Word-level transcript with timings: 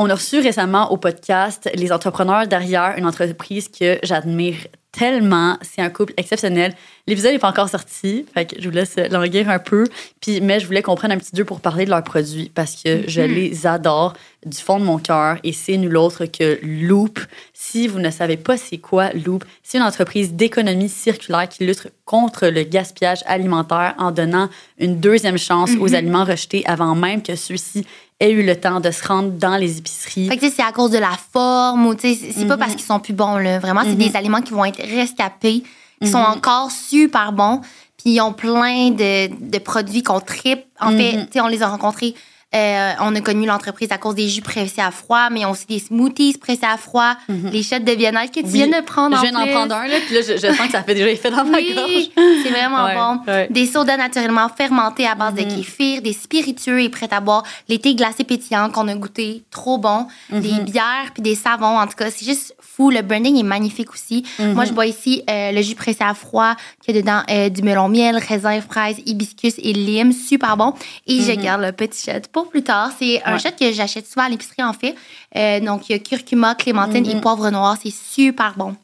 On 0.00 0.08
a 0.10 0.14
reçu 0.14 0.38
récemment 0.38 0.92
au 0.92 0.96
podcast 0.96 1.68
les 1.74 1.90
entrepreneurs 1.90 2.46
derrière 2.46 2.94
une 2.96 3.04
entreprise 3.04 3.66
que 3.68 3.98
j'admire 4.04 4.54
tellement. 4.92 5.56
C'est 5.60 5.82
un 5.82 5.90
couple 5.90 6.14
exceptionnel. 6.16 6.72
L'épisode 7.08 7.32
n'est 7.32 7.38
pas 7.40 7.48
encore 7.48 7.68
sorti, 7.68 8.24
fait 8.32 8.46
que 8.46 8.60
je 8.62 8.68
vous 8.68 8.74
laisse 8.74 8.94
languir 9.10 9.50
un 9.50 9.58
peu. 9.58 9.84
Puis, 10.20 10.40
mais 10.40 10.60
je 10.60 10.66
voulais 10.66 10.82
qu'on 10.82 10.94
prenne 10.94 11.10
un 11.10 11.18
petit 11.18 11.34
deux 11.34 11.44
pour 11.44 11.60
parler 11.60 11.84
de 11.84 11.90
leurs 11.90 12.04
produits 12.04 12.48
parce 12.54 12.80
que 12.80 13.02
je 13.08 13.20
Mhm. 13.22 13.34
les 13.34 13.66
adore 13.66 14.12
du 14.46 14.56
fond 14.56 14.78
de 14.78 14.84
mon 14.84 14.98
cœur 14.98 15.38
et 15.42 15.52
c'est 15.52 15.76
nul 15.76 15.96
autre 15.96 16.26
que 16.26 16.60
Loop. 16.62 17.18
Si 17.52 17.88
vous 17.88 17.98
ne 17.98 18.10
savez 18.10 18.36
pas 18.36 18.56
c'est 18.56 18.78
quoi 18.78 19.10
Loop, 19.14 19.44
c'est 19.64 19.78
une 19.78 19.84
entreprise 19.84 20.32
d'économie 20.32 20.88
circulaire 20.88 21.48
qui 21.48 21.66
lutte 21.66 21.88
contre 22.04 22.46
le 22.46 22.62
gaspillage 22.62 23.24
alimentaire 23.26 23.94
en 23.98 24.12
donnant 24.12 24.48
une 24.78 25.00
deuxième 25.00 25.38
chance 25.38 25.70
aux 25.80 25.88
Mhm. 25.88 25.94
aliments 25.96 26.24
rejetés 26.24 26.62
avant 26.66 26.94
même 26.94 27.20
que 27.22 27.34
ceux-ci 27.34 27.84
aient 28.20 28.30
eu 28.32 28.42
le 28.44 28.56
temps 28.56 28.80
de 28.80 28.90
se 28.90 29.06
rendre 29.06 29.30
dans 29.30 29.56
les 29.56 29.78
épiceries. 29.78 30.28
Fait 30.28 30.36
que 30.36 30.40
tu 30.40 30.48
sais, 30.48 30.56
c'est 30.56 30.62
à 30.64 30.72
cause 30.72 30.90
de 30.90 30.98
la 30.98 31.12
forme 31.32 31.86
ou 31.86 31.94
tu 31.94 32.14
sais, 32.14 32.18
c'est 32.20 32.32
c'est 32.32 32.46
pas 32.46 32.54
Mhm. 32.54 32.60
parce 32.60 32.72
qu'ils 32.74 32.84
sont 32.84 32.98
plus 33.00 33.12
bons 33.12 33.36
là. 33.36 33.58
Vraiment, 33.60 33.82
c'est 33.84 33.90
Mhm. 33.90 33.96
des 33.96 34.16
aliments 34.16 34.40
qui 34.42 34.52
vont 34.52 34.64
être 34.64 34.82
rescapés, 34.82 35.62
qui 36.02 36.08
sont 36.10 36.18
Mhm. 36.18 36.36
encore 36.38 36.70
super 36.70 37.32
bons, 37.32 37.60
puis 37.96 38.14
ils 38.14 38.20
ont 38.20 38.32
plein 38.32 38.90
de, 38.90 39.28
de 39.50 39.58
produits 39.58 40.02
qu'on 40.02 40.20
tripe. 40.20 40.64
En 40.80 40.90
fait, 40.90 41.12
Mhm. 41.16 41.26
tu 41.26 41.32
sais, 41.34 41.40
on 41.40 41.46
les 41.48 41.62
a 41.62 41.68
rencontrés. 41.68 42.14
Euh, 42.54 42.92
on 43.00 43.14
a 43.14 43.20
connu 43.20 43.46
l'entreprise 43.46 43.92
à 43.92 43.98
cause 43.98 44.14
des 44.14 44.26
jus 44.28 44.40
pressés 44.40 44.80
à 44.80 44.90
froid, 44.90 45.28
mais 45.30 45.44
ont 45.44 45.50
aussi 45.50 45.66
des 45.66 45.78
smoothies 45.78 46.36
pressés 46.38 46.64
à 46.66 46.76
froid, 46.78 47.14
Mhm. 47.28 47.50
les 47.50 47.62
shots 47.62 47.78
de 47.80 47.94
bien-être 47.94 48.32
que 48.32 48.40
tu 48.40 48.46
Oui. 48.46 48.52
viens 48.52 48.68
de 48.68 48.82
prendre 48.84 49.14
Je 49.16 49.20
en 49.20 49.22
viens 49.22 49.32
d'en 49.32 49.46
prendre 49.52 49.74
un, 49.74 49.86
là, 49.86 49.96
puis 50.06 50.14
là, 50.14 50.22
je, 50.22 50.32
je 50.38 50.52
sens 50.56 50.66
que 50.66 50.72
ça 50.72 50.82
fait 50.82 50.94
déjà 50.94 51.10
effet 51.10 51.30
dans 51.30 51.44
ma 51.44 51.60
gorge. 51.60 52.08
C'est 52.42 52.50
vraiment 52.50 52.84
Ouais, 52.86 52.94
bon. 52.94 53.20
ouais. 53.30 53.48
Des 53.50 53.66
sodas 53.66 53.96
naturellement 53.98 54.48
fermentés 54.48 55.06
à 55.06 55.14
base 55.14 55.34
Mhm. 55.34 55.44
de 55.44 55.54
kéfir, 55.56 56.00
des 56.02 56.14
spiritueux 56.14 56.80
et 56.80 56.88
prêts 56.88 57.08
à 57.12 57.20
boire, 57.20 57.42
les 57.68 57.78
thés 57.78 57.94
glacés 57.94 58.24
pétillants 58.24 58.70
qu'on 58.70 58.88
a 58.88 58.94
goûté, 58.94 59.44
trop 59.50 59.76
bon, 59.76 60.06
Mhm. 60.30 60.40
des 60.40 60.60
bières 60.70 61.10
puis 61.12 61.22
des 61.22 61.34
savons. 61.34 61.78
En 61.78 61.86
tout 61.86 61.96
cas, 61.96 62.10
c'est 62.10 62.24
juste 62.24 62.54
fou. 62.78 62.90
Le 62.90 63.02
branding 63.02 63.36
est 63.38 63.42
magnifique 63.42 63.92
aussi. 63.92 64.24
Mhm. 64.38 64.52
Moi, 64.54 64.64
je 64.64 64.72
bois 64.72 64.86
ici 64.86 65.22
euh, 65.28 65.50
le 65.52 65.60
jus 65.62 65.74
pressé 65.74 66.02
à 66.04 66.14
froid 66.14 66.54
qui 66.82 66.90
a 66.92 66.94
dedans 66.94 67.22
euh, 67.30 67.48
du 67.48 67.62
melon 67.62 67.88
miel, 67.88 68.16
raisin, 68.16 68.60
fraise, 68.60 68.96
hibiscus 69.04 69.54
et 69.58 69.72
lime. 69.72 70.12
Super 70.12 70.56
bon. 70.56 70.72
Et 71.06 71.20
je 71.20 71.32
Mhm. 71.32 71.42
garde 71.42 71.62
le 71.62 71.72
petit 71.72 72.04
shot 72.10 72.20
pour 72.32 72.48
plus 72.48 72.62
tard. 72.62 72.90
C'est 72.98 73.20
un 73.24 73.32
Ouais. 73.34 73.38
shot 73.38 73.50
que 73.58 73.72
j'achète 73.72 74.06
souvent 74.06 74.26
à 74.26 74.28
l'épicerie, 74.28 74.62
en 74.62 74.72
fait. 74.72 74.94
Euh, 75.36 75.60
donc, 75.60 75.88
il 75.88 75.92
y 75.92 75.94
a 75.96 75.98
curcuma, 75.98 76.54
clémentine 76.54 77.04
et 77.08 77.20
poivre 77.20 77.50
noir. 77.50 77.76
C'est 77.82 77.92
super 77.92 78.54
bon. 78.56 78.76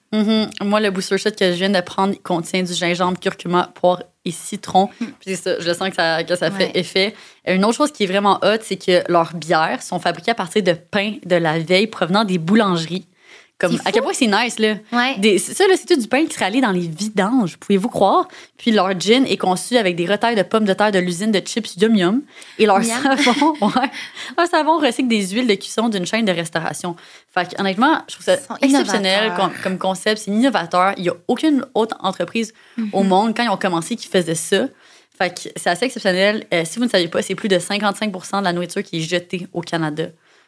Moi, 0.63 0.81
le 0.81 0.91
booster 0.91 1.19
shot 1.19 1.31
que 1.33 1.47
je 1.53 1.57
viens 1.57 1.71
de 1.71 1.81
prendre 1.81 2.15
il 2.15 2.21
contient 2.21 2.63
du 2.63 2.73
gingembre, 2.73 3.19
curcuma, 3.19 3.71
poire 3.75 4.01
et 4.25 4.31
citron. 4.31 4.89
Puis 4.99 5.11
c'est 5.27 5.37
ça, 5.37 5.51
je 5.61 5.73
sens 5.73 5.89
que 5.91 5.97
ça, 5.97 6.23
que 6.25 6.37
ça 6.37 6.51
fait 6.51 6.67
Mm. 6.69 6.73
Ouais. 6.73 6.79
effet. 6.81 7.15
Une 7.47 7.65
autre 7.65 7.77
chose 7.77 7.93
qui 7.93 8.05
est 8.05 8.07
vraiment 8.07 8.39
hot, 8.43 8.59
c'est 8.63 8.77
que 8.77 9.03
leurs 9.11 9.35
bières 9.35 9.83
sont 9.83 9.99
fabriquées 9.99 10.31
à 10.31 10.35
partir 10.35 10.63
de 10.63 10.73
pain 10.73 11.15
de 11.27 11.37
la 11.37 11.59
veille 11.59 11.89
provenant 11.89 12.25
des 12.25 12.39
boulangeries. 12.39 13.07
Comme, 13.57 13.79
à 13.85 13.93
quel 13.93 14.03
point 14.03 14.13
c'est 14.13 14.27
nice, 14.27 14.59
là. 14.59 14.75
Ouais. 14.93 15.17
Des- 15.19 15.39
ça, 15.39 15.67
là, 15.69 15.75
c'est 15.77 15.87
tout 15.87 15.99
du 16.01 16.09
pain 16.09 16.27
qui 16.27 16.35
serait 16.35 16.47
allé 16.47 16.61
dans 16.61 16.73
les 16.73 16.89
vidanges, 16.89 17.57
pouvez-vous 17.57 17.89
croire? 17.89 18.27
Puis 18.59 18.73
leur 18.73 18.99
gin 18.99 19.25
est 19.27 19.37
conçu 19.37 19.77
avec 19.77 19.95
des 19.95 20.07
retailles 20.07 20.35
de 20.35 20.43
pommes 20.43 20.65
de 20.65 20.73
terre 20.73 20.91
de 20.91 20.99
l'usine 20.99 21.31
de 21.31 21.39
chips 21.39 21.77
Yum 21.77 21.95
Yum. 21.95 22.23
Et 22.59 22.67
leur 22.67 22.81
Miam. 22.81 22.89
savon, 23.17 23.53
ouais, 23.61 23.91
leur 24.37 24.47
savon 24.49 24.79
recycle 24.79 25.07
des 25.09 25.29
huiles 25.29 25.47
de 25.47 25.55
cuisson 25.55 25.89
d'une 25.89 26.05
chaîne 26.05 26.25
de 26.25 26.33
restauration. 26.33 26.97
Fait 27.33 27.49
que, 27.55 27.61
honnêtement, 27.61 28.03
je 28.09 28.15
trouve 28.15 28.25
ça 28.27 28.37
exceptionnel 28.61 29.33
comme, 29.37 29.53
comme 29.63 29.79
concept. 29.79 30.23
C'est 30.25 30.33
innovateur. 30.33 30.95
Il 30.97 31.05
n'y 31.05 31.09
a 31.11 31.15
aucune 31.29 31.65
autre 31.75 31.97
entreprise 32.01 32.53
au 32.93 33.03
Mhm. 33.05 33.09
monde, 33.09 33.37
quand 33.37 33.45
ils 33.45 33.51
ont 33.51 33.57
commencé, 33.57 33.95
qui 33.95 34.09
faisait 34.09 34.35
ça. 34.35 34.67
Fait 35.17 35.33
que 35.33 35.49
c'est 35.55 35.71
assez 35.71 35.85
exceptionnel. 35.85 36.45
Euh, 36.53 36.65
si 36.65 36.81
vous 36.81 36.87
ne 36.87 36.91
saviez 36.91 37.07
pas, 37.07 37.23
c'est 37.23 37.37
plus 37.37 37.49
de 37.49 37.61
55% 37.61 38.41
de 38.41 38.45
la 38.45 38.53
nourriture 38.53 38.83
qui 38.83 38.99
est 38.99 39.01
jetée 39.09 39.47
au 39.53 39.61
Canada. 39.61 40.07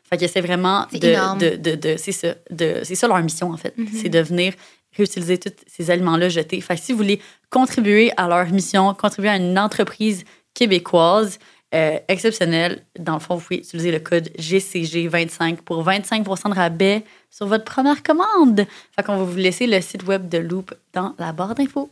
Fait 0.08 0.16
que 0.18 0.26
c'est 0.26 0.40
vraiment 0.40 0.86
C'est 0.90 0.98
de, 1.00 1.38
de, 1.38 1.56
de, 1.56 1.74
de- 1.74 1.96
c'est 1.96 2.12
ça, 2.12 2.28
de, 2.50 2.80
c'est 2.84 2.94
ça 2.94 3.08
leur 3.08 3.18
mission 3.22 3.50
en 3.50 3.56
fait, 3.56 3.76
Mhm. 3.76 3.88
c'est 3.92 4.08
de 4.08 4.20
venir 4.20 4.52
réutiliser 4.96 5.36
tous 5.38 5.52
ces 5.66 5.90
aliments-là 5.90 6.28
jetés. 6.28 6.60
Fait 6.60 6.76
que 6.76 6.80
si 6.80 6.92
vous 6.92 6.98
voulez 6.98 7.20
contribuer 7.50 8.12
à 8.16 8.28
leur 8.28 8.46
mission, 8.50 8.94
contribuer 8.94 9.28
à 9.30 9.36
une 9.36 9.58
entreprise 9.58 10.24
québécoise 10.54 11.38
euh, 11.74 11.98
exceptionnelle, 12.08 12.82
dans 12.98 13.14
le 13.14 13.18
fond, 13.18 13.34
vous 13.34 13.42
pouvez 13.42 13.58
utiliser 13.58 13.90
le 13.90 13.98
code 13.98 14.28
GCG25 14.38 15.56
pour 15.56 15.82
25 15.82 16.22
de 16.24 16.54
rabais 16.54 17.02
sur 17.30 17.46
votre 17.46 17.64
première 17.64 18.02
commande. 18.02 18.64
Fait 18.94 19.02
qu'on 19.02 19.16
va 19.18 19.24
vous 19.24 19.36
laisser 19.36 19.66
le 19.66 19.80
site 19.80 20.04
web 20.06 20.28
de 20.28 20.38
Loop 20.38 20.72
dans 20.94 21.14
la 21.18 21.32
barre 21.32 21.54
d'infos. 21.56 21.90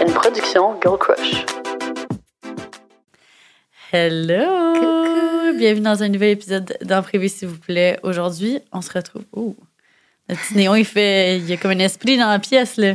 Une 0.00 0.12
production 0.14 0.80
Girl 0.80 0.96
Crush. 0.98 1.44
Hello! 3.94 4.72
Coucou. 4.72 5.58
Bienvenue 5.58 5.82
dans 5.82 6.02
un 6.02 6.08
nouvel 6.08 6.30
épisode 6.30 6.78
d'En 6.82 7.02
Privé, 7.02 7.28
s'il 7.28 7.48
vous 7.48 7.58
plaît. 7.58 8.00
Aujourd'hui, 8.02 8.58
on 8.72 8.80
se 8.80 8.90
retrouve. 8.90 9.24
Oh! 9.34 9.54
Le 10.30 10.34
petit 10.34 10.56
néon, 10.56 10.74
il 10.74 10.86
fait. 10.86 11.36
Il 11.36 11.44
y 11.46 11.52
a 11.52 11.58
comme 11.58 11.72
un 11.72 11.78
esprit 11.78 12.16
dans 12.16 12.30
la 12.30 12.38
pièce, 12.38 12.78
là. 12.78 12.94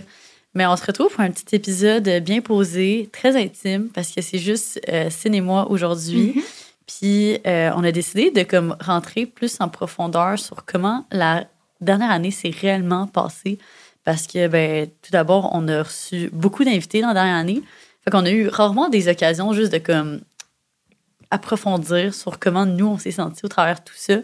Mais 0.56 0.66
on 0.66 0.76
se 0.76 0.84
retrouve 0.84 1.12
pour 1.12 1.20
un 1.20 1.30
petit 1.30 1.56
épisode 1.56 2.10
bien 2.24 2.42
posé, 2.42 3.12
très 3.14 3.40
intime, 3.40 3.90
parce 3.90 4.12
que 4.12 4.22
c'est 4.22 4.40
juste 4.40 4.82
euh, 4.90 5.12
Cine 5.12 5.36
et 5.36 5.42
moi 5.42 5.70
aujourd'hui. 5.70 6.34
Mhm. 6.36 6.42
Puis 6.88 7.38
euh, 7.46 7.70
on 7.76 7.84
a 7.84 7.92
décidé 7.92 8.32
de 8.32 8.42
comme 8.42 8.76
rentrer 8.80 9.28
plus 9.28 9.58
en 9.60 9.70
profondeur 9.70 10.40
sur 10.40 10.66
comment 10.66 11.06
la 11.12 11.46
dernière 11.80 12.10
année 12.10 12.32
s'est 12.32 12.50
réellement 12.60 13.06
passée. 13.06 13.60
Parce 14.04 14.26
que, 14.26 14.48
ben, 14.48 14.88
tout 15.04 15.12
d'abord, 15.12 15.52
on 15.54 15.68
a 15.68 15.84
reçu 15.84 16.32
beaucoup 16.34 16.64
d'invités 16.64 17.02
dans 17.02 17.10
la 17.10 17.14
dernière 17.14 17.36
année. 17.36 17.62
Fait 18.04 18.10
qu'on 18.10 18.26
a 18.26 18.32
eu 18.32 18.48
rarement 18.48 18.90
des 18.90 19.10
occasions 19.10 19.54
juste 19.54 19.72
de 19.72 19.78
comme 19.78 20.22
approfondir 21.32 22.14
sur 22.14 22.40
comment 22.40 22.66
nous, 22.66 22.88
on 22.88 22.98
s'est 22.98 23.12
sentis 23.12 23.46
au 23.46 23.50
travers 23.50 23.76
de 23.80 23.84
tout 23.86 23.94
ça. 23.96 24.16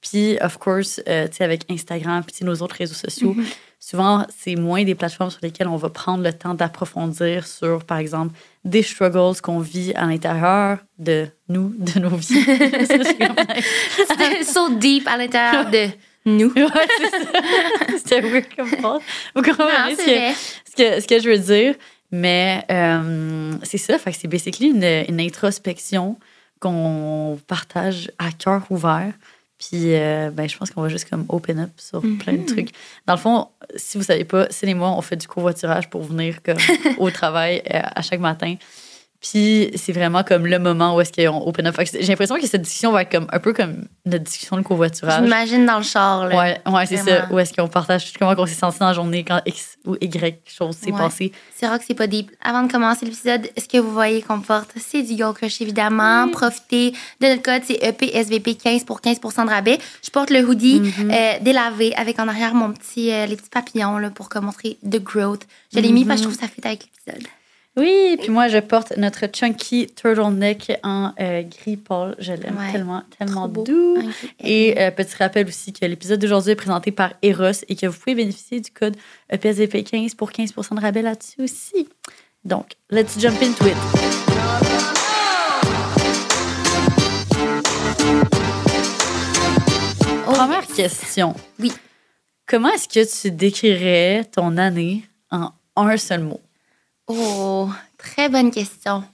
Puis, 0.00 0.36
of 0.42 0.58
course, 0.58 1.00
euh, 1.08 1.26
tu 1.28 1.36
sais, 1.36 1.44
avec 1.44 1.62
Instagram, 1.70 2.22
puis 2.22 2.44
nos 2.44 2.54
autres 2.56 2.76
réseaux 2.76 2.94
sociaux, 2.94 3.32
Mhm. 3.34 3.44
souvent, 3.80 4.26
c'est 4.38 4.54
moins 4.54 4.84
des 4.84 4.94
plateformes 4.94 5.30
sur 5.30 5.40
lesquelles 5.42 5.68
on 5.68 5.76
va 5.76 5.88
prendre 5.88 6.22
le 6.22 6.32
temps 6.32 6.52
d'approfondir 6.52 7.46
sur, 7.46 7.82
par 7.84 7.96
exemple, 7.98 8.34
des 8.64 8.82
struggles 8.82 9.40
qu'on 9.42 9.60
vit 9.60 9.94
à 9.94 10.04
l'intérieur 10.04 10.78
de 10.98 11.26
nous, 11.48 11.74
de 11.78 11.98
nos 12.00 12.16
vies. 12.16 12.44
C'était 12.44 12.44
so 14.44 14.74
deep 14.74 15.08
à 15.08 15.16
l'intérieur 15.16 15.70
de 15.70 15.86
nous. 16.26 16.52
Ouais. 16.52 16.66
C'était 17.96 18.20
weird 18.20 18.44
comme 18.56 18.68
phrase. 18.68 19.00
Vous 19.34 19.42
comprenez 19.42 19.96
ce 19.96 20.04
que, 20.04 20.34
ce, 20.70 20.76
que, 20.76 21.00
ce 21.00 21.06
que 21.06 21.18
je 21.18 21.30
veux 21.30 21.38
dire? 21.38 21.74
Mais 22.10 22.62
euh, 22.70 23.52
c'est 23.62 23.78
ça, 23.78 23.96
c'est 24.12 24.28
basically 24.28 24.68
une, 24.68 24.84
une 25.08 25.20
introspection 25.20 26.18
qu'on 26.64 27.38
partage 27.46 28.10
à 28.18 28.32
cœur 28.32 28.62
ouvert. 28.70 29.12
Puis, 29.58 29.94
euh, 29.94 30.30
ben, 30.32 30.48
je 30.48 30.56
pense 30.58 30.70
qu'on 30.70 30.82
va 30.82 30.88
juste 30.88 31.08
comme 31.08 31.24
open 31.28 31.60
up 31.60 31.70
sur 31.76 32.00
plein 32.00 32.32
de 32.32 32.38
Mhm. 32.38 32.46
trucs. 32.46 32.70
Dans 33.06 33.14
le 33.14 33.18
fond, 33.20 33.48
si 33.76 33.96
vous 33.96 34.04
savez 34.04 34.24
pas, 34.24 34.46
c'est 34.50 34.66
et 34.66 34.74
moi, 34.74 34.90
on 34.90 35.00
fait 35.00 35.16
du 35.16 35.28
covoiturage 35.28 35.88
pour 35.88 36.02
venir 36.02 36.42
comme, 36.42 36.56
au 36.98 37.10
travail 37.10 37.62
euh, 37.72 37.80
à 37.94 38.02
chaque 38.02 38.20
matin. 38.20 38.56
Puis, 39.30 39.70
c'est 39.76 39.92
vraiment 39.92 40.22
comme 40.22 40.46
le 40.46 40.58
moment 40.58 40.94
où 40.94 41.00
est-ce 41.00 41.10
qu'on 41.10 41.38
open 41.46 41.66
up. 41.66 41.76
J'ai 41.94 42.02
l'impression 42.08 42.36
que 42.36 42.46
cette 42.46 42.60
discussion 42.60 42.92
va 42.92 43.02
être 43.02 43.10
comme, 43.10 43.26
un 43.32 43.38
peu 43.38 43.54
comme 43.54 43.86
notre 44.04 44.22
discussion 44.24 44.56
de 44.58 44.62
covoiturage. 44.62 45.22
m'imagine 45.22 45.64
dans 45.64 45.78
le 45.78 45.82
char. 45.82 46.26
Là. 46.28 46.36
Ouais, 46.36 46.60
ouais 46.70 46.84
c'est 46.86 46.98
ça. 46.98 47.26
Où 47.30 47.38
est-ce 47.38 47.54
qu'on 47.54 47.66
partage 47.68 48.12
comment 48.18 48.34
on 48.36 48.44
s'est 48.44 48.52
senti 48.54 48.80
dans 48.80 48.88
la 48.88 48.92
journée 48.92 49.24
quand 49.24 49.40
X 49.46 49.78
ou 49.86 49.96
Y 49.98 50.42
chose 50.46 50.76
s'est 50.76 50.92
Ouais. 50.92 50.98
passé. 50.98 51.32
C'est 51.56 51.66
que 51.66 51.84
c'est 51.86 51.94
pas 51.94 52.06
deep. 52.06 52.30
Avant 52.42 52.64
de 52.64 52.70
commencer 52.70 53.06
l'épisode, 53.06 53.48
ce 53.56 53.66
que 53.66 53.78
vous 53.78 53.92
voyez 53.92 54.20
qu'on 54.20 54.40
porte, 54.40 54.72
c'est 54.76 55.02
du 55.02 55.14
Girl 55.16 55.32
Crush 55.32 55.62
évidemment. 55.62 56.28
Profitez 56.28 56.92
de 57.22 57.26
notre 57.28 57.42
code, 57.42 57.62
c'est 57.64 57.78
E 57.82 57.92
EPSVP15 57.92 58.84
pour 58.84 59.00
15% 59.00 59.46
de 59.46 59.50
rabais. 59.50 59.78
Je 60.04 60.10
porte 60.10 60.28
le 60.28 60.44
hoodie 60.46 60.80
Mhm. 60.80 61.10
euh, 61.10 61.32
délavé 61.40 61.94
avec 61.96 62.18
en 62.18 62.28
arrière 62.28 62.54
mon 62.54 62.72
petit, 62.72 63.10
euh, 63.10 63.24
les 63.24 63.36
petits 63.36 63.48
papillons 63.48 63.96
là, 63.96 64.10
pour 64.10 64.28
montrer 64.42 64.76
the 64.84 65.02
growth. 65.02 65.46
Je 65.74 65.80
l'ai 65.80 65.92
mis 65.92 66.04
parce 66.04 66.20
que 66.20 66.24
je 66.24 66.28
trouve 66.28 66.36
que 66.38 66.46
ça 66.46 66.52
fait 66.54 66.66
avec 66.66 66.84
l'épisode. 67.06 67.26
Oui, 67.76 68.16
puis 68.20 68.30
moi, 68.30 68.46
je 68.46 68.58
porte 68.58 68.96
notre 68.96 69.26
chunky 69.26 69.88
turtleneck 69.96 70.78
en 70.84 71.12
euh, 71.20 71.42
gris 71.42 71.76
pâle. 71.76 72.14
Je 72.20 72.32
l'aime 72.32 72.56
Ouais, 72.56 72.70
tellement, 72.70 73.02
tellement 73.18 73.48
doux. 73.48 73.98
Et 74.38 74.80
euh, 74.80 74.92
petit 74.92 75.16
rappel 75.16 75.48
aussi 75.48 75.72
que 75.72 75.84
l'épisode 75.84 76.20
d'aujourd'hui 76.20 76.52
est 76.52 76.56
présenté 76.56 76.92
par 76.92 77.14
Eros 77.22 77.64
et 77.68 77.74
que 77.74 77.86
vous 77.88 77.98
pouvez 77.98 78.14
bénéficier 78.14 78.60
du 78.60 78.70
code 78.70 78.96
E 79.32 79.36
EPSVP15 79.36 80.14
pour 80.14 80.30
15% 80.30 80.76
de 80.76 80.80
rabais 80.80 81.02
là-dessus 81.02 81.42
aussi. 81.42 81.88
Donc, 82.44 82.74
let's 82.90 83.18
jump 83.18 83.42
into 83.42 83.66
it. 83.66 83.76
Oh, 90.28 90.32
Première 90.32 90.62
yes. 90.62 90.76
question. 90.76 91.34
Oui. 91.58 91.72
Comment 92.46 92.68
est-ce 92.70 92.88
que 92.88 93.20
tu 93.22 93.30
décrirais 93.32 94.24
ton 94.32 94.58
année 94.58 95.04
en 95.30 95.50
un 95.74 95.96
seul 95.96 96.20
mot? 96.20 96.40
Oh, 97.06 97.68
très 97.98 98.28
bonne 98.28 98.50
question. 98.50 99.04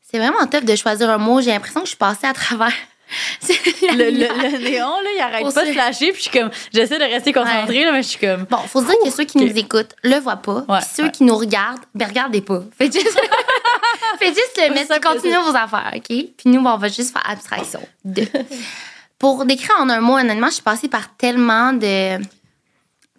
C'est 0.00 0.18
vraiment 0.18 0.46
top 0.46 0.64
de 0.64 0.74
choisir 0.76 1.10
un 1.10 1.18
mot. 1.18 1.40
J'ai 1.40 1.50
l'impression 1.50 1.80
que 1.80 1.86
je 1.86 1.90
suis 1.90 1.96
passée 1.98 2.26
à 2.26 2.32
travers. 2.32 2.72
Le, 3.82 4.10
le- 4.10 4.50
le 4.52 4.58
néon, 4.58 5.00
là, 5.00 5.08
il 5.16 5.20
arrête 5.22 5.54
pas 5.54 5.64
de 5.64 5.72
flasher, 5.72 6.12
puis 6.12 6.22
je 6.24 6.28
suis 6.28 6.38
comme, 6.38 6.50
j'essaie 6.74 6.98
de 6.98 7.04
rester 7.04 7.32
concentrée, 7.32 7.84
là, 7.84 7.92
mais 7.92 8.02
je 8.02 8.08
suis 8.08 8.18
comme, 8.18 8.44
Bon, 8.44 8.58
faut 8.58 8.82
se 8.82 8.86
dire 8.86 8.96
que 9.02 9.10
ceux 9.10 9.24
qui 9.24 9.38
nous 9.38 9.48
écoutent 9.56 9.94
le 10.02 10.16
voient 10.18 10.36
pas. 10.36 10.64
Ouais, 10.68 10.78
puis 10.80 10.86
ceux 10.94 11.04
ouais. 11.04 11.10
qui 11.10 11.24
nous 11.24 11.34
regardent, 11.36 11.80
ben 11.94 12.06
regardez 12.06 12.42
pas. 12.42 12.60
Faites 12.78 12.92
juste, 12.92 13.18
Faites 14.18 14.34
juste 14.34 14.60
le 14.62 14.74
mettre, 14.74 15.00
continuez 15.00 15.38
vos 15.38 15.56
affaires, 15.56 15.90
OK? 15.96 16.04
Puis 16.06 16.34
nous, 16.46 16.60
on 16.62 16.76
va 16.76 16.88
juste 16.88 17.12
faire 17.14 17.22
abstraction 17.30 17.80
de. 18.04 18.26
pour 19.18 19.46
décrire 19.46 19.76
en 19.80 19.88
un 19.88 20.00
mot, 20.00 20.18
honnêtement, 20.18 20.48
je 20.48 20.54
suis 20.54 20.62
passée 20.62 20.88
par 20.88 21.16
tellement 21.16 21.72
de. 21.72 22.18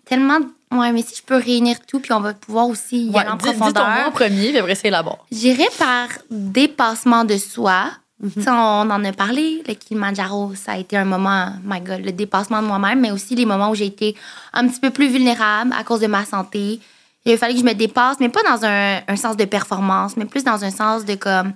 Tellement. 0.05 0.37
Ouais, 0.71 0.91
mais 0.91 1.01
si 1.01 1.15
je 1.15 1.23
peux 1.23 1.35
réunir 1.37 1.77
tout, 1.87 1.99
puis 1.99 2.13
on 2.13 2.19
va 2.19 2.33
pouvoir 2.33 2.67
aussi 2.67 3.05
y 3.07 3.09
Ouais, 3.09 3.21
aller 3.21 3.29
en 3.31 3.35
dis, 3.37 3.45
dis 3.45 3.51
ton 3.53 3.57
profondeur. 3.57 3.87
mot 3.87 4.07
en 4.07 4.11
premier, 4.11 4.49
puis 4.49 4.57
après, 4.59 4.75
c'est 4.75 4.89
là-bas. 4.91 5.17
J'irais 5.31 5.67
par 5.79 6.07
dépassement 6.29 7.23
de 7.25 7.37
soi. 7.37 7.85
Tu 8.21 8.41
sais, 8.41 8.49
On 8.51 8.81
en 8.81 9.03
a 9.05 9.13
parlé, 9.13 9.63
le 9.67 9.73
Kilimanjaro, 9.73 10.53
ça 10.53 10.73
a 10.73 10.77
été 10.77 10.97
un 10.97 11.05
moment, 11.05 11.53
my 11.63 11.79
God, 11.79 12.03
le 12.03 12.11
dépassement 12.11 12.61
de 12.61 12.67
moi-même, 12.67 12.99
mais 12.99 13.11
aussi 13.11 13.33
les 13.33 13.45
moments 13.45 13.69
où 13.71 13.75
j'ai 13.75 13.85
été 13.85 14.15
un 14.53 14.67
petit 14.67 14.79
peu 14.81 14.89
plus 14.91 15.07
vulnérable 15.07 15.73
à 15.77 15.83
cause 15.83 16.01
de 16.01 16.07
ma 16.07 16.25
santé. 16.25 16.79
Il 17.25 17.31
a 17.33 17.37
fallu 17.37 17.53
que 17.55 17.61
je 17.61 17.65
me 17.65 17.73
dépasse, 17.73 18.17
mais 18.19 18.29
pas 18.29 18.43
dans 18.43 18.65
un, 18.65 18.99
un 19.07 19.15
sens 19.15 19.37
de 19.37 19.45
performance, 19.45 20.17
mais 20.17 20.25
plus 20.25 20.43
dans 20.43 20.63
un 20.65 20.71
sens 20.71 21.05
de 21.05 21.15
comme 21.15 21.53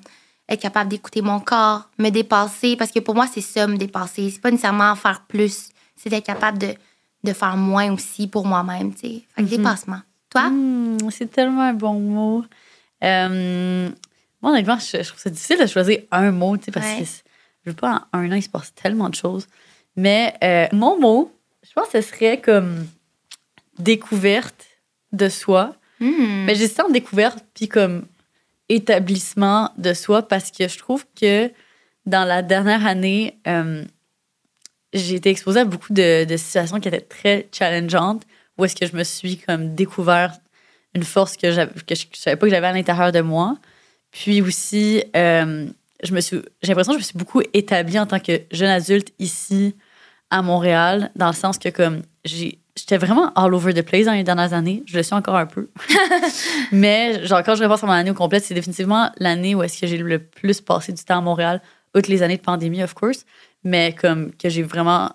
être 0.50 0.62
capable 0.62 0.90
d'écouter 0.90 1.22
mon 1.22 1.40
corps, 1.40 1.84
me 2.00 2.10
dépasser, 2.10 2.76
parce 2.78 2.92
que 2.92 3.00
pour 3.00 3.14
moi, 3.16 3.28
c'est 3.32 3.42
ça, 3.42 3.68
me 3.68 3.78
dépasser. 3.78 4.30
C'est 4.32 4.42
pas 4.42 4.50
nécessairement 4.52 4.96
faire 4.96 5.22
plus, 5.28 5.70
c'est 5.98 6.10
d'être 6.10 6.26
capable 6.26 6.58
de, 6.60 6.74
de 7.24 7.34
faire 7.34 7.56
moins 7.58 7.92
aussi 7.94 8.28
pour 8.28 8.46
moi-même, 8.46 8.94
tu 8.94 9.00
sais. 9.02 9.24
Fait 9.36 9.44
que 9.44 9.50
dépassement. 9.50 10.02
Toi? 10.30 10.50
Hmm, 10.50 10.98
c'est 11.12 11.32
tellement 11.32 11.62
un 11.62 11.74
bon 11.74 12.00
mot. 12.00 12.44
Euh, 13.04 13.90
moi, 14.42 14.52
honnêtement, 14.52 14.78
je, 14.80 15.02
je 15.04 15.08
trouve 15.08 15.20
ça 15.20 15.30
difficile 15.30 15.60
de 15.60 15.68
choisir 15.68 16.00
un 16.12 16.32
mot, 16.32 16.58
tu 16.58 16.66
sais, 16.66 16.72
parce 16.72 16.86
Ouais. 16.86 17.00
que 17.04 17.06
je 17.66 17.70
veux 17.70 17.76
pas, 17.76 18.08
en 18.14 18.20
un 18.20 18.32
an, 18.32 18.36
il 18.36 18.44
se 18.44 18.50
passe 18.50 18.74
tellement 18.76 19.10
de 19.10 19.16
choses. 19.16 19.48
Mais 19.96 20.34
euh, 20.44 20.68
mon 20.74 21.00
mot, 21.00 21.32
je 21.64 21.72
pense 21.74 21.90
que 21.90 22.02
ce 22.02 22.10
serait 22.10 22.42
comme 22.42 22.86
découverte 23.80 24.66
de 25.12 25.30
soi. 25.30 25.76
Hmm. 26.00 26.44
Mais 26.46 26.56
j'ai 26.56 26.68
ça 26.68 26.86
en 26.86 26.90
découverte, 26.90 27.44
puis 27.54 27.68
comme 27.68 28.06
établissement 28.70 29.72
de 29.78 29.94
soi, 29.94 30.28
parce 30.28 30.52
que 30.52 30.68
je 30.68 30.78
trouve 30.78 31.06
que 31.20 31.52
dans 32.06 32.28
la 32.28 32.42
dernière 32.42 32.86
année, 32.86 33.38
euh, 33.48 33.84
j'ai 34.94 35.16
été 35.16 35.30
exposée 35.30 35.62
à 35.62 35.66
beaucoup 35.66 35.94
de, 35.94 36.26
de 36.26 36.38
situations 36.38 36.80
qui 36.80 36.88
étaient 36.88 37.02
très 37.02 37.48
challengeantes, 37.52 38.24
où 38.58 38.66
est-ce 38.66 38.76
que 38.76 38.86
je 38.86 38.96
me 38.96 39.04
suis 39.04 39.38
comme 39.38 39.74
découvert 39.76 40.34
une 40.96 41.04
force 41.04 41.38
que, 41.38 41.52
je 41.52 41.62
ne 41.62 41.96
savais 42.14 42.36
pas 42.36 42.46
que 42.46 42.52
j'avais 42.52 42.68
à 42.68 42.74
l'intérieur 42.74 43.12
de 43.12 43.22
moi. 43.22 43.58
Puis 44.12 44.42
aussi, 44.42 45.04
euh, 45.16 45.68
je 46.04 46.14
me 46.14 46.22
suis, 46.22 46.38
j'ai 46.62 46.70
l'impression 46.70 46.94
que 46.94 47.00
je 47.00 47.04
me 47.04 47.08
suis 47.08 47.18
beaucoup 47.18 47.42
établie 47.54 47.98
en 47.98 48.06
tant 48.06 48.20
que 48.20 48.42
jeune 48.52 48.70
adulte 48.70 49.10
ici 49.20 49.76
à 50.30 50.42
Montréal, 50.42 51.12
dans 51.16 51.28
le 51.28 51.34
sens 51.34 51.58
que 51.58 51.70
comme 51.70 52.04
j'ai, 52.26 52.60
j'étais 52.76 52.98
vraiment 52.98 53.34
all 53.34 53.54
over 53.54 53.74
the 53.74 53.82
place 53.82 54.06
dans 54.06 54.14
les 54.14 54.24
dernières 54.24 54.54
années. 54.54 54.84
Je 54.86 54.98
le 54.98 55.04
suis 55.04 55.16
encore 55.16 55.36
un 55.36 55.46
peu. 55.46 55.70
Mais 56.72 57.26
genre, 57.26 57.44
quand 57.44 57.56
je 57.56 57.64
repense 57.64 57.84
à 57.84 57.88
mon 57.88 57.94
année 57.94 58.12
au 58.12 58.16
complet, 58.16 58.40
c'est 58.40 58.54
définitivement 58.54 59.12
l'année 59.18 59.56
où 59.56 59.64
est-ce 59.64 59.80
que 59.80 59.88
j'ai 59.88 59.98
le 59.98 60.20
plus 60.20 60.62
passé 60.62 60.92
du 60.92 61.04
temps 61.04 61.18
à 61.18 61.22
Montréal, 61.22 61.62
outre 61.96 62.10
les 62.10 62.24
années 62.24 62.38
de 62.38 62.42
pandémie, 62.42 62.84
of 62.84 62.94
course. 62.94 63.26
Mais 63.64 63.94
comme 63.94 64.32
que 64.34 64.50
j'ai 64.50 64.64
vraiment 64.64 65.12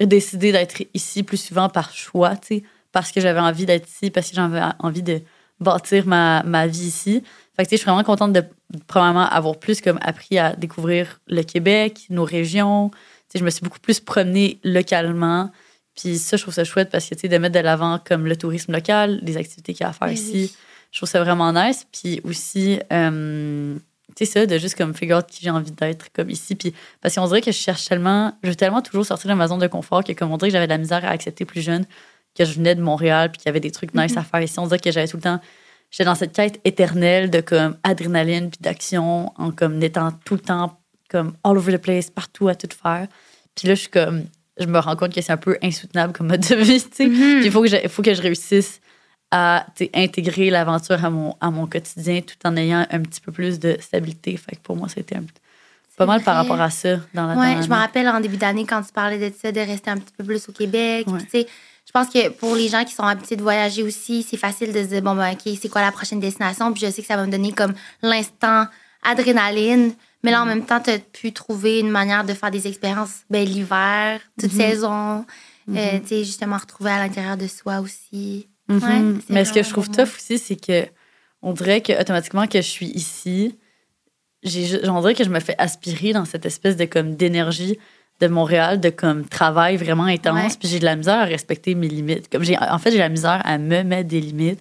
décidé 0.00 0.52
d'être 0.52 0.82
ici 0.94 1.22
plus 1.22 1.36
souvent 1.36 1.68
par 1.68 1.92
choix, 1.92 2.36
tu 2.36 2.56
sais, 2.56 2.62
parce 2.92 3.12
que 3.12 3.20
j'avais 3.20 3.40
envie 3.40 3.66
d'être 3.66 3.88
ici, 3.88 4.10
parce 4.10 4.30
que 4.30 4.36
j'avais 4.36 4.60
envie 4.78 5.02
de 5.02 5.20
bâtir 5.60 6.06
ma, 6.06 6.42
ma 6.42 6.66
vie 6.66 6.86
ici. 6.86 7.22
Fait 7.56 7.64
que, 7.64 7.68
tu 7.68 7.70
sais, 7.70 7.76
je 7.76 7.82
suis 7.82 7.86
vraiment 7.90 8.04
contente 8.04 8.32
de, 8.32 8.44
probablement, 8.86 9.28
avoir 9.28 9.56
plus 9.58 9.80
comme 9.80 9.98
appris 10.02 10.38
à 10.38 10.54
découvrir 10.56 11.20
le 11.28 11.42
Québec, 11.42 12.06
nos 12.10 12.24
régions. 12.24 12.90
Tu 12.90 12.96
sais, 13.28 13.38
je 13.38 13.44
me 13.44 13.50
suis 13.50 13.62
beaucoup 13.62 13.78
plus 13.78 14.00
promenée 14.00 14.58
localement. 14.64 15.50
Puis 15.96 16.18
ça, 16.18 16.36
je 16.36 16.42
trouve 16.42 16.54
ça 16.54 16.64
chouette 16.64 16.90
parce 16.90 17.08
que, 17.08 17.14
tu 17.14 17.22
sais, 17.22 17.28
de 17.28 17.38
mettre 17.38 17.54
de 17.54 17.60
l'avant 17.60 18.00
comme 18.04 18.26
le 18.26 18.36
tourisme 18.36 18.72
local, 18.72 19.20
les 19.22 19.36
activités 19.36 19.74
qu'il 19.74 19.84
y 19.84 19.86
a 19.86 19.90
à 19.90 19.92
faire 19.92 20.08
Oui, 20.08 20.14
ici, 20.14 20.32
oui. 20.34 20.52
je 20.90 20.98
trouve 20.98 21.08
ça 21.08 21.22
vraiment 21.22 21.52
nice. 21.52 21.86
Puis 21.92 22.20
aussi, 22.24 22.80
euh, 22.92 23.76
tu 24.14 24.24
sais, 24.24 24.32
ça, 24.32 24.46
de 24.46 24.58
juste 24.58 24.76
comme 24.76 24.94
figure 24.94 25.18
out 25.18 25.26
qui 25.26 25.40
j'ai 25.42 25.50
envie 25.50 25.70
d'être 25.72 26.06
comme 26.12 26.30
ici. 26.30 26.54
Puis 26.54 26.74
parce 27.00 27.14
qu'on 27.14 27.26
dirait 27.26 27.40
que 27.40 27.52
je 27.52 27.56
cherche 27.56 27.86
tellement, 27.86 28.32
je 28.42 28.50
veux 28.50 28.54
tellement 28.54 28.82
toujours 28.82 29.04
sortir 29.04 29.30
de 29.30 29.34
ma 29.34 29.48
zone 29.48 29.60
de 29.60 29.66
confort 29.66 30.04
que 30.04 30.12
comme 30.12 30.30
on 30.32 30.36
dirait 30.36 30.50
que 30.50 30.52
j'avais 30.52 30.66
de 30.66 30.72
la 30.72 30.78
misère 30.78 31.04
à 31.04 31.08
accepter 31.08 31.44
plus 31.44 31.60
jeune 31.60 31.84
que 32.36 32.44
je 32.44 32.52
venais 32.52 32.74
de 32.74 32.82
Montréal 32.82 33.30
puis 33.30 33.38
qu'il 33.38 33.46
y 33.46 33.50
avait 33.50 33.60
des 33.60 33.70
trucs 33.70 33.94
nice 33.94 34.16
à 34.16 34.22
faire 34.22 34.40
ici. 34.42 34.58
On 34.58 34.64
dirait 34.64 34.78
que 34.78 34.90
j'avais 34.90 35.08
tout 35.08 35.16
le 35.16 35.22
temps, 35.22 35.40
j'étais 35.90 36.04
dans 36.04 36.14
cette 36.14 36.32
quête 36.32 36.60
éternelle 36.64 37.30
de 37.30 37.40
comme 37.40 37.76
adrénaline 37.82 38.50
puis 38.50 38.58
d'action 38.60 39.32
en 39.36 39.50
comme 39.50 39.82
étant 39.82 40.12
tout 40.24 40.34
le 40.34 40.40
temps 40.40 40.80
comme 41.08 41.34
all 41.44 41.56
over 41.56 41.78
the 41.78 41.80
place, 41.80 42.10
partout 42.10 42.48
à 42.48 42.54
tout 42.54 42.68
faire. 42.70 43.06
Puis 43.54 43.68
là, 43.68 43.74
je 43.74 43.80
suis 43.80 43.90
comme, 43.90 44.24
je 44.58 44.66
me 44.66 44.78
rends 44.78 44.96
compte 44.96 45.14
que 45.14 45.20
c'est 45.20 45.32
un 45.32 45.36
peu 45.36 45.56
insoutenable 45.62 46.12
comme 46.12 46.28
mode 46.28 46.40
de 46.40 46.56
vie, 46.56 46.82
tu 46.82 46.88
sais. 46.92 47.06
Mhm. 47.06 47.38
Puis 47.38 47.46
il 47.46 47.50
faut 47.52 47.62
que 47.62 47.68
je, 47.68 47.76
il 47.82 47.88
faut 47.88 48.02
que 48.02 48.14
je 48.14 48.22
réussisse 48.22 48.80
à 49.36 49.66
intégrer 49.94 50.48
l'aventure 50.50 51.04
à 51.04 51.10
mon, 51.10 51.34
à 51.40 51.50
mon 51.50 51.66
quotidien 51.66 52.20
tout 52.20 52.36
en 52.44 52.56
ayant 52.56 52.86
un 52.88 53.00
petit 53.00 53.20
peu 53.20 53.32
plus 53.32 53.58
de 53.58 53.76
stabilité. 53.80 54.36
Fait 54.36 54.54
que 54.54 54.60
pour 54.60 54.76
moi, 54.76 54.88
c'était 54.88 55.16
un- 55.16 55.24
pas 55.96 56.06
mal 56.06 56.22
par 56.22 56.36
rapport 56.36 56.60
à 56.60 56.70
ça 56.70 56.96
dans 57.14 57.26
la 57.26 57.34
dernière 57.34 57.62
je 57.62 57.68
me 57.68 57.74
rappelle 57.74 58.08
en 58.08 58.20
début 58.20 58.36
d'année 58.36 58.64
quand 58.64 58.82
tu 58.82 58.92
parlais 58.92 59.18
de 59.18 59.34
ça, 59.36 59.50
de 59.52 59.60
rester 59.60 59.90
un 59.90 59.96
petit 59.98 60.12
peu 60.16 60.22
plus 60.24 60.48
au 60.48 60.52
Québec. 60.52 61.06
Ouais. 61.08 61.18
Puis, 61.32 61.46
je 61.86 61.92
pense 61.92 62.08
que 62.08 62.28
pour 62.30 62.54
les 62.56 62.68
gens 62.68 62.84
qui 62.84 62.94
sont 62.94 63.02
habitués 63.04 63.36
de 63.36 63.42
voyager 63.42 63.82
aussi, 63.82 64.22
c'est 64.28 64.36
facile 64.36 64.72
de 64.72 64.78
se 64.82 64.88
dire, 64.88 65.02
bon, 65.02 65.14
ben, 65.14 65.32
OK, 65.32 65.52
c'est 65.60 65.68
quoi 65.68 65.82
la 65.82 65.92
prochaine 65.92 66.18
destination? 66.20 66.72
Puis 66.72 66.84
je 66.86 66.90
sais 66.92 67.02
que 67.02 67.08
ça 67.08 67.16
va 67.16 67.26
me 67.26 67.30
donner 67.30 67.52
comme 67.52 67.74
l'instant 68.02 68.66
adrénaline. 69.02 69.92
Mais 70.22 70.30
là, 70.30 70.42
en 70.42 70.46
même 70.46 70.64
temps, 70.64 70.80
tu 70.80 70.90
as 70.90 70.98
pu 70.98 71.32
trouver 71.32 71.80
une 71.80 71.90
manière 71.90 72.24
de 72.24 72.32
faire 72.34 72.50
des 72.50 72.66
expériences, 72.66 73.20
ben, 73.30 73.44
l'hiver, 73.46 74.20
toute 74.40 74.50
saison. 74.52 75.24
Euh, 75.70 76.00
tu 76.00 76.08
sais, 76.08 76.24
justement, 76.24 76.56
retrouver 76.56 76.90
à 76.90 76.98
l'intérieur 76.98 77.36
de 77.36 77.46
soi 77.46 77.80
aussi. 77.80 78.48
Mhm. 78.68 78.76
Ouais, 78.82 79.20
c'est 79.26 79.32
Mais 79.32 79.44
ce 79.44 79.52
que 79.52 79.62
je 79.62 79.68
trouve 79.70 79.90
tough 79.90 80.14
aussi, 80.16 80.38
c'est 80.38 80.56
que 80.56 80.86
on 81.42 81.52
dirait 81.52 81.80
que 81.82 81.98
automatiquement 82.00 82.46
que 82.46 82.58
je 82.62 82.66
suis 82.66 82.86
ici, 82.86 83.56
on 84.44 85.00
dirait 85.00 85.14
que 85.14 85.24
je 85.24 85.30
me 85.30 85.40
fais 85.40 85.54
aspirer 85.58 86.12
dans 86.12 86.24
cette 86.24 86.46
espèce 86.46 86.76
de 86.76 86.84
comme 86.84 87.16
d'énergie 87.16 87.78
de 88.20 88.28
Montréal, 88.28 88.80
de 88.80 88.90
comme 88.90 89.24
travail 89.26 89.76
vraiment 89.76 90.04
intense, 90.04 90.52
Ouais. 90.52 90.56
puis 90.58 90.68
j'ai 90.68 90.78
de 90.78 90.84
la 90.84 90.96
misère 90.96 91.16
à 91.18 91.24
respecter 91.24 91.74
mes 91.74 91.88
limites. 91.88 92.30
Comme 92.30 92.44
j'ai, 92.44 92.56
en 92.58 92.78
fait, 92.78 92.90
j'ai 92.90 92.96
de 92.98 93.02
la 93.02 93.08
misère 93.08 93.42
à 93.44 93.58
me 93.58 93.82
mettre 93.82 94.08
des 94.08 94.20
limites, 94.20 94.60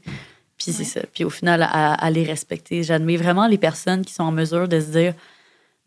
puis 0.58 0.72
c'est 0.74 0.84
ça. 0.86 1.02
Puis 1.14 1.24
au 1.24 1.30
final, 1.30 1.62
à, 1.62 1.94
à 1.94 2.10
les 2.10 2.24
respecter. 2.24 2.84
J'admire 2.84 3.22
vraiment 3.22 3.46
les 3.48 3.58
personnes 3.60 4.04
qui 4.04 4.14
sont 4.14 4.24
en 4.24 4.32
mesure 4.32 4.68
de 4.68 4.80
se 4.80 4.88
dire, 4.88 5.14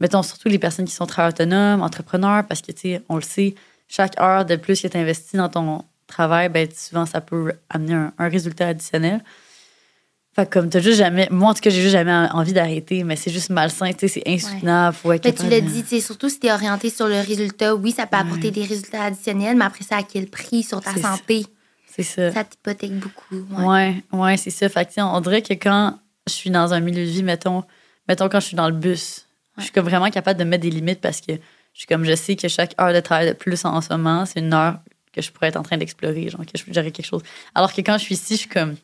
mettons 0.00 0.22
surtout 0.22 0.48
les 0.48 0.58
personnes 0.58 0.84
qui 0.84 0.94
sont 0.94 1.06
très 1.06 1.26
autonomes, 1.26 1.82
entrepreneurs, 1.82 2.44
parce 2.46 2.62
que, 2.62 2.70
tu 2.72 2.80
sais, 2.82 3.02
on 3.08 3.16
le 3.16 3.22
sait, 3.22 3.54
chaque 3.88 4.18
heure 4.20 4.44
de 4.44 4.56
plus 4.56 4.80
que 4.80 4.88
tu 4.88 4.96
investis 4.96 5.34
dans 5.34 5.48
ton 5.48 5.84
travail, 6.06 6.48
ben, 6.48 6.68
souvent, 6.74 7.06
ça 7.06 7.20
peut 7.20 7.52
amener 7.68 7.94
un, 7.94 8.12
un 8.18 8.28
résultat 8.28 8.68
additionnel. 8.68 9.22
Fait 10.36 10.44
que 10.44 10.52
comme 10.52 10.68
t'as 10.68 10.80
juste 10.80 10.98
jamais, 10.98 11.28
moi 11.30 11.48
en 11.48 11.54
tout 11.54 11.60
cas, 11.60 11.70
j'ai 11.70 11.80
juste 11.80 11.92
jamais 11.92 12.12
envie 12.12 12.52
d'arrêter, 12.52 13.04
mais 13.04 13.16
c'est 13.16 13.30
juste 13.30 13.48
malsain, 13.48 13.90
tu 13.92 14.00
sais, 14.00 14.08
c'est 14.08 14.28
insoutenable. 14.28 14.94
Faut 14.94 15.08
Mais 15.08 15.18
tu 15.18 15.48
l'as 15.48 15.62
dit, 15.62 15.82
tu 15.82 15.98
surtout 16.02 16.28
si 16.28 16.38
tu 16.38 16.46
es 16.46 16.52
orienté 16.52 16.90
sur 16.90 17.06
le 17.06 17.20
résultat, 17.20 17.74
oui, 17.74 17.90
ça 17.90 18.06
peut 18.06 18.18
apporter 18.18 18.50
des 18.50 18.64
résultats 18.64 19.04
additionnels, 19.04 19.56
mais 19.56 19.64
après 19.64 19.82
ça, 19.82 19.96
à 19.96 20.02
quel 20.02 20.26
prix 20.26 20.62
sur 20.62 20.82
ta 20.82 20.94
santé? 20.94 21.46
C'est 21.86 22.02
ça. 22.02 22.30
Ça 22.32 22.44
t'hypothèque 22.44 22.98
beaucoup. 22.98 23.46
Ouais. 23.58 23.64
Ouais, 23.64 24.04
ouais, 24.12 24.36
c'est 24.36 24.50
ça. 24.50 24.68
Fait 24.68 24.84
que, 24.84 25.00
on 25.00 25.20
dirait 25.22 25.40
que 25.40 25.54
quand 25.54 25.98
je 26.26 26.32
suis 26.34 26.50
dans 26.50 26.74
un 26.74 26.80
milieu 26.80 27.06
de 27.06 27.10
vie, 27.10 27.22
mettons, 27.22 27.64
mettons 28.06 28.28
quand 28.28 28.40
je 28.40 28.48
suis 28.48 28.56
dans 28.56 28.68
le 28.68 28.76
bus, 28.76 29.26
je 29.56 29.62
suis 29.62 29.72
comme 29.72 29.86
vraiment 29.86 30.10
capable 30.10 30.38
de 30.38 30.44
mettre 30.44 30.64
des 30.64 30.70
limites 30.70 31.00
parce 31.00 31.22
que 31.22 31.32
je 31.32 31.78
suis 31.78 31.86
comme, 31.86 32.04
je 32.04 32.14
sais 32.14 32.36
que 32.36 32.48
chaque 32.48 32.74
heure 32.78 32.92
de 32.92 33.00
travail 33.00 33.28
de 33.28 33.32
plus 33.32 33.64
en 33.64 33.80
ce 33.80 33.88
moment, 33.90 34.26
c'est 34.26 34.40
une 34.40 34.52
heure 34.52 34.80
que 35.16 35.22
je 35.22 35.32
pourrais 35.32 35.48
être 35.48 35.56
en 35.56 35.62
train 35.62 35.76
d'explorer, 35.78 36.28
genre 36.28 36.42
que 36.46 36.56
je 36.58 36.72
gérer 36.72 36.92
quelque 36.92 37.06
chose. 37.06 37.22
Alors 37.54 37.72
que 37.72 37.80
quand 37.80 37.98
je 37.98 38.04
suis 38.04 38.14
ici, 38.14 38.34
je 38.34 38.40
suis 38.40 38.48
comme, 38.48 38.76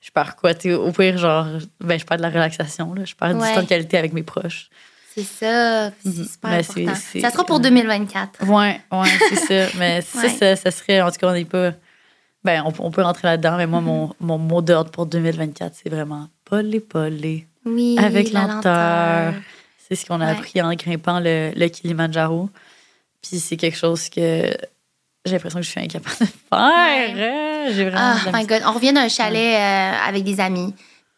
je 0.00 0.10
perds 0.10 0.34
quoi? 0.36 0.54
Tu 0.54 0.70
sais, 0.70 0.74
au 0.74 0.90
pire, 0.90 1.16
genre, 1.18 1.46
ben, 1.80 1.98
je 2.00 2.04
perds 2.04 2.16
de 2.16 2.22
la 2.22 2.30
relaxation, 2.30 2.92
là. 2.94 3.04
Je 3.04 3.14
perds 3.14 3.34
du 3.34 3.40
Ouais. 3.40 3.54
temps 3.54 3.62
de 3.62 3.66
qualité 3.68 3.98
avec 3.98 4.12
mes 4.12 4.22
proches. 4.24 4.68
C'est 5.14 5.22
ça, 5.24 5.90
c'est 6.02 6.08
Mhm. 6.08 6.24
super 6.26 6.64
c'est- 6.64 6.82
important. 6.86 7.20
Ça 7.20 7.30
sera 7.30 7.44
pour 7.44 7.60
2024. 7.60 8.44
Ouais, 8.48 8.80
ouais, 8.90 9.08
c'est 9.28 9.36
ça. 9.68 9.72
Mais 9.78 10.00
ça, 10.00 10.22
Ouais. 10.22 10.28
ça, 10.30 10.56
ça 10.56 10.70
serait, 10.70 11.02
en 11.02 11.10
tout 11.10 11.18
cas, 11.18 11.28
on 11.28 11.32
n'est 11.34 11.44
pas. 11.44 11.72
Ben, 12.44 12.64
on, 12.66 12.72
on 12.86 12.90
peut 12.90 13.02
rentrer 13.02 13.28
là-dedans, 13.28 13.56
mais 13.56 13.68
moi, 13.68 13.80
Mm-hmm. 13.80 13.84
mon, 13.84 14.14
mon 14.18 14.38
mot 14.38 14.62
d'ordre 14.62 14.90
pour 14.90 15.06
2024, 15.06 15.74
c'est 15.80 15.90
vraiment 15.90 16.26
polé, 16.44 16.80
polé. 16.80 17.46
Oui, 17.64 17.96
Avec 18.00 18.32
la 18.32 18.48
lenteur. 18.48 19.34
C'est 19.78 19.94
ce 19.94 20.04
qu'on 20.06 20.20
a 20.20 20.24
Ouais. 20.26 20.32
appris 20.32 20.60
en 20.60 20.72
grimpant 20.74 21.20
le, 21.20 21.52
le 21.54 21.68
Kilimanjaro. 21.68 22.50
Puis 23.22 23.38
c'est 23.38 23.56
quelque 23.56 23.76
chose 23.76 24.08
que 24.08 24.50
j'ai 25.24 25.32
l'impression 25.32 25.60
que 25.60 25.64
je 25.66 25.70
suis 25.70 25.80
incapable 25.80 26.16
de 26.20 26.24
faire. 26.26 26.34
hein. 26.52 27.66
J'ai 27.70 27.84
vraiment. 27.88 28.14
La 28.32 28.38
my. 28.38 28.46
God. 28.46 28.62
On 28.66 28.72
revient 28.72 28.92
d'un 28.92 29.08
chalet 29.08 29.56
euh, 29.56 30.08
avec 30.08 30.24
des 30.24 30.40
amis. 30.40 30.74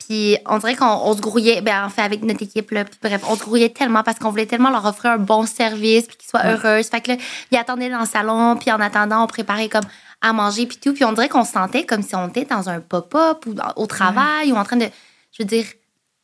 Puis 0.07 0.37
on 0.47 0.59
dirait 0.59 0.75
qu'on 0.77 0.85
on 0.87 1.17
se 1.17 1.21
grouillait, 1.23 1.63
ben, 1.63 1.87
en 1.87 1.89
fait, 1.89 2.03
avec 2.03 2.23
notre 2.23 2.43
équipe, 2.43 2.71
là. 2.73 2.85
Puis 2.85 2.99
bref, 3.03 3.23
on 3.29 3.37
se 3.37 3.41
grouillait 3.43 3.71
tellement 3.71 4.03
parce 4.03 4.19
qu'on 4.19 4.29
voulait 4.31 4.45
tellement 4.45 4.69
leur 4.71 4.85
offrir 4.85 5.13
un 5.13 5.19
bon 5.19 5.47
service, 5.47 6.07
puis 6.07 6.17
qu'ils 6.19 6.29
soient 6.29 6.41
Ouais. 6.45 6.53
heureux. 6.53 6.83
Fait 6.83 7.01
que 7.01 7.13
là, 7.13 7.17
ils 7.51 7.57
attendaient 7.57 7.89
dans 7.89 8.01
le 8.01 8.07
salon, 8.07 8.57
puis 8.57 8.71
en 8.71 8.81
attendant, 8.81 9.25
on 9.25 9.27
préparait 9.27 9.69
comme 9.71 9.85
à 10.21 10.33
manger, 10.35 10.67
puis 10.67 10.77
tout. 10.77 10.93
Puis 10.93 11.05
on 11.05 11.13
dirait 11.13 11.29
qu'on 11.31 11.45
se 11.45 11.53
sentait 11.53 11.85
comme 11.85 12.03
si 12.03 12.15
on 12.15 12.29
était 12.29 12.45
dans 12.45 12.69
un 12.69 12.81
pop-up 12.81 13.47
ou 13.47 13.55
au 13.77 13.87
travail 13.87 14.53
ou 14.53 14.57
en 14.57 14.65
train 14.65 14.77
de. 14.77 14.87
Je 15.37 15.43
veux 15.43 15.49
dire, 15.49 15.65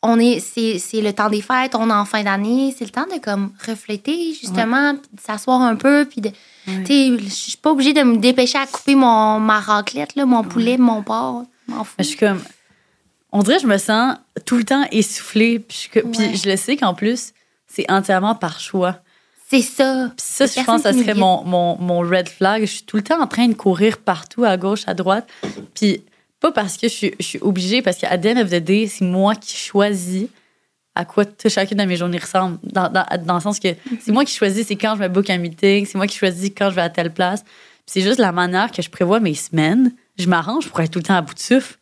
on 0.03 0.19
est, 0.19 0.41
c'est, 0.41 0.79
c'est 0.79 1.03
le 1.03 1.13
temps 1.13 1.29
des 1.29 1.43
fêtes, 1.43 1.75
on 1.75 1.91
est 1.91 1.93
en 1.93 2.05
fin 2.05 2.23
d'année, 2.23 2.75
c'est 2.77 2.85
le 2.85 2.91
temps 2.91 3.07
de 3.07 3.21
comme 3.21 3.53
refléter, 3.67 4.33
justement, 4.33 4.95
puis 4.95 5.11
de 5.13 5.21
s'asseoir 5.21 5.61
un 5.61 5.77
peu, 5.77 6.07
puis 6.07 6.21
de. 6.21 6.31
Ouais. 6.67 6.85
Tu 6.85 6.87
sais, 6.87 7.19
je 7.19 7.29
suis 7.29 7.57
pas 7.59 7.71
obligée 7.71 7.93
de 7.93 8.03
me 8.03 8.17
dépêcher 8.17 8.59
à 8.59 8.67
couper 8.67 8.95
mon, 8.95 9.39
ma 9.41 9.61
raclette, 9.61 10.17
là, 10.17 10.25
mon 10.25 10.43
poulet, 10.43 10.79
mon 10.79 11.03
porc. 11.03 11.45
Je 11.69 11.75
m'en 11.75 11.85
fous. 11.85 11.95
Je 11.99 12.05
suis 12.05 12.17
comme. 12.17 12.41
On 13.33 13.43
dirait 13.43 13.57
que 13.57 13.63
je 13.63 13.69
me 13.69 13.79
sens 13.79 14.17
tout 14.47 14.57
le 14.57 14.65
temps 14.65 14.85
essoufflée. 14.91 15.59
Puis, 15.61 15.91
je, 15.95 16.01
puis 16.01 16.37
je 16.37 16.49
le 16.49 16.57
sais 16.57 16.77
qu'en 16.77 16.95
plus, 16.95 17.33
c'est 17.69 17.89
entièrement 17.91 18.35
par 18.35 18.59
choix. 18.59 18.97
C'est 19.49 19.63
ça. 19.63 20.11
Puis 20.17 20.27
ça, 20.27 20.47
je 20.47 20.65
pense 20.65 20.83
que 20.83 20.93
ça 20.93 20.99
serait 20.99 21.15
mon, 21.15 21.45
mon, 21.45 21.77
mon 21.79 22.01
red 22.01 22.29
flag. 22.29 22.63
Je 22.63 22.67
suis 22.67 22.83
tout 22.83 22.97
le 22.97 23.03
temps 23.03 23.21
en 23.21 23.27
train 23.27 23.49
de 23.49 23.55
courir 23.55 23.99
partout, 23.99 24.45
à 24.45 24.57
gauche, 24.57 24.83
à 24.87 24.95
droite. 24.95 25.29
Puis 25.75 26.03
pas 26.41 26.53
parce 26.53 26.77
que 26.77 26.89
je 26.89 26.93
suis, 26.95 27.15
je 27.21 27.25
suis 27.25 27.39
obligée, 27.43 27.83
parce 27.83 27.97
qu'à 27.99 28.17
the 28.19 28.27
end 28.27 28.41
of 28.41 28.49
the 28.51 28.57
day, 28.57 28.87
c'est 28.87 29.05
moi 29.05 29.35
qui 29.35 29.57
choisis 29.57 30.27
à 30.95 31.05
quoi 31.05 31.25
chacune 31.49 31.79
de 31.79 31.85
mes 31.85 31.97
journées 31.97 32.19
ressemble. 32.19 32.59
Dans, 32.65 32.89
dans, 32.89 33.07
dans 33.25 33.35
le 33.35 33.41
sens 33.41 33.61
que 33.61 33.69
c'est 34.01 34.11
moi 34.13 34.25
qui 34.25 34.35
choisis, 34.35 34.67
c'est 34.67 34.77
quand 34.77 34.97
je 34.97 35.03
me 35.03 35.09
book 35.09 35.31
un 35.31 35.39
meeting, 35.39 35.87
c'est 35.87 35.97
moi 35.97 36.07
qui 36.07 36.17
choisis 36.19 36.51
quand 36.57 36.71
je 36.71 36.75
vais 36.75 36.83
à 36.83 36.91
telle 36.91 37.13
place. 37.13 37.43
Puis 37.43 37.85
c'est 37.87 38.01
juste 38.03 38.19
la 38.19 38.33
manière 38.33 38.73
que 38.73 38.83
je 38.83 38.91
prévois 38.91 39.21
mes 39.21 39.35
semaines. 39.35 39.93
Je 40.19 40.27
m'arrange 40.27 40.69
pour 40.69 40.81
être 40.81 40.91
tout 40.91 40.99
le 40.99 41.05
temps 41.05 41.15
à 41.17 41.23
bout 41.23 41.35
de 41.35 41.39
souffle. 41.39 41.77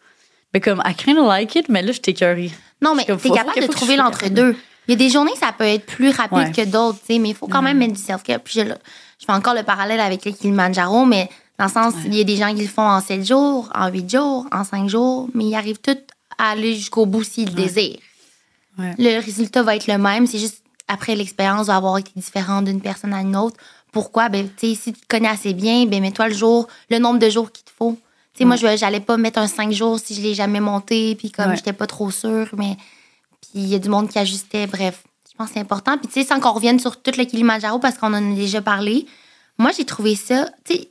Mais 0.55 0.61
comme, 0.61 0.83
I 0.87 0.95
kind 0.95 1.19
of 1.19 1.27
like 1.27 1.55
it, 1.55 1.69
mais 1.69 1.83
là, 1.83 1.93
je 1.93 2.01
t'écœurie. 2.01 2.53
Non, 2.83 2.95
mais 2.95 3.05
t'es 3.05 3.31
capable 3.31 3.61
de 3.61 3.67
trouver 3.67 3.97
l'entre-deux. 3.97 4.57
Il 4.87 4.93
y 4.93 4.95
a 4.95 4.97
des 4.97 5.11
journées 5.11 5.33
ça 5.39 5.53
peut 5.57 5.65
être 5.65 5.85
plus 5.85 6.09
rapide 6.11 6.39
Ouais. 6.39 6.53
que 6.53 6.65
d'autres, 6.65 6.99
tu 7.01 7.13
sais, 7.15 7.19
mais 7.19 7.31
il 7.31 7.35
faut 7.35 7.47
quand 7.47 7.61
même 7.61 7.77
mettre 7.77 7.93
du 7.95 8.01
self-care. 8.01 8.41
Puis 8.41 8.55
je, 8.61 8.67
je 8.67 9.27
fais 9.27 9.33
encore 9.33 9.55
le 9.55 9.63
parallèle 9.63 10.01
avec 10.01 10.25
le 10.25 10.33
Kilimanjaro, 10.33 11.05
mais 11.05 11.29
dans 11.59 11.65
le 11.65 11.71
sens, 11.71 11.95
il 12.05 12.15
y 12.15 12.21
a 12.21 12.25
des 12.25 12.37
gens 12.37 12.55
qui 12.55 12.63
le 12.63 12.69
font 12.69 12.89
en 12.89 13.01
7 13.01 13.27
jours, 13.27 13.69
en 13.75 13.89
8 13.89 14.11
jours, 14.11 14.47
en 14.53 14.63
5 14.63 14.89
jours, 14.89 15.29
mais 15.35 15.47
ils 15.47 15.55
arrivent 15.57 15.81
tous 15.81 15.99
à 16.39 16.51
aller 16.51 16.75
jusqu'au 16.75 17.05
bout 17.05 17.25
s'ils 17.25 17.49
le 17.49 17.55
désirent. 17.55 17.99
Ouais. 18.79 18.95
Le 18.97 19.21
résultat 19.21 19.65
va 19.65 19.75
être 19.75 19.89
le 19.89 19.99
même, 19.99 20.27
c'est 20.27 20.39
juste 20.39 20.63
après 20.87 21.17
l'expérience 21.17 21.67
va 21.67 21.77
avoir 21.77 21.99
été 21.99 22.13
différente 22.15 22.65
d'une 22.65 22.81
personne 22.81 23.13
à 23.13 23.21
une 23.21 23.37
autre. 23.37 23.57
Pourquoi? 23.93 24.29
Ben, 24.29 24.49
tu 24.57 24.75
si 24.75 24.93
tu 24.93 25.01
te 25.01 25.07
connais 25.09 25.29
assez 25.29 25.53
bien, 25.53 25.85
ben, 25.87 26.01
mets-toi 26.01 26.29
le 26.29 26.35
jour, 26.35 26.69
le 26.91 26.99
nombre 26.99 27.19
de 27.19 27.29
jours 27.29 27.51
qu'il 27.51 27.65
te 27.65 27.71
faut. 27.77 27.99
Tu 28.35 28.39
sais, 28.39 28.45
moi, 28.45 28.57
je 28.57 28.77
j'allais 28.77 29.01
pas 29.01 29.17
mettre 29.17 29.41
un 29.41 29.49
5 29.49 29.73
jours 29.73 29.99
si 29.99 30.15
je 30.15 30.21
l'ai 30.21 30.35
jamais 30.35 30.61
monté, 30.61 31.17
puis 31.17 31.33
comme 31.33 31.57
j'étais 31.57 31.73
pas 31.73 31.89
trop 31.89 32.11
sûre, 32.11 32.49
mais 32.57 32.77
puis 33.41 33.51
il 33.55 33.67
y 33.67 33.75
a 33.75 33.79
du 33.79 33.89
monde 33.89 34.09
qui 34.09 34.19
ajustait. 34.19 34.69
Bref, 34.69 35.03
je 35.29 35.37
pense 35.37 35.49
que 35.49 35.55
c'est 35.55 35.61
important. 35.61 35.99
Puis 35.99 36.07
tu 36.07 36.15
sais, 36.21 36.27
sans 36.27 36.39
qu'on 36.39 36.53
revienne 36.53 36.79
sur 36.79 37.03
tout 37.03 37.13
le 37.17 37.25
Kilimanjaro, 37.25 37.81
parce 37.81 37.99
qu'on 37.99 38.15
en 38.15 38.33
a 38.33 38.35
déjà 38.35 38.63
parlé, 38.63 39.07
moi, 39.59 39.73
j'ai 39.77 39.85
trouvé 39.85 40.15
ça, 40.15 40.49
tu 40.65 40.75
sais, 40.75 40.91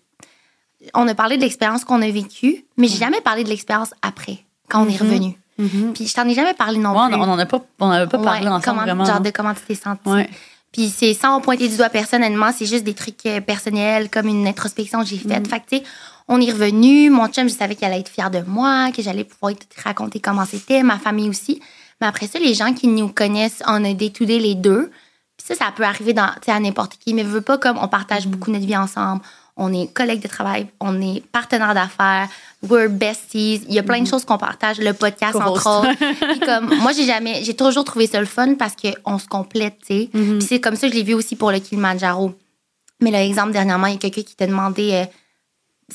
on 0.94 1.08
a 1.08 1.15
parlé 1.15 1.38
de 1.38 1.41
l'expérience 1.41 1.84
qu'on 1.86 2.01
a 2.01 2.10
vécue, 2.10 2.65
mais 2.77 2.88
j'ai 2.88 2.98
jamais 2.98 3.22
parlé 3.22 3.44
de 3.44 3.50
l'expérience 3.50 3.94
après, 4.01 4.39
quand 4.70 4.84
on 4.84 4.89
est 4.89 5.01
Mhm. 5.01 5.10
revenu. 5.10 5.94
Puis 5.96 6.06
je 6.08 6.13
t'en 6.13 6.27
ai 6.27 6.36
jamais 6.36 6.53
parlé 6.53 6.77
non 6.77 6.91
Ouais, 6.91 7.08
plus. 7.12 7.15
on 7.15 7.22
en 7.24 7.39
a 7.39 7.46
pas, 7.48 7.60
on 7.79 7.89
avait 7.89 8.06
pas 8.08 8.20
parlé 8.20 8.48
ensemble 8.48 8.63
comment- 8.63 8.82
vraiment. 8.82 9.06
Genre 9.06 9.22
de 9.22 9.29
comment 9.32 9.53
tu 9.56 9.62
t'es 9.67 9.75
senti. 9.75 10.08
Ouais. 10.08 10.29
Puis 10.72 10.89
c'est 10.96 11.13
sans 11.15 11.41
pointer 11.41 11.67
du 11.67 11.77
doigt 11.77 11.89
personnellement, 11.89 12.51
c'est 12.56 12.67
juste 12.67 12.84
des 12.84 12.94
trucs 12.94 13.25
euh, 13.25 13.41
personnels, 13.41 14.10
comme 14.12 14.27
une 14.27 14.46
introspection 14.46 15.00
que 15.01 15.08
j'ai 15.08 15.17
faite. 15.17 15.48
Mm. 15.48 15.50
Fait 15.50 15.60
que, 15.62 15.65
tu 15.70 15.77
sais, 15.77 15.84
on 16.27 16.39
est 16.39 16.51
revenu. 16.51 17.10
Mon 17.10 17.27
chum, 17.29 17.50
je 17.50 17.53
savais 17.56 17.74
qu'il 17.75 17.86
allait 17.88 18.01
être 18.01 18.10
fier 18.10 18.29
de 18.29 18.41
moi, 18.46 18.91
que 18.91 19.01
j'allais 19.01 19.24
pouvoir 19.24 19.53
tout 19.53 19.65
raconter 19.84 20.20
comment 20.20 20.46
c'était, 20.46 20.84
ma 20.84 21.00
famille 21.00 21.29
aussi. 21.29 21.60
Mais 22.01 22.06
après 22.08 22.27
ça, 22.27 22.38
les 22.38 22.53
gens 22.53 22.74
qui 22.74 22.88
nous 22.88 23.08
connaissent, 23.08 23.63
on 23.65 23.84
a 23.84 23.94
day-to-day 23.94 24.38
les 24.38 24.53
deux. 24.53 24.91
Puis 25.38 25.48
ça, 25.48 25.56
ça 25.56 25.72
peut 25.75 25.84
arriver 25.86 26.13
dans, 26.13 26.29
à 26.48 26.60
n'importe 26.60 26.98
qui, 27.00 27.15
mais 27.15 27.24
veut 27.24 27.41
pas 27.41 27.58
comme 27.58 27.77
on 27.82 27.88
partage 27.88 28.27
beaucoup 28.27 28.51
notre 28.51 28.65
vie 28.67 28.77
ensemble. 28.77 29.22
On 29.59 29.73
est 29.73 29.91
collègues 29.91 30.21
de 30.21 30.27
travail, 30.27 30.67
on 30.79 31.01
est 31.01 31.25
partenaires 31.31 31.73
d'affaires, 31.73 32.29
we're 32.69 32.89
besties. 32.89 33.63
Il 33.67 33.73
y 33.73 33.79
a 33.79 33.83
plein 33.83 33.99
de 34.01 34.07
choses 34.07 34.23
qu'on 34.23 34.37
partage, 34.37 34.77
le 34.79 34.93
podcast 34.93 35.35
entre 35.35 35.67
autres. 35.67 35.95
Puis 36.31 36.39
comme 36.41 36.75
moi 36.81 36.91
j'ai 36.93 37.05
jamais 37.05 37.43
j'ai 37.43 37.55
toujours 37.55 37.83
trouvé 37.83 38.05
ça 38.07 38.19
le 38.19 38.25
fun 38.27 38.53
parce 38.55 38.75
qu'on 38.75 39.17
se 39.17 39.27
complète, 39.27 39.75
tu 39.79 39.87
sais. 39.87 40.09
Puis 40.13 40.41
c'est 40.47 40.59
comme 40.59 40.75
ça 40.75 40.87
que 40.87 40.93
je 40.93 40.97
l'ai 40.99 41.03
vu 41.03 41.13
aussi 41.15 41.35
pour 41.35 41.51
le 41.51 41.59
Kilimanjaro. 41.59 42.33
Mais 43.01 43.11
l'exemple 43.11 43.51
dernièrement, 43.51 43.87
il 43.87 43.93
y 43.93 43.95
a 43.95 43.99
quelqu'un 43.99 44.21
qui 44.23 44.35
t'a 44.35 44.47
demandé 44.47 44.91
euh, 44.93 45.05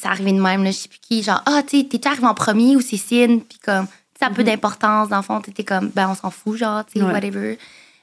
ça 0.00 0.10
arrivé 0.10 0.32
de 0.32 0.40
même 0.40 0.64
là, 0.64 0.70
je 0.70 0.76
sais 0.76 0.88
plus 0.88 0.98
qui, 1.00 1.22
genre 1.22 1.42
ah 1.46 1.62
tu 1.66 1.80
sais 1.80 1.84
t'es 1.88 2.06
arrivé 2.08 2.26
en 2.26 2.34
premier 2.34 2.74
ou 2.76 2.80
c'est 2.80 2.96
Cine, 2.96 3.40
puis 3.42 3.58
comme 3.64 3.86
ça 4.18 4.26
a 4.26 4.30
peu 4.30 4.42
d'importance 4.44 5.08
dans 5.08 5.16
le 5.18 5.22
fond, 5.22 5.40
t'étais 5.40 5.64
comme 5.64 5.88
ben 5.94 6.08
on 6.10 6.14
s'en 6.14 6.30
fout 6.30 6.56
genre, 6.56 6.84
tu 6.86 6.98
sais 6.98 7.04
Ouais. 7.04 7.12
whatever. 7.12 7.58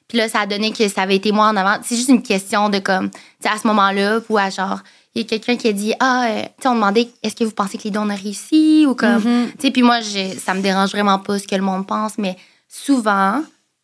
Puis 0.08 0.18
là 0.18 0.28
ça 0.30 0.40
a 0.42 0.46
donné 0.46 0.72
que 0.72 0.88
ça 0.88 1.02
avait 1.04 1.16
été 1.18 1.32
moi 1.32 1.48
en 1.48 1.56
avant. 1.56 1.78
C'est 1.84 1.96
juste 1.96 2.10
une 2.10 2.22
question 2.24 2.70
de 2.70 2.80
comme 2.80 3.10
tu 3.10 3.18
sais 3.42 3.50
à 3.50 3.58
ce 3.58 3.68
moment-là 3.68 4.20
ou 4.30 4.38
à 4.38 4.50
genre 4.50 4.80
il 5.16 5.22
y 5.22 5.26
a 5.26 5.28
quelqu'un 5.28 5.56
qui 5.58 5.68
a 5.68 5.74
dit 5.74 5.94
ah 6.00 6.28
euh, 6.30 6.44
tu 6.62 6.68
on 6.68 6.76
demandait 6.76 7.10
est-ce 7.24 7.36
que 7.36 7.44
vous 7.44 7.52
pensez 7.52 7.78
que 7.78 7.84
les 7.84 7.92
dons 7.92 8.10
ont 8.10 8.16
réussi 8.16 8.86
ou 8.88 8.94
comme 8.96 9.16
Mhm. 9.24 9.52
tu 9.58 9.68
sais 9.68 9.72
puis 9.72 9.82
moi 9.82 10.02
je, 10.02 10.38
ça 10.38 10.54
me 10.54 10.62
dérange 10.62 10.92
vraiment 10.92 11.20
pas 11.20 11.40
ce 11.40 11.48
que 11.48 11.56
le 11.56 11.62
monde 11.64 11.88
pense 11.88 12.18
mais 12.18 12.38
souvent 12.68 13.44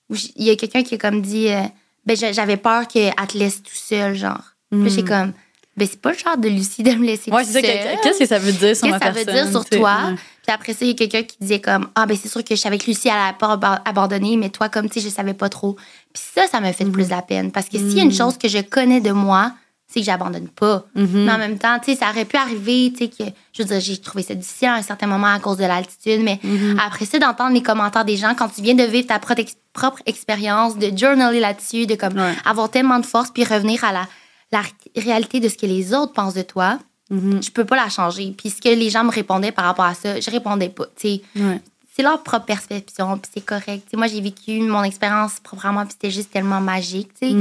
il 0.10 0.44
y 0.46 0.50
a 0.51 0.55
quelqu'un 0.55 0.84
qui 0.84 0.96
a 0.96 0.98
comme 0.98 1.22
dit 1.22 1.50
euh, 1.50 1.62
ben 2.05 2.15
j'a- 2.15 2.32
j'avais 2.32 2.58
peur 2.58 2.88
qu'elle 2.88 3.13
te 3.27 3.38
laisse 3.38 3.63
tout 3.63 3.72
seul 3.74 4.15
genre. 4.15 4.41
Puis 4.70 4.82
là, 4.84 4.89
j'ai 4.89 5.03
comme 5.03 5.34
ben 5.75 5.88
c'est 5.89 6.00
pas 6.00 6.12
le 6.12 6.17
genre 6.17 6.38
de 6.38 6.48
Lucie 6.48 6.84
de 6.84 6.91
me 6.91 7.05
laisser 7.05 7.32
Ouais, 7.32 7.44
tout 7.44 7.51
seul. 7.51 7.62
que- 7.63 8.03
Qu'est-ce 8.03 8.20
que 8.20 8.25
ça 8.27 8.38
veut 8.39 8.51
dire 8.51 8.75
sur 8.75 8.88
Qu'est-ce 8.88 8.91
ma 8.91 9.00
que 9.00 9.05
ça 9.05 9.12
veut 9.12 9.25
personne? 9.25 9.51
dire 9.51 9.51
sur 9.51 9.65
toi? 9.79 9.98
Ouais. 10.10 10.15
Puis 10.46 10.53
après 10.53 10.74
ça, 10.74 10.79
il 10.86 10.89
y 10.89 10.91
a 10.91 10.94
quelqu'un 10.94 11.24
qui 11.24 11.38
disait 11.41 11.60
comme 11.60 11.88
Ah, 11.96 12.05
ben 12.05 12.15
c'est 12.15 12.29
sûr 12.29 12.44
que 12.44 12.55
je 12.55 12.62
savais 12.62 12.77
que 12.77 12.86
Lucie, 12.86 13.08
elle 13.08 13.15
allait 13.15 13.38
pas 13.38 13.53
aba- 13.53 13.82
abandonner, 13.84 14.38
mais 14.38 14.50
toi, 14.50 14.70
comme 14.70 14.88
tu 14.88 15.00
sais, 15.01 15.10
je 15.10 15.13
savais 15.13 15.34
pas 15.34 15.50
trop. 15.50 15.75
Puis 16.13 16.24
ça, 16.36 16.46
ça 16.48 16.62
me 16.62 16.70
Mm. 16.70 16.74
fait 16.74 16.86
plus 16.86 17.05
de 17.05 17.10
la 17.10 17.24
peine. 17.24 17.51
Parce 17.51 17.65
que 17.67 17.77
s'il 17.79 17.94
y 17.98 18.00
a 18.00 18.03
une 18.03 18.13
chose 18.13 18.38
que 18.38 18.48
je 18.48 18.60
connais 18.60 19.01
de 19.01 19.12
moi, 19.12 19.51
c'est 19.88 20.00
que 20.00 20.06
j'abandonne 20.06 20.48
pas. 20.50 20.86
Mm-hmm. 20.96 21.08
Mais 21.25 21.32
en 21.32 21.38
même 21.38 21.58
temps, 21.58 21.77
tu 21.80 21.92
sais, 21.94 21.98
ça 22.00 22.10
aurait 22.10 22.25
pu 22.25 22.38
arriver, 22.38 22.92
tu 22.92 23.06
sais, 23.06 23.08
que, 23.10 23.24
je 23.54 23.62
veux 23.62 23.68
dire, 23.68 23.80
j'ai 23.80 23.98
trouvé 23.98 24.24
ça 24.24 24.34
difficile 24.36 24.68
à 24.70 24.74
un 24.75 24.82
certain 24.82 25.08
moment 25.08 25.27
à 25.34 25.39
cause 25.39 25.58
de 25.58 25.63
l'altitude, 25.65 26.22
mais 26.24 26.39
Mm-hmm. 26.44 26.80
après 26.86 27.06
ça, 27.06 27.20
d'entendre 27.20 27.54
les 27.54 27.62
commentaires 27.63 28.06
des 28.06 28.18
gens 28.18 28.34
quand 28.36 28.50
tu 28.50 28.62
viens 28.62 28.74
de 28.75 28.84
vivre 28.84 29.08
ta 29.08 29.20
propre, 29.20 29.42
ex- 29.42 29.56
propre 29.74 30.01
expérience, 30.06 30.77
de 30.77 30.96
journaler 30.98 31.39
là-dessus, 31.39 31.86
de 31.86 31.96
comme 31.96 32.18
Ouais. 32.18 32.34
avoir 32.46 32.70
tellement 32.70 33.00
de 33.00 33.06
force, 33.06 33.30
puis 33.32 33.44
revenir 33.44 33.84
à 33.84 33.92
la, 33.94 34.08
la 34.51 34.62
réalité 34.96 35.39
de 35.39 35.50
ce 35.50 35.56
que 35.58 35.65
les 35.65 35.94
autres 35.94 36.13
pensent 36.13 36.34
de 36.36 36.42
toi, 36.42 36.80
Mm-hmm. 37.12 37.46
je 37.46 37.51
peux 37.51 37.65
pas 37.65 37.75
la 37.75 37.88
changer. 37.88 38.34
Puis 38.36 38.50
ce 38.50 38.60
que 38.60 38.70
les 38.70 38.89
gens 38.89 39.04
me 39.04 39.12
répondaient 39.12 39.51
par 39.51 39.65
rapport 39.65 39.86
à 39.86 39.94
ça, 39.94 40.20
je 40.20 40.32
répondais 40.32 40.70
pas. 40.70 40.86
Tu 40.96 41.08
sais, 41.08 41.22
Ouais. 41.36 41.62
c'est 41.96 42.01
leur 42.01 42.24
propre 42.24 42.46
perception, 42.48 43.15
puis 43.20 43.30
c'est 43.32 43.46
correct. 43.46 43.88
Moi, 43.94 44.08
j'ai 44.08 44.22
vécu 44.22 44.60
mon 44.62 44.82
expérience 44.84 45.34
proprement, 45.44 45.84
puis 45.86 45.92
c'était 45.92 46.10
juste 46.10 46.32
tellement 46.32 46.62
magique. 46.62 47.10
tu 47.22 47.30
sais. 47.30 47.36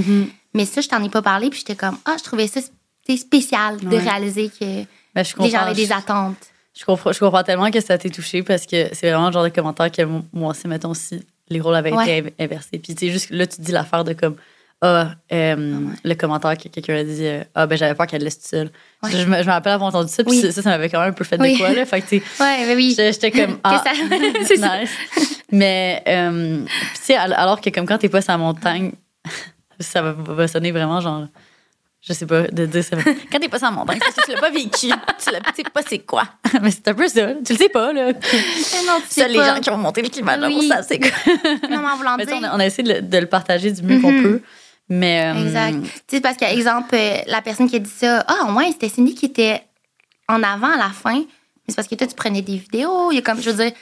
Mais 0.54 0.64
ça, 0.64 0.80
je 0.80 0.88
t'en 0.88 1.02
ai 1.02 1.08
pas 1.08 1.22
parlé, 1.22 1.50
puis 1.50 1.58
j'étais 1.60 1.74
comme, 1.74 1.96
ah, 2.04 2.14
je 2.18 2.22
trouvais 2.24 2.46
ça 2.46 2.60
spécial 3.16 3.78
de 3.80 3.88
Ouais. 3.88 3.98
réaliser 3.98 4.48
que 4.48 4.84
Ben, 5.14 5.24
les 5.40 5.50
gens 5.50 5.58
avaient 5.58 5.74
des 5.74 5.92
attentes. 5.92 6.36
Je 6.76 6.84
comprends, 6.84 7.12
je 7.12 7.18
comprends 7.20 7.42
tellement 7.42 7.70
que 7.70 7.80
ça 7.80 7.98
t'ait 7.98 8.08
touché 8.10 8.42
parce 8.42 8.66
que 8.66 8.88
c'est 8.92 9.10
vraiment 9.10 9.26
le 9.28 9.32
genre 9.32 9.44
de 9.44 9.48
commentaire 9.50 9.92
que 9.92 10.02
mo- 10.02 10.24
moi 10.32 10.50
aussi, 10.50 10.66
mettons, 10.66 10.94
si 10.94 11.22
les 11.48 11.60
rôles 11.60 11.76
avaient 11.76 11.92
Ouais. 11.92 12.18
été 12.18 12.28
inv- 12.30 12.32
inversés. 12.40 12.78
Puis, 12.78 12.94
tu 12.94 13.06
sais, 13.06 13.12
juste 13.12 13.30
là, 13.30 13.46
tu 13.46 13.60
dis 13.60 13.70
l'affaire 13.72 14.02
de 14.04 14.12
comme, 14.12 14.34
ah, 14.80 15.10
euh, 15.32 15.78
le 16.02 16.14
commentaire 16.14 16.56
que 16.58 16.68
quelqu'un 16.68 16.96
a 16.96 17.04
dit, 17.04 17.24
euh, 17.26 17.44
ah, 17.54 17.66
ben, 17.66 17.76
j'avais 17.78 17.94
peur 17.94 18.06
qu'elle 18.06 18.20
le 18.20 18.24
laisse 18.24 18.38
toute 18.38 18.48
seule. 18.48 18.70
Ouais. 19.02 19.10
Je, 19.12 19.18
je 19.18 19.24
me 19.26 19.44
rappelle 19.44 19.72
avoir 19.72 19.88
entendu 19.90 20.12
ça, 20.12 20.24
puis 20.24 20.32
Oui. 20.42 20.52
ça, 20.52 20.62
ça, 20.62 20.68
m'avait 20.70 20.88
quand 20.88 21.00
même 21.00 21.10
un 21.10 21.12
peu 21.12 21.24
fait 21.24 21.40
Oui. 21.40 21.52
de 21.52 21.58
quoi, 21.58 21.72
là. 21.72 21.84
Fait 21.86 22.00
que, 22.00 22.08
tu 22.08 22.18
sais, 22.20 22.42
Ouais, 22.42 22.66
ben 22.66 22.76
oui. 22.76 22.94
j'étais 22.96 23.30
comme, 23.30 23.58
ah, 23.64 23.82
ça- 23.84 23.92
c'est 24.48 24.56
ça. 24.56 24.78
nice. 24.80 24.90
Mais, 25.52 26.02
euh, 26.08 26.64
tu 26.96 27.00
sais, 27.02 27.14
al- 27.14 27.34
alors 27.34 27.60
que 27.60 27.70
comme 27.70 27.86
quand 27.86 27.98
t'es 27.98 28.08
pas 28.08 28.20
sur 28.22 28.32
la 28.32 28.38
montagne, 28.38 28.92
ça 29.84 30.02
va, 30.02 30.12
va 30.12 30.48
sonner 30.48 30.72
vraiment 30.72 31.00
genre, 31.00 31.26
je 32.00 32.12
sais 32.12 32.26
pas, 32.26 32.42
de 32.48 32.66
dire 32.66 32.84
ça. 32.84 32.96
Quand 33.32 33.38
t'es 33.38 33.48
pas 33.48 33.58
sur 33.58 33.66
la 33.68 33.72
montagne, 33.72 33.98
parce 33.98 34.14
que 34.14 34.24
tu 34.24 34.32
l'as 34.32 34.40
pas 34.40 34.50
vécu. 34.50 34.68
Tu 35.24 35.30
l'as- 35.30 35.40
sais 35.54 35.62
pas 35.72 35.80
c'est 35.88 36.00
quoi. 36.00 36.24
Mais 36.62 36.70
c'est 36.70 36.86
un 36.88 36.94
peu 36.94 37.08
ça. 37.08 37.32
Tu 37.44 37.52
le 37.52 37.58
sais 37.58 37.68
pas, 37.68 37.92
là. 37.92 38.12
Non, 38.12 39.00
tu 39.10 39.26
les 39.28 39.34
gens 39.34 39.60
qui 39.60 39.70
ont 39.70 39.78
monté 39.78 40.02
le 40.02 40.08
Kilimanjaro, 40.08 40.52
Oui. 40.58 40.68
ça 40.68 40.82
c'est 40.82 40.98
quoi? 40.98 41.10
Non, 41.70 41.78
mais 41.80 41.86
en 41.86 42.16
on, 42.40 42.44
a, 42.44 42.56
on 42.56 42.60
a 42.60 42.66
essayé 42.66 42.82
de 42.88 42.94
le, 42.94 43.02
de 43.02 43.18
le 43.18 43.26
partager 43.26 43.70
du 43.70 43.82
mieux 43.82 44.00
qu'on 44.00 44.12
Mhm. 44.12 44.22
peut. 44.22 44.40
Mais. 44.90 45.32
euh, 45.34 45.44
Exact. 45.46 45.82
Tu 46.06 46.16
sais, 46.16 46.20
parce 46.20 46.36
qu'exemple, 46.36 46.94
euh, 46.94 47.18
la 47.26 47.40
personne 47.40 47.70
qui 47.70 47.76
a 47.76 47.78
dit 47.78 47.88
ça, 47.90 48.22
ah, 48.28 48.52
ouais, 48.52 48.70
c'était 48.72 48.90
Cindy 48.90 49.14
qui 49.14 49.26
était 49.26 49.62
en 50.28 50.42
avant 50.42 50.72
à 50.72 50.76
la 50.76 50.90
fin. 50.90 51.16
Mais 51.20 51.24
c'est 51.68 51.76
parce 51.76 51.88
que 51.88 51.94
toi, 51.94 52.06
tu 52.06 52.14
prenais 52.14 52.42
des 52.42 52.58
vidéos. 52.58 53.10
Il 53.10 53.14
y 53.14 53.18
a 53.18 53.22
comme, 53.22 53.40
je 53.40 53.48
veux 53.48 53.64
dire, 53.64 53.72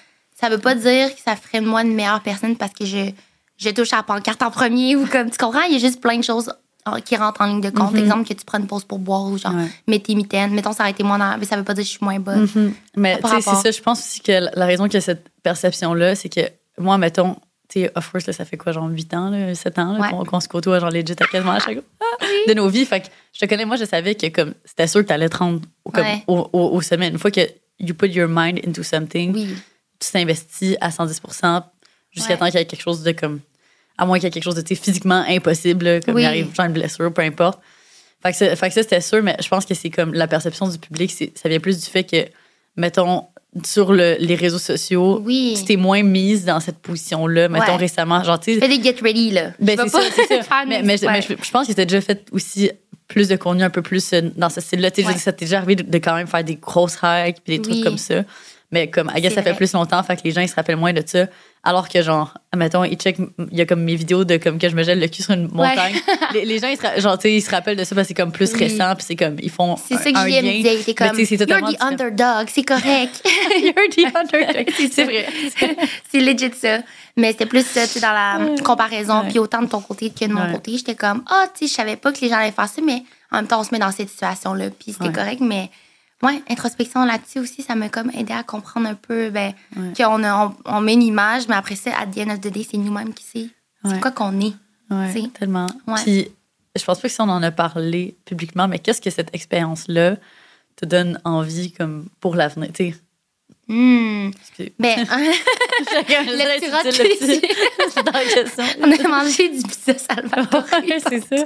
ça 0.40 0.49
veut 0.49 0.59
pas 0.59 0.76
dire 0.76 1.12
que 1.12 1.21
ça 1.21 1.35
ferait 1.35 1.61
de 1.61 1.66
moi 1.66 1.82
une 1.82 1.94
meilleure 1.94 2.21
personne 2.23 2.56
parce 2.56 2.73
que 2.73 2.85
je, 2.85 3.11
je 3.62 3.71
touche 3.71 3.92
à 3.92 3.97
la 3.97 4.02
pancarte 4.02 4.42
en 4.42 4.50
premier 4.50 4.97
ou 4.97 5.07
comme, 5.07 5.31
tu 5.31 5.38
comprends? 5.38 5.62
Il 5.62 5.73
y 5.73 5.76
a 5.76 5.78
juste 5.78 6.00
plein 6.00 6.16
de 6.19 6.25
choses 6.25 6.52
euh, 6.88 6.99
qui 7.00 7.14
rentrent 7.16 7.40
en 7.40 7.47
ligne 7.47 7.61
de 7.61 7.71
compte. 7.71 7.92
Mhm. 7.92 7.99
Exemple, 8.00 8.28
que 8.28 8.35
tu 8.35 8.45
prends 8.45 8.59
une 8.59 8.66
pause 8.66 8.85
pour 8.85 8.99
boire 8.99 9.25
ou 9.25 9.38
genre, 9.38 9.54
Ouais. 9.54 9.69
mets 9.87 10.00
tes 10.00 10.14
mitaines. 10.16 10.52
Mettons, 10.52 10.73
ça 10.73 10.83
aurait 10.83 10.90
été 10.92 11.04
moi 11.04 11.16
dans- 11.16 11.38
mais 11.38 11.45
ça 11.45 11.57
veut 11.57 11.62
pas 11.64 11.75
dire 11.75 11.83
que 11.85 11.87
je 11.88 11.92
suis 11.97 12.04
moins 12.04 12.19
bonne. 12.19 12.49
Mhm. 12.54 12.75
Mais 12.97 13.19
Par 13.19 13.31
tu 13.31 13.37
sais, 13.42 13.50
c'est 13.50 13.62
ça. 13.62 13.71
Je 13.71 13.81
pense 13.81 14.00
aussi 14.00 14.21
que 14.21 14.33
la- 14.57 14.66
raison 14.66 14.85
qu'il 14.85 14.95
y 14.95 14.97
a 14.97 15.00
cette 15.00 15.28
perception-là, 15.45 16.14
c'est 16.16 16.28
que 16.28 16.40
moi, 16.78 16.99
mettons, 16.99 17.37
tu 17.69 17.81
sais, 17.83 17.92
of 17.95 18.11
course, 18.11 18.26
là, 18.26 18.33
ça 18.33 18.45
fait 18.45 18.57
quoi, 18.57 18.73
genre 18.73 18.88
8 18.88 19.14
ans, 19.14 19.31
là, 19.31 19.54
7 19.54 19.78
ans, 19.78 19.99
Ouais. 20.00 20.09
qu'on 20.26 20.40
se 20.40 20.49
côtoie, 20.49 20.81
genre 20.81 20.90
legit 20.90 21.12
à 21.12 21.26
quasiment 21.26 21.52
à 21.52 21.61
chaque 21.61 21.78
ah, 22.00 22.25
de 22.49 22.54
nos 22.54 22.69
vies. 22.69 22.85
Fait 22.85 23.00
que 23.00 23.07
je 23.33 23.38
te 23.40 23.47
connais, 23.47 23.64
moi, 23.64 23.76
je 23.76 23.85
savais 23.85 24.14
que 24.16 24.26
comme 24.28 24.54
c'était 24.64 24.88
sûr 24.88 25.02
que 25.02 25.07
tu 25.07 25.12
allais 25.12 25.28
te 25.28 25.37
rendre 25.37 25.61
au, 25.85 25.90
comme, 25.90 26.04
Ouais. 26.04 26.25
au, 26.26 26.49
au- 26.52 26.71
au 26.76 26.81
sommet. 26.83 27.09
Une 27.09 27.19
fois 27.19 27.31
que 27.31 27.42
you 27.78 27.95
put 27.95 28.09
your 28.09 28.28
mind 28.28 28.59
into 28.66 28.83
something, 28.83 29.33
Oui. 29.35 29.54
tu 30.00 30.11
t'investis 30.11 30.76
à 30.81 30.90
110% 30.90 31.62
jusqu'à 32.11 32.37
temps 32.37 32.47
qu'il 32.47 32.57
y 32.57 32.62
ait 32.62 32.66
quelque 32.66 32.83
chose 32.83 33.02
de 33.04 33.12
comme. 33.12 33.38
À 33.99 34.07
moins 34.07 34.19
qu'il 34.19 34.25
y 34.25 34.29
ait 34.29 34.31
quelque 34.31 34.45
chose 34.45 34.55
de 34.55 34.75
physiquement 34.75 35.25
impossible, 35.29 35.85
là, 35.85 36.01
comme 36.01 36.15
Oui. 36.15 36.23
il 36.23 36.27
arrive 36.27 36.55
genre 36.55 36.67
une 36.67 36.73
blessure, 36.73 37.13
peu 37.13 37.23
importe. 37.23 37.61
Fait 38.23 38.31
que, 38.33 38.37
ça- 38.39 38.57
fait 38.57 38.69
que 38.69 38.75
ça, 38.75 38.83
c'était 38.83 39.01
sûr, 39.01 39.23
mais 39.23 39.37
je 39.43 39.49
pense 39.49 39.67
que 39.67 39.75
c'est 39.75 39.91
comme 39.91 40.15
la 40.15 40.27
perception 40.27 40.69
du 40.69 40.79
public, 40.79 41.11
ça 41.35 41.49
vient 41.49 41.61
plus 41.61 41.79
du 41.81 41.87
fait 41.87 42.05
que, 42.05 42.25
mettons, 42.77 43.25
sur 43.67 43.93
le- 43.93 44.17
les 44.19 44.35
réseaux 44.35 44.59
sociaux, 44.59 45.21
Oui. 45.25 45.55
tu 45.59 45.65
t'es 45.65 45.77
moins 45.77 46.03
mise 46.03 46.45
dans 46.47 46.59
cette 46.61 46.79
position-là, 46.79 47.49
mettons 47.49 47.73
Ouais. 47.73 47.77
récemment. 47.77 48.25
Genre, 48.25 48.41
tu 48.41 48.59
Fais 48.59 48.69
des 48.69 48.83
get 48.83 48.97
ready, 49.03 49.31
là. 49.33 49.51
ben, 49.61 49.77
c'est 49.79 49.89
ça, 49.91 50.01
c'est 50.15 50.43
ça. 50.43 50.65
Mais, 50.67 50.83
mais, 50.83 50.97
je- 50.97 51.05
ouais. 51.05 51.13
mais 51.13 51.21
je, 51.23 51.35
je 51.45 51.51
pense 51.51 51.67
que 51.69 51.73
t'as 51.73 51.85
déjà 51.85 52.01
fait 52.01 52.25
aussi 52.33 52.71
plus 53.09 53.29
de 53.29 53.37
contenu 53.37 53.63
un 53.63 53.69
peu 53.71 53.83
plus 53.83 54.11
euh, 54.15 54.23
dans 54.37 54.49
ce 54.49 54.63
style-là. 54.63 54.91
Tu 54.91 55.03
sais, 55.03 55.09
Ouais. 55.09 55.19
ça 55.19 55.33
t'est 55.33 55.45
déjà 55.45 55.59
arrivé 55.59 55.77
de, 55.77 55.83
de 55.83 55.99
quand 55.99 56.15
même 56.15 56.27
faire 56.29 56.45
des 56.45 56.55
grosses 56.57 56.97
hikes 57.03 57.39
puis 57.45 57.59
des 57.59 57.61
trucs 57.63 57.83
comme 57.85 57.99
ça. 57.99 58.23
Mais 58.73 58.88
comme, 58.91 59.12
I 59.14 59.21
guess, 59.21 59.35
ça 59.35 59.43
fait 59.43 59.50
vrai. 59.50 59.57
plus 59.59 59.73
longtemps, 59.75 60.02
fait 60.02 60.17
que 60.17 60.23
les 60.25 60.31
gens, 60.33 60.41
ils 60.41 60.49
se 60.49 60.55
rappellent 60.55 60.76
moins 60.76 60.93
de 60.95 61.02
ça. 61.07 61.26
Alors 61.62 61.88
que, 61.88 62.02
genre, 62.02 62.35
mettons, 62.57 62.83
ils 62.83 62.97
il 63.52 63.59
y 63.59 63.61
a 63.61 63.67
comme 63.67 63.83
mes 63.85 63.95
vidéos 63.95 64.25
de 64.25 64.37
comme 64.38 64.59
que 64.59 64.69
je 64.69 64.75
me 64.75 64.83
gèle 64.83 64.99
le 64.99 65.07
cul 65.07 65.23
sur 65.23 65.35
une 65.35 65.49
montagne. 65.52 65.95
les, 66.33 66.45
les 66.45 66.59
gens, 66.59 66.67
ils 66.69 66.76
se, 66.76 67.00
genre, 67.00 67.17
tu 67.19 67.23
sais, 67.29 67.35
ils 67.35 67.41
se 67.43 67.50
rappellent 67.50 67.76
de 67.76 67.85
ça 67.85 67.95
parce 67.95 68.09
que 68.09 68.09
c'est 68.09 68.14
comme 68.21 68.33
plus 68.33 68.50
Oui. 68.55 68.61
récent, 68.61 68.95
puis 68.97 69.05
c'est 69.07 69.14
comme, 69.14 69.37
ils 69.41 69.50
font. 69.50 69.76
C'est 69.76 69.97
ça 69.97 70.11
que 70.11 70.17
un 70.19 70.25
Julien 70.25 70.43
me 70.43 70.50
disait. 70.57 70.75
Il 70.75 70.81
était 70.81 70.95
comme, 70.95 71.07
You're 71.19 71.79
the 71.79 71.83
underdog, 71.83 72.49
c'est 72.49 72.64
correct. 72.64 73.23
You're 73.62 73.75
the 73.95 74.17
underdog. 74.17 74.71
C'est 74.91 75.05
vrai. 75.05 75.26
c'est 76.11 76.21
legit 76.21 76.50
ça. 76.59 76.79
Mais 77.17 77.33
c'était 77.33 77.47
plus 77.47 77.64
ça, 77.67 77.83
tu 77.83 77.88
sais, 77.88 78.00
dans 78.00 78.11
la 78.12 78.41
comparaison. 78.64 79.21
Ouais. 79.21 79.29
Puis 79.29 79.38
autant 79.38 79.61
de 79.62 79.69
ton 79.69 79.81
côté 79.83 80.11
que 80.11 80.25
de 80.25 80.33
mon 80.33 80.47
Ouais. 80.47 80.52
côté, 80.52 80.73
j'étais 80.79 80.95
comme, 80.95 81.23
ah, 81.31 81.45
tu 81.55 81.67
sais, 81.67 81.71
je 81.71 81.75
savais 81.76 81.97
pas 81.97 82.11
que 82.11 82.21
les 82.23 82.29
gens 82.31 82.37
allaient 82.38 82.50
faire 82.52 82.69
ça, 82.69 82.81
mais 82.85 83.02
en 83.31 83.37
même 83.37 83.47
temps, 83.47 83.61
on 83.61 83.64
se 83.64 83.69
met 83.73 83.79
dans 83.79 83.93
cette 83.93 84.09
situation-là. 84.09 84.71
Puis 84.71 84.93
c'était 84.95 85.07
Ouais. 85.07 85.12
correct, 85.12 85.41
mais 85.43 85.71
ouais, 86.23 86.43
introspection 86.49 87.05
là-dessus 87.05 87.41
aussi, 87.41 87.62
ça 87.62 87.75
m'a 87.75 87.88
comme 87.88 88.11
aidé 88.17 88.33
à 88.33 88.43
comprendre 88.43 88.88
un 88.88 88.95
peu, 88.95 89.31
ben, 89.31 89.52
Ouais. 89.76 89.93
qu'on 89.97 90.23
a- 90.25 90.47
on, 90.47 90.55
on 90.76 90.81
met 90.81 90.95
une 90.95 91.02
image, 91.02 91.49
mais 91.49 91.57
après 91.57 91.76
ça, 91.76 91.91
à 91.99 92.07
the 92.07 92.19
end 92.19 92.31
of 92.31 92.41
the 92.41 92.49
day, 92.49 92.67
c'est 92.69 92.79
nous-mêmes 92.79 93.12
qui 93.14 93.25
sait. 93.25 93.49
Ouais. 93.85 93.93
C'est 93.95 94.00
quoi 94.00 94.11
qu'on 94.12 94.41
est. 94.41 94.55
Ouais, 94.91 95.29
tellement. 95.38 95.67
Puis, 96.05 96.29
je 96.76 96.85
pense 96.85 96.99
pas 97.00 97.09
que 97.09 97.14
si 97.14 97.21
on 97.21 97.29
en 97.29 97.43
a 97.43 97.50
parlé 97.50 98.17
publiquement, 98.25 98.69
mais 98.69 98.79
qu'est-ce 98.79 99.00
que 99.00 99.11
cette 99.11 99.35
expérience-là 99.35 100.17
te 100.76 100.85
donne 100.87 101.21
envie 101.25 101.73
comme 101.73 102.07
pour 102.21 102.35
l'avenir? 102.35 102.69
Excusez. 102.71 102.95
Ben, 104.79 104.99
le 105.09 106.59
petit 106.59 106.71
on 108.81 108.93
a 108.93 109.09
mangé 109.09 109.49
du 109.49 109.62
pizza 109.62 109.95
salvatore. 109.97 110.64
C'est 111.09 111.25
ça. 111.26 111.45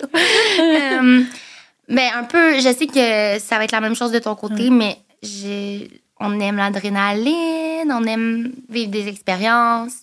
Ben, 1.88 2.10
un 2.14 2.24
peu, 2.24 2.56
je 2.58 2.72
sais 2.72 2.86
que 2.86 3.38
ça 3.42 3.58
va 3.58 3.64
être 3.64 3.72
la 3.72 3.80
même 3.80 3.94
chose 3.94 4.12
de 4.12 4.18
ton 4.18 4.34
côté, 4.34 4.70
mais 4.70 4.98
j'ai- 5.22 5.90
on 6.20 6.38
aime 6.40 6.56
l'adrénaline, 6.56 7.90
on 7.92 8.04
aime 8.04 8.52
vivre 8.68 8.90
des 8.90 9.08
expériences. 9.08 9.98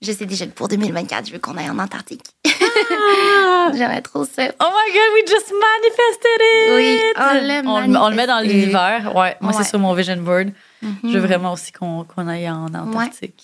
Je 0.00 0.10
sais 0.12 0.26
déjà 0.26 0.46
que 0.46 0.50
pour 0.52 0.68
2024, 0.68 1.26
je 1.28 1.32
veux 1.32 1.38
qu'on 1.38 1.56
aille 1.56 1.70
en 1.70 1.78
Antarctique. 1.78 2.24
J'aimerais 3.74 4.02
trop 4.02 4.24
ça. 4.24 4.42
Oh 4.60 4.64
my 4.68 4.92
god, 4.92 5.10
we 5.14 5.22
just 5.28 5.52
manifested 5.52 6.40
it! 6.40 6.74
Oui, 6.74 7.00
on 7.16 7.80
le- 7.86 7.98
on 7.98 8.08
le 8.08 8.16
met 8.16 8.26
dans 8.26 8.40
l'univers. 8.40 9.14
Ouais, 9.16 9.36
moi, 9.40 9.52
Ouais. 9.52 9.58
c'est 9.62 9.68
sur 9.68 9.78
mon 9.78 9.94
vision 9.94 10.16
board. 10.16 10.50
Je 10.82 10.88
veux 11.08 11.20
Mhm. 11.20 11.26
vraiment 11.26 11.52
aussi 11.52 11.70
qu'on 11.72 12.04
qu'on 12.04 12.26
aille 12.28 12.50
en 12.50 12.66
Antarctique. 12.74 13.42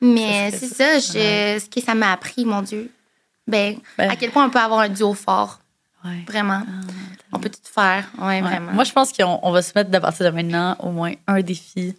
Mais 0.00 0.50
Ça 0.50 0.58
c'est 0.58 0.66
ça, 0.74 0.98
je- 0.98 1.60
ce 1.60 1.68
que 1.68 1.80
ça 1.84 1.94
m'a 1.94 2.12
appris, 2.12 2.44
mon 2.44 2.62
Dieu. 2.62 2.90
Ben, 3.46 3.76
Ben. 3.98 4.10
à 4.10 4.16
quel 4.16 4.30
point 4.30 4.46
on 4.46 4.50
peut 4.50 4.58
avoir 4.58 4.80
un 4.80 4.88
duo 4.88 5.12
fort, 5.14 5.58
Ouais. 6.08 6.24
vraiment. 6.26 6.62
Ah, 6.66 6.86
On 7.32 7.38
peut 7.38 7.50
tout 7.50 7.58
faire, 7.62 8.08
ouais, 8.20 8.40
vraiment. 8.40 8.72
Moi, 8.72 8.84
je 8.84 8.92
pense 8.92 9.12
qu'on 9.12 9.38
on 9.42 9.52
va 9.52 9.62
se 9.62 9.72
mettre 9.74 9.94
à 9.94 10.00
partir 10.00 10.26
de 10.26 10.34
maintenant 10.34 10.76
au 10.80 10.90
moins 10.90 11.12
un 11.26 11.40
défi 11.40 11.94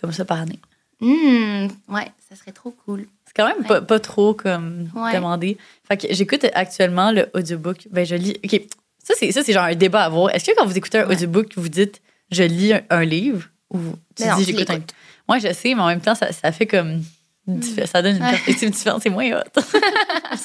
comme 0.00 0.12
ça 0.12 0.24
par 0.24 0.40
année. 0.40 0.60
Hmm, 1.00 1.66
ouais, 1.88 2.10
ça 2.28 2.36
serait 2.36 2.52
trop 2.52 2.70
cool. 2.70 3.06
C'est 3.26 3.34
quand 3.34 3.46
même 3.46 3.64
pas, 3.66 3.82
pas 3.82 4.00
trop 4.00 4.32
comme 4.34 4.88
demandé. 5.12 5.58
Fait 5.86 5.96
que 5.96 6.06
j'écoute 6.10 6.46
actuellement 6.54 7.10
le 7.12 7.28
audiobook. 7.34 7.88
Ben, 7.90 8.06
je 8.06 8.14
lis. 8.14 8.36
OK. 8.44 8.62
Ça, 9.02 9.14
c'est, 9.18 9.52
genre 9.52 9.64
un 9.64 9.74
débat 9.74 10.02
à 10.02 10.06
avoir. 10.06 10.34
Est-ce 10.34 10.44
que 10.46 10.56
quand 10.56 10.66
vous 10.66 10.76
écoutez 10.76 10.98
un 10.98 11.08
audiobook, 11.08 11.52
vous 11.56 11.68
dites 11.68 12.00
je 12.30 12.42
lis 12.42 12.72
un, 12.72 12.82
un 12.90 13.04
livre 13.04 13.44
ou 13.70 13.78
tu 14.16 14.24
Mais 14.24 14.34
dis 14.36 14.44
j'écoute 14.44 14.70
un. 14.70 14.80
Moi, 15.28 15.38
je 15.38 15.52
sais, 15.52 15.74
mais 15.74 15.82
en 15.82 15.86
même 15.88 16.00
temps, 16.00 16.14
ça, 16.14 16.32
ça 16.32 16.50
fait 16.52 16.66
comme. 16.66 17.02
Diffé- 17.48 17.86
Ça 17.86 18.02
donne 18.02 18.16
une 18.16 18.20
perspective 18.30 18.70
différente. 18.70 19.02
C'est 19.02 19.10
moins 19.10 19.30
hot. 19.32 19.60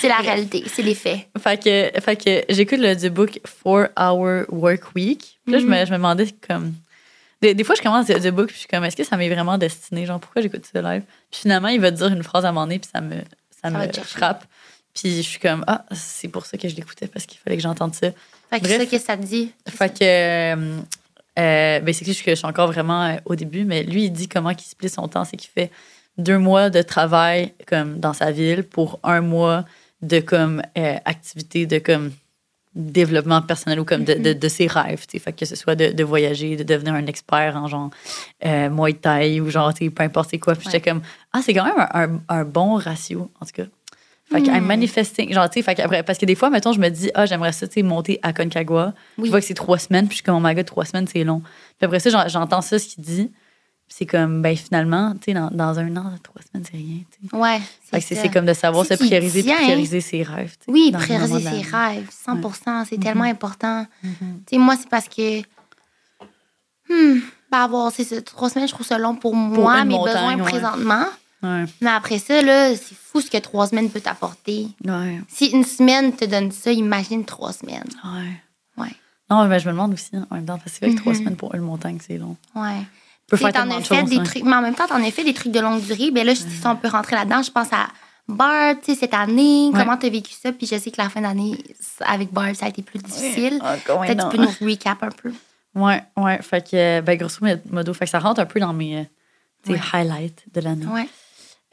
C'est 0.00 0.08
la 0.08 0.18
réalité, 0.18 0.64
c'est 0.72 0.82
les 0.82 0.94
faits. 0.94 1.26
fait 1.38 1.62
que, 1.62 2.00
fait 2.00 2.16
que 2.16 2.44
j'écoute 2.54 2.78
l'audiobook 2.78 3.40
4 3.64 3.90
Hour 3.98 4.44
Work 4.50 4.94
Week. 4.94 5.38
Puis 5.44 5.52
là, 5.52 5.58
je, 5.58 5.64
me, 5.66 5.84
je 5.84 5.90
me 5.90 5.96
demandais 5.96 6.26
comme. 6.46 6.74
Des, 7.42 7.54
des 7.54 7.64
fois, 7.64 7.74
je 7.74 7.82
commence 7.82 8.08
l'audiobook, 8.08 8.46
puis 8.46 8.54
je 8.54 8.60
suis 8.60 8.68
comme, 8.68 8.84
est-ce 8.84 8.96
que 8.96 9.04
ça 9.04 9.16
m'est 9.16 9.28
vraiment 9.28 9.58
destiné? 9.58 10.06
Genre, 10.06 10.20
pourquoi 10.20 10.42
j'écoute 10.42 10.64
ça 10.70 10.80
live? 10.82 11.02
Puis 11.30 11.40
finalement, 11.42 11.68
il 11.68 11.80
va 11.80 11.90
te 11.90 11.96
dire 11.96 12.08
une 12.08 12.22
phrase 12.22 12.44
à 12.44 12.48
un 12.48 12.52
moment 12.52 12.66
donné, 12.66 12.78
puis 12.78 12.88
ça 12.92 13.00
me, 13.00 13.16
ça 13.62 13.70
me 13.70 13.92
frappe. 14.04 14.44
Puis 14.94 15.16
je 15.16 15.22
suis 15.22 15.38
comme, 15.40 15.64
ah, 15.66 15.84
c'est 15.92 16.28
pour 16.28 16.46
ça 16.46 16.56
que 16.56 16.68
je 16.68 16.76
l'écoutais, 16.76 17.06
parce 17.08 17.26
qu'il 17.26 17.38
fallait 17.40 17.56
que 17.56 17.62
j'entende 17.62 17.94
ça. 17.94 18.08
Fait 18.50 18.60
que 18.60 18.64
Bref. 18.64 18.78
ça, 18.78 18.86
que 18.86 18.98
ça 18.98 19.16
te 19.16 19.22
dit? 19.24 19.52
Fait 19.68 19.90
que, 19.98 20.04
euh, 20.04 20.78
euh, 21.38 21.80
ben, 21.80 21.92
c'est 21.92 22.04
que 22.04 22.12
je 22.12 22.22
je 22.24 22.34
suis 22.34 22.46
encore 22.46 22.68
vraiment 22.72 23.04
euh, 23.04 23.16
au 23.26 23.34
début, 23.34 23.64
mais 23.64 23.82
lui, 23.82 24.04
il 24.04 24.10
dit 24.10 24.28
comment 24.28 24.50
il 24.50 24.60
split 24.60 24.88
son 24.88 25.06
temps. 25.08 25.24
C'est 25.24 25.36
qu'il 25.36 25.50
fait 25.50 25.70
deux 26.18 26.38
mois 26.38 26.70
de 26.70 26.82
travail 26.82 27.52
comme 27.66 27.98
dans 28.00 28.12
sa 28.12 28.30
ville 28.32 28.62
pour 28.64 28.98
un 29.02 29.20
mois 29.20 29.64
de 30.02 30.20
comme 30.20 30.62
euh, 30.78 30.96
activité 31.04 31.66
de 31.66 31.78
comme 31.78 32.12
développement 32.74 33.40
personnel 33.40 33.80
ou 33.80 33.84
comme 33.84 34.04
de, 34.04 34.14
de, 34.14 34.32
de 34.34 34.48
ses 34.48 34.66
rêves. 34.66 35.04
Fait 35.18 35.32
que 35.32 35.46
ce 35.46 35.56
soit 35.56 35.74
de, 35.74 35.92
de 35.92 36.04
voyager, 36.04 36.56
de 36.56 36.62
devenir 36.62 36.92
un 36.94 37.06
expert 37.06 37.56
en 37.56 37.66
genre 37.68 37.90
euh, 38.44 38.68
Muay 38.68 38.92
Thai 38.92 39.40
ou 39.40 39.48
genre, 39.48 39.72
peu 39.74 40.02
importe 40.02 40.38
quoi. 40.38 40.54
Puis 40.54 40.64
j'étais 40.70 40.90
comme, 40.90 41.00
ah, 41.32 41.40
c'est 41.42 41.54
quand 41.54 41.64
même 41.64 41.86
un, 41.92 42.02
un- 42.14 42.20
un 42.28 42.44
bon 42.44 42.74
ratio, 42.76 43.30
en 43.40 43.46
tout 43.46 43.52
cas. 43.54 43.64
Fait 44.30 44.42
que 44.42 44.50
Hmm. 44.50 44.66
manifesting, 44.66 45.32
genre, 45.32 45.48
tu 45.48 45.62
sais, 45.62 45.74
parce 46.02 46.18
que 46.18 46.26
des 46.26 46.34
fois, 46.34 46.50
mettons, 46.50 46.72
je 46.72 46.80
me 46.80 46.88
dis, 46.88 47.10
ah, 47.14 47.26
j'aimerais 47.26 47.52
ça, 47.52 47.66
tu 47.68 47.74
sais, 47.74 47.82
monter 47.82 48.18
à 48.22 48.32
Concagua. 48.32 48.92
Oui. 49.18 49.26
Je 49.26 49.30
vois 49.30 49.40
que 49.40 49.46
c'est 49.46 49.54
trois 49.54 49.78
semaines, 49.78 50.06
puis 50.08 50.14
je 50.16 50.16
suis 50.16 50.24
comme, 50.24 50.34
oh 50.36 50.40
my 50.46 50.52
god, 50.54 50.66
trois 50.66 50.84
semaines, 50.84 51.06
c'est 51.06 51.22
long. 51.22 51.40
Puis 51.78 51.86
après 51.86 52.00
ça, 52.00 52.10
j'en- 52.10 52.26
j'entends 52.28 52.60
ça, 52.60 52.78
ce 52.78 52.88
qu'il 52.88 53.04
dit. 53.04 53.30
C'est 53.88 54.04
comme, 54.06 54.42
ben 54.42 54.56
finalement, 54.56 55.14
tu 55.14 55.26
sais, 55.26 55.32
dans, 55.34 55.48
dans 55.50 55.78
un 55.78 55.96
an, 55.96 56.12
trois 56.22 56.42
semaines, 56.42 56.66
c'est 56.70 56.76
rien, 56.76 56.98
tu 57.20 57.28
sais. 57.28 57.36
Ouais. 57.36 57.60
C'est 58.00 58.30
comme 58.32 58.44
de 58.46 58.52
savoir 58.52 58.84
se 58.84 58.94
prioriser, 58.94 59.42
prioriser 59.44 60.00
ses 60.00 60.22
rêves. 60.22 60.56
Oui, 60.68 60.90
prioriser 60.92 61.40
ses 61.40 61.62
rêves, 61.62 62.08
100% 62.26 62.84
c'est 62.88 62.98
tellement 62.98 63.24
Mhm. 63.24 63.30
important. 63.30 63.86
Tu 64.02 64.08
sais, 64.50 64.58
moi, 64.58 64.76
c'est 64.76 64.88
parce 64.88 65.08
que. 65.08 65.40
Hmm, 66.88 67.20
ben 67.50 67.58
avoir, 67.64 67.90
c'est 67.92 68.22
trois 68.22 68.48
semaines, 68.50 68.68
je 68.68 68.72
trouve 68.74 68.86
ça 68.86 68.98
long 68.98 69.14
pour 69.16 69.34
moi, 69.34 69.84
mes 69.84 69.94
montagne, 69.94 70.14
besoins 70.14 70.36
ouais. 70.36 70.42
présentement. 70.42 71.04
Ouais, 71.42 71.64
Mais 71.80 71.90
après 71.90 72.18
ça, 72.18 72.42
là, 72.42 72.74
c'est 72.74 72.94
fou 72.96 73.20
ce 73.20 73.30
que 73.30 73.38
trois 73.38 73.66
semaines 73.66 73.90
peut 73.90 74.00
t'apporter. 74.00 74.68
ouais, 74.84 75.20
Si 75.28 75.46
une 75.46 75.64
semaine 75.64 76.14
te 76.14 76.24
donne 76.24 76.50
ça, 76.50 76.72
imagine 76.72 77.24
trois 77.24 77.52
semaines. 77.52 77.88
ouais. 78.04 78.82
Ouais. 78.84 78.92
Non, 79.30 79.44
mais 79.46 79.58
je 79.58 79.66
me 79.66 79.72
demande 79.72 79.92
aussi, 79.94 80.10
en 80.30 80.34
même 80.34 80.44
temps, 80.46 80.58
parce 80.58 80.64
que 80.64 80.78
c'est 80.78 80.86
vrai 80.86 80.94
que 80.94 81.00
trois 81.00 81.14
semaines 81.14 81.36
pour 81.36 81.54
une 81.54 81.62
montagne, 81.62 81.98
c'est 82.06 82.18
long. 82.18 82.36
Ouais. 82.54 82.82
Tu 83.28 83.36
Tu 83.36 83.44
sais, 83.44 83.50
faire 83.50 83.62
as 83.62 83.80
fait 83.82 83.94
choses. 84.00 84.10
des 84.10 84.18
ouais. 84.18 84.24
trucs, 84.24 84.44
mais 84.44 84.54
en 84.54 84.62
même 84.62 84.74
temps, 84.74 84.84
as 84.88 85.10
fait 85.10 85.24
des 85.24 85.34
trucs 85.34 85.52
de 85.52 85.58
longue 85.60 85.82
durée. 85.82 86.10
Ben 86.12 86.24
là, 86.24 86.32
je- 86.34 86.40
si 86.40 86.60
on 86.64 86.76
peut 86.76 86.88
rentrer 86.88 87.16
là-dedans, 87.16 87.42
je 87.42 87.50
pense 87.50 87.72
à 87.72 87.88
Bart, 88.28 88.74
tu 88.84 88.92
sais, 88.92 89.00
cette 89.00 89.14
année, 89.14 89.70
Ouais. 89.72 89.80
comment 89.80 89.96
t'as 89.96 90.08
vécu 90.10 90.32
ça? 90.32 90.52
Puis 90.52 90.66
je 90.66 90.78
sais 90.78 90.90
que 90.90 91.00
la 91.00 91.08
fin 91.08 91.20
d'année, 91.20 91.58
avec 92.04 92.32
Bart, 92.32 92.54
ça 92.54 92.66
a 92.66 92.68
été 92.68 92.82
plus 92.82 92.98
difficile. 93.00 93.58
Ah, 93.62 93.74
ouais, 93.98 94.06
Peut-être 94.06 94.28
tu 94.30 94.36
peux 94.36 94.42
nous 94.42 94.68
recap 94.70 95.02
un 95.02 95.08
peu. 95.08 95.32
Ouais, 95.74 96.02
ouais. 96.16 96.40
Fait 96.42 96.68
que, 96.68 97.00
ben, 97.00 97.16
grosso 97.18 97.38
modo, 97.70 97.92
fait 97.94 98.04
que 98.04 98.10
ça 98.10 98.18
rentre 98.20 98.40
un 98.40 98.46
peu 98.46 98.60
dans 98.60 98.72
mes 98.72 98.98
euh, 99.00 99.02
tu 99.64 99.72
Ouais. 99.72 99.80
highlights 99.92 100.44
de 100.54 100.60
l'année. 100.60 100.86
Ouais. 100.86 101.08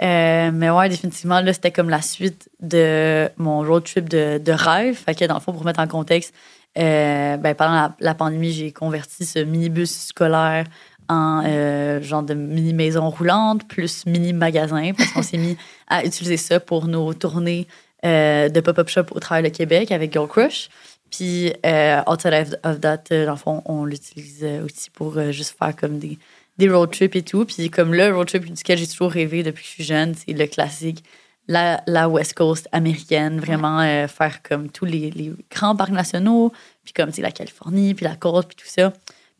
Euh, 0.02 0.52
mais 0.52 0.70
ouais, 0.72 0.90
définitivement, 0.90 1.40
là, 1.40 1.54
c'était 1.54 1.72
comme 1.72 1.90
la 1.90 2.02
suite 2.02 2.50
de 2.60 3.30
mon 3.38 3.60
road 3.64 3.84
trip 3.86 4.10
de, 4.10 4.40
de 4.44 4.52
rêve. 4.52 4.96
Fait 4.96 5.14
que, 5.16 5.26
dans 5.26 5.36
le 5.36 5.40
fond, 5.40 5.54
pour 5.54 5.64
mettre 5.66 5.80
en 5.80 5.88
contexte, 5.88 6.34
euh, 6.78 7.38
ben, 7.38 7.54
pendant 7.56 7.74
la, 7.74 7.96
la 8.00 8.16
pandémie, 8.16 8.52
j'ai 8.52 8.72
converti 8.72 9.26
ce 9.26 9.40
minibus 9.40 10.08
scolaire 10.08 10.66
en 11.10 11.44
euh, 11.46 12.02
genre 12.02 12.24
de 12.24 12.34
mini 12.34 12.74
maison 12.74 13.10
roulante 13.10 13.68
plus 13.68 14.06
mini 14.06 14.34
magasin 14.34 14.92
parce 14.98 15.12
qu'on 15.12 15.22
s'est 15.22 15.38
mis 15.38 15.58
à 15.88 16.06
utiliser 16.06 16.38
ça 16.38 16.60
pour 16.60 16.88
nos 16.88 17.14
tournées 17.14 17.68
euh, 18.06 18.50
de 18.50 18.60
pop-up 18.60 18.90
shop 18.90 19.06
au 19.12 19.20
travers 19.20 19.44
le 19.44 19.50
Québec 19.50 19.92
avec 19.92 20.14
Girl 20.14 20.28
Crush. 20.28 20.70
Puis, 21.10 21.54
euh, 21.66 22.02
outside 22.08 22.60
of, 22.64 22.80
that, 22.82 23.04
euh, 23.12 23.26
dans 23.26 23.34
le 23.34 23.38
fond, 23.38 23.62
on 23.66 23.86
l'utilise 23.86 24.44
aussi 24.66 24.90
pour 24.90 25.22
juste 25.32 25.56
faire 25.58 25.76
comme 25.76 26.00
des, 26.00 26.18
des 26.58 26.70
road 26.70 26.92
trips 26.92 27.16
et 27.16 27.22
tout. 27.22 27.46
Puis, 27.46 27.70
comme 27.70 27.94
le 27.94 28.14
road 28.16 28.28
trip 28.28 28.52
duquel 28.52 28.78
j'ai 28.78 28.88
toujours 28.88 29.12
rêvé 29.12 29.44
depuis 29.44 29.62
que 29.62 29.68
je 29.70 29.74
suis 29.74 29.84
jeune, 29.84 30.16
c'est 30.16 30.34
le 30.34 30.48
classique, 30.48 31.04
la, 31.48 31.84
la 31.88 32.08
West 32.08 32.36
Coast 32.36 32.68
américaine, 32.72 33.40
vraiment 33.40 33.82
euh, 33.82 34.08
faire 34.08 34.42
comme 34.42 34.70
tous 34.70 34.86
les, 34.86 35.12
les 35.12 35.32
grands 35.52 35.76
parcs 35.76 35.92
nationaux, 35.92 36.52
puis 36.84 36.94
comme, 36.94 37.12
sais, 37.12 37.22
la 37.22 37.32
Californie, 37.32 37.94
puis 37.94 38.06
la 38.06 38.16
côte, 38.16 38.48
puis 38.48 38.56
tout 38.56 38.70
ça. 38.70 38.94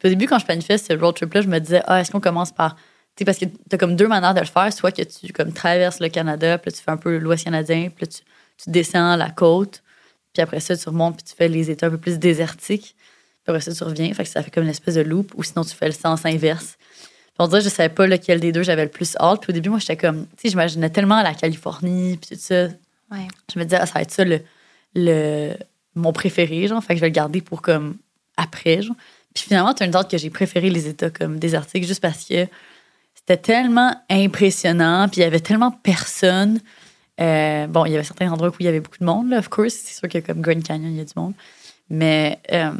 Puis 0.04 0.12
au 0.12 0.16
début, 0.16 0.28
quand 0.28 0.38
je 0.38 0.44
planifiais 0.44 0.78
ce 0.78 0.92
road 0.92 1.16
trip-là, 1.16 1.40
je 1.40 1.48
me 1.48 1.60
disais, 1.60 1.82
ah, 1.86 2.02
est-ce 2.02 2.12
qu'on 2.12 2.20
commence 2.20 2.52
par. 2.52 2.76
Tu 2.76 2.82
sais, 3.20 3.26
parce 3.26 3.38
que 3.38 3.46
tu 3.46 3.54
as 3.72 3.78
comme 3.78 3.96
deux 3.96 4.08
manières 4.10 4.34
de 4.34 4.42
le 4.42 4.46
faire. 4.46 4.74
Soit 4.74 4.92
que 4.92 5.02
tu 5.02 5.32
comme, 5.32 5.54
traverses 5.54 6.02
le 6.02 6.10
Canada, 6.10 6.58
puis 6.58 6.72
là, 6.72 6.78
tu 6.78 6.84
fais 6.84 6.92
un 6.92 6.98
peu 6.98 7.18
l'Ouest 7.18 7.46
canadien, 7.46 7.90
puis 7.90 8.06
là, 8.06 8.08
tu, 8.08 8.20
tu 8.62 8.70
descends 8.70 9.16
la 9.16 9.30
côte, 9.30 9.82
puis 10.34 10.42
après 10.42 10.60
ça, 10.60 10.76
tu 10.76 10.90
remontes, 10.90 11.16
puis 11.16 11.24
tu 11.24 11.34
fais 11.34 11.48
les 11.48 11.72
États 11.72 11.88
un 11.88 11.90
peu 11.92 11.98
plus 11.98 12.20
désertiques. 12.20 12.96
Puis 12.98 13.48
après 13.48 13.62
ça, 13.62 13.74
tu 13.74 13.82
reviens. 13.86 14.14
Fait 14.14 14.24
que 14.24 14.30
ça 14.30 14.44
fait 14.44 14.52
comme 14.52 14.66
une 14.66 14.72
espèce 14.72 14.96
de 14.96 15.02
loop, 15.04 15.32
ou 15.38 15.44
sinon, 15.44 15.64
tu 15.64 15.74
fais 15.74 15.88
le 15.88 15.94
sens 15.94 16.26
inverse. 16.26 16.76
Puis 16.80 17.36
on 17.40 17.48
dirait 17.48 17.62
je 17.62 17.70
savais 17.70 17.88
pas 17.88 18.06
lequel 18.06 18.42
des 18.42 18.52
deux 18.52 18.64
j'avais 18.64 18.84
le 18.84 18.92
plus 18.92 19.16
hâte. 19.22 19.42
Puis 19.42 19.52
au 19.52 19.54
début, 19.54 19.70
moi, 19.70 19.80
j'étais 19.80 19.96
comme, 19.96 20.26
tu 20.36 20.42
sais, 20.42 20.50
j'imaginais 20.50 20.90
tellement 20.90 21.24
la 21.24 21.34
Californie, 21.34 22.18
puis 22.18 22.36
tout 22.36 22.44
ça. 22.44 22.66
Ouais. 23.10 23.28
Je 23.54 23.58
me 23.58 23.64
disais, 23.64 23.78
ah, 23.80 23.86
ça 23.86 23.94
va 23.94 24.02
être 24.02 24.12
ça 24.12 24.26
le, 24.26 24.42
le, 24.96 25.54
mon 25.96 26.12
préféré, 26.12 26.68
genre. 26.68 26.84
Fait 26.84 26.94
que 26.94 26.98
je 26.98 27.02
vais 27.02 27.10
le 27.10 27.14
garder 27.14 27.40
pour 27.40 27.62
comme 27.62 27.96
après, 28.36 28.82
genre. 28.82 28.98
Puis 29.34 29.46
finalement, 29.46 29.74
tu 29.74 29.84
une 29.84 29.92
date 29.92 30.10
que 30.10 30.18
j'ai 30.18 30.30
préféré 30.30 30.70
les 30.70 30.88
États 30.88 31.10
comme 31.10 31.40
désertiques 31.40 31.86
juste 31.86 32.02
parce 32.02 32.26
que 32.26 32.48
c'était 33.16 33.38
tellement 33.38 33.96
impressionnant, 34.10 35.08
puis 35.08 35.22
il 35.22 35.24
y 35.24 35.28
avait 35.28 35.40
tellement 35.40 35.72
personne. 35.72 36.60
Euh, 37.22 37.68
bon, 37.68 37.86
il 37.86 37.94
y 37.94 37.96
avait 37.96 38.04
certains 38.04 38.32
endroits 38.32 38.50
où 38.50 38.56
il 38.60 38.66
y 38.66 38.70
avait 38.70 38.80
beaucoup 38.82 38.98
de 39.00 39.06
monde, 39.06 39.30
là, 39.30 39.40
of 39.40 39.50
course. 39.50 39.74
C'est 39.74 39.98
sûr 39.98 40.10
que 40.10 40.18
comme 40.20 40.42
Grand 40.42 40.62
Canyon, 40.62 40.92
il 40.92 40.98
y 40.98 41.02
a 41.02 41.06
du 41.06 41.14
monde. 41.16 41.34
Mais 41.90 42.40
euh, 42.52 42.72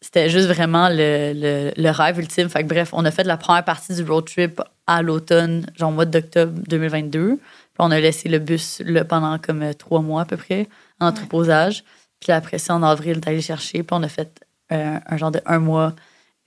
c'était 0.00 0.28
juste 0.28 0.48
vraiment 0.48 0.88
le, 0.88 1.32
le, 1.34 1.72
le 1.76 1.90
rêve 1.90 2.18
ultime. 2.18 2.48
Fait 2.48 2.62
que 2.62 2.68
bref, 2.68 2.90
on 2.92 3.04
a 3.04 3.10
fait 3.10 3.24
la 3.24 3.36
première 3.36 3.64
partie 3.64 3.94
du 3.94 4.02
road 4.02 4.24
trip 4.24 4.60
à 4.86 5.02
l'automne, 5.02 5.66
genre 5.76 5.90
au 5.90 5.94
mois 5.94 6.04
d'octobre 6.04 6.52
2022. 6.68 7.36
Puis 7.36 7.40
on 7.78 7.90
a 7.90 8.00
laissé 8.00 8.28
le 8.28 8.38
bus 8.40 8.82
là, 8.84 9.04
pendant 9.04 9.38
comme 9.38 9.62
euh, 9.62 9.72
trois 9.72 10.00
mois 10.00 10.22
à 10.22 10.24
peu 10.24 10.36
près, 10.36 10.68
en 11.00 11.06
entreposage. 11.06 11.84
Puis 12.18 12.32
après 12.32 12.58
ça, 12.58 12.74
en 12.74 12.82
avril, 12.82 13.20
d'aller 13.20 13.40
chercher. 13.40 13.84
Puis 13.84 13.96
on 13.96 14.02
a 14.02 14.08
fait 14.08 14.44
euh, 14.72 14.98
un 15.06 15.16
genre 15.16 15.30
de 15.30 15.40
un 15.46 15.58
mois 15.58 15.94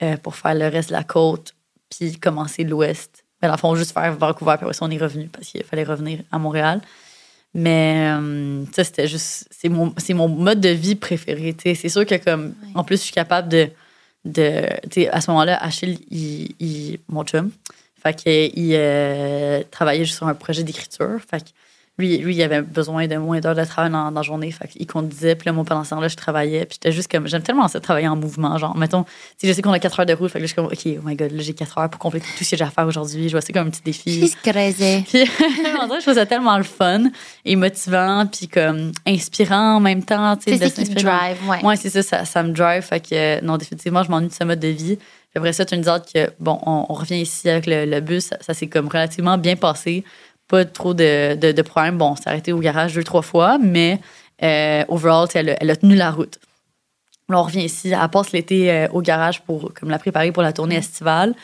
euh, 0.02 0.16
pour 0.18 0.34
faire 0.36 0.54
le 0.54 0.66
reste 0.68 0.88
de 0.90 0.94
la 0.94 1.04
côte, 1.04 1.54
puis 1.90 2.16
commencer 2.18 2.64
l'ouest. 2.64 3.24
Mais 3.40 3.48
dans 3.48 3.54
le 3.54 3.58
fond, 3.58 3.74
juste 3.76 3.92
faire 3.92 4.12
Vancouver, 4.14 4.54
puis 4.56 4.64
après 4.64 4.74
ça, 4.74 4.84
on 4.84 4.90
est 4.90 4.98
revenu 4.98 5.28
parce 5.28 5.46
qu'il 5.48 5.62
fallait 5.64 5.84
revenir 5.84 6.20
à 6.32 6.38
Montréal. 6.38 6.80
Mais 7.54 8.10
euh, 8.18 8.64
ça, 8.74 8.84
c'était 8.84 9.06
juste. 9.08 9.46
C'est 9.50 9.68
mon, 9.70 9.94
c'est 9.96 10.12
mon 10.14 10.28
mode 10.28 10.60
de 10.60 10.68
vie 10.68 10.94
préféré. 10.94 11.56
C'est 11.62 11.88
sûr 11.88 12.04
que, 12.04 12.16
comme. 12.16 12.54
En 12.74 12.84
plus, 12.84 12.96
je 12.98 13.02
suis 13.04 13.12
capable 13.14 13.48
de. 13.48 13.68
de 14.24 14.66
tu 14.90 15.02
sais, 15.02 15.08
à 15.08 15.20
ce 15.20 15.30
moment-là, 15.30 15.56
Achille, 15.62 15.98
il, 16.10 16.54
il- 16.58 16.98
mon 17.08 17.24
chum, 17.24 17.50
fait 18.02 18.14
qu'il 18.14 18.70
euh, 18.74 19.62
travaillait 19.70 20.04
juste 20.04 20.18
sur 20.18 20.26
un 20.28 20.34
projet 20.34 20.62
d'écriture. 20.64 21.18
Fait 21.30 21.40
que 21.42 21.48
lui, 21.98 22.18
lui, 22.18 22.34
il 22.34 22.42
avait 22.42 22.60
besoin 22.60 23.06
de 23.06 23.16
moins 23.16 23.40
d'heures 23.40 23.54
de 23.54 23.64
travail 23.64 23.90
dans, 23.90 24.12
dans 24.12 24.20
la 24.20 24.22
journée. 24.22 24.50
Fait 24.50 24.68
qu'il 24.68 24.86
conduisait. 24.86 25.34
Puis 25.34 25.46
là, 25.46 25.52
moi, 25.52 25.64
pendant 25.64 25.82
ce 25.82 25.90
temps-là, 25.90 26.08
je 26.08 26.16
travaillais. 26.16 26.66
Puis 26.66 26.74
j'étais 26.74 26.92
juste 26.92 27.10
comme. 27.10 27.26
J'aime 27.26 27.42
tellement 27.42 27.68
ça, 27.68 27.80
travailler 27.80 28.08
en 28.08 28.16
mouvement. 28.16 28.58
Genre, 28.58 28.76
mettons, 28.76 29.06
sais, 29.38 29.48
je 29.48 29.52
sais 29.54 29.62
qu'on 29.62 29.72
a 29.72 29.78
4 29.78 30.00
heures 30.00 30.06
de 30.06 30.12
route. 30.12 30.30
Fait 30.30 30.38
que 30.38 30.42
là, 30.42 30.46
je 30.46 30.52
suis 30.52 30.56
comme, 30.56 30.66
OK, 30.66 30.86
oh 30.86 31.08
my 31.08 31.16
God, 31.16 31.32
là, 31.32 31.42
j'ai 31.42 31.54
4 31.54 31.78
heures 31.78 31.88
pour 31.88 31.98
compléter 31.98 32.26
tout 32.36 32.44
ce 32.44 32.50
que 32.50 32.56
j'ai 32.58 32.64
à 32.64 32.70
faire 32.70 32.86
aujourd'hui. 32.86 33.28
Je 33.28 33.32
vois 33.32 33.40
ça 33.40 33.50
comme 33.52 33.68
un 33.68 33.70
petit 33.70 33.82
défi. 33.82 34.30
Que 34.42 34.50
crazy? 34.50 35.04
Puis, 35.08 35.24
dirait 35.24 35.88
que 35.88 35.94
je 35.94 36.00
trouvais 36.00 36.14
ça 36.14 36.26
tellement 36.26 36.58
le 36.58 36.64
fun 36.64 37.04
et 37.46 37.56
motivant, 37.56 38.26
puis 38.26 38.48
comme 38.48 38.92
inspirant 39.06 39.76
en 39.76 39.80
même 39.80 40.02
temps. 40.02 40.36
C'est 40.38 40.58
ça 40.58 40.68
qui 40.68 40.84
te 40.84 41.02
drive, 41.02 41.48
ouais. 41.48 41.64
Ouais, 41.64 41.76
c'est 41.76 41.90
ça, 41.90 42.02
ça, 42.02 42.24
ça 42.26 42.42
me 42.42 42.52
drive. 42.52 42.82
Fait 42.82 43.00
que, 43.00 43.14
euh, 43.14 43.40
non, 43.42 43.56
définitivement, 43.56 44.02
je 44.02 44.10
m'ennuie 44.10 44.28
de 44.28 44.34
ce 44.34 44.44
mode 44.44 44.60
de 44.60 44.68
vie. 44.68 44.96
Puis 44.96 45.38
après 45.38 45.52
ça, 45.54 45.64
tu 45.64 45.76
me 45.76 45.82
dis 45.82 46.12
que, 46.12 46.30
bon, 46.40 46.58
on, 46.66 46.86
on 46.88 46.92
revient 46.94 47.20
ici 47.20 47.48
avec 47.48 47.66
le, 47.66 47.86
le 47.86 48.00
bus. 48.00 48.26
Ça, 48.26 48.36
ça 48.40 48.54
s'est 48.54 48.66
comme 48.66 48.88
relativement 48.88 49.38
bien 49.38 49.56
passé. 49.56 50.04
Pas 50.48 50.64
trop 50.64 50.94
de, 50.94 51.34
de, 51.34 51.62
problèmes. 51.62 51.98
Bon, 51.98 52.12
on 52.12 52.16
s'est 52.16 52.28
arrêté 52.28 52.52
au 52.52 52.60
garage 52.60 52.94
deux, 52.94 53.02
trois 53.04 53.22
fois, 53.22 53.58
mais 53.58 54.00
euh, 54.42 54.84
overall, 54.88 55.28
elle, 55.34 55.70
a- 55.70 55.76
tenu 55.76 55.96
la 55.96 56.10
route. 56.10 56.38
On 57.28 57.42
revient 57.42 57.64
ici. 57.64 57.90
Elle 57.90 58.08
passe 58.08 58.32
l'été 58.32 58.70
euh, 58.70 58.88
au 58.92 59.02
garage 59.02 59.42
pour 59.42 59.72
comme 59.74 59.90
la 59.90 59.98
préparer 59.98 60.30
pour 60.30 60.42
la 60.42 60.52
tournée 60.52 60.76
estivale. 60.76 61.34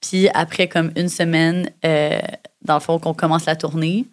Puis 0.00 0.28
après, 0.28 0.68
comme 0.68 0.92
une 0.96 1.08
semaine, 1.08 1.70
euh, 1.84 2.20
dans 2.62 2.74
le 2.74 2.80
fond, 2.80 2.98
qu'on 2.98 3.14
commence 3.14 3.46
la 3.46 3.56
tournée, 3.56 4.04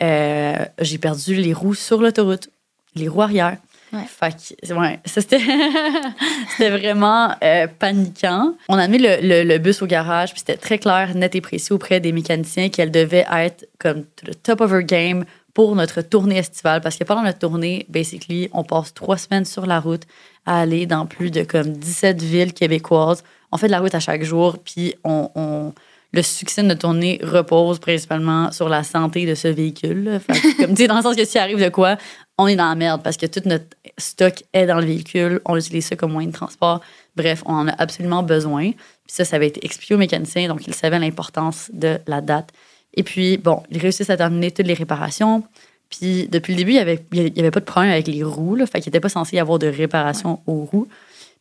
j'ai 0.00 0.98
perdu 0.98 1.34
les 1.34 1.52
roues 1.52 1.74
sur 1.74 2.00
l'autoroute, 2.00 2.50
les 2.94 3.08
roues 3.08 3.22
arrière. 3.22 3.56
Ouais. 3.92 5.00
Ça 5.06 5.20
c'était, 5.22 5.40
c'était 6.50 6.70
vraiment 6.70 7.34
euh, 7.42 7.66
paniquant. 7.78 8.54
On 8.68 8.76
a 8.78 8.86
mis 8.88 8.98
le, 8.98 9.16
le- 9.22 9.44
le 9.44 9.58
bus 9.58 9.82
au 9.82 9.86
garage, 9.86 10.30
puis 10.32 10.40
c'était 10.40 10.56
très 10.56 10.78
clair, 10.78 11.14
net 11.14 11.34
et 11.34 11.40
précis 11.40 11.72
auprès 11.72 12.00
des 12.00 12.12
mécaniciens 12.12 12.68
qu'elle 12.68 12.90
devait 12.90 13.26
être 13.32 13.66
comme 13.78 14.04
the 14.24 14.42
top 14.42 14.60
of 14.60 14.72
her 14.72 14.82
game 14.82 15.24
pour 15.54 15.74
notre 15.74 16.02
tournée 16.02 16.38
estivale. 16.38 16.80
Parce 16.80 16.96
que 16.96 17.04
pendant 17.04 17.22
notre 17.22 17.38
tournée, 17.38 17.86
basically, 17.88 18.48
on 18.52 18.64
passe 18.64 18.94
trois 18.94 19.16
semaines 19.16 19.44
sur 19.44 19.66
la 19.66 19.80
route 19.80 20.02
à 20.46 20.60
aller 20.60 20.86
dans 20.86 21.06
plus 21.06 21.30
de 21.30 21.42
comme 21.42 21.72
17 21.72 22.22
villes 22.22 22.52
québécoises. 22.52 23.24
On 23.52 23.56
fait 23.56 23.66
de 23.66 23.72
la 23.72 23.80
route 23.80 23.94
à 23.94 24.00
chaque 24.00 24.22
jour, 24.22 24.58
puis 24.64 24.94
on, 25.04 25.30
on- 25.34 25.72
le 26.12 26.22
succès 26.22 26.62
de 26.62 26.68
notre 26.68 26.80
tournée 26.80 27.20
repose 27.22 27.78
principalement 27.78 28.50
sur 28.50 28.68
la 28.68 28.82
santé 28.82 29.26
de 29.26 29.34
ce 29.34 29.48
véhicule. 29.48 30.04
là. 30.04 30.20
Fait 30.20 30.32
que, 30.32 30.62
comme 30.62 30.74
tu 30.74 30.86
dans 30.86 30.96
le 30.96 31.02
sens 31.02 31.16
que 31.16 31.24
s'il 31.24 31.40
arrive 31.40 31.62
de 31.62 31.68
quoi, 31.68 31.98
on 32.38 32.46
est 32.46 32.56
dans 32.56 32.68
la 32.68 32.74
merde 32.74 33.02
parce 33.02 33.16
que 33.16 33.26
tout 33.26 33.42
notre 33.44 33.66
stock 33.98 34.42
est 34.52 34.66
dans 34.66 34.78
le 34.78 34.86
véhicule. 34.86 35.40
On 35.44 35.56
utilise 35.56 35.86
ça 35.86 35.96
comme 35.96 36.12
moyen 36.12 36.28
de 36.28 36.34
transport. 36.34 36.80
Bref, 37.16 37.42
on 37.46 37.52
en 37.52 37.68
a 37.68 37.72
absolument 37.72 38.22
besoin. 38.22 38.70
Puis 38.70 39.14
ça, 39.14 39.24
ça 39.24 39.36
avait 39.36 39.48
été 39.48 39.64
expliqué 39.64 39.94
aux 39.94 39.98
mécaniciens, 39.98 40.48
donc 40.48 40.66
ils 40.66 40.74
savaient 40.74 40.98
l'importance 40.98 41.70
de 41.72 41.98
la 42.06 42.20
date. 42.20 42.50
Et 42.94 43.02
puis, 43.02 43.36
bon, 43.36 43.62
ils 43.70 43.78
réussissent 43.78 44.10
à 44.10 44.16
terminer 44.16 44.50
toutes 44.50 44.66
les 44.66 44.74
réparations. 44.74 45.42
Puis 45.90 46.28
depuis 46.28 46.52
le 46.52 46.58
début, 46.58 46.72
il 46.72 46.74
n'y 46.74 46.80
avait, 46.80 47.04
il 47.12 47.36
y 47.36 47.40
avait 47.40 47.50
pas 47.50 47.60
de 47.60 47.64
problème 47.64 47.92
avec 47.92 48.06
les 48.06 48.22
roues. 48.22 48.54
Là, 48.54 48.66
fait 48.66 48.80
qu'il 48.80 48.90
n'était 48.90 49.00
pas 49.00 49.08
censé 49.08 49.36
y 49.36 49.38
avoir 49.40 49.58
de 49.58 49.66
réparation 49.66 50.40
aux 50.46 50.64
roues. 50.64 50.88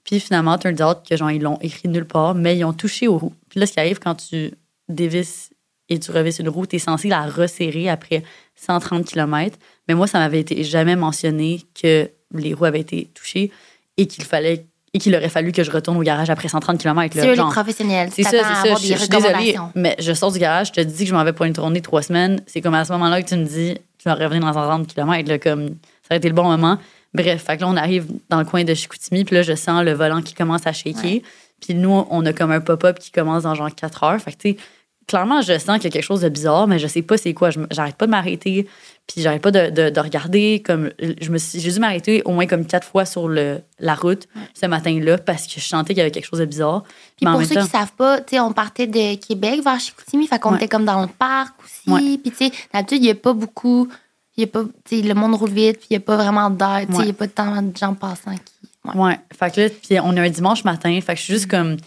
Puis 0.07 0.21
finalement, 0.21 0.57
turns 0.57 0.81
out 0.81 0.99
que 1.07 1.17
genre, 1.17 1.31
ils 1.31 1.41
l'ont 1.41 1.59
écrit 1.61 1.89
nulle 1.89 2.05
part, 2.05 2.33
mais 2.33 2.57
ils 2.57 2.63
ont 2.63 2.71
touché 2.71 3.09
aux 3.09 3.17
roues. 3.17 3.33
Puis 3.49 3.59
là, 3.59 3.65
ce 3.65 3.73
qui 3.73 3.79
arrive 3.79 3.99
quand 3.99 4.15
tu 4.15 4.53
dévisses 4.87 5.49
et 5.89 5.99
tu 5.99 6.11
revisses 6.11 6.39
une 6.39 6.47
roue, 6.47 6.65
tu 6.65 6.77
es 6.77 6.79
censé 6.79 7.09
la 7.09 7.25
resserrer 7.25 7.89
après 7.89 8.23
130 8.55 9.05
km. 9.05 9.57
Mais 9.87 9.95
moi, 9.95 10.07
ça 10.07 10.19
m'avait 10.19 10.39
été 10.39 10.63
jamais 10.63 10.95
mentionné 10.95 11.61
que 11.79 12.09
les 12.33 12.53
roues 12.53 12.65
avaient 12.65 12.79
été 12.79 13.09
touchées 13.13 13.51
et 13.97 14.07
qu'il 14.07 14.23
fallait 14.23 14.65
et 14.93 14.99
qu'il 14.99 15.13
aurait 15.13 15.29
fallu 15.29 15.51
que 15.51 15.63
je 15.63 15.69
retourne 15.69 15.97
au 15.97 16.01
garage 16.01 16.29
après 16.29 16.47
130 16.47 16.79
km. 16.79 17.13
C'est 17.13 17.27
eux 17.27 17.33
les 17.33 17.37
professionnels. 17.37 18.09
C'est 18.13 18.23
ça, 18.23 18.31
c'est 18.31 18.69
ça. 18.69 18.75
Je, 18.75 18.95
suis 18.95 19.09
désolée, 19.09 19.55
mais 19.75 19.97
je 19.99 20.13
sors 20.13 20.31
du 20.31 20.39
garage, 20.39 20.67
je 20.67 20.73
te 20.73 20.81
dis 20.81 21.03
que 21.03 21.09
je 21.09 21.13
m'en 21.13 21.25
vais 21.25 21.33
pour 21.33 21.45
une 21.45 21.53
tournée 21.53 21.79
de 21.79 21.83
trois 21.83 22.01
semaines. 22.01 22.41
C'est 22.47 22.61
comme 22.61 22.73
à 22.73 22.85
ce 22.85 22.93
moment-là 22.93 23.21
que 23.21 23.27
tu 23.27 23.35
me 23.35 23.43
dis, 23.43 23.75
tu 23.97 24.05
vas 24.05 24.15
revenir 24.15 24.39
dans 24.39 24.53
130 24.53 24.87
km, 24.87 25.27
là, 25.27 25.37
comme 25.37 25.75
ça 26.01 26.13
a 26.13 26.15
été 26.15 26.29
le 26.29 26.33
bon 26.33 26.45
moment. 26.45 26.77
Bref, 27.21 27.43
fait 27.45 27.57
que 27.57 27.61
là, 27.61 27.67
on 27.69 27.75
arrive 27.77 28.07
dans 28.29 28.39
le 28.39 28.45
coin 28.45 28.63
de 28.63 28.73
Chicoutimi, 28.73 29.25
puis 29.25 29.35
là, 29.35 29.41
je 29.41 29.55
sens 29.55 29.83
le 29.83 29.93
volant 29.93 30.21
qui 30.21 30.33
commence 30.33 30.65
à 30.67 30.73
shaker. 30.73 31.03
Ouais. 31.03 31.21
Puis 31.61 31.73
nous, 31.73 32.05
on 32.09 32.25
a 32.25 32.33
comme 32.33 32.51
un 32.51 32.61
pop-up 32.61 32.99
qui 32.99 33.11
commence 33.11 33.43
dans 33.43 33.55
genre 33.55 33.73
4 33.73 34.03
heures. 34.03 34.19
Fait 34.21 34.31
que, 34.31 34.37
tu 34.37 34.49
sais, 34.51 34.57
clairement, 35.07 35.41
je 35.41 35.57
sens 35.57 35.77
qu'il 35.77 35.85
y 35.85 35.87
a 35.87 35.91
quelque 35.91 36.03
chose 36.03 36.21
de 36.21 36.29
bizarre, 36.29 36.67
mais 36.67 36.79
je 36.79 36.87
sais 36.87 37.01
pas 37.01 37.17
c'est 37.17 37.33
quoi. 37.33 37.49
J'arrête 37.71 37.95
pas 37.95 38.05
de 38.05 38.11
m'arrêter, 38.11 38.67
puis 39.07 39.21
j'arrête 39.21 39.41
pas 39.41 39.51
de, 39.51 39.69
de- 39.69 39.89
de 39.89 39.99
regarder. 40.01 40.61
Comme, 40.65 40.91
je 40.99 41.29
me 41.31 41.37
suis- 41.37 41.59
j'ai 41.61 41.71
dû 41.71 41.79
m'arrêter 41.79 42.21
au 42.25 42.31
moins 42.31 42.45
comme 42.45 42.65
quatre 42.65 42.85
fois 42.85 43.05
sur 43.05 43.27
le, 43.29 43.61
la 43.79 43.95
route 43.95 44.27
ce 44.53 44.65
matin-là 44.65 45.17
parce 45.17 45.47
que 45.47 45.53
je 45.61 45.65
sentais 45.65 45.93
qu'il 45.93 45.99
y 45.99 46.01
avait 46.01 46.11
quelque 46.11 46.25
chose 46.27 46.39
de 46.41 46.45
bizarre. 46.45 46.83
Puis 47.15 47.25
Mais 47.25 47.31
pour 47.31 47.41
ceux 47.43 47.55
temps- 47.55 47.63
qui 47.63 47.69
savent 47.69 47.93
pas, 47.93 48.19
tu 48.19 48.35
sais, 48.35 48.39
on 48.41 48.51
partait 48.51 48.85
de 48.85 49.15
Québec 49.15 49.61
vers 49.63 49.79
Chicoutimi, 49.79 50.27
fait 50.27 50.39
qu'on 50.39 50.49
Ouais. 50.51 50.57
était 50.57 50.67
comme 50.67 50.85
dans 50.85 51.01
le 51.01 51.07
parc 51.07 51.55
aussi. 51.63 51.89
Ouais. 51.89 52.17
Puis 52.17 52.31
tu 52.31 52.37
sais, 52.45 52.51
d'habitude, 52.73 53.01
il 53.01 53.07
y 53.07 53.11
a 53.11 53.15
pas 53.15 53.33
beaucoup, 53.33 53.87
y 54.37 54.43
a 54.43 54.47
pas, 54.47 54.63
le 54.91 55.13
monde 55.13 55.35
roule 55.35 55.49
vite, 55.49 55.77
puis 55.79 55.87
il 55.91 55.93
y 55.93 55.97
a 55.97 55.99
pas 55.99 56.15
vraiment 56.17 56.49
d'air, 56.49 56.81
il 56.89 56.95
Ouais. 56.95 57.07
y 57.07 57.09
a 57.09 57.13
pas 57.13 57.27
tant 57.27 57.61
de 57.61 57.75
gens 57.75 57.93
passants 57.93 58.35
qui. 58.35 58.69
Ouais. 58.95 58.95
Ouais. 59.03 59.19
Fait 59.37 59.53
que 59.53 59.61
là, 59.61 59.69
puis 59.69 59.99
on 59.99 60.15
est 60.15 60.19
un 60.19 60.29
dimanche 60.29 60.63
matin. 60.63 60.97
Fait 61.01 61.13
que 61.13 61.19
je 61.19 61.23
suis 61.25 61.33
juste 61.33 61.49
comme. 61.49 61.77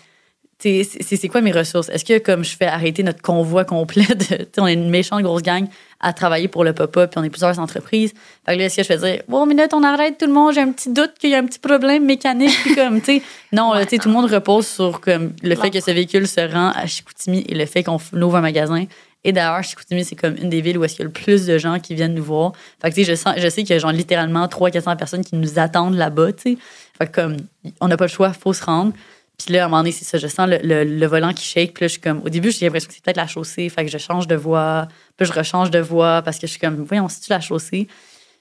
C'est 0.62 1.28
quoi 1.28 1.40
mes 1.40 1.52
ressources? 1.52 1.88
Est-ce 1.88 2.04
que 2.04 2.18
comme 2.18 2.44
je 2.44 2.54
fais 2.54 2.66
arrêter 2.66 3.02
notre 3.02 3.22
convoi 3.22 3.64
complet 3.64 4.04
de. 4.04 4.46
on 4.58 4.66
est 4.66 4.74
une 4.74 4.90
méchante 4.90 5.22
grosse 5.22 5.40
gang 5.42 5.66
à 6.00 6.12
travailler 6.12 6.48
pour 6.48 6.64
le 6.64 6.74
pop-up, 6.74 7.10
puis 7.10 7.18
on 7.18 7.24
est 7.24 7.30
plusieurs 7.30 7.58
entreprises. 7.58 8.12
Fait 8.44 8.54
que 8.54 8.58
là, 8.58 8.64
est-ce 8.66 8.76
que 8.76 8.82
je 8.82 8.86
fais 8.86 8.96
dire, 8.98 9.22
bon, 9.28 9.46
minute, 9.46 9.72
on 9.72 9.82
arrête 9.82 10.18
tout 10.18 10.26
le 10.26 10.32
monde, 10.32 10.52
j'ai 10.54 10.60
un 10.60 10.72
petit 10.72 10.90
doute 10.90 11.12
qu'il 11.18 11.30
y 11.30 11.34
a 11.34 11.38
un 11.38 11.46
petit 11.46 11.58
problème 11.58 12.04
mécanique, 12.04 12.54
puis 12.62 12.74
comme, 12.74 13.00
tu 13.00 13.18
sais. 13.18 13.22
Non, 13.52 13.72
là, 13.72 13.84
tu 13.84 13.90
sais, 13.90 13.98
tout 13.98 14.08
le 14.08 14.14
monde 14.14 14.30
repose 14.30 14.66
sur 14.66 15.00
comme 15.00 15.32
le 15.42 15.54
fait 15.56 15.70
que 15.70 15.80
ce 15.80 15.90
véhicule 15.90 16.28
se 16.28 16.40
rend 16.40 16.70
à 16.70 16.86
Chicoutimi 16.86 17.44
et 17.48 17.54
le 17.54 17.64
fait 17.66 17.82
qu'on 17.82 17.98
ouvre 18.12 18.36
un 18.36 18.40
magasin. 18.42 18.84
Et 19.22 19.32
d'ailleurs, 19.32 19.62
Chicoutimi, 19.62 20.04
c'est 20.04 20.16
comme 20.16 20.34
une 20.36 20.48
des 20.48 20.60
villes 20.60 20.78
où 20.78 20.84
est-ce 20.84 20.94
qu'il 20.94 21.02
y 21.02 21.06
a 21.06 21.06
le 21.06 21.12
plus 21.12 21.46
de 21.46 21.58
gens 21.58 21.78
qui 21.78 21.94
viennent 21.94 22.14
nous 22.14 22.24
voir. 22.24 22.52
Fait 22.80 22.90
que, 22.90 22.94
tu 22.94 23.04
sais, 23.04 23.10
je, 23.10 23.16
sens, 23.16 23.34
je 23.36 23.48
sais 23.48 23.62
qu'il 23.62 23.70
y 23.70 23.76
a 23.76 23.78
genre 23.78 23.92
littéralement 23.92 24.46
300-400 24.46 24.96
personnes 24.96 25.24
qui 25.24 25.36
nous 25.36 25.58
attendent 25.58 25.96
là-bas, 25.96 26.32
tu. 26.32 26.58
Fait 26.96 27.06
que 27.06 27.20
comme, 27.20 27.36
on 27.80 27.88
n'a 27.88 27.96
pas 27.96 28.04
le 28.04 28.10
choix, 28.10 28.32
faut 28.32 28.52
se 28.52 28.64
rendre. 28.64 28.92
Puis 29.36 29.54
là, 29.54 29.62
à 29.62 29.66
un 29.66 29.68
moment 29.68 29.78
donné, 29.78 29.92
c'est 29.92 30.04
ça, 30.04 30.18
je 30.18 30.26
sens 30.26 30.48
le, 30.48 30.84
le- 30.84 31.06
volant 31.06 31.32
qui 31.32 31.44
shake. 31.44 31.74
Puis 31.74 31.84
là, 31.84 31.88
je 31.88 31.92
suis 31.92 32.00
comme, 32.00 32.22
au 32.24 32.28
début, 32.28 32.50
j'ai 32.50 32.66
l'impression 32.66 32.88
que 32.88 32.94
c'est 32.94 33.02
peut-être 33.02 33.16
la 33.16 33.26
chaussée. 33.26 33.68
Fait 33.68 33.84
que 33.84 33.90
je 33.90 33.98
change 33.98 34.26
de 34.26 34.36
voie. 34.36 34.88
Puis 35.16 35.26
je 35.26 35.32
rechange 35.32 35.70
de 35.70 35.78
voie 35.78 36.22
parce 36.22 36.38
que 36.38 36.46
je 36.46 36.52
suis 36.52 36.60
comme, 36.60 36.76
voyons, 36.84 37.08
c'est-tu 37.08 37.30
la 37.30 37.40
chaussée? 37.40 37.88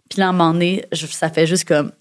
Puis 0.09 0.19
là, 0.19 0.27
à 0.27 0.29
un 0.29 0.33
moment 0.33 0.53
donné, 0.53 0.85
ça 0.93 1.29
fait 1.29 1.45
juste 1.45 1.65
comme, 1.67 1.91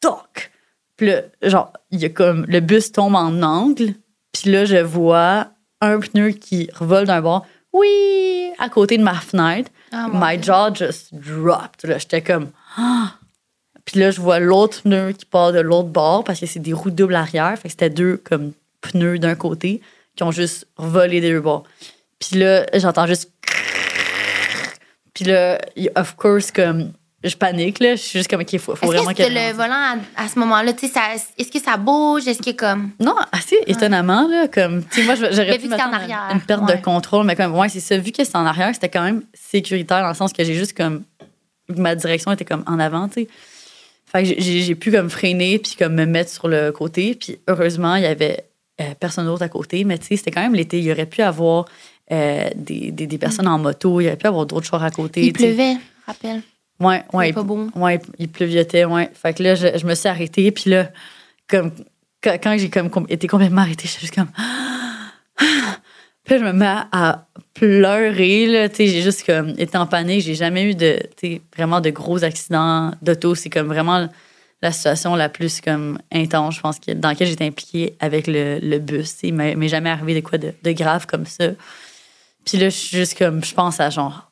toc! 0.00 0.50
Puis 0.96 1.08
là, 1.08 1.22
genre, 1.42 1.72
il 1.90 2.00
y 2.00 2.04
a 2.04 2.08
comme, 2.10 2.46
le 2.46 2.60
bus 2.60 2.92
tombe 2.92 3.14
en 3.14 3.42
angle. 3.42 3.94
Puis 4.32 4.50
là, 4.50 4.64
je 4.64 4.76
vois 4.76 5.48
un 5.80 5.98
pneu 5.98 6.30
qui 6.30 6.70
revole 6.72 7.06
d'un 7.06 7.20
bord. 7.20 7.46
Oui! 7.72 8.50
À 8.58 8.68
côté 8.68 8.98
de 8.98 9.02
ma 9.02 9.14
fenêtre. 9.14 9.70
Ah, 9.92 10.08
My 10.12 10.36
Dieu. 10.36 10.52
jaw 10.52 10.74
just 10.74 11.14
dropped. 11.14 11.84
Là, 11.84 11.98
j'étais 11.98 12.22
comme, 12.22 12.50
ah! 12.76 13.14
Puis 13.84 13.98
là, 13.98 14.10
je 14.10 14.20
vois 14.20 14.38
l'autre 14.38 14.82
pneu 14.82 15.12
qui 15.12 15.24
part 15.24 15.52
de 15.52 15.60
l'autre 15.60 15.88
bord 15.88 16.24
parce 16.24 16.38
que 16.40 16.46
c'est 16.46 16.60
des 16.60 16.72
roues 16.72 16.90
doubles 16.90 17.14
arrière. 17.14 17.56
Fait 17.58 17.68
que 17.68 17.70
c'était 17.70 17.90
deux 17.90 18.16
comme 18.18 18.52
pneus 18.80 19.18
d'un 19.18 19.34
côté 19.34 19.80
qui 20.16 20.22
ont 20.22 20.30
juste 20.30 20.66
volé 20.76 21.20
des 21.20 21.30
deux 21.30 21.40
bords. 21.40 21.64
Puis 22.18 22.38
là, 22.38 22.66
j'entends 22.74 23.06
juste. 23.06 23.30
Puis 25.14 25.24
là, 25.24 25.60
of 25.96 26.14
course, 26.16 26.50
comme 26.50 26.92
je 27.22 27.36
panique, 27.36 27.80
là. 27.80 27.96
Je 27.96 28.00
suis 28.00 28.18
juste 28.18 28.30
comme, 28.30 28.40
OK, 28.40 28.56
faut, 28.58 28.74
faut 28.74 28.86
Est-ce 28.92 29.02
vraiment 29.02 29.12
que, 29.14 29.22
le 29.22 29.52
volant 29.52 29.98
à, 30.16 30.24
à 30.24 30.28
ce 30.28 30.38
moment-là, 30.38 30.72
tu 30.72 30.88
sais, 30.88 30.98
est-ce 31.38 31.50
que 31.52 31.60
ça 31.60 31.76
bouge? 31.76 32.26
Est-ce 32.26 32.40
que 32.42 32.52
comme. 32.52 32.90
Non, 32.98 33.14
assez 33.32 33.58
étonnamment, 33.66 34.26
là, 34.28 34.48
comme, 34.48 34.84
tu 34.84 35.00
sais, 35.00 35.04
moi, 35.06 35.14
j'aurais 35.16 35.58
vu 35.58 35.64
pu 35.64 35.68
que 35.68 35.76
c'est 35.76 35.82
en 35.82 35.92
arrière, 35.92 36.28
une 36.32 36.40
perte 36.40 36.62
ouais. 36.68 36.76
de 36.76 36.82
contrôle, 36.82 37.26
mais 37.26 37.36
comme, 37.36 37.54
ouais, 37.56 37.68
c'est 37.68 37.80
ça. 37.80 37.96
Vu 37.98 38.10
que 38.12 38.24
c'est 38.24 38.36
en 38.36 38.46
arrière, 38.46 38.70
c'était 38.74 38.88
quand 38.88 39.02
même 39.02 39.22
sécuritaire 39.34 40.02
dans 40.02 40.08
le 40.08 40.14
sens 40.14 40.32
que 40.32 40.42
j'ai 40.44 40.54
juste 40.54 40.76
comme, 40.76 41.02
ma 41.68 41.94
direction 41.94 42.32
était 42.32 42.44
comme 42.44 42.64
en 42.66 42.78
avant, 42.78 43.08
tu 43.08 43.22
sais. 43.22 43.28
Fait 44.12 44.24
que 44.24 44.40
j'ai- 44.40 44.74
pu 44.74 44.90
comme 44.90 45.08
freiner 45.08 45.58
puis 45.60 45.76
comme 45.78 45.94
me 45.94 46.04
mettre 46.04 46.30
sur 46.32 46.48
le 46.48 46.72
côté. 46.72 47.14
Puis 47.14 47.38
heureusement, 47.48 47.94
il 47.94 48.02
y 48.02 48.06
avait 48.06 48.44
euh, 48.80 48.86
personne 48.98 49.24
d'autre 49.26 49.42
à 49.42 49.48
côté. 49.48 49.84
Mais 49.84 49.98
tu 49.98 50.06
sais, 50.06 50.16
c'était 50.16 50.32
quand 50.32 50.40
même 50.40 50.54
l'été. 50.54 50.78
Il 50.78 50.84
y 50.84 50.90
aurait 50.90 51.06
pu 51.06 51.22
avoir 51.22 51.66
euh, 52.10 52.48
des, 52.56 52.90
des, 52.90 53.06
des 53.06 53.18
personnes 53.18 53.46
en 53.46 53.58
moto. 53.58 54.00
Il 54.00 54.04
y 54.04 54.06
aurait 54.08 54.16
pu 54.16 54.26
avoir 54.26 54.46
d'autres 54.46 54.66
chars 54.66 54.82
à 54.82 54.90
côté. 54.90 55.24
Il 55.26 55.32
pleuvait, 55.32 55.76
rappelle. 56.08 56.42
Ouais, 56.80 57.02
ouais. 57.12 57.26
C'était 57.26 57.34
pas 57.34 57.42
beau. 57.42 57.68
Ouais, 57.74 58.00
il 58.18 58.28
pleuviotait, 58.28 58.84
ouais. 58.84 59.10
Fait 59.14 59.34
que 59.34 59.42
là, 59.42 59.54
je, 59.54 59.78
je 59.78 59.86
me 59.86 59.94
suis 59.94 60.08
arrêtée, 60.08 60.50
puis 60.50 60.70
là, 60.70 60.90
comme 61.48 61.72
quand, 62.22 62.34
quand 62.42 62.56
j'ai 62.58 62.70
comme 62.70 62.90
com- 62.90 63.06
été 63.08 63.26
complètement 63.28 63.62
arrêtée, 63.62 63.86
j'étais 63.86 64.00
juste 64.00 64.14
comme. 64.14 64.30
Puis 66.24 66.34
là, 66.34 66.40
je 66.40 66.44
me 66.44 66.52
mets 66.52 66.76
à 66.92 67.26
pleurer, 67.54 68.46
là. 68.46 68.68
Tu 68.68 68.76
sais, 68.76 68.86
j'ai 68.88 69.02
juste 69.02 69.24
comme 69.24 69.54
été 69.58 69.76
en 69.78 69.86
panique. 69.86 70.20
J'ai 70.22 70.34
jamais 70.34 70.70
eu 70.70 70.74
de, 70.74 70.98
tu 71.16 71.40
vraiment 71.56 71.80
de 71.80 71.90
gros 71.90 72.22
accidents 72.22 72.92
d'auto. 73.02 73.34
C'est 73.34 73.48
comme 73.50 73.68
vraiment 73.68 74.06
la 74.62 74.70
situation 74.72 75.16
la 75.16 75.30
plus 75.30 75.60
comme 75.62 75.98
intense, 76.12 76.56
je 76.56 76.60
pense, 76.60 76.78
que, 76.78 76.92
dans 76.92 77.08
laquelle 77.08 77.26
j'étais 77.26 77.46
impliquée 77.46 77.96
avec 78.00 78.26
le, 78.26 78.58
le 78.60 78.78
bus. 78.78 79.16
Il 79.22 79.34
m'est 79.34 79.56
m'est 79.56 79.68
jamais 79.68 79.88
arrivé 79.90 80.14
de 80.14 80.20
quoi 80.20 80.36
de, 80.38 80.52
de 80.62 80.72
grave 80.72 81.06
comme 81.06 81.24
ça. 81.24 81.46
Puis 82.44 82.58
là, 82.58 82.68
je 82.68 82.76
suis 82.76 82.96
juste 82.98 83.16
comme, 83.18 83.42
je 83.42 83.54
pense 83.54 83.80
à 83.80 83.88
genre, 83.90 84.30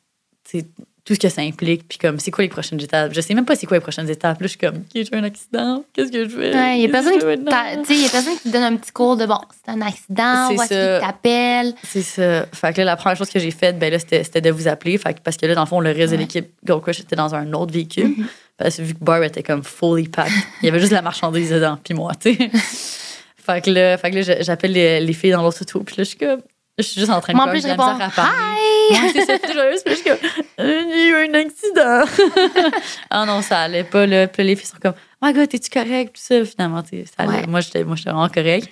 tout 1.09 1.15
ce 1.15 1.19
que 1.19 1.29
ça 1.29 1.41
implique, 1.41 1.87
puis 1.89 1.97
comme, 1.97 2.19
c'est 2.19 2.29
quoi 2.29 2.43
les 2.43 2.49
prochaines 2.49 2.79
étapes? 2.79 3.13
Je 3.15 3.21
sais 3.21 3.33
même 3.33 3.43
pas 3.43 3.55
c'est 3.55 3.65
quoi 3.65 3.77
les 3.77 3.81
prochaines 3.81 4.07
étapes. 4.07 4.39
Là, 4.41 4.45
je 4.45 4.49
suis 4.49 4.59
comme, 4.59 4.75
OK, 4.75 4.83
j'ai 4.93 5.07
un 5.11 5.23
accident, 5.23 5.83
qu'est-ce 5.91 6.11
que 6.11 6.23
je 6.25 6.29
fais? 6.29 6.53
Ouais, 6.55 6.77
il 6.77 6.81
y 6.83 6.85
a 6.85 6.89
personne 6.89 7.13
qui 7.17 8.43
te 8.43 8.49
donne 8.49 8.61
un 8.61 8.75
petit 8.75 8.91
cours 8.91 9.17
de 9.17 9.25
bon, 9.25 9.39
c'est 9.65 9.71
un 9.71 9.81
accident, 9.81 10.53
voici 10.53 10.75
qui 10.75 11.01
t'appelle. 11.01 11.73
C'est 11.83 12.03
ça. 12.03 12.45
Fait 12.53 12.73
que 12.73 12.81
là, 12.81 12.85
la 12.85 12.95
première 12.95 13.17
chose 13.17 13.31
que 13.31 13.39
j'ai 13.39 13.49
faite, 13.49 13.79
ben 13.79 13.91
là, 13.91 13.97
c'était 13.97 14.39
de 14.39 14.51
vous 14.51 14.67
appeler. 14.67 14.99
Fait 14.99 15.15
que, 15.15 15.19
parce 15.23 15.35
que 15.35 15.47
là, 15.47 15.55
dans 15.55 15.63
le 15.63 15.67
fond, 15.67 15.79
le 15.79 15.89
reste 15.89 16.13
de 16.13 16.17
l'équipe 16.17 16.45
Gold 16.63 16.83
Crush 16.83 16.99
était 16.99 17.15
dans 17.15 17.33
un 17.33 17.51
autre 17.53 17.73
véhicule. 17.73 18.09
Mhm. 18.09 18.27
Parce 18.55 18.77
que 18.77 18.83
vu 18.83 18.93
que 18.93 19.03
Barb 19.03 19.23
était 19.23 19.41
comme 19.41 19.63
fully 19.63 20.09
packed, 20.09 20.31
il 20.61 20.67
y 20.67 20.69
avait 20.69 20.79
juste 20.79 20.91
la 20.91 21.01
marchandise 21.01 21.49
dedans, 21.49 21.79
puis 21.83 21.95
moi, 21.95 22.11
tu 22.21 22.35
sais. 22.35 22.51
fait 23.37 23.61
que 23.61 23.71
là, 23.71 23.95
là 23.97 24.21
j'a- 24.21 24.41
j'appelle 24.43 24.73
les, 24.73 24.99
les 24.99 25.13
filles 25.13 25.31
dans 25.31 25.41
l'autre 25.41 25.63
auto, 25.63 25.79
puis 25.79 25.95
là, 25.97 26.03
je 26.03 26.09
suis 26.09 26.17
comme. 26.19 26.41
Je 26.79 26.83
suis 26.83 27.01
juste 27.01 27.11
en 27.11 27.19
train 27.19 27.33
de 27.33 27.37
Moi, 27.37 27.45
en 27.45 27.49
plus, 27.49 27.61
j'ai 27.61 27.69
je 27.69 27.75
la 27.77 27.93
réponds. 27.93 28.21
Hi! 28.21 28.95
C'est 29.13 29.25
ça, 29.25 29.37
puis 29.37 29.53
là, 29.53 29.71
je 29.71 29.93
suis 29.93 30.03
comme, 30.03 30.17
Euh, 30.59 30.83
j'ai 30.93 31.07
eu 31.09 31.15
un 31.15 31.33
accident. 31.33 32.71
ah 33.09 33.25
non, 33.25 33.41
ça 33.41 33.61
allait 33.61 33.83
pas, 33.83 34.05
là. 34.05 34.27
Puis 34.27 34.43
les 34.43 34.55
filles 34.55 34.67
sont 34.67 34.77
comme, 34.81 34.93
oh 35.21 35.25
my 35.25 35.33
god, 35.33 35.49
t'es-tu 35.49 35.69
correct? 35.69 36.15
Tout 36.15 36.21
ça, 36.23 36.45
finalement, 36.45 36.81
ça 36.81 36.95
allait. 37.17 37.41
Ouais. 37.41 37.47
Moi, 37.47 37.59
j'étais 37.59 37.83
vraiment 37.83 38.29
correct. 38.29 38.69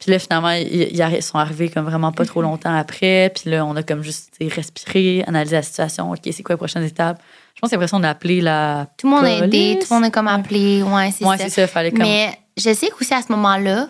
Puis 0.00 0.10
là, 0.10 0.18
finalement, 0.18 0.50
ils, 0.50 1.22
sont 1.22 1.38
arrivés 1.38 1.68
comme 1.68 1.84
vraiment 1.84 2.12
pas 2.12 2.24
trop 2.24 2.42
longtemps 2.42 2.74
après. 2.74 3.30
Puis 3.34 3.50
là, 3.50 3.64
on 3.64 3.76
a 3.76 3.82
comme 3.82 4.02
juste 4.02 4.36
respiré, 4.40 5.22
analysé 5.26 5.56
la 5.56 5.62
situation. 5.62 6.10
OK, 6.10 6.20
c'est 6.24 6.42
quoi 6.42 6.54
les 6.54 6.58
prochaines 6.58 6.84
étapes? 6.84 7.22
Je 7.54 7.60
pense 7.60 7.68
que 7.68 7.70
c'est 7.70 7.76
l'impression 7.76 8.00
d'appeler 8.00 8.40
la. 8.40 8.86
Tout 8.98 9.06
le 9.06 9.14
monde 9.14 9.24
a 9.24 9.44
aidé, 9.44 9.78
tout 9.80 9.86
le 9.90 9.94
monde 9.94 10.04
a 10.04 10.10
comme 10.10 10.28
appelé. 10.28 10.82
Ouais, 10.82 11.10
c'est 11.16 11.24
Ouais, 11.24 11.36
ça. 11.36 11.44
c'est 11.44 11.50
ça, 11.50 11.66
fallait 11.66 11.90
comme. 11.90 12.00
Mais 12.00 12.38
je 12.56 12.72
sais 12.72 12.88
qu'aussi 12.88 13.14
à 13.14 13.22
ce 13.22 13.30
moment-là, 13.32 13.88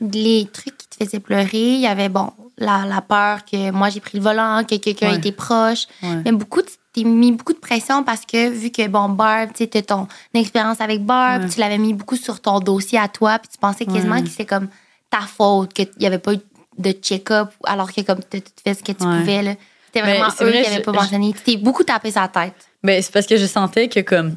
les 0.00 0.48
trucs 0.52 0.76
qui 0.76 0.86
te 0.88 1.04
faisaient 1.04 1.20
pleurer, 1.20 1.48
il 1.52 1.80
y 1.80 1.86
avait, 1.86 2.08
bon, 2.08 2.30
la, 2.60 2.84
la 2.86 3.00
peur 3.00 3.44
que 3.44 3.70
moi 3.72 3.88
j'ai 3.90 4.00
pris 4.00 4.18
le 4.18 4.22
volant, 4.24 4.62
que 4.68 4.76
quelqu'un 4.76 5.10
Ouais. 5.10 5.16
était 5.16 5.32
proche. 5.32 5.86
Ouais. 6.02 6.22
Mais 6.24 6.32
beaucoup, 6.32 6.62
tu 6.62 6.72
t'es 6.92 7.04
mis 7.04 7.32
beaucoup 7.32 7.52
de 7.52 7.58
pression 7.58 8.02
parce 8.04 8.26
que 8.26 8.50
vu 8.50 8.70
que, 8.70 8.86
bon, 8.88 9.08
Barb, 9.10 9.50
tu 9.52 9.64
sais, 9.64 9.66
t'as 9.68 9.82
ton 9.82 10.06
expérience 10.34 10.80
avec 10.80 11.04
Barb, 11.04 11.42
Ouais. 11.44 11.48
tu 11.48 11.58
l'avais 11.60 11.78
mis 11.78 11.94
beaucoup 11.94 12.16
sur 12.16 12.40
ton 12.40 12.60
dossier 12.60 12.98
à 12.98 13.08
toi, 13.08 13.38
puis 13.38 13.48
tu 13.52 13.58
pensais 13.58 13.86
quasiment 13.86 14.20
que 14.22 14.28
c'est 14.28 14.44
comme 14.46 14.68
ta 15.08 15.20
faute, 15.20 15.72
qu'il 15.72 15.88
n'y 15.98 16.06
avait 16.06 16.18
pas 16.18 16.34
eu 16.34 16.38
de 16.78 16.92
check-up, 16.92 17.50
alors 17.64 17.92
que 17.92 18.00
comme 18.02 18.20
tu 18.30 18.40
fais 18.64 18.74
ce 18.74 18.82
que 18.82 18.92
tu 18.92 18.98
pouvais, 19.04 19.42
là. 19.42 19.54
C'était 19.92 20.06
Mais 20.06 20.18
vraiment 20.18 20.32
eux 20.40 20.44
vrai, 20.50 20.62
qui 20.62 20.70
n'avaient 20.70 20.82
pas 20.82 20.92
mentionné. 20.92 21.32
Tu 21.32 21.40
t'es 21.42 21.56
beaucoup 21.56 21.82
tapé 21.82 22.12
sa 22.12 22.28
tête. 22.28 22.54
Ben, 22.84 23.02
c'est 23.02 23.12
parce 23.12 23.26
que 23.26 23.36
je 23.36 23.44
sentais 23.46 23.88
que, 23.88 23.98
comme, 24.00 24.36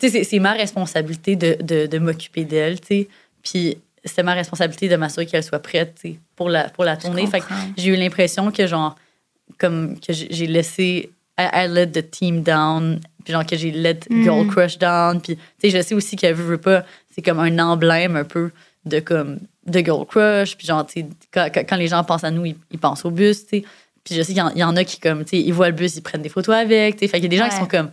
c'est- 0.00 0.24
c'est 0.24 0.38
ma 0.40 0.52
responsabilité 0.52 1.36
de, 1.36 1.56
de, 1.62 1.86
de 1.86 1.98
m'occuper 1.98 2.44
d'elle, 2.44 2.80
tu 2.80 2.86
sais. 2.88 3.08
Puis 3.44 3.78
c'était 4.06 4.22
ma 4.22 4.34
responsabilité 4.34 4.88
de 4.88 4.96
m'assurer 4.96 5.26
qu'elle 5.26 5.42
soit 5.42 5.58
prête, 5.58 6.00
pour 6.34 6.48
la, 6.48 6.68
pour 6.70 6.84
la 6.84 6.96
tournée. 6.96 7.26
Fait 7.26 7.40
que 7.40 7.44
comprends. 7.46 7.66
j'ai 7.76 7.88
eu 7.90 7.96
l'impression 7.96 8.50
que, 8.50 8.66
genre, 8.66 8.96
comme, 9.58 9.98
que 10.00 10.12
j'ai 10.12 10.46
laissé, 10.46 11.10
I, 11.38 11.48
I 11.52 11.68
let 11.68 11.88
the 11.88 12.10
team 12.10 12.42
down, 12.42 13.00
puis 13.24 13.32
genre, 13.32 13.44
que 13.44 13.56
j'ai 13.56 13.70
let 13.70 14.00
Mm. 14.08 14.22
Girl 14.22 14.46
Crush 14.46 14.78
down. 14.78 15.20
Puis, 15.20 15.36
tu 15.36 15.42
sais, 15.58 15.70
je 15.70 15.82
sais 15.82 15.94
aussi 15.94 16.16
qu'elle 16.16 16.34
veut, 16.34 16.44
veut 16.44 16.58
pas, 16.58 16.84
c'est 17.14 17.22
comme 17.22 17.38
un 17.40 17.58
emblème 17.58 18.16
un 18.16 18.24
peu 18.24 18.50
de, 18.84 19.00
comme, 19.00 19.38
de 19.66 19.80
Girl 19.80 20.06
Crush. 20.06 20.56
Puis, 20.56 20.66
genre, 20.66 20.86
quand, 21.32 21.76
les 21.76 21.88
gens 21.88 22.02
pensent 22.04 22.24
à 22.24 22.30
nous, 22.30 22.46
ils, 22.46 22.56
ils 22.70 22.78
pensent 22.78 23.04
au 23.04 23.10
bus, 23.10 23.42
tu 23.46 23.58
sais. 23.58 23.64
Puis 24.04 24.14
je 24.14 24.22
sais 24.22 24.28
qu'il 24.28 24.36
y 24.38 24.42
en- 24.42 24.50
il 24.50 24.58
y, 24.58 24.64
en 24.64 24.76
a 24.76 24.84
qui, 24.84 25.00
comme, 25.00 25.24
tu 25.24 25.30
sais, 25.30 25.40
ils 25.42 25.52
voient 25.52 25.66
le 25.68 25.74
bus, 25.74 25.96
ils 25.96 26.00
prennent 26.02 26.22
des 26.22 26.28
photos 26.28 26.54
avec, 26.54 26.94
tu 26.96 27.00
sais. 27.00 27.08
Fait 27.08 27.16
qu'il 27.20 27.24
y 27.24 27.26
a 27.26 27.30
des 27.30 27.36
gens 27.38 27.48
qui 27.48 27.56
sont 27.56 27.66
comme, 27.66 27.90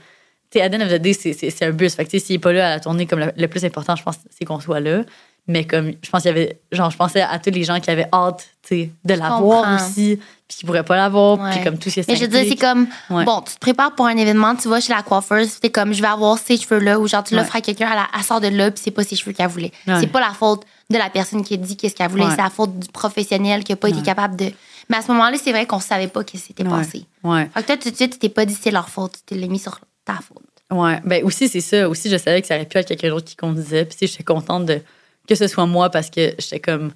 tu 0.52 0.60
sais, 0.60 1.00
day, 1.00 1.14
c'est- 1.14 1.64
un 1.64 1.72
bus. 1.72 1.96
Fait 1.96 2.06
que, 2.06 2.12
tu 2.12 2.20
sais, 2.20 2.26
s'il 2.28 2.36
est 2.36 2.40
pas 2.40 2.54
là 2.54 2.68
à 2.68 2.70
la 2.76 2.80
tournée, 2.80 3.08
comme 3.08 3.20
le, 3.20 3.32
le 3.36 3.48
plus 3.48 3.66
important, 3.66 3.96
je 3.96 4.04
pense, 4.04 4.18
c'est 4.30 4.46
qu'on 4.46 4.60
soit 4.60 4.80
là. 4.80 5.04
Mais 5.48 5.66
comme, 5.66 5.92
je 6.02 6.10
pense 6.10 6.22
qu'il 6.22 6.30
y 6.30 6.34
avait, 6.34 6.58
genre, 6.72 6.90
je 6.90 6.96
pensais 6.96 7.22
à 7.22 7.38
tous 7.38 7.50
les 7.52 7.66
gens 7.66 7.80
qui 7.82 7.92
avaient 7.92 8.08
hâte, 8.14 8.48
tu 8.62 8.70
sais, 8.70 8.90
de 9.04 9.14
l'avoir 9.14 9.76
aussi, 9.76 10.18
puis 10.48 10.58
qui 10.60 10.66
pourraient 10.66 10.84
pas 10.86 10.96
l'avoir, 10.96 11.38
Ouais. 11.38 11.52
puis 11.52 11.64
comme 11.64 11.78
tout 11.78 11.90
ce 11.90 12.00
que 12.00 12.06
Mais 12.08 12.16
je 12.16 12.22
veux 12.22 12.28
dire, 12.30 12.46
c'est 12.48 12.56
comme, 12.56 12.88
Ouais. 13.10 13.26
bon, 13.26 13.42
tu 13.42 13.54
te 13.56 13.60
prépares 13.60 13.94
pour 13.94 14.06
un 14.06 14.16
événement, 14.16 14.56
tu 14.56 14.70
vas 14.70 14.80
chez 14.80 14.94
la 14.94 15.02
coiffeuse, 15.02 15.60
t'es 15.60 15.70
comme, 15.70 15.94
je 15.94 16.02
vais 16.02 16.08
avoir 16.08 16.38
ces 16.38 16.56
cheveux-là, 16.56 16.98
ou 16.98 17.08
genre, 17.10 17.26
tu 17.26 17.36
l'offres 17.36 17.52
Ouais. 17.56 17.58
à 17.58 17.62
quelqu'un, 17.62 17.90
elle, 17.92 17.98
a- 18.00 18.08
elle 18.18 18.24
sort 18.24 18.40
de 18.40 18.48
là, 18.48 18.72
puis 18.72 18.82
c'est 18.82 18.92
pas 18.92 19.04
ses 19.04 19.18
cheveux 19.18 19.34
qu'elle 19.34 19.48
voulait. 19.50 19.72
C'est 19.86 20.08
pas 20.08 20.22
la 20.22 20.32
faute 20.34 20.64
de 20.90 20.98
la 20.98 21.10
personne 21.10 21.44
qui 21.44 21.56
a 21.56 21.58
dit 21.58 21.76
qu'est-ce 21.76 21.96
qu'elle 21.96 22.10
voulait, 22.10 22.30
c'est 22.30 22.38
la 22.42 22.50
faute 22.50 22.80
du 22.80 22.88
professionnel 22.88 23.66
qui 23.66 23.74
a 23.74 23.76
pas 23.76 23.90
été 23.90 24.02
capable 24.02 24.38
de. 24.38 24.50
Mais 24.90 24.96
à 24.98 25.02
ce 25.02 25.12
moment-là, 25.12 25.38
c'est 25.44 25.52
vrai 25.52 25.66
qu'on 25.66 25.80
savait 25.82 26.08
pas 26.08 26.24
qu'est-ce 26.24 26.44
qui 26.44 26.48
s'était 26.50 26.64
Ouais. 26.64 26.70
passé. 26.70 27.06
Ouais. 27.24 27.50
Fait 27.54 27.62
que 27.64 27.68
toi, 27.68 27.78
tout 27.78 27.90
de 27.92 27.96
suite, 27.96 28.14
tu 28.14 28.20
t'es 28.20 28.30
pas 28.30 28.46
dit 28.46 28.54
c'est 28.60 28.72
leur 28.72 28.88
faute, 28.90 29.14
tu 29.26 29.36
l'as 29.36 29.48
mis 29.48 29.60
sur 29.60 29.80
ta 30.06 30.16
faute. 30.16 30.44
Ouais, 30.72 31.00
ben 31.06 31.24
aussi 31.24 31.48
c'est 31.50 31.62
ça. 31.62 31.88
Aussi 31.88 32.10
je 32.10 32.18
savais 32.18 32.42
que 32.42 32.48
ça 32.48 32.56
aurait 32.56 32.66
pu 32.66 32.78
être 32.78 32.88
quelqu'un 32.88 33.10
d'autre 33.10 33.26
qui 33.26 33.36
conduisait. 33.36 33.86
Puis 33.86 33.96
j'étais 34.08 34.24
contente 34.24 34.66
de 34.66 34.82
que 35.28 35.36
ce 35.36 35.48
soit 35.48 35.66
moi 35.66 35.90
parce 35.90 36.10
que 36.10 36.34
j'étais 36.40 36.60
comme, 36.60 36.92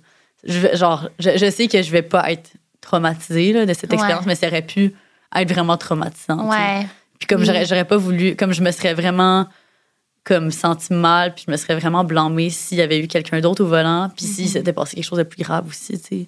je 0.45 0.75
genre, 0.75 1.09
je, 1.19 1.37
je 1.37 1.49
sais 1.49 1.67
que 1.67 1.81
je 1.81 1.91
vais 1.91 2.01
pas 2.01 2.31
être 2.31 2.51
traumatisée 2.81 3.53
là, 3.53 3.65
de 3.65 3.73
cette 3.73 3.89
Ouais. 3.91 3.95
expérience, 3.95 4.25
mais 4.25 4.35
ça 4.35 4.47
aurait 4.47 4.61
pu 4.65 4.93
être 5.35 5.51
vraiment 5.51 5.77
traumatisant. 5.77 6.47
Ouais. 6.49 6.87
Puis 7.19 7.27
comme 7.27 7.39
Oui. 7.41 7.45
j'aurais, 7.45 7.65
j'aurais 7.65 7.85
pas 7.85 7.97
voulu, 7.97 8.35
comme 8.35 8.53
je 8.53 8.61
me 8.61 8.71
serais 8.71 8.93
vraiment 8.93 9.47
comme 10.23 10.51
senti 10.51 10.91
mal, 10.91 11.33
puis 11.33 11.45
je 11.47 11.51
me 11.51 11.55
serais 11.57 11.75
vraiment 11.79 12.03
blâmée 12.03 12.49
s'il 12.49 12.77
y 12.77 12.81
avait 12.81 12.99
eu 12.99 13.07
quelqu'un 13.07 13.39
d'autre 13.39 13.63
au 13.63 13.67
volant, 13.67 14.11
puis 14.13 14.25
si 14.25 14.41
Mhm. 14.43 14.47
s'était 14.49 14.73
passé 14.73 14.95
quelque 14.97 15.05
chose 15.05 15.19
de 15.19 15.23
plus 15.23 15.41
grave 15.41 15.65
aussi, 15.69 15.97
tu 16.01 16.27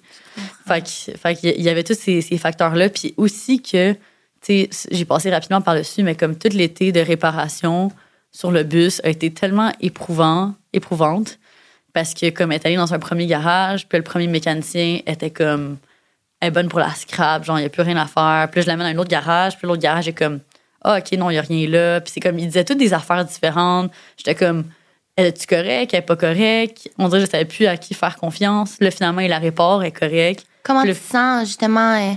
Fait 1.18 1.34
qu'il 1.34 1.60
y 1.60 1.68
avait 1.68 1.84
tous 1.84 1.94
ces, 1.98 2.22
ces 2.22 2.38
facteurs-là, 2.38 2.88
puis 2.88 3.12
aussi 3.18 3.60
que, 3.60 3.92
tu 3.92 3.98
sais, 4.40 4.70
j'ai 4.90 5.04
passé 5.04 5.30
rapidement 5.30 5.60
par-dessus, 5.60 6.02
mais 6.02 6.14
comme 6.14 6.36
tout 6.36 6.48
l'été 6.50 6.92
de 6.92 7.00
réparation 7.00 7.92
sur 8.32 8.50
le 8.50 8.62
bus 8.62 9.00
a 9.04 9.08
été 9.10 9.30
tellement 9.32 9.70
éprouvant, 9.80 10.54
éprouvante, 10.72 11.38
parce 11.92 12.14
que 12.14 12.30
comme 12.30 12.52
elle 12.52 12.60
est 12.60 12.66
allée 12.66 12.76
dans 12.76 12.94
un 12.94 12.98
premier 12.98 13.26
garage, 13.26 13.86
puis 13.88 13.98
le 13.98 14.04
premier 14.04 14.26
mécanicien 14.26 15.00
était 15.06 15.30
comme, 15.30 15.76
elle 16.40 16.48
est 16.48 16.50
bonne 16.50 16.68
pour 16.68 16.78
la 16.80 16.90
scrap, 16.94 17.44
genre, 17.44 17.58
il 17.58 17.62
n'y 17.62 17.66
a 17.66 17.70
plus 17.70 17.82
rien 17.82 17.96
à 17.96 18.06
faire. 18.06 18.48
Puis 18.50 18.60
là, 18.60 18.62
je 18.62 18.66
l'amène 18.68 18.86
à 18.86 18.90
un 18.90 18.98
autre 18.98 19.10
garage, 19.10 19.58
puis 19.58 19.66
l'autre 19.66 19.82
garage 19.82 20.08
est 20.08 20.12
comme, 20.12 20.40
ah, 20.82 20.98
OK, 20.98 21.12
non, 21.18 21.28
il 21.30 21.34
n'y 21.34 21.38
a 21.38 21.42
rien 21.42 21.68
là. 21.68 22.00
Puis 22.00 22.12
c'est 22.14 22.20
comme, 22.20 22.38
il 22.38 22.46
disait 22.46 22.64
toutes 22.64 22.78
des 22.78 22.94
affaires 22.94 23.24
différentes. 23.24 23.90
J'étais 24.16 24.34
comme, 24.34 24.64
elle 25.16 25.26
est-tu 25.26 25.46
correcte, 25.46 25.92
elle 25.92 25.98
est 25.98 26.02
pas 26.02 26.16
correcte? 26.16 26.88
On 26.98 27.08
dirait 27.08 27.20
que 27.20 27.26
je 27.26 27.30
savais 27.30 27.44
plus 27.44 27.66
à 27.66 27.76
qui 27.76 27.92
faire 27.92 28.16
confiance. 28.16 28.76
Là, 28.80 28.90
finalement, 28.90 29.20
il 29.20 29.28
la 29.28 29.38
répare, 29.38 29.82
elle 29.82 29.88
est 29.88 29.92
correcte. 29.92 30.46
Comment 30.62 30.82
Puis 30.82 30.94
tu 30.94 30.98
te 31.00 31.10
sens, 31.12 31.46
justement, 31.46 31.94
euh, 32.00 32.14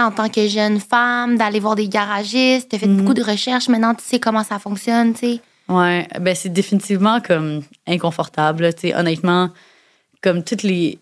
en 0.00 0.12
tant 0.12 0.28
que 0.28 0.46
jeune 0.46 0.78
femme, 0.78 1.36
d'aller 1.38 1.58
voir 1.58 1.74
des 1.74 1.88
garagistes, 1.88 2.68
tu 2.70 2.76
as 2.76 2.78
fait 2.78 2.86
Mhm. 2.86 2.98
beaucoup 2.98 3.14
de 3.14 3.22
recherches, 3.24 3.68
maintenant 3.68 3.94
tu 3.94 4.04
sais 4.04 4.20
comment 4.20 4.44
ça 4.44 4.60
fonctionne, 4.60 5.12
tu 5.14 5.18
sais. 5.20 5.40
Ouais, 5.68 6.08
ben 6.20 6.34
c'est 6.34 6.48
définitivement 6.48 7.20
comme 7.20 7.62
inconfortable, 7.86 8.62
là, 8.64 8.72
tu 8.72 8.88
sais, 8.88 8.94
honnêtement, 8.94 9.50
comme 10.22 10.42
toutes 10.42 10.62
les 10.62 10.98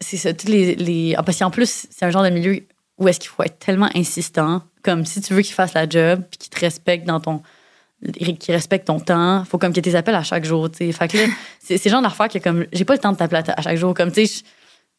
c'est 0.00 0.16
ça, 0.16 0.32
toutes 0.34 0.48
les, 0.48 0.74
les 0.74 1.14
ah, 1.16 1.22
parce 1.22 1.38
qu'en 1.38 1.50
plus, 1.50 1.86
c'est 1.90 2.04
un 2.04 2.10
genre 2.10 2.24
de 2.24 2.30
milieu 2.30 2.60
où 2.98 3.06
est-ce 3.08 3.20
qu'il 3.20 3.30
faut 3.30 3.44
être 3.44 3.58
tellement 3.60 3.88
insistant, 3.94 4.62
comme 4.82 5.06
si 5.06 5.20
tu 5.20 5.32
veux 5.32 5.42
qu'il 5.42 5.54
fasse 5.54 5.74
la 5.74 5.88
job, 5.88 6.22
puis 6.28 6.38
qu'il 6.38 6.50
te 6.50 6.58
respecte 6.60 7.06
dans 7.06 7.20
ton 7.20 7.42
qu'il 8.12 8.52
respecte 8.52 8.88
ton 8.88 8.98
temps, 8.98 9.44
faut 9.44 9.58
comme 9.58 9.72
que 9.72 9.78
tu 9.78 9.88
les 9.88 9.94
appelles 9.94 10.16
à 10.16 10.24
chaque 10.24 10.44
jour, 10.44 10.68
tu 10.68 10.78
sais. 10.78 10.90
Fait 10.92 11.06
que 11.06 11.18
là, 11.18 11.24
c'est 11.60 11.78
c'est 11.78 11.88
le 11.88 11.92
genre 11.92 12.02
d'affaire 12.02 12.28
que 12.28 12.38
comme 12.40 12.66
j'ai 12.72 12.84
pas 12.84 12.94
le 12.94 12.98
temps 12.98 13.12
de 13.12 13.16
t'appeler 13.16 13.42
à 13.46 13.54
à 13.56 13.62
chaque 13.62 13.76
jour, 13.76 13.94
comme 13.94 14.10
tu 14.10 14.26
sais, 14.26 14.42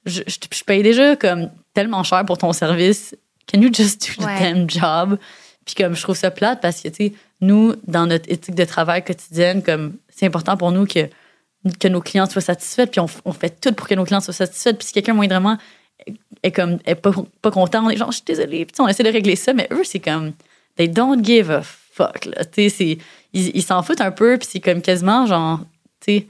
je, 0.05 0.11
je, 0.11 0.23
je- 0.27 0.57
je 0.57 0.63
paye 0.63 0.81
déjà 0.83 1.17
comme 1.17 1.49
tellement 1.73 2.03
cher 2.03 2.23
pour 2.25 2.37
ton 2.37 2.53
service. 2.53 3.13
Can 3.51 3.59
you 3.59 3.69
just 3.73 3.99
do 4.17 4.23
the 4.23 4.25
Ouais. 4.25 4.39
damn 4.53 4.69
job? 4.69 5.17
Puis 5.65 5.75
comme 5.75 5.95
je 5.95 6.01
trouve 6.01 6.15
ça 6.15 6.31
plate 6.31 6.61
parce 6.61 6.79
que 6.81 6.87
tu 6.87 6.95
sais, 7.07 7.13
nous 7.43 7.73
dans 7.87 8.07
notre 8.07 8.31
éthique 8.31 8.55
de 8.55 8.65
travail 8.65 9.03
quotidienne, 9.03 9.61
comme 9.63 9.93
c'est 10.09 10.25
important 10.25 10.57
pour 10.57 10.71
nous 10.71 10.85
que 10.85 11.09
que 11.79 11.87
nos 11.87 12.01
clients 12.01 12.25
soient 12.25 12.41
satisfaits, 12.41 12.87
puis 12.87 12.99
on, 12.99 13.05
on 13.23 13.31
fait 13.31 13.61
tout 13.61 13.71
pour 13.71 13.87
que 13.87 13.95
nos 13.95 14.03
clients 14.03 14.19
soient 14.19 14.33
satisfaits. 14.33 14.73
Puis 14.73 14.87
si 14.87 14.93
quelqu'un 14.93 15.13
moindrement 15.13 15.57
est, 16.43 16.51
comme 16.51 16.79
est 16.85 16.95
pas, 16.95 17.11
pas 17.41 17.51
content, 17.51 17.85
on 17.85 17.89
est 17.89 17.95
genre 17.95 18.11
je 18.11 18.17
suis 18.17 18.25
désolée, 18.25 18.65
puis 18.65 18.75
on 18.79 18.87
essaie 18.87 19.03
de 19.03 19.11
régler 19.11 19.35
ça, 19.37 19.53
mais 19.53 19.67
eux 19.71 19.83
c'est 19.83 19.99
comme 19.99 20.33
they 20.75 20.89
don't 20.89 21.23
give 21.23 21.51
a 21.51 21.61
fuck 21.61 22.25
là, 22.25 22.43
tu 22.43 22.63
sais, 22.63 22.69
c'est 22.69 22.97
ils 23.33 23.55
ils 23.55 23.63
s'en 23.63 23.81
foutent 23.83 24.01
un 24.01 24.11
peu, 24.11 24.37
puis 24.37 24.47
c'est 24.51 24.59
comme 24.59 24.81
quasiment 24.81 25.25
genre 25.25 25.59
tu 26.01 26.19
sais 26.19 26.27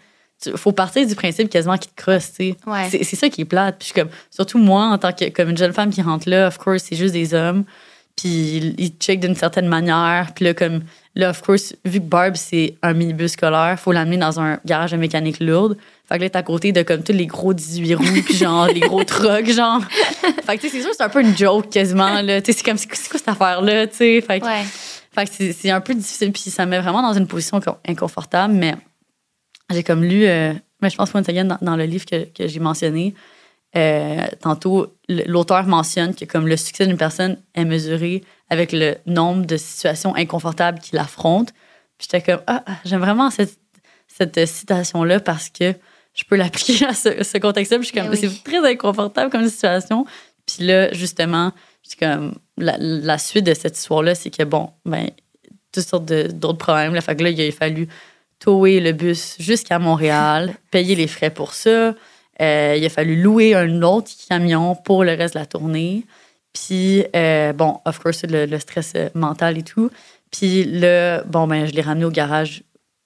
faut 0.55 0.71
partir 0.71 1.07
du 1.07 1.15
principe 1.15 1.49
quasiment 1.49 1.77
qu'ils 1.77 1.91
te 1.91 2.01
crossent, 2.01 2.33
tu 2.33 2.51
sais. 2.51 2.57
Ouais. 2.67 2.89
C'est 2.89 3.03
c'est 3.03 3.15
ça 3.15 3.29
qui 3.29 3.41
est 3.41 3.45
plate. 3.45 3.77
Puis 3.79 3.87
je 3.87 3.93
suis 3.93 4.01
comme, 4.01 4.09
surtout 4.29 4.57
moi, 4.57 4.85
en 4.87 4.97
tant 4.97 5.13
que 5.13 5.29
comme 5.29 5.49
une 5.49 5.57
jeune 5.57 5.73
femme 5.73 5.89
qui 5.89 6.01
rentre 6.01 6.29
là, 6.29 6.47
of 6.47 6.57
course, 6.57 6.83
c'est 6.89 6.95
juste 6.95 7.13
des 7.13 7.33
hommes. 7.33 7.63
Puis 8.15 8.75
ils 8.77 8.89
checkent 8.99 9.21
d'une 9.21 9.35
certaine 9.35 9.67
manière. 9.67 10.31
Puis 10.35 10.45
là, 10.45 10.53
comme, 10.53 10.81
là, 11.15 11.31
of 11.31 11.41
course, 11.41 11.75
vu 11.83 11.99
que 11.99 12.05
Barb, 12.05 12.35
c'est 12.35 12.75
un 12.83 12.93
minibus 12.93 13.31
scolaire, 13.33 13.77
faut 13.79 13.91
l'amener 13.91 14.17
dans 14.17 14.39
un 14.39 14.59
garage 14.65 14.91
de 14.91 14.97
mécanique 14.97 15.39
lourde. 15.39 15.77
Fait 16.07 16.17
que 16.17 16.23
là, 16.23 16.29
t'es 16.29 16.37
à 16.37 16.43
côté 16.43 16.71
de 16.71 16.83
comme 16.83 17.01
tous 17.03 17.11
les 17.13 17.25
gros 17.25 17.53
18 17.53 17.95
roues, 17.95 18.05
puis 18.23 18.35
genre, 18.37 18.67
les 18.67 18.81
gros 18.81 19.03
trucks, 19.15 19.49
genre. 19.49 19.81
Fait 20.45 20.57
que, 20.57 20.61
tu 20.61 20.69
sais, 20.69 20.77
c'est 20.77 20.81
sûr, 20.83 20.91
c'est 20.95 21.03
un 21.03 21.09
peu 21.09 21.21
une 21.21 21.35
joke 21.35 21.69
quasiment, 21.69 22.21
là. 22.21 22.41
Tu 22.41 22.51
sais, 22.51 22.57
c'est 22.59 22.63
comme, 22.65 22.77
c'est 22.77 22.87
quoi 22.87 22.97
cette 23.17 23.27
affaire-là, 23.29 23.87
tu 23.87 23.95
sais? 23.95 24.21
Fait 24.21 24.39
que, 24.39 24.45
Ouais. 24.45 24.63
fait 25.15 25.25
que 25.25 25.53
c'est 25.53 25.71
un 25.71 25.81
peu 25.81 25.93
difficile, 25.95 26.31
puis 26.31 26.51
ça 26.51 26.65
me 26.65 26.71
met 26.71 26.79
vraiment 26.79 27.01
dans 27.01 27.13
une 27.13 27.25
position 27.27 27.59
co- 27.61 27.77
inconfortable, 27.87 28.53
mais 28.53 28.75
j'ai 29.71 29.83
comme 29.83 30.03
lu, 30.03 30.25
euh, 30.27 30.53
Mais 30.81 30.89
je 30.89 30.97
pense, 30.97 31.15
once 31.15 31.27
again, 31.29 31.45
dans, 31.45 31.57
dans 31.61 31.75
le 31.77 31.85
livre 31.85 32.05
que, 32.05 32.25
que 32.25 32.47
j'ai 32.47 32.59
mentionné, 32.59 33.15
euh, 33.75 34.27
tantôt, 34.39 34.95
l'auteur 35.09 35.65
mentionne 35.65 36.13
que 36.13 36.25
comme 36.25 36.47
le 36.47 36.57
succès 36.57 36.85
d'une 36.85 36.97
personne 36.97 37.37
est 37.55 37.65
mesuré 37.65 38.23
avec 38.49 38.71
le 38.71 38.95
nombre 39.05 39.45
de 39.45 39.57
situations 39.57 40.15
inconfortables 40.15 40.79
qu'il 40.79 40.99
affronte. 40.99 41.53
Puis 41.97 42.07
j'étais 42.11 42.21
comme, 42.21 42.41
ah, 42.47 42.63
ah, 42.67 42.75
j'aime 42.85 43.01
vraiment 43.01 43.29
cette, 43.31 43.57
cette 44.07 44.45
citation-là 44.45 45.19
parce 45.19 45.49
que 45.49 45.73
je 46.13 46.23
peux 46.25 46.35
l'appliquer 46.37 46.85
à 46.85 46.93
ce, 46.93 47.23
ce 47.23 47.37
contexte-là. 47.39 47.79
Puis 47.79 47.87
je 47.87 47.93
suis 47.93 47.99
comme, 47.99 48.11
oui. 48.11 48.17
c'est 48.19 48.43
très 48.43 48.69
inconfortable 48.69 49.31
comme 49.31 49.47
situation. 49.47 50.05
Puis 50.45 50.65
là, 50.65 50.93
justement, 50.93 51.51
c'est 51.81 51.97
comme, 51.97 52.35
la, 52.57 52.77
la 52.77 53.17
suite 53.17 53.45
de 53.45 53.53
cette 53.53 53.77
histoire-là, 53.77 54.13
c'est 54.13 54.29
que 54.29 54.43
bon, 54.43 54.69
ben, 54.85 55.09
toutes 55.71 55.87
sortes 55.87 56.05
d'autres 56.05 56.59
problèmes. 56.59 56.93
Là. 56.93 57.01
Fait 57.01 57.15
que 57.15 57.23
là, 57.23 57.29
il 57.31 57.41
a 57.41 57.51
fallu 57.51 57.87
tower 58.39 58.79
le 58.79 58.91
bus 58.91 59.35
jusqu'à 59.39 59.79
Montréal, 59.79 60.53
payer 60.71 60.95
les 60.95 61.07
frais 61.07 61.31
pour 61.31 61.53
ça. 61.53 61.95
Euh, 62.41 62.75
il 62.77 62.85
a 62.85 62.89
fallu 62.89 63.21
louer 63.21 63.53
un 63.55 63.81
autre 63.81 64.11
camion 64.29 64.75
pour 64.75 65.03
le 65.03 65.13
reste 65.13 65.35
de 65.35 65.39
la 65.39 65.45
tournée. 65.45 66.05
Puis, 66.53 67.03
euh, 67.15 67.53
bon, 67.53 67.79
of 67.85 67.99
course, 67.99 68.23
le, 68.23 68.45
le 68.45 68.59
stress 68.59 68.93
euh, 68.95 69.09
mental 69.13 69.57
et 69.57 69.63
tout. 69.63 69.89
Puis 70.31 70.63
là, 70.65 71.23
bon, 71.23 71.47
ben, 71.47 71.65
je 71.65 71.73
l'ai 71.73 71.81
ramené 71.81 72.05
au 72.05 72.11
garage 72.11 72.63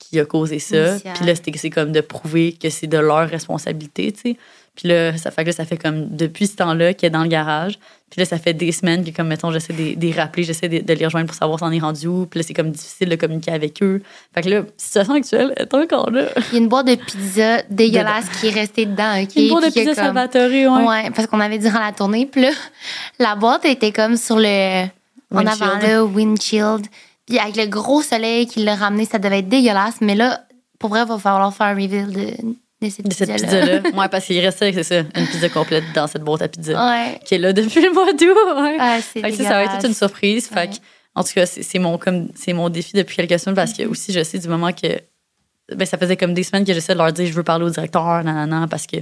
qui 0.10 0.20
a 0.20 0.26
causé 0.26 0.60
ça. 0.60 0.76
Puis 1.13 1.26
là, 1.26 1.36
c'était- 1.36 1.58
c'est 1.58 1.70
comme 1.70 1.91
de 1.91 2.02
prouver 2.02 2.54
que 2.54 2.70
c'est 2.70 2.88
de 2.88 2.98
leur 2.98 3.30
responsabilité, 3.30 4.12
tu 4.12 4.20
sais. 4.32 4.38
Puis 4.76 4.89
là, 4.89 5.17
ça 5.17 5.32
fait 5.32 5.43
que 5.43 5.50
là, 5.50 5.54
ça 5.56 5.65
fait 5.65 5.78
comme 5.78 6.08
depuis 6.15 6.46
ce 6.46 6.56
temps-là 6.58 6.93
qu'il 6.93 7.08
est 7.08 7.10
dans 7.10 7.24
le 7.24 7.30
garage. 7.30 7.80
Puis 8.12 8.20
là, 8.22 8.26
ça 8.26 8.38
fait 8.38 8.54
des 8.54 8.72
semaines 8.72 9.04
que, 9.04 9.10
comme, 9.10 9.28
mettons, 9.28 9.52
j'essaie 9.52 9.74
de 9.74 9.96
de 9.96 10.02
les 10.06 10.12
rappeler, 10.13 10.43
j'essaie 10.43 10.70
de, 10.70 10.80
de 10.80 10.93
les 10.93 11.04
rejoindre 11.06 11.26
pour 11.28 11.36
savoir 11.36 11.58
s'en 11.60 11.72
est 11.72 11.80
rendu 11.80 12.06
où. 12.06 12.26
Puis 12.28 12.39
là, 12.39 12.46
c'est 12.48 12.54
comme 12.54 12.70
difficile 12.72 13.10
de 13.10 13.15
communiquer 13.15 13.52
avec 13.52 13.82
eux. 13.82 14.02
Fait 14.36 14.43
que 14.43 14.50
là, 14.50 14.62
situation 14.78 15.15
actuelle 15.15 15.54
est 15.58 15.74
encore 15.74 16.12
là. 16.12 16.26
Il 16.38 16.54
y 16.54 16.56
a 16.58 16.60
une 16.62 16.67
boîte 16.70 16.86
de 16.88 16.96
pizza 16.96 17.63
dégueulasse 17.72 18.30
qui 18.39 18.48
est 18.48 18.52
restée 18.52 18.86
dedans, 18.86 19.20
OK? 19.22 19.36
Une 19.36 19.50
boîte 19.50 19.65
de 19.65 19.70
pizza 19.74 19.96
comme- 19.96 20.15
Salvatore, 20.15 20.50
ouais. 20.52 20.88
Ouais, 20.88 21.10
parce 21.15 21.28
qu'on 21.28 21.39
avait 21.39 21.58
durant 21.58 21.80
la 21.80 21.91
tournée. 21.91 22.28
Puis 22.28 22.41
là, 22.43 22.52
la 23.20 23.36
boîte 23.36 23.65
était 23.65 23.91
comme 23.91 24.15
sur 24.15 24.38
le. 24.38 24.86
En 25.34 25.39
avant, 25.52 25.65
là, 25.88 26.06
windshield. 26.06 26.86
Puis 27.27 27.39
avec 27.39 27.55
le 27.57 27.65
gros 27.67 28.01
soleil 28.01 28.47
qui 28.47 28.63
l'a 28.63 28.75
ramené, 28.75 29.05
ça 29.05 29.19
devait 29.19 29.39
être 29.39 29.49
dégueulasse. 29.49 29.95
Mais 30.01 30.15
là, 30.15 30.41
pour 30.79 30.89
vrai, 30.91 31.01
il 31.03 31.07
va 31.07 31.17
falloir 31.19 31.53
faire 31.53 31.67
un 31.67 31.75
reveal 31.75 32.07
de, 32.11 32.21
de 32.81 32.89
cette 32.89 33.07
De 33.07 33.13
cette 33.13 33.31
pizza-là. 33.31 33.79
pizza-là. 33.79 33.97
ouais, 34.01 34.07
parce 34.09 34.25
qu'il 34.25 34.39
restait, 34.39 34.71
c'est 34.73 34.83
ça, 34.83 34.99
une 34.99 35.27
pizza 35.27 35.49
complète 35.49 35.83
dans 35.93 36.07
cette 36.07 36.21
boîte 36.23 36.41
à 36.41 36.47
pizza. 36.47 36.87
Ouais. 36.89 37.19
Qui 37.25 37.35
est 37.35 37.39
là 37.39 37.51
depuis 37.53 37.81
le 37.81 37.91
mois 37.93 38.13
d'août, 38.13 38.61
ouais. 38.63 38.77
Ah, 38.79 38.99
c'est 39.01 39.21
Fait 39.21 39.31
que 39.31 39.37
ça, 39.37 39.43
ça 39.43 39.49
va 39.49 39.63
être 39.65 39.75
toute 39.79 39.87
une 39.89 39.93
surprise. 39.93 40.47
Fait 40.47 40.67
que, 40.69 40.75
en 41.15 41.23
tout 41.23 41.33
cas, 41.33 41.45
c'est 41.45 41.79
mon, 41.79 41.97
comme, 41.97 42.29
mon 42.53 42.69
défi 42.69 42.93
depuis 42.93 43.15
quelques 43.17 43.39
semaines 43.39 43.55
parce 43.55 43.71
Mm-hmm. 43.71 43.85
que 43.85 43.89
aussi, 43.89 44.13
je 44.13 44.23
sais 44.23 44.39
du 44.39 44.47
moment 44.47 44.71
que. 44.71 44.87
Ben, 45.75 45.85
ça 45.85 45.97
faisait 45.97 46.15
comme 46.15 46.33
des 46.33 46.43
semaines 46.43 46.63
que 46.63 46.73
j'essaie 46.73 46.93
de 46.93 46.97
leur 46.99 47.11
dire 47.11 47.25
je 47.27 47.33
veux 47.33 47.43
parler 47.43 47.65
au 47.65 47.69
directeur, 47.69 48.23
nanana, 48.23 48.67
parce 48.69 48.87
que 48.87 48.97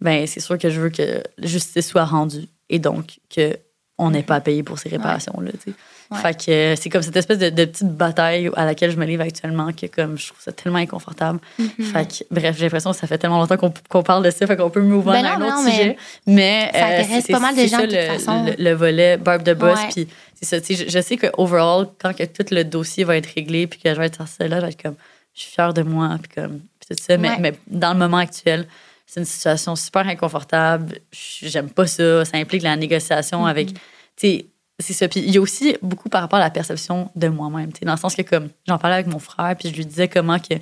ben, 0.00 0.28
c'est 0.28 0.38
sûr 0.38 0.56
que 0.56 0.70
je 0.70 0.80
veux 0.80 0.90
que 0.90 1.22
la 1.38 1.46
justice 1.48 1.88
soit 1.88 2.04
rendue 2.04 2.46
et 2.70 2.78
donc 2.78 3.18
que 3.34 3.56
on 3.96 4.10
n'ait 4.12 4.22
pas 4.22 4.36
à 4.36 4.40
payer 4.40 4.62
pour 4.62 4.78
ces 4.78 4.90
réparations-là. 4.90 5.50
Mm-hmm. 5.50 5.72
Ouais. 6.10 6.18
Fait 6.18 6.34
que 6.46 6.50
euh, 6.50 6.74
c'est 6.76 6.88
comme 6.88 7.02
cette 7.02 7.16
espèce 7.16 7.38
de, 7.38 7.50
de 7.50 7.64
petite 7.66 7.88
bataille 7.94 8.50
à 8.56 8.64
laquelle 8.64 8.90
je 8.90 8.96
me 8.96 9.04
livre 9.04 9.22
actuellement 9.22 9.72
que 9.72 9.84
comme 9.86 10.16
je 10.16 10.28
trouve 10.28 10.40
ça 10.40 10.52
tellement 10.52 10.78
inconfortable. 10.78 11.38
Mhm. 11.58 11.68
Fait 11.84 12.06
que, 12.06 12.24
bref, 12.30 12.56
j'ai 12.56 12.64
l'impression 12.64 12.92
que 12.92 12.96
ça 12.96 13.06
fait 13.06 13.18
tellement 13.18 13.38
longtemps 13.38 13.56
qu'on 13.88 14.02
parle 14.02 14.24
de 14.24 14.30
ça, 14.30 14.46
fait 14.46 14.56
qu'on 14.56 14.70
peut 14.70 14.80
move 14.80 15.06
on 15.06 15.12
Ben 15.12 15.24
à 15.26 15.34
un 15.36 15.40
autre 15.42 15.62
non, 15.64 15.70
sujet. 15.70 15.96
Mais 16.26 16.70
ça 16.72 16.86
intéresse 16.86 17.24
c'est- 17.26 17.32
pas 17.32 17.40
mal 17.40 17.54
de 17.54 17.62
gens 17.62 17.68
ça, 17.78 17.82
de 17.82 17.86
toute 17.86 17.94
le, 17.94 18.06
façon. 18.06 18.44
le- 18.46 18.64
le 18.64 18.72
volet 18.72 19.16
Barb 19.18 19.42
de 19.42 19.52
Boss. 19.52 19.78
Puis 19.94 20.08
c'est 20.34 20.46
ça, 20.46 20.60
tu 20.60 20.74
sais, 20.76 20.86
je, 20.86 20.90
je 20.90 21.00
sais 21.02 21.16
que 21.18 21.26
overall, 21.36 21.86
quand 22.00 22.16
que 22.16 22.24
tout 22.24 22.46
le 22.52 22.64
dossier 22.64 23.04
va 23.04 23.16
être 23.16 23.28
réglé, 23.34 23.66
puis 23.66 23.78
que 23.78 23.92
je 23.92 23.98
vais 23.98 24.06
être 24.06 24.16
sur 24.16 24.28
celle-là, 24.28 24.60
je 24.60 24.64
vais 24.66 24.70
être 24.72 24.82
comme, 24.82 24.94
je 25.34 25.42
suis 25.42 25.52
fière 25.52 25.74
de 25.74 25.82
moi, 25.82 26.16
puis 26.22 26.32
comme, 26.42 26.60
puis 26.80 26.96
tout 26.96 27.02
ça. 27.02 27.16
Mais, 27.18 27.36
mais 27.38 27.52
dans 27.66 27.92
le 27.92 27.98
moment 27.98 28.16
actuel, 28.16 28.66
c'est 29.06 29.20
une 29.20 29.26
situation 29.26 29.76
super 29.76 30.06
inconfortable. 30.08 30.98
J'aime 31.12 31.68
pas 31.70 31.86
ça. 31.86 32.24
Ça 32.24 32.36
implique 32.38 32.62
la 32.62 32.76
négociation 32.76 33.44
Mm-hmm. 33.46 33.50
avec, 33.50 33.68
tu 33.74 33.78
sais, 34.16 34.46
c'est 34.78 34.92
ça. 34.92 35.08
Puis 35.08 35.20
il 35.20 35.30
y 35.34 35.38
a 35.38 35.40
aussi 35.40 35.76
beaucoup 35.82 36.08
par 36.08 36.20
rapport 36.20 36.38
à 36.38 36.42
la 36.42 36.50
perception 36.50 37.10
de 37.16 37.28
moi-même, 37.28 37.70
dans 37.82 37.92
le 37.92 37.98
sens 37.98 38.14
que 38.14 38.22
comme, 38.22 38.48
j'en 38.66 38.78
parlais 38.78 38.94
avec 38.96 39.06
mon 39.08 39.18
frère, 39.18 39.54
puis 39.58 39.70
je 39.70 39.74
lui 39.74 39.84
disais 39.86 40.08
comment 40.08 40.38
que 40.38 40.54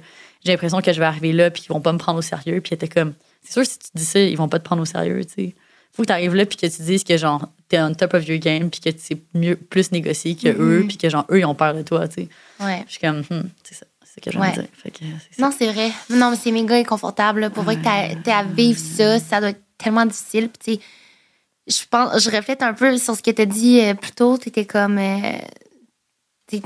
j'ai 0.44 0.52
l'impression 0.52 0.80
que 0.80 0.92
je 0.92 0.98
vais 0.98 1.06
arriver 1.06 1.32
là, 1.32 1.50
puis 1.50 1.62
qu'ils 1.62 1.72
vont 1.72 1.80
pas 1.80 1.92
me 1.92 1.98
prendre 1.98 2.18
au 2.18 2.22
sérieux, 2.22 2.60
puis 2.60 2.70
il 2.72 2.74
était 2.74 2.88
comme, 2.88 3.14
c'est 3.42 3.52
sûr 3.52 3.64
si 3.66 3.78
tu 3.78 3.88
dis 3.94 4.04
ça, 4.04 4.20
ils 4.20 4.36
vont 4.36 4.48
pas 4.48 4.58
te 4.58 4.64
prendre 4.64 4.82
au 4.82 4.86
sérieux, 4.86 5.24
tu 5.24 5.32
sais 5.46 5.54
faut 5.92 6.02
que 6.02 6.08
tu 6.08 6.12
arrives 6.12 6.34
là 6.34 6.44
puis 6.44 6.58
que 6.58 6.66
tu 6.66 6.82
dises 6.82 7.04
que 7.04 7.16
genre 7.16 7.48
t'es 7.70 7.80
on 7.80 7.94
top 7.94 8.12
of 8.12 8.28
your 8.28 8.38
game 8.38 8.68
puis 8.68 8.80
que 8.82 8.90
tu 8.90 8.98
sais 9.00 9.16
mieux 9.32 9.56
plus 9.56 9.92
négocier 9.92 10.36
que 10.36 10.48
Mhm. 10.50 10.60
eux 10.60 10.84
puis 10.86 10.98
que 10.98 11.08
genre 11.08 11.24
eux 11.30 11.38
ils 11.38 11.46
ont 11.46 11.54
peur 11.54 11.72
de 11.72 11.80
toi 11.80 12.06
tu 12.06 12.24
sais 12.24 12.28
Ouais. 12.60 12.84
je 12.86 12.90
suis 12.92 13.00
comme 13.00 13.20
hmm, 13.20 13.48
c'est 13.64 13.76
ça 13.76 13.86
c'est 14.04 14.16
ce 14.16 14.20
que 14.20 14.30
je 14.30 14.36
veux 14.36 14.42
Ouais. 14.44 14.52
dire 14.52 14.66
fait 14.74 14.90
que 14.90 14.98
c'est 15.30 15.40
ça 15.40 15.42
Non, 15.42 15.50
c'est 15.58 15.72
vrai. 15.72 15.90
Non, 16.10 16.30
mais 16.32 16.36
c'est 16.36 16.52
méga 16.52 16.76
inconfortable. 16.76 17.40
là. 17.40 17.48
Pour 17.48 17.62
vrai 17.64 17.76
que 17.76 17.82
t'as 18.22 18.36
à 18.38 18.42
vivre 18.44 18.78
ça, 18.78 19.18
ça 19.18 19.40
doit 19.40 19.48
être 19.50 19.62
tellement 19.78 20.04
difficile. 20.04 20.50
Puis, 20.50 20.76
tu 20.78 20.82
sais, 20.82 20.88
je 21.66 21.82
pense, 21.90 22.22
je 22.22 22.30
reflète 22.30 22.62
un 22.62 22.72
peu 22.74 22.96
sur 22.98 23.16
ce 23.16 23.22
que 23.22 23.30
t'as 23.30 23.44
dit 23.44 23.80
euh, 23.80 23.94
plus 23.94 24.12
tôt. 24.12 24.36
T'étais 24.38 24.64
comme. 24.64 24.98
euh, 24.98 25.38
t'es- 26.46 26.62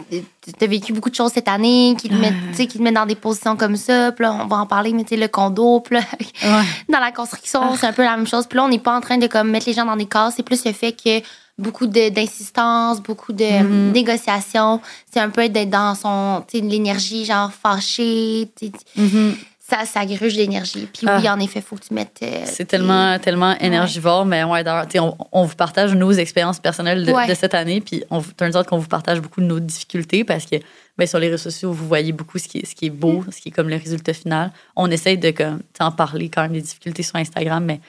T'as 0.59 0.67
vécu 0.67 0.93
beaucoup 0.93 1.11
de 1.11 1.15
choses 1.15 1.33
cette 1.33 1.49
année 1.49 1.95
qui 1.99 2.09
te, 2.09 2.15
mettent, 2.15 2.35
tu 2.51 2.55
sais, 2.57 2.67
qui 2.67 2.79
te 2.79 2.83
mettent 2.83 2.95
dans 2.95 3.07
des 3.07 3.15
positions 3.15 3.57
comme 3.57 3.77
ça. 3.77 4.13
Puis 4.13 4.25
là, 4.25 4.33
on 4.35 4.47
va 4.47 4.57
en 4.57 4.67
parler, 4.67 4.93
mais 4.93 5.05
tu 5.05 5.11
sais, 5.11 5.17
le 5.17 5.29
condo, 5.29 5.81
puis 5.81 5.95
là, 5.97 6.03
Ouais. 6.43 6.65
dans 6.89 6.99
la 6.99 7.13
construction, 7.13 7.77
c'est 7.77 7.87
un 7.87 7.93
peu 7.93 8.03
la 8.03 8.17
même 8.17 8.27
chose. 8.27 8.47
Puis 8.47 8.57
là, 8.57 8.65
on 8.65 8.69
n'est 8.69 8.79
pas 8.79 8.95
en 8.97 9.01
train 9.01 9.17
de 9.19 9.27
comme, 9.27 9.51
mettre 9.51 9.67
les 9.67 9.73
gens 9.75 9.85
dans 9.87 9.97
des 9.97 10.07
cases. 10.07 10.35
C'est 10.37 10.43
plus 10.43 10.65
le 10.65 10.73
fait 10.73 10.93
que 10.93 11.21
beaucoup 11.59 11.87
d'insistance, 11.87 13.01
beaucoup 13.03 13.33
de 13.33 13.63
Mhm. 13.63 13.93
négociations. 13.93 14.81
C'est 15.13 15.21
un 15.21 15.29
peu 15.31 15.49
d'être 15.49 15.71
dans 15.71 15.95
son, 15.95 16.43
tu 16.49 16.59
sais, 16.59 16.65
l'énergie, 16.65 17.25
genre 17.25 17.51
fâchée. 17.53 18.51
tu 18.59 18.71
Mhm. 18.97 19.37
Ça, 19.71 19.85
ça 19.87 20.05
gruge 20.05 20.35
d'énergie. 20.35 20.89
Puis 20.93 21.07
Ah. 21.07 21.19
oui, 21.21 21.29
en 21.29 21.39
effet, 21.39 21.61
faut 21.61 21.77
que 21.77 21.85
tu 21.87 21.95
mettes. 21.95 22.19
euh, 22.23 22.43
c'est 22.45 22.65
tellement 22.67 23.19
tellement 23.21 23.57
énergivore 23.59 24.27
mais 24.27 24.43
ouais 24.45 24.65
d'ailleurs 24.65 24.87
on, 24.97 25.17
on 25.33 25.45
vous 25.45 25.55
partage 25.55 25.95
nos 25.95 26.11
expériences 26.13 26.59
personnelles 26.59 27.07
de, 27.07 27.13
Ouais. 27.13 27.27
de 27.29 27.35
cette 27.35 27.55
année 27.55 27.81
puis 27.81 28.03
on 28.11 28.19
vous 28.19 28.33
turns 28.33 28.57
out 28.57 28.67
qu'on 28.67 28.79
vous 28.79 28.89
partage 28.89 29.21
beaucoup 29.21 29.41
de 29.41 29.47
nos 29.47 29.61
difficultés 29.61 30.25
parce 30.25 30.45
que 30.47 30.57
ben, 30.99 31.07
sur 31.07 31.19
les 31.19 31.29
réseaux 31.29 31.39
sociaux 31.51 31.73
vous 31.73 31.87
voyez 31.87 32.13
beaucoup 32.13 32.39
ce 32.39 32.49
qui 32.49 32.59
est, 32.59 32.67
ce 32.67 32.75
qui 32.75 32.87
est 32.87 32.91
beau 32.91 33.25
ce 33.31 33.41
qui 33.41 33.49
est 33.51 33.53
comme 33.53 33.69
le 33.69 33.77
résultat 33.77 34.13
final 34.13 34.51
on 34.77 34.91
essaye 34.91 35.19
de 35.19 35.31
comme 35.31 35.61
en 35.79 35.93
parler 35.93 36.29
quand 36.29 36.43
même 36.43 36.53
des 36.53 36.63
difficultés 36.63 37.03
sur 37.03 37.17
Instagram 37.17 37.65
mais 37.65 37.81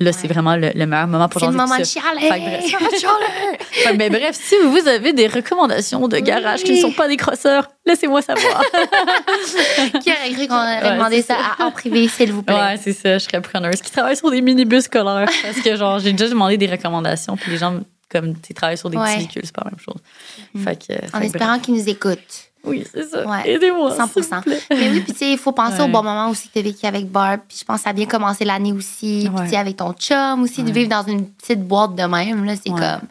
là 0.00 0.12
c'est 0.12 0.26
vraiment 0.28 0.56
le, 0.56 0.70
le 0.74 0.86
meilleur 0.86 1.06
moment 1.06 1.28
pour 1.28 1.40
C'est 1.40 1.46
le 1.48 1.52
moment 1.52 1.76
de 1.78 1.84
chialer. 1.84 2.28
Bref, 2.28 2.72
que, 3.84 3.96
ben, 3.96 4.10
bref, 4.10 4.38
si 4.40 4.54
vous 4.64 4.88
avez 4.88 5.12
des 5.12 5.26
recommandations 5.26 6.08
de 6.08 6.18
garage 6.18 6.62
qui 6.62 6.70
ne 6.70 6.76
Oui. 6.76 6.80
sont 6.82 6.92
pas 6.92 7.06
des 7.08 7.16
crosseurs, 7.16 7.68
laissez-moi 7.86 8.22
savoir. 8.22 8.62
Qui 10.02 10.10
aurait 10.10 10.32
cru 10.32 10.46
qu'on 10.48 10.54
Ouais, 10.56 10.92
demandé 10.96 11.22
ça 11.22 11.36
en 11.58 11.70
privé, 11.70 12.08
s'il 12.08 12.32
vous 12.32 12.42
plaît? 12.42 12.54
ouais, 12.54 12.76
c'est 12.82 12.92
ça, 12.92 13.18
je 13.18 13.24
serais 13.24 13.40
preneuse. 13.40 13.80
Qui 13.80 13.90
travaille 13.90 14.16
sur 14.16 14.30
des 14.30 14.40
minibus 14.40 14.84
scolaires. 14.84 15.28
Parce 15.42 15.60
que, 15.60 15.76
genre, 15.76 15.98
j'ai 15.98 16.12
déjà 16.12 16.28
demandé 16.30 16.56
des 16.56 16.66
recommandations, 16.66 17.36
puis 17.36 17.52
les 17.52 17.58
gens, 17.58 17.80
comme, 18.10 18.34
tu 18.40 18.54
travaillent 18.54 18.78
sur 18.78 18.90
des 18.90 18.96
Ouais. 18.96 19.04
petits 19.06 19.16
véhicules, 19.18 19.42
c'est 19.44 19.54
pas 19.54 19.62
la 19.64 19.70
même 19.70 19.80
chose. 19.80 20.64
Fait 20.64 20.76
que, 20.76 20.94
fait 21.06 21.14
En 21.16 21.20
espérant 21.20 21.58
qu'ils 21.58 21.74
nous 21.74 21.88
écoutent. 21.88 22.49
Oui, 22.64 22.84
c'est 22.92 23.04
ça. 23.04 23.26
Ouais. 23.26 23.50
Aidez-moi. 23.50 23.94
100 23.96 24.06
s'il 24.12 24.22
vous 24.22 24.40
plaît. 24.42 24.60
Mais 24.70 24.90
oui, 24.90 25.00
puis 25.00 25.12
tu 25.12 25.18
sais, 25.18 25.32
il 25.32 25.38
faut 25.38 25.52
penser 25.52 25.80
au 25.82 25.88
bon 25.88 26.02
moment 26.02 26.28
aussi 26.28 26.48
que 26.48 26.54
tu 26.54 26.58
as 26.58 26.62
vécu 26.62 26.86
avec 26.86 27.10
Barb. 27.10 27.40
Puis 27.48 27.58
je 27.60 27.64
pense 27.64 27.78
que 27.78 27.82
ça 27.84 27.90
a 27.90 27.92
bien 27.92 28.06
commencé 28.06 28.44
l'année 28.44 28.72
aussi. 28.72 29.28
Puis 29.34 29.44
tu 29.44 29.50
sais, 29.50 29.56
avec 29.56 29.76
ton 29.76 29.92
chum 29.92 30.42
aussi, 30.42 30.62
de 30.62 30.70
vivre 30.70 30.88
dans 30.88 31.02
une 31.04 31.26
petite 31.26 31.62
boîte 31.62 31.94
de 31.94 32.02
même, 32.02 32.44
là, 32.44 32.54
c'est 32.56 32.70
comme. 32.70 33.08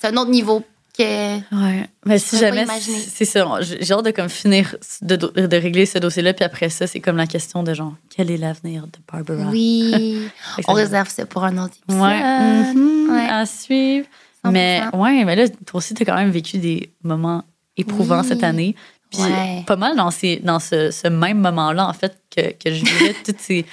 C'est 0.00 0.08
un 0.08 0.16
autre 0.16 0.30
niveau 0.30 0.62
que. 0.96 1.36
Ouais. 1.36 1.88
Mais 2.04 2.18
si 2.18 2.38
jamais, 2.38 2.66
c'est 2.80 3.24
ça. 3.24 3.46
J'ai 3.60 3.92
hâte 3.92 4.04
de 4.04 4.10
comme 4.10 4.28
finir 4.28 4.74
de, 5.02 5.16
de 5.16 5.56
régler 5.56 5.86
ce 5.86 5.98
dossier-là, 5.98 6.34
puis 6.34 6.44
après 6.44 6.68
ça, 6.68 6.86
c'est 6.86 7.00
comme 7.00 7.16
la 7.16 7.26
question 7.26 7.62
de 7.62 7.74
genre, 7.74 7.94
quel 8.14 8.30
est 8.30 8.36
l'avenir 8.36 8.86
de 8.86 8.98
Barbara? 9.10 9.50
Oui. 9.50 10.28
On 10.68 10.72
réserve 10.72 11.08
ça 11.08 11.24
pour 11.26 11.44
un 11.44 11.56
autre 11.58 11.74
épisode. 11.82 12.02
Ouais. 12.02 12.72
Mhm. 12.74 13.10
Ouais. 13.10 13.28
À 13.28 13.46
suivre. 13.46 14.06
100%. 14.44 14.50
Mais 14.52 14.82
ouais, 14.92 15.24
mais 15.24 15.34
là, 15.36 15.48
toi 15.48 15.78
aussi, 15.78 15.94
tu 15.94 16.02
as 16.02 16.06
quand 16.06 16.14
même 16.14 16.30
vécu 16.30 16.58
des 16.58 16.92
moments 17.02 17.42
éprouvants 17.78 18.20
Oui. 18.22 18.28
cette 18.28 18.42
année. 18.44 18.74
Puis 19.10 19.22
Ouais. 19.22 19.64
pas 19.66 19.76
mal 19.76 19.96
dans, 19.96 20.10
ces, 20.10 20.36
dans 20.36 20.60
ce, 20.60 20.90
ce 20.90 21.08
même 21.08 21.38
moment-là, 21.38 21.88
en 21.88 21.92
fait, 21.94 22.18
que, 22.34 22.52
que 22.52 22.72
je 22.74 22.84
vivais 22.84 23.14
toutes 23.24 23.40
ces 23.40 23.64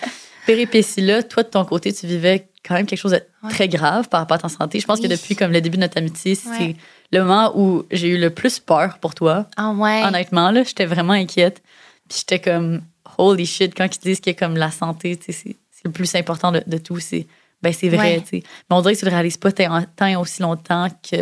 péripéties-là. 0.46 1.24
Toi, 1.24 1.44
de 1.44 1.50
ton 1.50 1.65
côté, 1.65 1.91
tu 1.94 2.08
vivais 2.08 2.48
quand 2.65 2.76
même 2.76 2.86
quelque 2.86 3.00
chose 3.00 3.12
de 3.12 3.22
Ouais. 3.44 3.52
très 3.52 3.68
grave 3.68 4.08
par 4.10 4.22
rapport 4.22 4.36
à 4.36 4.39
ta 4.39 4.50
santé. 4.50 4.80
Je 4.80 4.86
pense 4.88 5.00
que 5.00 5.06
depuis 5.08 5.36
comme 5.36 5.52
le 5.52 5.62
début 5.62 5.78
de 5.78 5.82
notre 5.82 5.98
amitié, 5.98 6.34
c'est 6.36 6.50
Ouais. 6.50 6.76
le 7.12 7.20
moment 7.20 7.52
où 7.56 7.84
j'ai 7.91 8.08
eu 8.08 8.18
le 8.18 8.30
plus 8.32 8.60
peur 8.60 8.98
pour 9.00 9.13
toi. 9.13 9.48
Ah 9.58 9.70
ouais. 9.72 10.01
Honnêtement, 10.03 10.49
là, 10.51 10.64
j'étais 10.64 10.86
vraiment 10.86 11.14
inquiète. 11.14 11.62
Puis 12.10 12.20
j'étais 12.20 12.39
comme, 12.39 12.82
holy 13.20 13.45
shit, 13.45 13.76
quand 13.76 13.88
ils 13.95 13.99
disent 13.99 14.20
que 14.22 14.32
comme 14.32 14.56
la 14.58 14.72
santé, 14.72 15.20
c'est 15.28 15.56
le 15.84 15.91
plus 15.91 16.16
important 16.16 16.51
de, 16.51 16.64
de 16.66 16.78
tout, 16.80 16.99
c'est 16.99 17.28
ben 17.62 17.72
c'est 17.74 17.89
vrai. 17.89 18.24
Mais 18.32 18.41
on 18.72 18.82
dirait 18.82 18.93
que 18.95 18.99
tu 18.99 19.06
le 19.06 19.12
réalises 19.12 19.38
pas 19.38 19.51
tant, 19.51 19.84
tant 19.95 20.06
et 20.08 20.16
aussi 20.16 20.41
longtemps 20.41 20.88
que 21.08 21.18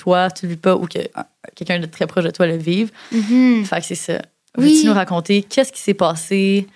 toi, 0.00 0.30
tu 0.30 0.46
le 0.46 0.52
vis 0.52 0.58
pas 0.58 0.74
ou 0.74 0.86
que 0.86 0.98
euh, 0.98 1.22
quelqu'un 1.54 1.78
de 1.78 1.86
très 1.86 2.06
proche 2.06 2.24
de 2.24 2.30
toi 2.30 2.46
le 2.46 2.56
vive. 2.56 2.90
Mhm. 3.12 3.64
Fait 3.64 3.80
que 3.80 3.86
c'est 3.86 3.94
ça. 3.94 4.20
Oui. 4.58 4.74
Veux-tu 4.74 4.86
nous 4.86 4.94
raconter 4.94 5.42
qu'est-ce 5.42 5.72
qui 5.72 5.80
s'est 5.80 5.94
passé 5.94 6.66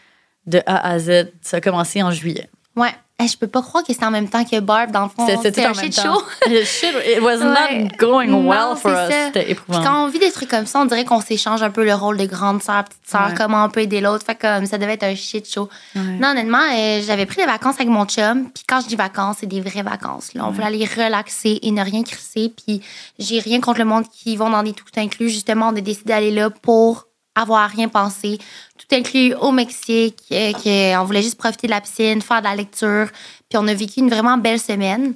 de 0.47 0.61
A 0.66 0.89
à 0.89 0.99
Z? 0.99 1.33
Ça 1.41 1.57
a 1.57 1.61
commencé 1.61 2.03
en 2.03 2.11
juillet. 2.11 2.49
Ouais. 2.77 2.93
Hey, 3.16 3.28
je 3.28 3.38
peux 3.38 3.46
pas 3.46 3.62
croire 3.62 3.84
que 3.84 3.92
c'était 3.92 4.04
en 4.04 4.10
même 4.10 4.28
temps 4.28 4.44
que 4.44 4.58
Barb, 4.58 4.90
dans 4.90 5.04
le 5.04 5.08
fond. 5.08 5.24
C'était 5.40 5.64
un 5.64 5.70
en 5.70 5.74
même 5.76 5.84
shit 5.84 5.94
temps. 5.94 6.14
show. 6.18 6.22
It 6.50 7.20
was 7.22 7.36
Ouais. 7.38 7.84
not 7.84 7.88
going 7.96 8.26
Non, 8.26 8.48
well 8.48 8.76
for 8.76 8.90
c'est 8.90 9.06
us. 9.08 9.24
C'était 9.26 9.50
éprouvant. 9.52 9.84
quand 9.84 10.04
on 10.04 10.08
vit 10.08 10.18
des 10.18 10.32
trucs 10.32 10.50
comme 10.50 10.66
ça, 10.66 10.80
on 10.80 10.84
dirait 10.84 11.04
qu'on 11.04 11.20
s'échange 11.20 11.62
un 11.62 11.70
peu 11.70 11.84
le 11.84 11.94
rôle 11.94 12.16
de 12.16 12.26
grande 12.26 12.60
sœur, 12.60 12.82
petite 12.82 13.06
sœur, 13.08 13.28
Ouais. 13.28 13.34
comment 13.36 13.64
on 13.64 13.68
peut 13.70 13.82
aider 13.82 14.00
l'autre. 14.00 14.26
Fait 14.26 14.34
comme 14.34 14.66
ça 14.66 14.78
devait 14.78 14.94
être 14.94 15.04
un 15.04 15.14
shit 15.14 15.48
show. 15.48 15.68
Ouais. 15.94 16.02
Non, 16.20 16.30
honnêtement, 16.30 16.58
euh, 16.76 17.02
j'avais 17.06 17.24
pris 17.26 17.36
des 17.36 17.46
vacances 17.46 17.76
avec 17.76 17.88
mon 17.88 18.04
chum. 18.04 18.50
Puis 18.52 18.64
quand 18.68 18.80
je 18.80 18.88
dis 18.88 18.96
vacances, 18.96 19.36
c'est 19.40 19.46
des 19.46 19.60
vraies 19.60 19.82
vacances. 19.82 20.34
Là. 20.34 20.44
On 20.46 20.50
voulait 20.50 20.66
aller 20.66 20.84
relaxer 20.84 21.60
et 21.62 21.70
ne 21.70 21.84
rien 21.84 22.02
crisser. 22.02 22.52
Puis 22.66 22.82
j'ai 23.20 23.38
rien 23.38 23.60
contre 23.60 23.78
le 23.78 23.84
monde 23.84 24.06
qui 24.12 24.36
vont 24.36 24.50
dans 24.50 24.64
des 24.64 24.72
tout 24.72 24.84
inclus. 24.96 25.28
Justement, 25.30 25.68
on 25.72 25.76
a 25.76 25.80
décidé 25.80 26.08
d'aller 26.08 26.32
là 26.32 26.50
pour 26.50 27.06
avoir 27.35 27.68
rien 27.70 27.89
pensé. 27.89 28.39
Tout 28.78 28.95
inclus 28.95 29.35
au 29.35 29.51
Mexique. 29.53 30.22
euh, 30.32 30.53
que 30.53 30.97
on 30.99 31.05
voulait 31.05 31.22
juste 31.22 31.39
profiter 31.39 31.66
de 31.66 31.72
la 31.72 31.80
piscine, 31.80 32.22
faire 32.22 32.41
de 32.41 32.45
la 32.47 32.57
lecture. 32.57 33.09
Puis 33.49 33.59
on 33.59 33.66
a 33.68 33.74
vécu 33.74 34.01
une 34.01 34.11
vraiment 34.11 34.39
belle 34.39 34.61
semaine. 34.61 35.14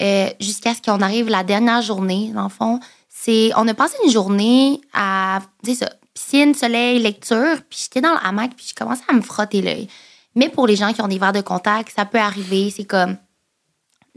euh, 0.00 0.30
jusqu'à 0.40 0.74
ce 0.74 0.82
qu'on 0.82 1.00
arrive 1.00 1.28
la 1.28 1.44
dernière 1.44 1.82
journée, 1.82 2.30
dans 2.34 2.44
le 2.44 2.48
fond. 2.48 2.80
C'est, 3.08 3.50
on 3.56 3.66
a 3.66 3.74
passé 3.74 3.96
une 4.04 4.10
journée 4.10 4.80
à, 4.92 5.40
tu 5.64 5.74
ça, 5.74 5.90
piscine, 6.14 6.54
soleil, 6.54 7.00
lecture, 7.00 7.56
puis 7.68 7.80
j'étais 7.82 8.00
dans 8.00 8.12
le 8.12 8.26
hamac, 8.26 8.54
puis 8.56 8.66
je 8.68 8.74
commençais 8.74 9.02
à 9.08 9.12
me 9.12 9.22
frotter 9.22 9.60
l'œil. 9.60 9.88
Mais 10.34 10.48
pour 10.48 10.66
les 10.66 10.76
gens 10.76 10.92
qui 10.92 11.02
ont 11.02 11.08
des 11.08 11.18
verres 11.18 11.32
de 11.32 11.40
contact, 11.40 11.92
ça 11.94 12.04
peut 12.04 12.18
arriver, 12.18 12.70
c'est 12.74 12.84
comme, 12.84 13.16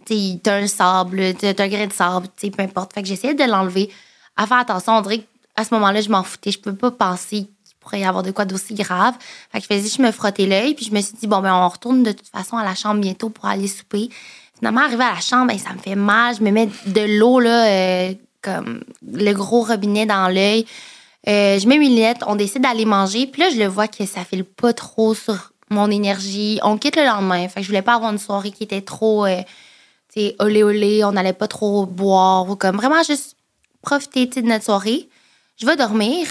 tu 0.05 0.39
t'as 0.39 0.57
un 0.57 0.67
sable, 0.67 1.33
t'as 1.35 1.53
t'as 1.53 1.63
un 1.63 1.67
grain 1.67 1.87
de 1.87 1.93
sable, 1.93 2.27
tu 2.37 2.51
peu 2.51 2.63
importe. 2.63 2.93
Fait 2.93 3.01
que 3.01 3.07
j'essayais 3.07 3.33
de 3.33 3.43
l'enlever, 3.43 3.91
à 4.35 4.45
faire 4.47 4.57
attention. 4.57 4.93
On 4.97 5.01
dirait 5.01 5.23
qu'à 5.55 5.63
ce 5.63 5.73
moment-là, 5.73 6.01
je 6.01 6.09
m'en 6.09 6.23
foutais. 6.23 6.51
Je 6.51 6.59
peux 6.59 6.75
pas 6.75 6.91
penser 6.91 7.47
qu'il 7.63 7.75
pourrait 7.79 8.01
y 8.01 8.05
avoir 8.05 8.23
de 8.23 8.31
quoi 8.31 8.45
d'aussi 8.45 8.73
grave. 8.73 9.15
Fait 9.51 9.59
que 9.59 9.67
je 9.69 9.75
faisais, 9.75 9.89
je 9.95 10.01
me 10.01 10.11
frottais 10.11 10.45
l'œil, 10.45 10.73
puis 10.73 10.85
je 10.85 10.93
me 10.93 11.01
suis 11.01 11.13
dit, 11.13 11.27
bon, 11.27 11.39
ben, 11.39 11.53
on 11.53 11.67
retourne 11.67 12.03
de 12.03 12.11
toute 12.11 12.27
façon 12.27 12.57
à 12.57 12.63
la 12.63 12.75
chambre 12.75 13.01
bientôt 13.01 13.29
pour 13.29 13.45
aller 13.45 13.67
souper. 13.67 14.09
Finalement, 14.57 14.81
arrivé 14.81 15.03
à 15.03 15.13
la 15.13 15.19
chambre, 15.19 15.47
ben, 15.47 15.57
ça 15.57 15.73
me 15.73 15.79
fait 15.79 15.95
mal. 15.95 16.35
Je 16.35 16.43
me 16.43 16.51
mets 16.51 16.69
de 16.85 17.19
l'eau, 17.19 17.39
là, 17.39 17.65
euh, 17.65 18.13
comme 18.41 18.83
le 19.11 19.33
gros 19.33 19.63
robinet 19.63 20.05
dans 20.05 20.27
l'œil. 20.27 20.65
Euh, 21.27 21.59
je 21.59 21.67
mets 21.67 21.77
mes 21.77 21.89
lunettes, 21.89 22.23
on 22.25 22.35
décide 22.35 22.63
d'aller 22.63 22.85
manger. 22.85 23.27
Puis 23.27 23.41
là, 23.41 23.49
je 23.49 23.57
le 23.57 23.67
vois 23.67 23.87
que 23.87 24.05
ça 24.05 24.23
file 24.23 24.43
pas 24.43 24.73
trop 24.73 25.13
sur 25.13 25.51
mon 25.69 25.89
énergie. 25.89 26.59
On 26.63 26.77
quitte 26.77 26.95
le 26.95 27.05
lendemain. 27.05 27.47
Fait 27.47 27.61
que 27.61 27.63
je 27.63 27.67
voulais 27.67 27.81
pas 27.81 27.95
avoir 27.95 28.11
une 28.11 28.17
soirée 28.17 28.51
qui 28.51 28.63
était 28.63 28.81
trop, 28.81 29.25
euh, 29.25 29.41
olé 30.39 30.63
olé. 30.63 31.03
On 31.03 31.11
n'allait 31.11 31.33
pas 31.33 31.47
trop 31.47 31.85
boire 31.85 32.49
ou 32.49 32.55
comme 32.55 32.77
vraiment 32.77 33.03
juste 33.03 33.35
profiter 33.81 34.25
de 34.25 34.41
notre 34.41 34.65
soirée. 34.65 35.09
Je 35.57 35.65
vais 35.65 35.75
dormir. 35.75 36.27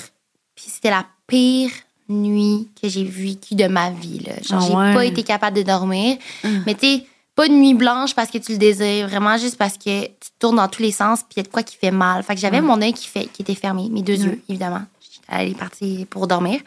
Puis 0.54 0.66
c'était 0.68 0.90
la 0.90 1.06
pire 1.26 1.70
nuit 2.08 2.68
que 2.80 2.88
j'ai 2.88 3.04
vécue 3.04 3.54
de 3.54 3.66
ma 3.66 3.90
vie. 3.90 4.18
Là. 4.20 4.32
Genre, 4.42 4.76
Ah 4.76 4.88
j'ai 4.88 4.94
pas 4.94 5.04
été 5.04 5.22
capable 5.22 5.56
de 5.56 5.62
dormir. 5.62 6.18
Mais 6.66 6.74
tu 6.74 6.80
sais, 6.86 7.06
pas 7.36 7.48
de 7.48 7.52
nuit 7.52 7.74
blanche 7.74 8.14
parce 8.14 8.30
que 8.30 8.38
tu 8.38 8.52
le 8.52 8.58
désires, 8.58 9.08
vraiment 9.08 9.38
juste 9.38 9.56
parce 9.56 9.78
que 9.78 10.06
tu 10.06 10.30
tournes 10.38 10.56
dans 10.56 10.68
tous 10.68 10.82
les 10.82 10.92
sens 10.92 11.20
puis 11.20 11.34
il 11.36 11.38
y 11.38 11.40
a 11.40 11.42
de 11.44 11.48
quoi 11.48 11.62
qui 11.62 11.76
fait 11.76 11.92
mal. 11.92 12.22
Fait 12.22 12.34
que 12.34 12.40
j'avais 12.40 12.60
mon 12.60 12.82
œil 12.82 12.92
qui, 12.92 13.06
fait, 13.06 13.26
qui 13.26 13.42
était 13.42 13.54
fermé, 13.54 13.88
mes 13.90 14.02
deux 14.02 14.20
yeux, 14.24 14.42
évidemment. 14.48 14.82
J'étais 15.00 15.54
partie 15.54 16.04
pour 16.06 16.26
dormir. 16.26 16.60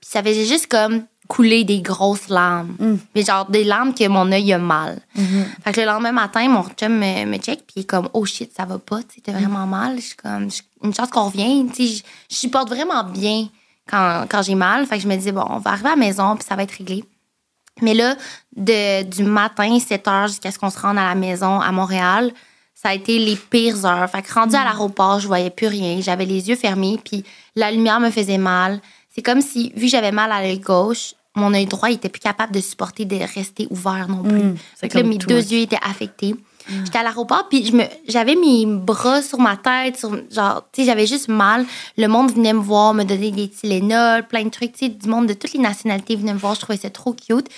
Puis 0.00 0.10
ça 0.10 0.22
faisait 0.22 0.44
juste 0.44 0.66
comme 0.66 1.04
couler 1.28 1.64
des 1.64 1.80
grosses 1.80 2.28
larmes. 2.28 2.76
Mm. 2.78 2.96
Mais 3.14 3.24
genre 3.24 3.46
des 3.46 3.64
larmes 3.64 3.94
que 3.94 4.06
mon 4.08 4.30
œil 4.32 4.52
a 4.52 4.58
mal. 4.58 5.00
Mhm. 5.14 5.46
Fait 5.64 5.72
que 5.72 5.80
le 5.80 5.86
lendemain 5.86 6.12
matin, 6.12 6.48
mon 6.48 6.64
chum 6.64 6.92
me, 6.92 7.24
me 7.24 7.38
check, 7.38 7.60
puis 7.66 7.74
il 7.76 7.80
est 7.82 7.84
comme, 7.84 8.08
oh 8.12 8.24
shit, 8.24 8.52
ça 8.54 8.64
va 8.64 8.78
pas, 8.78 9.00
tu 9.02 9.20
t'as 9.20 9.32
vraiment 9.32 9.66
mal. 9.66 9.96
Je 9.96 10.02
suis 10.02 10.16
comme, 10.16 10.48
une 10.82 10.94
chance 10.94 11.10
qu'on 11.10 11.26
revient, 11.26 11.66
tu 11.72 11.86
je, 11.86 12.02
supporte 12.28 12.68
vraiment 12.68 13.04
bien 13.04 13.48
quand, 13.88 14.26
quand 14.28 14.42
j'ai 14.42 14.54
mal. 14.54 14.86
Fait 14.86 14.96
que 14.96 15.02
je 15.02 15.08
me 15.08 15.16
dis, 15.16 15.32
bon, 15.32 15.44
on 15.48 15.58
va 15.58 15.72
arriver 15.72 15.88
à 15.88 15.96
la 15.96 15.96
maison, 15.96 16.36
puis 16.36 16.44
ça 16.46 16.56
va 16.56 16.64
être 16.64 16.72
réglé. 16.72 17.04
Mais 17.80 17.94
là, 17.94 18.16
de, 18.54 19.02
du 19.04 19.24
matin, 19.24 19.78
7 19.78 20.08
heures, 20.08 20.28
jusqu'à 20.28 20.50
ce 20.50 20.58
qu'on 20.58 20.70
se 20.70 20.78
rende 20.78 20.98
à 20.98 21.08
la 21.08 21.14
maison 21.14 21.60
à 21.60 21.72
Montréal, 21.72 22.32
ça 22.74 22.90
a 22.90 22.94
été 22.94 23.18
les 23.18 23.36
pires 23.36 23.86
heures. 23.86 24.10
Fait 24.10 24.22
que 24.22 24.32
rendu 24.32 24.56
à 24.56 24.64
l'aéroport, 24.64 25.20
je 25.20 25.26
voyais 25.26 25.50
plus 25.50 25.68
rien. 25.68 26.00
J'avais 26.00 26.26
les 26.26 26.48
yeux 26.48 26.56
fermés, 26.56 26.98
puis 27.02 27.24
la 27.54 27.70
lumière 27.70 28.00
me 28.00 28.10
faisait 28.10 28.38
mal. 28.38 28.80
C'est 29.14 29.22
comme 29.22 29.40
si, 29.40 29.72
vu 29.76 29.82
que 29.86 29.90
j'avais 29.90 30.12
mal 30.12 30.32
à 30.32 30.40
l'œil 30.40 30.58
gauche, 30.58 31.14
mon 31.34 31.54
œil 31.54 31.66
droit, 31.66 31.90
il 31.90 31.94
était 31.94 32.08
plus 32.08 32.20
capable 32.20 32.54
de 32.54 32.60
supporter 32.60 33.04
de 33.04 33.16
rester 33.34 33.66
ouvert 33.70 34.06
non 34.08 34.22
plus. 34.22 34.42
Mm, 34.42 34.56
c'est 34.74 34.80
Fait 34.80 34.88
que 34.88 34.98
là, 34.98 35.04
mes 35.04 35.18
deux 35.18 35.36
much. 35.36 35.50
yeux 35.50 35.58
étaient 35.60 35.78
affectés. 35.82 36.34
J'étais 36.84 36.98
à 36.98 37.02
l'aéroport, 37.02 37.48
puis 37.48 37.74
j'avais 38.06 38.36
mes 38.36 38.66
bras 38.66 39.20
sur 39.20 39.40
ma 39.40 39.56
tête, 39.56 39.98
sur, 39.98 40.16
genre, 40.30 40.64
tu 40.72 40.80
sais, 40.82 40.86
j'avais 40.86 41.08
juste 41.08 41.26
mal. 41.26 41.66
Le 41.98 42.06
monde 42.06 42.30
venait 42.32 42.52
me 42.52 42.60
voir, 42.60 42.94
me 42.94 43.02
donner 43.02 43.32
des 43.32 43.48
Tylenol, 43.48 44.28
plein 44.28 44.44
de 44.44 44.48
trucs, 44.48 44.72
tu 44.72 44.86
sais, 44.86 44.88
du 44.88 45.08
monde 45.08 45.26
de 45.26 45.32
toutes 45.32 45.54
les 45.54 45.58
nationalités 45.58 46.14
venait 46.14 46.34
me 46.34 46.38
voir. 46.38 46.54
Je 46.54 46.60
trouvais 46.60 46.78
ça 46.78 46.88
trop 46.88 47.14
cute. 47.14 47.48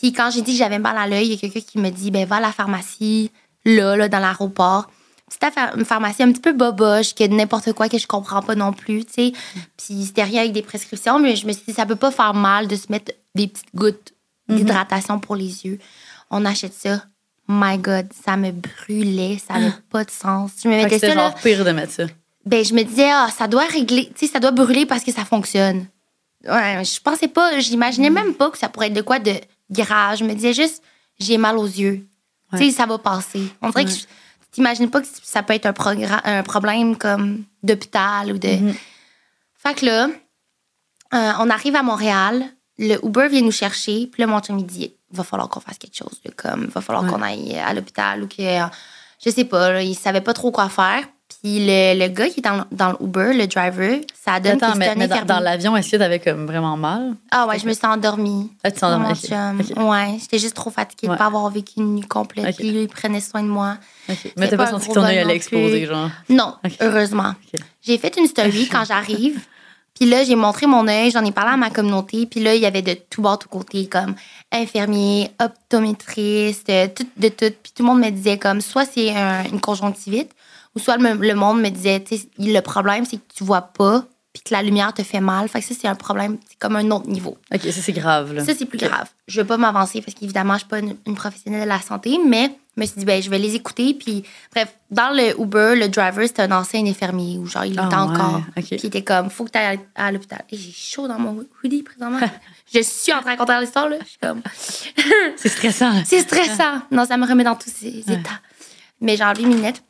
Puis 0.00 0.12
quand 0.14 0.30
j'ai 0.30 0.40
dit 0.40 0.52
que 0.52 0.58
j'avais 0.58 0.78
mal 0.78 0.96
à 0.96 1.06
l'œil, 1.06 1.26
il 1.26 1.30
y 1.32 1.34
a 1.34 1.36
quelqu'un 1.38 1.60
qui 1.60 1.78
me 1.78 1.90
dit, 1.90 2.10
ben 2.10 2.26
va 2.26 2.36
à 2.36 2.40
la 2.40 2.52
pharmacie, 2.52 3.30
là, 3.66 3.94
là, 3.94 4.08
dans 4.08 4.20
l'aéroport. 4.20 4.88
C'était 5.30 5.48
une 5.76 5.84
pharmacie 5.84 6.22
un 6.22 6.30
petit 6.30 6.40
peu 6.40 6.52
boboche, 6.52 7.14
que 7.14 7.24
n'importe 7.24 7.72
quoi 7.72 7.88
que 7.88 7.98
je 7.98 8.06
comprends 8.06 8.42
pas 8.42 8.54
non 8.54 8.72
plus, 8.72 9.04
tu 9.04 9.12
sais. 9.12 9.32
Puis 9.76 10.04
c'était 10.06 10.22
rien 10.22 10.42
avec 10.42 10.52
des 10.52 10.62
prescriptions, 10.62 11.18
mais 11.18 11.34
je 11.34 11.46
me 11.46 11.52
suis 11.52 11.62
dit, 11.66 11.72
ça 11.74 11.84
peut 11.84 11.96
pas 11.96 12.12
faire 12.12 12.32
mal 12.32 12.68
de 12.68 12.76
se 12.76 12.86
mettre 12.90 13.12
des 13.34 13.48
petites 13.48 13.74
gouttes 13.74 14.12
d'hydratation 14.48 15.18
pour 15.18 15.34
les 15.34 15.66
yeux. 15.66 15.78
On 16.30 16.44
achète 16.44 16.74
ça. 16.74 17.02
My 17.48 17.76
God, 17.78 18.06
ça 18.24 18.36
me 18.36 18.50
brûlait, 18.52 19.38
ça 19.44 19.54
n'avait 19.58 19.72
pas 19.90 20.04
de 20.04 20.10
sens. 20.10 20.50
Je 20.62 20.68
me 20.68 20.74
mettais 20.76 20.94
c'était 20.96 21.08
ça, 21.08 21.14
là, 21.14 21.30
genre 21.30 21.34
pire 21.40 21.64
de 21.64 21.70
mettre 21.72 21.92
ça. 21.92 22.04
ben, 22.44 22.64
je 22.64 22.74
me 22.74 22.82
disais, 22.84 23.10
ah, 23.10 23.28
ça 23.36 23.46
doit 23.48 23.64
régler, 23.66 24.10
tu 24.16 24.26
sais, 24.26 24.32
ça 24.32 24.38
doit 24.40 24.50
brûler 24.52 24.86
parce 24.86 25.02
que 25.04 25.12
ça 25.12 25.24
fonctionne. 25.24 25.86
Ouais, 26.48 26.82
je 26.84 27.00
pensais 27.00 27.28
pas, 27.28 27.58
j'imaginais 27.58 28.10
même 28.10 28.34
pas 28.34 28.50
que 28.50 28.58
ça 28.58 28.68
pourrait 28.68 28.88
être 28.88 28.94
de 28.94 29.00
quoi 29.02 29.18
de 29.18 29.32
grave. 29.70 30.18
Je 30.18 30.24
me 30.24 30.34
disais 30.34 30.52
juste, 30.54 30.82
j'ai 31.18 31.38
mal 31.38 31.56
aux 31.58 31.66
yeux. 31.66 32.06
Ouais. 32.52 32.58
Tu 32.60 32.66
sais, 32.66 32.70
ça 32.76 32.86
va 32.86 32.98
passer. 32.98 33.42
On 33.62 33.70
dirait 33.70 33.84
Ouais. 33.84 33.90
que 33.90 33.96
t'imagines 34.56 34.90
pas 34.90 35.00
que 35.02 35.06
ça 35.22 35.42
peut 35.42 35.52
être 35.54 35.66
un, 35.66 36.20
un 36.24 36.42
problème 36.42 36.96
comme 36.96 37.44
d'hôpital 37.62 38.32
ou 38.32 38.38
de. 38.38 38.48
Mhm. 38.48 38.74
Fait 39.54 39.74
que 39.74 39.84
là, 39.86 40.08
euh, 41.14 41.32
on 41.40 41.50
arrive 41.50 41.76
à 41.76 41.82
Montréal, 41.82 42.42
le 42.78 42.96
Uber 43.04 43.28
vient 43.28 43.42
nous 43.42 43.52
chercher, 43.52 44.06
puis 44.06 44.22
là, 44.22 44.26
mon 44.26 44.40
chum, 44.40 44.58
il 44.58 44.66
dit, 44.66 44.94
il 45.10 45.16
va 45.16 45.24
falloir 45.24 45.48
qu'on 45.48 45.60
fasse 45.60 45.78
quelque 45.78 45.96
chose, 45.96 46.20
là, 46.24 46.30
comme, 46.36 46.64
il 46.64 46.70
va 46.70 46.80
falloir 46.80 47.04
Ouais. 47.04 47.10
qu'on 47.10 47.22
aille 47.22 47.56
à 47.58 47.72
l'hôpital 47.74 48.22
ou 48.22 48.28
que, 48.28 48.42
je 49.24 49.30
sais 49.30 49.44
pas, 49.44 49.72
là, 49.72 49.82
il 49.82 49.94
savait 49.94 50.20
pas 50.20 50.32
trop 50.32 50.50
quoi 50.50 50.68
faire. 50.68 51.04
Puis 51.42 51.58
le, 51.66 51.98
le 51.98 52.08
gars 52.08 52.28
qui 52.28 52.40
est 52.40 52.42
dans, 52.42 52.64
dans 52.70 52.90
le 52.92 52.96
Uber, 53.04 53.32
le 53.34 53.46
driver, 53.46 54.00
ça 54.14 54.38
donne 54.40 54.62
Attends, 54.62 54.76
mais, 54.76 54.94
mais 54.96 55.08
dans, 55.08 55.40
l'avion, 55.40 55.76
est-ce 55.76 55.90
que 55.90 55.96
t'avais 55.96 56.18
comme 56.20 56.46
vraiment 56.46 56.76
mal? 56.76 57.14
Ah 57.30 57.46
ouais, 57.46 57.58
je 57.58 57.66
me 57.66 57.72
suis 57.72 57.86
endormie. 57.86 58.50
Ah, 58.64 58.70
tu 58.70 58.80
t'en 58.80 58.98
Mon 58.98 59.08
dormais. 59.12 59.14
chum. 59.14 59.60
ok. 59.60 59.90
Ouais, 59.90 60.18
j'étais 60.20 60.38
juste 60.38 60.54
trop 60.54 60.70
fatiguée 60.70 61.08
de 61.08 61.12
Ouais. 61.12 61.18
pas 61.18 61.26
avoir 61.26 61.48
vécu 61.50 61.74
une 61.78 61.96
nuit 61.96 62.06
complète. 62.06 62.56
Puis 62.56 62.70
lui, 62.70 62.82
il 62.82 62.88
prenait 62.88 63.20
soin 63.20 63.42
de 63.42 63.48
moi. 63.48 63.76
Mais 64.36 64.48
t'as 64.48 64.56
pas 64.56 64.64
pas 64.64 64.70
senti 64.70 64.88
que 64.88 64.94
ton 64.94 65.02
œil 65.04 65.18
allait 65.18 65.34
exploser, 65.36 65.86
genre? 65.86 66.10
Non, 66.28 66.54
heureusement. 66.80 67.34
J'ai 67.82 67.98
fait 67.98 68.16
une 68.16 68.26
story 68.26 68.68
quand 68.72 68.84
j'arrive. 68.84 69.40
Puis 69.98 70.08
là, 70.08 70.24
j'ai 70.24 70.36
montré 70.36 70.66
mon 70.66 70.86
œil, 70.88 71.10
j'en 71.10 71.24
ai 71.24 71.32
parlé 71.32 71.52
à 71.52 71.56
ma 71.56 71.70
communauté. 71.70 72.26
Puis 72.26 72.40
là, 72.40 72.54
il 72.54 72.60
y 72.60 72.66
avait 72.66 72.82
de 72.82 72.94
tout 73.08 73.22
bord, 73.22 73.38
tout 73.38 73.48
côté, 73.48 73.86
comme 73.88 74.14
infirmier, 74.52 75.30
optométriste, 75.80 76.68
euh, 76.70 76.86
tout, 76.94 77.06
de 77.16 77.28
tout. 77.28 77.50
Puis 77.62 77.72
tout 77.74 77.82
le 77.82 77.84
monde 77.84 78.00
me 78.00 78.10
disait 78.10 78.38
comme, 78.38 78.60
soit 78.60 78.84
c'est 78.84 79.10
un- 79.16 79.44
une 79.44 79.60
conjonctivite, 79.60 80.30
ou 80.76 80.78
soit 80.78 80.96
le, 80.98 81.14
le 81.14 81.34
monde 81.34 81.60
me 81.60 81.68
disait, 81.70 82.04
le 82.38 82.60
problème, 82.60 83.04
c'est 83.04 83.16
que 83.16 83.22
tu 83.34 83.42
vois 83.42 83.62
pas, 83.62 84.04
puis 84.32 84.42
que 84.44 84.52
la 84.54 84.62
lumière 84.62 84.92
te 84.92 85.02
fait 85.02 85.20
mal. 85.20 85.48
Fait 85.48 85.60
que 85.60 85.66
ça, 85.66 85.74
c'est 85.80 85.88
un 85.88 85.94
problème, 85.94 86.36
c'est 86.48 86.58
comme 86.58 86.76
un 86.76 86.90
autre 86.90 87.08
niveau. 87.08 87.38
Ok, 87.54 87.62
ça 87.62 87.72
c'est 87.80 87.92
grave, 87.92 88.34
là. 88.34 88.44
Ça, 88.44 88.52
c'est 88.54 88.66
plus 88.66 88.78
grave. 88.78 89.08
Je 89.26 89.40
veux 89.40 89.46
pas 89.46 89.56
m'avancer 89.56 90.02
parce 90.02 90.14
qu'évidemment, 90.14 90.52
je 90.54 90.58
suis 90.60 90.68
pas 90.68 90.78
une, 90.80 90.94
une 91.06 91.14
professionnelle 91.14 91.62
de 91.64 91.68
la 91.68 91.80
santé, 91.80 92.18
mais 92.26 92.52
je 92.76 92.82
me 92.82 92.86
suis 92.86 92.98
dit, 92.98 93.04
ben, 93.06 93.22
je 93.22 93.30
vais 93.30 93.38
les 93.38 93.54
écouter. 93.54 93.94
Puis, 93.94 94.22
bref, 94.54 94.76
dans 94.90 95.08
le 95.16 95.40
Uber, 95.40 95.74
le 95.80 95.88
driver, 95.88 96.26
c'était 96.28 96.42
un 96.42 96.52
ancien 96.52 96.84
infirmier 96.86 97.38
ou 97.38 97.46
genre, 97.46 97.64
il 97.64 97.78
Ah, 97.80 97.86
était 97.86 97.96
encore. 97.96 98.34
ouais, 98.34 98.42
ok. 98.62 98.64
Puis, 98.68 98.78
il 98.82 98.86
était 98.88 99.02
comme, 99.02 99.30
faut 99.30 99.46
que 99.46 99.52
tu 99.52 99.58
ailles 99.58 99.80
à, 99.94 100.04
à 100.08 100.12
l'hôpital. 100.12 100.44
Et 100.50 100.56
j'ai 100.58 100.70
chaud 100.72 101.08
dans 101.08 101.18
mon 101.18 101.42
hoodie 101.64 101.82
présentement. 101.82 102.20
je 102.74 102.82
suis 102.82 103.14
en 103.14 103.22
train 103.22 103.32
de 103.34 103.38
raconter 103.38 103.58
l'histoire, 103.62 103.88
là. 103.88 103.96
Je 104.02 104.06
suis 104.08 104.18
comme, 104.18 104.42
C'est 105.36 105.48
stressant. 105.48 105.92
c'est 106.04 106.20
stressant. 106.20 106.82
Non, 106.90 107.06
ça 107.06 107.16
me 107.16 107.26
remet 107.26 107.44
dans 107.44 107.56
tous 107.56 107.70
ces 107.74 108.04
Ouais. 108.06 108.14
états. 108.20 108.40
Mais 109.00 109.16
j'ai 109.16 109.24
enlevé 109.24 109.46
mes 109.46 109.54
lunettes. 109.54 109.82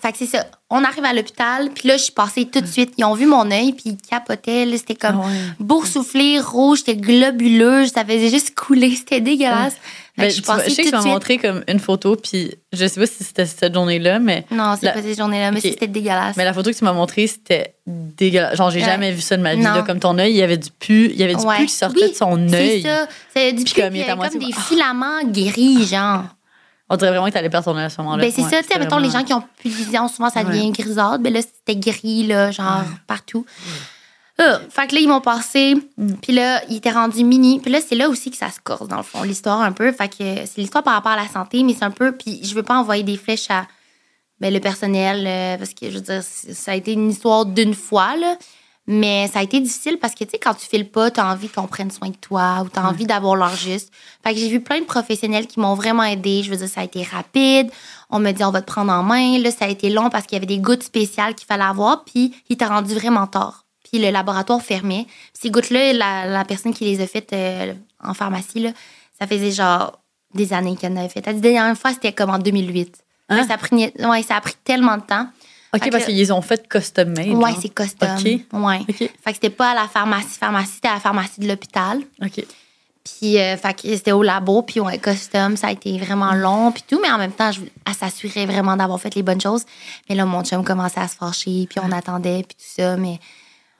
Fait 0.00 0.10
que 0.10 0.18
c'est 0.18 0.26
ça. 0.26 0.46
On 0.70 0.82
arrive 0.84 1.04
à 1.04 1.12
l'hôpital, 1.12 1.68
puis 1.72 1.86
là, 1.86 1.96
je 1.96 2.04
suis 2.04 2.12
passée 2.12 2.46
tout 2.46 2.60
de 2.60 2.66
suite. 2.66 2.94
Ils 2.96 3.04
ont 3.04 3.14
vu 3.14 3.26
mon 3.26 3.48
œil, 3.50 3.72
puis 3.72 3.82
ils 3.90 3.96
capotaient. 3.98 4.66
C'était 4.76 4.94
comme 4.96 5.20
Ah 5.22 5.26
ouais. 5.26 5.34
boursouflé, 5.60 6.40
rouge, 6.40 6.78
c'était 6.78 6.96
globuleux, 6.96 7.86
ça 7.86 8.04
faisait 8.04 8.30
juste 8.30 8.54
couler, 8.54 8.94
c'était 8.96 9.20
dégueulasse. 9.20 9.74
Fait 10.18 10.28
que 10.28 10.46
Ben, 10.46 10.60
je 10.64 10.68
je 10.70 10.74
sais 10.74 10.82
que 10.82 10.88
tu 10.88 10.94
m'as 10.94 11.02
montré 11.04 11.38
comme 11.38 11.62
une 11.68 11.78
photo, 11.78 12.16
puis 12.16 12.54
je 12.72 12.86
sais 12.86 13.00
pas 13.00 13.06
si 13.06 13.22
c'était 13.22 13.46
cette 13.46 13.72
journée-là, 13.74 14.18
mais, 14.18 14.44
Non, 14.50 14.74
c'est 14.78 14.86
La- 14.86 14.92
pas 14.92 15.02
cette 15.02 15.16
journée-là, 15.16 15.52
mais 15.52 15.60
c'était 15.60 15.86
dégueulasse. 15.86 16.36
mais 16.36 16.44
la 16.44 16.52
photo 16.52 16.70
que 16.70 16.76
tu 16.76 16.84
m'as 16.84 16.92
montrée, 16.92 17.26
c'était 17.26 17.74
dégueulasse. 17.86 18.56
Genre, 18.56 18.70
j'ai 18.70 18.80
Ouais. 18.80 18.86
jamais 18.86 19.12
vu 19.12 19.20
ça 19.20 19.36
de 19.36 19.42
ma 19.42 19.54
vie. 19.54 19.62
Là. 19.62 19.82
Comme 19.86 20.00
ton 20.00 20.18
œil, 20.18 20.32
il 20.32 20.36
y 20.36 20.42
avait 20.42 20.56
du 20.58 20.70
pu, 20.70 21.10
il 21.12 21.16
y 21.20 21.22
avait 21.22 21.34
du 21.34 21.44
Ouais. 21.44 21.58
pu 21.58 21.66
qui 21.66 21.72
sortait 21.74 22.04
Oui, 22.06 22.10
de 22.10 22.16
son 22.16 22.48
C'est 22.48 22.54
œil. 22.56 22.82
ça. 22.82 23.06
C'est 23.36 23.52
du 23.52 23.64
pu, 23.64 23.80
comme 23.80 23.94
il 23.94 24.00
y 24.00 24.02
avait 24.04 24.28
comme 24.28 24.38
des 24.38 24.52
filaments 24.52 25.22
guéris, 25.24 25.86
genre. 25.86 26.24
On 26.92 26.96
dirait 26.96 27.10
vraiment 27.10 27.26
que 27.28 27.32
t'allais 27.32 27.48
perdre 27.48 27.64
ton 27.72 27.76
œil 27.78 27.84
à 27.84 27.88
ce 27.90 28.00
moment-là. 28.02 28.22
Ben, 28.22 28.30
c'est 28.30 28.42
Ouais, 28.42 28.50
ça, 28.50 28.62
tu 28.62 28.68
sais, 28.68 28.78
mettons, 28.78 28.98
les 28.98 29.10
gens 29.10 29.24
qui 29.24 29.32
ont 29.32 29.42
plus 29.60 29.70
de 29.70 29.74
vision, 29.74 30.08
souvent, 30.08 30.28
ça 30.28 30.40
Ouais. 30.40 30.46
devient 30.46 30.70
grisâtre. 30.72 31.18
Ben 31.20 31.32
là, 31.32 31.40
c'était 31.40 31.76
gris, 31.80 32.26
là, 32.26 32.50
genre, 32.50 32.82
partout. 33.06 33.46
Ah, 34.38 34.58
fait 34.68 34.86
que 34.88 34.94
là, 34.94 35.00
ils 35.00 35.08
m'ont 35.08 35.20
passé. 35.22 35.74
Puis 36.20 36.32
là, 36.32 36.62
il 36.68 36.76
était 36.76 36.90
rendu 36.90 37.24
mini. 37.24 37.60
Puis 37.60 37.70
là, 37.70 37.78
c'est 37.86 37.94
là 37.94 38.08
aussi 38.10 38.30
que 38.30 38.36
ça 38.36 38.50
se 38.50 38.60
corse, 38.62 38.88
dans 38.88 38.96
le 38.98 39.02
fond, 39.02 39.22
l'histoire 39.22 39.60
un 39.62 39.72
peu. 39.72 39.90
Fait 39.92 40.08
que 40.08 40.16
c'est 40.46 40.58
l'histoire 40.58 40.82
par 40.84 40.94
rapport 40.94 41.12
à 41.12 41.16
la 41.16 41.28
santé, 41.28 41.62
mais 41.62 41.74
c'est 41.74 41.84
un 41.84 41.90
peu. 41.90 42.12
Puis 42.12 42.40
je 42.44 42.54
veux 42.54 42.62
pas 42.62 42.76
envoyer 42.78 43.02
des 43.02 43.16
flèches 43.16 43.50
à 43.50 43.66
ben, 44.40 44.52
le 44.52 44.60
personnel, 44.60 45.24
euh, 45.26 45.56
parce 45.56 45.72
que 45.72 45.88
je 45.88 45.94
veux 45.94 46.00
dire, 46.00 46.22
ça 46.22 46.72
a 46.72 46.74
été 46.74 46.92
une 46.92 47.10
histoire 47.10 47.46
d'une 47.46 47.74
fois, 47.74 48.16
là. 48.16 48.36
Mais 48.94 49.26
ça 49.28 49.38
a 49.38 49.42
été 49.42 49.58
difficile 49.58 49.96
parce 49.98 50.14
que, 50.14 50.22
tu 50.24 50.32
sais, 50.32 50.38
quand 50.38 50.52
tu 50.52 50.66
files 50.66 50.86
pas, 50.86 51.10
tu 51.10 51.18
as 51.18 51.26
envie 51.26 51.48
qu'on 51.48 51.66
prenne 51.66 51.90
soin 51.90 52.10
de 52.10 52.16
toi 52.16 52.62
ou 52.62 52.68
tu 52.68 52.78
as 52.78 52.86
envie 52.86 53.06
d'avoir 53.06 53.36
leur 53.36 53.56
juste. 53.56 53.90
Fait 54.22 54.34
que 54.34 54.38
j'ai 54.38 54.50
vu 54.50 54.60
plein 54.60 54.80
de 54.80 54.84
professionnels 54.84 55.46
qui 55.46 55.60
m'ont 55.60 55.72
vraiment 55.72 56.02
aidé. 56.02 56.42
Je 56.42 56.50
veux 56.50 56.58
dire, 56.58 56.68
ça 56.68 56.82
a 56.82 56.84
été 56.84 57.02
rapide. 57.02 57.70
On 58.10 58.18
me 58.18 58.30
dit, 58.32 58.44
on 58.44 58.50
va 58.50 58.60
te 58.60 58.66
prendre 58.66 58.92
en 58.92 59.02
main. 59.02 59.38
Là, 59.38 59.50
ça 59.50 59.64
a 59.64 59.68
été 59.68 59.88
long 59.88 60.10
parce 60.10 60.26
qu'il 60.26 60.36
y 60.36 60.36
avait 60.36 60.46
des 60.46 60.58
gouttes 60.58 60.82
spéciales 60.82 61.34
qu'il 61.34 61.46
fallait 61.46 61.64
avoir. 61.64 62.04
Puis, 62.04 62.34
il 62.50 62.58
t'a 62.58 62.68
rendu 62.68 62.92
vraiment 62.92 63.26
tard. 63.26 63.64
Puis, 63.82 63.98
le 63.98 64.10
laboratoire 64.10 64.60
fermait. 64.60 65.06
Ces 65.32 65.50
gouttes-là, 65.50 65.94
la, 65.94 66.26
la 66.26 66.44
personne 66.44 66.74
qui 66.74 66.84
les 66.84 67.00
a 67.00 67.06
faites 67.06 67.32
euh, 67.32 67.72
en 68.04 68.12
pharmacie, 68.12 68.60
là, 68.60 68.72
ça 69.18 69.26
faisait 69.26 69.52
genre 69.52 70.02
des 70.34 70.52
années 70.52 70.76
qu'elle 70.76 70.92
en 70.92 70.96
avait 70.96 71.08
fait. 71.08 71.24
La 71.24 71.32
dernière 71.32 71.78
fois, 71.78 71.92
c'était 71.92 72.12
comme 72.12 72.28
en 72.28 72.38
2008. 72.38 72.94
Hein? 73.30 73.46
Ça, 73.46 73.54
a 73.54 73.56
pris, 73.56 73.74
ouais, 73.98 74.22
ça 74.22 74.36
a 74.36 74.40
pris 74.42 74.56
tellement 74.64 74.98
de 74.98 75.02
temps. 75.02 75.28
OK, 75.74 75.84
Fait 75.84 75.90
parce 75.90 76.04
que- 76.04 76.10
qu'ils 76.10 76.32
ont 76.32 76.42
fait 76.42 76.68
custom 76.68 77.08
made. 77.08 77.28
Genre. 77.28 77.58
c'est 77.60 77.68
custom. 77.70 78.16
OK. 78.18 78.24
Ouais. 78.52 78.80
OK. 78.88 78.96
Fait 78.98 79.08
que 79.08 79.32
c'était 79.32 79.50
pas 79.50 79.70
à 79.70 79.74
la 79.74 79.88
pharmacie, 79.88 80.38
pharmacie, 80.38 80.72
c'était 80.74 80.88
à 80.88 80.94
la 80.94 81.00
pharmacie 81.00 81.40
de 81.40 81.48
l'hôpital. 81.48 82.00
OK. 82.22 82.44
Puis, 83.04 83.36
euh, 83.38 83.56
fait 83.56 83.74
que 83.74 83.88
c'était 83.96 84.12
au 84.12 84.22
labo, 84.22 84.62
puis 84.62 84.78
ouais, 84.78 84.98
custom, 84.98 85.56
ça 85.56 85.68
a 85.68 85.72
été 85.72 85.98
vraiment 85.98 86.34
long, 86.34 86.70
puis 86.70 86.84
tout, 86.86 87.00
mais 87.02 87.10
en 87.10 87.18
même 87.18 87.32
temps, 87.32 87.50
je, 87.50 87.60
elle 87.84 87.94
s'assurait 87.94 88.46
vraiment 88.46 88.76
d'avoir 88.76 89.00
fait 89.00 89.12
les 89.16 89.22
bonnes 89.24 89.40
choses. 89.40 89.64
Mais 90.08 90.14
là, 90.14 90.24
mon 90.24 90.44
chum 90.44 90.62
commençait 90.62 91.00
à 91.00 91.08
se 91.08 91.16
fâcher, 91.16 91.66
puis 91.68 91.80
on 91.82 91.90
attendait, 91.90 92.44
puis 92.46 92.54
tout 92.56 92.80
ça, 92.82 92.96
mais 92.96 93.18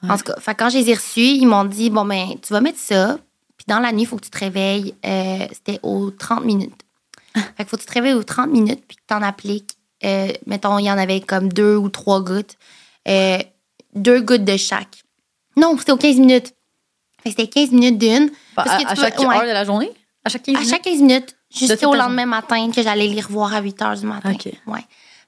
en 0.09 0.17
tout 0.17 0.23
cas, 0.25 0.35
fait 0.41 0.53
quand 0.55 0.69
je 0.69 0.79
les 0.79 0.89
ai 0.89 0.95
reçus, 0.95 1.21
ils 1.21 1.45
m'ont 1.45 1.63
dit, 1.63 1.89
bon, 1.89 2.03
ben, 2.03 2.31
tu 2.41 2.51
vas 2.51 2.59
mettre 2.59 2.79
ça, 2.79 3.17
puis 3.55 3.65
dans 3.67 3.79
la 3.79 3.93
nuit, 3.93 4.01
il 4.01 4.05
faut 4.07 4.17
que 4.17 4.25
tu 4.25 4.29
te 4.29 4.39
réveilles, 4.39 4.93
euh, 5.05 5.47
c'était 5.53 5.79
aux 5.83 6.11
30 6.11 6.43
minutes. 6.43 6.81
fait 7.33 7.63
que 7.63 7.69
faut 7.69 7.77
que 7.77 7.81
tu 7.83 7.87
te 7.87 7.93
réveilles 7.93 8.13
aux 8.15 8.23
30 8.23 8.49
minutes, 8.51 8.83
puis 8.85 8.97
que 8.97 9.03
tu 9.07 9.13
en 9.13 9.21
appliques, 9.21 9.77
euh, 10.03 10.31
mettons, 10.45 10.77
il 10.79 10.85
y 10.85 10.91
en 10.91 10.97
avait 10.97 11.21
comme 11.21 11.51
deux 11.51 11.75
ou 11.75 11.89
trois 11.89 12.21
gouttes, 12.21 12.55
euh, 13.07 13.37
deux 13.95 14.21
gouttes 14.21 14.45
de 14.45 14.57
chaque. 14.57 15.03
Non, 15.57 15.75
c'était 15.77 15.91
aux 15.91 15.97
15 15.97 16.17
minutes. 16.17 16.53
C'était 17.25 17.47
15 17.47 17.71
minutes 17.71 17.97
d'une. 17.97 18.31
À, 18.57 18.63
que 18.63 18.69
à 18.87 18.95
tu 18.95 19.01
chaque 19.01 19.15
peux- 19.15 19.25
ouais. 19.25 19.35
heure 19.35 19.43
de 19.43 19.47
la 19.51 19.63
journée? 19.63 19.91
À 20.25 20.29
chaque 20.29 20.43
15 20.43 20.55
À 20.55 20.59
minutes? 20.59 20.73
chaque 20.73 20.81
15 20.83 20.99
minutes, 21.01 21.35
jusqu'au 21.55 21.93
lendemain 21.95 22.25
matin 22.25 22.69
que 22.71 22.81
j'allais 22.81 23.07
les 23.07 23.21
revoir 23.21 23.53
à 23.53 23.61
8 23.61 23.79
h 23.79 23.99
du 23.99 24.05
matin. 24.05 24.33
OK. 24.33 24.51
Ouais. 24.67 24.79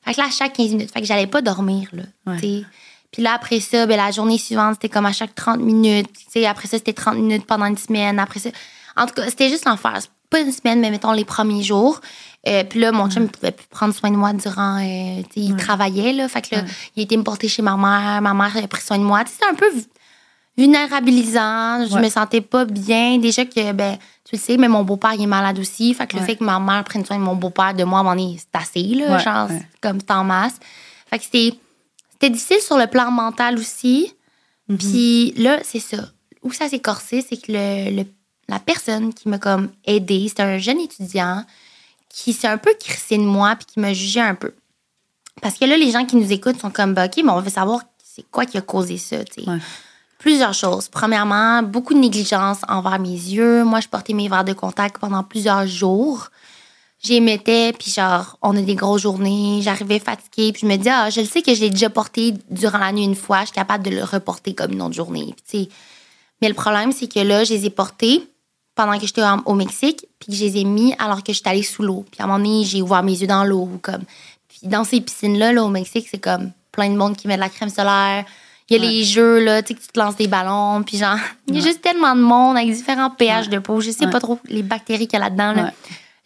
Fait 0.03 0.13
que 0.13 0.19
là, 0.21 0.28
à 0.28 0.32
chaque 0.32 0.53
15 0.53 0.71
minutes. 0.71 0.91
Fait 0.91 1.01
que 1.01 1.07
j'allais 1.07 1.28
pas 1.28 1.41
dormir, 1.41 1.89
là. 1.93 2.03
Ouais. 2.28 2.38
t'sais. 2.38 2.63
Puis 3.11 3.21
là, 3.23 3.34
après 3.34 3.59
ça, 3.61 3.86
ben, 3.86 3.95
la 3.97 4.11
journée 4.11 4.38
suivante, 4.38 4.73
c'était 4.76 4.89
comme 4.89 5.05
à 5.05 5.13
chaque 5.13 5.34
30 5.36 5.59
minutes. 5.61 6.09
T'sais, 6.30 6.45
après 6.45 6.67
ça, 6.67 6.78
c'était 6.78 6.91
30 6.93 7.15
minutes 7.15 7.45
pendant 7.45 7.65
une 7.65 7.78
semaine. 7.78 8.19
Après 8.19 8.39
ça. 8.41 8.49
En 8.97 9.05
tout 9.05 9.13
cas, 9.13 9.26
c'était 9.30 9.47
juste 9.49 9.65
l'enfer. 9.65 9.99
Pas 10.30 10.39
une 10.41 10.51
semaine, 10.51 10.82
mais 10.82 10.89
mettons 10.89 11.11
les 11.13 11.23
premiers 11.23 11.63
jours. 11.63 12.01
Euh, 12.47 12.63
puis 12.63 12.79
là, 12.79 12.91
mon 12.91 13.09
chum, 13.09 13.23
il 13.23 13.29
pouvait 13.29 13.51
plus 13.51 13.65
prendre 13.67 13.93
soin 13.93 14.11
de 14.11 14.15
moi 14.15 14.31
durant. 14.33 14.77
euh, 14.79 15.21
il 15.35 15.55
travaillait, 15.55 16.13
là. 16.13 16.27
Fait 16.27 16.41
que 16.41 16.55
là, 16.55 16.61
Ouais. 16.61 16.67
il 16.95 16.99
a 16.99 17.03
été 17.03 17.17
me 17.17 17.23
porter 17.23 17.47
chez 17.47 17.61
ma 17.63 17.75
mère. 17.75 18.21
Ma 18.21 18.33
mère 18.35 18.55
a 18.63 18.67
pris 18.67 18.81
soin 18.83 18.99
de 18.99 19.03
moi. 19.03 19.23
C'était 19.25 19.45
un 19.49 19.55
peu 19.55 19.69
vu- 19.71 19.83
vulnérabilisant. 20.57 21.85
Je 21.87 21.93
Ouais. 21.95 22.01
me 22.01 22.09
sentais 22.09 22.41
pas 22.41 22.65
bien. 22.65 23.17
Déjà 23.17 23.45
que, 23.45 23.71
ben, 23.71 23.97
tu 24.23 24.35
le 24.35 24.39
sais, 24.41 24.57
mais 24.57 24.67
mon 24.67 24.83
beau-père, 24.83 25.13
il 25.13 25.23
est 25.23 25.27
malade 25.27 25.59
aussi. 25.59 25.93
Fait 25.93 26.07
que 26.07 26.17
le 26.17 26.23
fait 26.23 26.35
que 26.35 26.43
ma 26.43 26.59
mère 26.59 26.83
prenne 26.83 27.05
soin 27.05 27.17
de 27.17 27.23
mon 27.23 27.35
beau-père, 27.35 27.73
de 27.73 27.83
moi, 27.83 27.99
à 27.99 28.01
un 28.01 28.03
moment 28.03 28.15
donné, 28.15 28.37
c'est 28.39 28.59
assez, 28.59 28.83
là. 28.95 29.17
Genre, 29.19 29.49
comme 29.81 29.99
c'est 29.99 30.11
en 30.11 30.23
masse. 30.23 30.55
Fait 31.09 31.17
que 31.19 31.23
c'était, 31.25 31.53
c'était 32.11 32.29
difficile 32.29 32.61
sur 32.61 32.77
le 32.77 32.87
plan 32.87 33.11
mental 33.11 33.57
aussi. 33.57 34.11
Mhm. 34.67 34.77
Puis 34.77 35.33
là, 35.37 35.59
c'est 35.63 35.79
ça. 35.79 35.97
Où 36.43 36.51
ça 36.51 36.69
s'est 36.69 36.79
corsé, 36.79 37.25
c'est 37.27 37.37
que 37.37 37.51
le, 37.51 37.95
le- 38.03 38.07
la 38.47 38.59
personne 38.59 39.13
qui 39.13 39.27
m'a 39.29 39.39
comme 39.39 39.69
aidée, 39.85 40.27
c'était 40.29 40.43
un 40.43 40.57
jeune 40.59 40.79
étudiant 40.79 41.43
qui 42.16 42.32
s'est 42.32 42.47
un 42.47 42.57
peu 42.57 42.74
crissé 42.80 43.18
de 43.18 43.24
moi 43.24 43.55
puis 43.57 43.66
qui 43.66 43.80
m'a 43.80 43.93
jugé 43.93 44.22
un 44.22 44.36
peu. 44.36 44.53
Parce 45.41 45.57
que 45.57 45.66
là, 45.66 45.76
les 45.76 45.91
gens 45.91 46.05
qui 46.05 46.16
nous 46.16 46.32
écoutent 46.32 46.59
sont 46.59 46.72
comme, 46.72 46.93
bah, 46.93 47.05
OK, 47.05 47.18
mais 47.18 47.32
on 47.32 47.41
veut 47.41 47.49
savoir 47.49 47.82
c'est 48.01 48.24
quoi 48.32 48.45
qui 48.45 48.57
a 48.57 48.61
causé 48.61 48.97
ça. 48.97 49.18
Ouais. 49.18 49.57
Plusieurs 50.18 50.53
choses. 50.53 50.88
Premièrement, 50.88 51.61
beaucoup 51.61 51.93
de 51.93 51.99
négligence 51.99 52.59
envers 52.70 52.99
mes 52.99 53.09
yeux. 53.09 53.66
Moi, 53.66 53.82
je 53.82 53.89
portais 53.89 54.13
mes 54.13 54.30
verres 54.30 54.45
de 54.45 54.53
contact 54.53 54.97
pendant 54.97 55.24
plusieurs 55.24 55.68
jours. 55.68 56.30
J'y 57.03 57.20
mettais, 57.20 57.74
puis 57.74 57.91
genre, 57.91 58.38
on 58.41 58.55
a 58.55 58.61
des 58.61 58.76
grosses 58.76 59.01
journées, 59.01 59.59
j'arrivais 59.61 59.99
fatiguée, 59.99 60.53
puis 60.53 60.61
je 60.61 60.66
me 60.66 60.78
dis, 60.78 60.89
ah, 60.89 61.09
je 61.09 61.20
le 61.20 61.28
sais 61.28 61.41
que 61.41 61.53
je 61.53 61.59
l'ai 61.59 61.70
déjà 61.70 61.89
porté 61.89 62.34
durant 62.49 62.80
la 62.80 62.93
nuit 62.93 63.03
une 63.03 63.16
fois, 63.16 63.41
je 63.41 63.47
suis 63.47 63.53
capable 63.53 63.84
de 63.84 63.91
le 63.91 64.03
reporter 64.03 64.55
comme 64.55 64.72
une 64.72 64.82
autre 64.82 64.95
journée. 64.95 65.36
Puis, 65.47 65.70
mais 66.41 66.47
le 66.47 66.55
problème, 66.55 66.93
c'est 66.93 67.11
que 67.11 67.20
là, 67.20 67.43
je 67.43 67.53
les 67.53 67.66
ai 67.66 67.70
portés 67.70 68.28
pendant 68.76 68.99
que 68.99 69.07
j'étais 69.07 69.21
au 69.45 69.53
Mexique, 69.53 70.05
puis 70.19 70.32
que 70.32 70.38
je 70.38 70.43
les 70.43 70.57
ai 70.57 70.63
mis 70.65 70.93
alors 70.99 71.23
que 71.23 71.32
j'étais 71.34 71.49
allée 71.49 71.63
sous 71.63 71.82
l'eau. 71.82 72.05
Puis 72.11 72.21
à 72.21 72.26
un 72.26 72.28
moment 72.28 72.39
donné, 72.39 72.65
j'ai 72.65 72.82
ouvert 72.82 73.03
mes 73.03 73.13
yeux 73.13 73.28
dans 73.28 73.43
l'eau. 73.45 73.69
Comme... 73.82 74.03
Puis 74.49 74.59
dans 74.63 74.84
ces 74.84 74.99
piscines-là, 75.01 75.53
là, 75.53 75.63
au 75.63 75.69
Mexique, 75.69 76.07
c'est 76.11 76.19
comme 76.19 76.51
plein 76.71 76.89
de 76.89 76.95
monde 76.95 77.15
qui 77.15 77.28
met 77.28 77.36
de 77.36 77.39
la 77.39 77.49
crème 77.49 77.69
solaire. 77.69 78.26
Il 78.69 78.76
y 78.76 78.80
a 78.80 78.82
Ouais. 78.84 78.91
les 78.91 79.03
jeux, 79.03 79.39
là, 79.39 79.61
tu 79.61 79.69
sais, 79.69 79.73
que 79.76 79.80
tu 79.80 79.88
te 79.88 79.99
lances 79.99 80.15
des 80.17 80.28
ballons. 80.28 80.84
Puis 80.84 80.97
genre, 80.97 81.17
il 81.47 81.55
y 81.55 81.57
a 81.59 81.61
juste 81.61 81.82
tellement 81.82 82.15
de 82.15 82.21
monde 82.21 82.57
avec 82.57 82.71
différents 82.71 83.09
pH 83.09 83.47
de 83.49 83.59
peau. 83.59 83.80
Je 83.80 83.91
sais 83.91 84.07
pas 84.07 84.19
trop 84.19 84.39
les 84.45 84.63
bactéries 84.63 85.07
qu'il 85.07 85.19
y 85.19 85.21
a 85.21 85.26
là-dedans. 85.26 85.53
Là. 85.53 85.71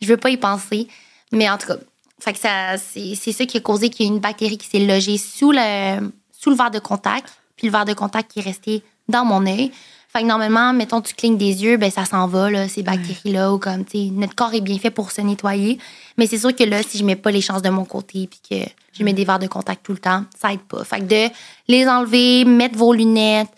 Je 0.01 0.07
veux 0.07 0.17
pas 0.17 0.29
y 0.29 0.37
penser. 0.37 0.87
Mais 1.31 1.49
en 1.49 1.57
tout 1.57 1.67
cas, 1.67 1.75
fait 2.19 2.33
que 2.33 2.39
ça, 2.39 2.77
c'est, 2.77 3.13
c'est 3.15 3.31
ça 3.31 3.45
qui 3.45 3.57
a 3.57 3.59
causé 3.59 3.89
qu'il 3.89 4.05
y 4.05 4.09
a 4.09 4.11
une 4.11 4.19
bactérie 4.19 4.57
qui 4.57 4.67
s'est 4.67 4.79
logée 4.79 5.17
sous 5.17 5.51
le, 5.51 6.11
sous 6.31 6.49
le 6.49 6.55
verre 6.55 6.71
de 6.71 6.79
contact, 6.79 7.29
puis 7.55 7.67
le 7.67 7.71
verre 7.71 7.85
de 7.85 7.93
contact 7.93 8.31
qui 8.31 8.39
est 8.39 8.43
resté 8.43 8.81
dans 9.07 9.23
mon 9.25 9.45
œil. 9.45 9.71
Fait 10.11 10.21
que 10.21 10.25
normalement, 10.27 10.73
mettons, 10.73 11.01
tu 11.01 11.13
clignes 11.13 11.37
des 11.37 11.63
yeux, 11.63 11.77
ben 11.77 11.91
ça 11.91 12.03
s'en 12.03 12.25
va, 12.27 12.49
là, 12.49 12.67
ces 12.67 12.81
bactéries-là, 12.81 13.53
ou 13.53 13.59
comme, 13.59 13.85
tu 13.85 14.07
sais, 14.07 14.11
notre 14.11 14.33
corps 14.33 14.53
est 14.55 14.61
bien 14.61 14.79
fait 14.79 14.89
pour 14.89 15.11
se 15.11 15.21
nettoyer. 15.21 15.77
Mais 16.17 16.25
c'est 16.25 16.39
sûr 16.39 16.55
que 16.55 16.63
là, 16.63 16.81
si 16.81 16.97
je 16.97 17.03
mets 17.05 17.15
pas 17.15 17.29
les 17.29 17.41
chances 17.41 17.61
de 17.61 17.69
mon 17.69 17.85
côté, 17.85 18.27
puis 18.27 18.39
que 18.49 18.65
je 18.91 19.03
mets 19.03 19.13
des 19.13 19.23
verres 19.23 19.37
de 19.37 19.45
contact 19.47 19.85
tout 19.85 19.91
le 19.91 19.99
temps, 19.99 20.23
ça 20.41 20.51
aide 20.51 20.61
pas. 20.61 20.83
Fait 20.83 20.99
que 20.99 21.03
de 21.05 21.33
les 21.67 21.87
enlever, 21.87 22.43
mettre 22.43 22.75
vos 22.75 22.91
lunettes, 22.91 23.49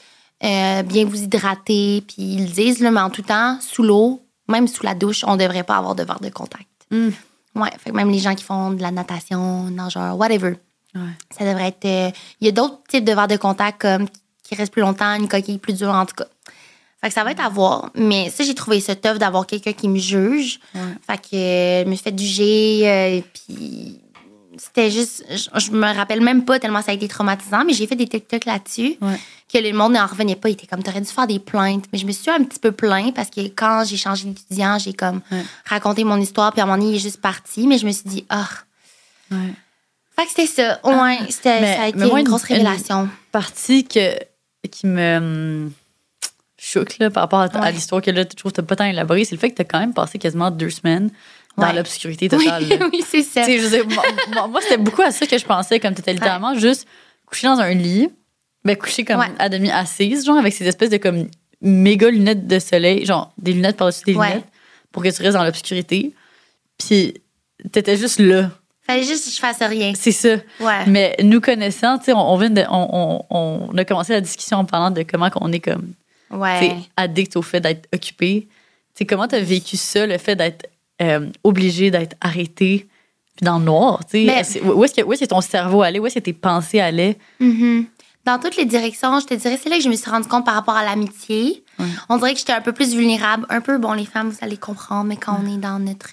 euh, 0.43 0.83
bien 0.83 1.05
vous 1.05 1.21
hydrater, 1.23 2.03
puis 2.05 2.17
ils 2.17 2.43
le 2.47 2.51
disent, 2.51 2.81
là, 2.81 2.91
mais 2.91 2.99
en 2.99 3.09
tout 3.09 3.21
temps, 3.21 3.57
sous 3.61 3.83
l'eau, 3.83 4.21
même 4.49 4.67
sous 4.67 4.83
la 4.83 4.93
douche, 4.93 5.23
on 5.25 5.37
devrait 5.37 5.63
pas 5.63 5.77
avoir 5.77 5.95
de 5.95 6.03
verre 6.03 6.19
de 6.19 6.29
contact. 6.29 6.67
Mm. 6.91 7.09
Ouais, 7.55 7.69
fait 7.77 7.91
que 7.91 7.95
même 7.95 8.09
les 8.11 8.19
gens 8.19 8.35
qui 8.35 8.43
font 8.43 8.71
de 8.71 8.81
la 8.81 8.91
natation, 8.91 9.63
nageur, 9.69 10.17
whatever, 10.17 10.55
Ouais. 10.93 11.01
ça 11.37 11.45
devrait 11.45 11.69
être. 11.69 11.85
euh, 11.85 12.11
Il 12.41 12.45
y 12.47 12.49
a 12.49 12.51
d'autres 12.51 12.79
types 12.89 13.05
de 13.05 13.13
verres 13.13 13.29
de 13.29 13.37
contact 13.37 13.79
comme 13.81 14.07
qui 14.51 14.57
restent 14.57 14.73
plus 14.73 14.81
longtemps, 14.81 15.13
une 15.15 15.27
coquille 15.27 15.57
plus 15.57 15.73
dure, 15.73 15.89
en 15.89 16.05
tout 16.05 16.15
cas. 16.15 16.25
Fait 17.01 17.07
que 17.07 17.13
ça 17.13 17.23
va 17.23 17.31
être 17.31 17.43
à 17.43 17.49
voir. 17.49 17.89
Mais 17.95 18.29
ça, 18.29 18.43
j'ai 18.43 18.53
trouvé 18.53 18.79
ça 18.79 18.95
tough 18.95 19.17
d'avoir 19.17 19.47
quelqu'un 19.47 19.73
qui 19.73 19.87
me 19.87 19.97
juge. 19.97 20.59
Ouais. 20.75 20.81
Fait 21.09 21.17
que 21.17 21.35
euh, 21.35 21.83
je 21.85 21.89
me 21.89 21.95
suis 21.95 22.03
fait 22.03 22.19
juger. 22.19 22.81
euh, 22.87 23.21
puis 23.33 23.99
c'était 24.57 24.91
juste. 24.91 25.25
Je, 25.29 25.59
je 25.59 25.71
me 25.71 25.95
rappelle 25.95 26.21
même 26.21 26.45
pas 26.45 26.59
tellement 26.59 26.81
ça 26.81 26.91
a 26.91 26.93
été 26.93 27.07
traumatisant, 27.07 27.63
mais 27.65 27.73
j'ai 27.73 27.87
fait 27.87 27.95
des 27.95 28.07
TikTok 28.07 28.45
là-dessus. 28.45 28.97
Ouais. 29.01 29.19
Que 29.51 29.57
le 29.57 29.73
monde 29.73 29.93
n'en 29.93 30.05
revenait 30.05 30.35
pas. 30.35 30.49
Il 30.49 30.53
était 30.53 30.67
comme, 30.67 30.83
t'aurais 30.83 31.01
dû 31.01 31.07
faire 31.09 31.25
des 31.27 31.39
plaintes. 31.39 31.85
Mais 31.91 31.97
je 31.97 32.05
me 32.05 32.11
suis 32.11 32.29
un 32.29 32.43
petit 32.43 32.59
peu 32.59 32.71
plaint 32.71 33.13
parce 33.15 33.29
que 33.31 33.41
quand 33.47 33.83
j'ai 33.85 33.97
changé 33.97 34.25
d'étudiant, 34.27 34.77
j'ai 34.77 34.93
comme 34.93 35.21
Ouais. 35.31 35.43
raconté 35.65 36.03
mon 36.03 36.17
histoire. 36.17 36.51
Puis 36.51 36.61
à 36.61 36.65
un 36.65 36.67
moment 36.67 36.77
donné, 36.77 36.91
il 36.91 36.95
est 36.97 36.99
juste 36.99 37.19
parti. 37.21 37.65
Mais 37.67 37.77
je 37.79 37.85
me 37.87 37.91
suis 37.91 38.07
dit, 38.07 38.25
ah. 38.29 38.47
Ouais. 39.31 39.37
Fait 40.15 40.23
que 40.25 40.29
c'était 40.29 40.45
ça. 40.47 40.79
Ouais, 40.83 41.17
c'était, 41.29 41.61
Mais- 41.61 41.75
ça 41.77 41.81
a 41.83 41.87
été 41.87 41.97
mais 41.97 42.05
moi, 42.05 42.19
une 42.19 42.25
une- 42.25 42.29
grosse 42.29 42.43
révélation. 42.43 43.09
Partie 43.31 43.85
que, 43.85 44.13
qui 44.69 44.87
me 44.87 45.17
hum, 45.17 45.71
choque 46.57 46.97
là, 46.99 47.09
par 47.09 47.23
rapport 47.23 47.39
à, 47.39 47.71
l'histoire 47.71 48.01
que 48.01 48.11
là, 48.11 48.21
je 48.21 48.35
trouve 48.35 48.51
que 48.51 48.57
t'as 48.57 48.63
pas 48.63 48.75
tant 48.75 48.85
élaboré, 48.85 49.25
c'est 49.25 49.35
le 49.35 49.39
fait 49.39 49.49
que 49.49 49.55
t'as 49.55 49.63
quand 49.63 49.79
même 49.79 49.93
passé 49.93 50.19
quasiment 50.19 50.51
deux 50.51 50.69
semaines 50.69 51.09
dans 51.57 51.67
Ouais. 51.67 51.73
l'obscurité 51.73 52.29
Oui, 52.31 52.45
totale. 52.45 52.67
là. 52.67 52.89
oui, 52.93 53.03
c'est 53.05 53.23
ça. 53.23 53.43
Tu 53.45 53.59
sais, 53.59 53.83
moi, 53.83 54.61
c'était 54.61 54.77
beaucoup 54.77 55.01
à 55.01 55.11
ça 55.11 55.25
que 55.25 55.37
je 55.37 55.45
pensais, 55.45 55.79
comme 55.79 55.93
t'étais 55.93 56.13
littéralement 56.13 56.53
juste 56.55 56.87
couché 57.25 57.47
dans 57.47 57.59
un 57.59 57.73
lit, 57.73 58.09
ben 58.63 58.75
couché 58.77 59.03
comme 59.03 59.23
à 59.39 59.49
demi 59.49 59.71
assise, 59.71 60.25
genre 60.25 60.37
avec 60.37 60.53
ces 60.53 60.67
espèces 60.67 60.89
de 60.91 60.97
comme 60.97 61.27
méga 61.61 62.09
lunettes 62.09 62.47
de 62.47 62.59
soleil, 62.59 63.05
genre 63.05 63.33
des 63.37 63.53
lunettes 63.53 63.77
par-dessus 63.77 64.03
des 64.05 64.13
lunettes, 64.13 64.45
pour 64.91 65.01
que 65.03 65.09
tu 65.09 65.21
restes 65.21 65.37
dans 65.37 65.43
l'obscurité. 65.43 66.13
Puis 66.77 67.15
t'étais 67.71 67.97
juste 67.97 68.19
là. 68.19 68.51
Fallait 68.85 69.03
juste 69.03 69.25
que 69.25 69.31
je 69.31 69.39
fasse 69.39 69.59
rien. 69.61 69.93
C'est 69.95 70.11
ça. 70.11 70.35
Ouais. 70.59 70.85
Mais 70.87 71.15
nous 71.23 71.39
connaissant, 71.39 71.97
tu 71.99 72.05
sais, 72.05 72.13
on, 72.13 72.33
on 72.33 72.37
vient 72.37 72.49
de, 72.49 72.63
on, 72.69 73.21
on- 73.29 73.67
on 73.71 73.77
a 73.77 73.85
commencé 73.85 74.13
la 74.13 74.21
discussion 74.21 74.57
en 74.57 74.65
parlant 74.65 74.91
de 74.91 75.03
comment 75.03 75.29
qu'on 75.29 75.51
est 75.51 75.59
comme 75.59 75.93
tu 76.31 76.35
Ouais. 76.37 76.77
addict 76.97 77.35
au 77.35 77.41
fait 77.41 77.59
d'être 77.59 77.87
occupé. 77.93 78.47
Tu 78.49 78.99
sais, 78.99 79.05
comment 79.05 79.27
t'as 79.27 79.39
vécu 79.41 79.77
ça, 79.77 80.05
le 80.07 80.17
fait 80.17 80.35
d'être 80.35 80.65
euh, 81.01 81.27
obligé 81.43 81.91
d'être 81.91 82.15
arrêté 82.21 82.87
puis 83.35 83.45
dans 83.45 83.59
le 83.59 83.65
noir, 83.65 84.03
tu 84.05 84.27
sais? 84.27 84.61
Où 84.61 84.83
est-ce 84.83 84.93
que, 84.95 85.01
où 85.03 85.13
est-ce 85.13 85.21
que 85.21 85.25
ton 85.29 85.41
cerveau 85.41 85.81
allait? 85.83 85.99
Où 85.99 86.05
est-ce 86.07 86.15
que 86.15 86.19
tes 86.19 86.33
pensées 86.33 86.79
allaient? 86.79 87.17
Mhm. 87.39 87.85
Dans 88.25 88.37
toutes 88.39 88.55
les 88.57 88.65
directions, 88.65 89.19
je 89.19 89.25
te 89.25 89.33
dirais, 89.33 89.57
c'est 89.61 89.69
là 89.69 89.77
que 89.77 89.83
je 89.83 89.89
me 89.89 89.95
suis 89.95 90.09
rendu 90.11 90.27
compte 90.27 90.45
par 90.45 90.53
rapport 90.53 90.75
à 90.75 90.83
l'amitié. 90.85 91.63
Ouais. 91.79 91.85
On 92.09 92.17
dirait 92.17 92.33
que 92.33 92.39
j'étais 92.39 92.53
un 92.53 92.61
peu 92.61 92.71
plus 92.71 92.93
vulnérable. 92.93 93.45
Un 93.49 93.61
peu, 93.61 93.77
bon, 93.79 93.93
les 93.93 94.05
femmes, 94.05 94.29
vous 94.29 94.37
allez 94.41 94.57
comprendre, 94.57 95.05
mais 95.05 95.15
quand 95.17 95.39
on 95.43 95.51
est 95.51 95.57
dans 95.57 95.79
notre, 95.79 96.11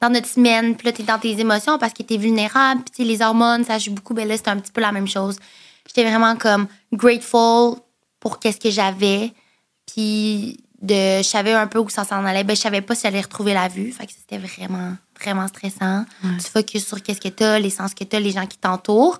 dans 0.00 0.10
notre 0.10 0.28
semaine, 0.28 0.76
puis 0.76 0.86
là, 0.86 0.92
t'es 0.92 1.02
dans 1.02 1.18
tes 1.18 1.38
émotions 1.40 1.78
parce 1.78 1.92
que 1.92 2.02
t'es 2.02 2.16
vulnérable, 2.16 2.82
puis 2.92 3.04
les 3.04 3.22
hormones, 3.22 3.64
ça 3.64 3.78
joue 3.78 3.92
beaucoup. 3.92 4.14
Ben 4.14 4.28
là, 4.28 4.36
c'était 4.36 4.50
un 4.50 4.58
petit 4.58 4.72
peu 4.72 4.80
la 4.80 4.92
même 4.92 5.08
chose. 5.08 5.38
J'étais 5.86 6.04
vraiment 6.04 6.36
comme 6.36 6.66
grateful 6.92 7.76
pour 8.20 8.38
qu'est-ce 8.38 8.60
que 8.60 8.70
j'avais. 8.70 9.32
Puis 9.86 10.60
de, 10.82 11.18
je 11.18 11.22
savais 11.22 11.52
un 11.52 11.66
peu 11.66 11.78
où 11.78 11.88
ça 11.88 12.04
s'en 12.04 12.24
allait. 12.24 12.44
Ben, 12.44 12.54
je 12.54 12.60
savais 12.60 12.82
pas 12.82 12.94
si 12.94 13.02
j'allais 13.02 13.20
retrouver 13.20 13.54
la 13.54 13.68
vue. 13.68 13.92
Fait 13.92 14.06
que 14.06 14.12
c'était 14.12 14.38
vraiment, 14.38 14.94
vraiment 15.20 15.48
stressant. 15.48 16.04
Tu 16.22 16.50
focuses 16.50 16.86
sur 16.86 17.02
qu'est-ce 17.02 17.20
que 17.20 17.28
t'as, 17.28 17.58
les 17.58 17.70
sens 17.70 17.94
que 17.94 18.04
t'as, 18.04 18.20
les 18.20 18.32
gens 18.32 18.46
qui 18.46 18.58
t'entourent. 18.58 19.18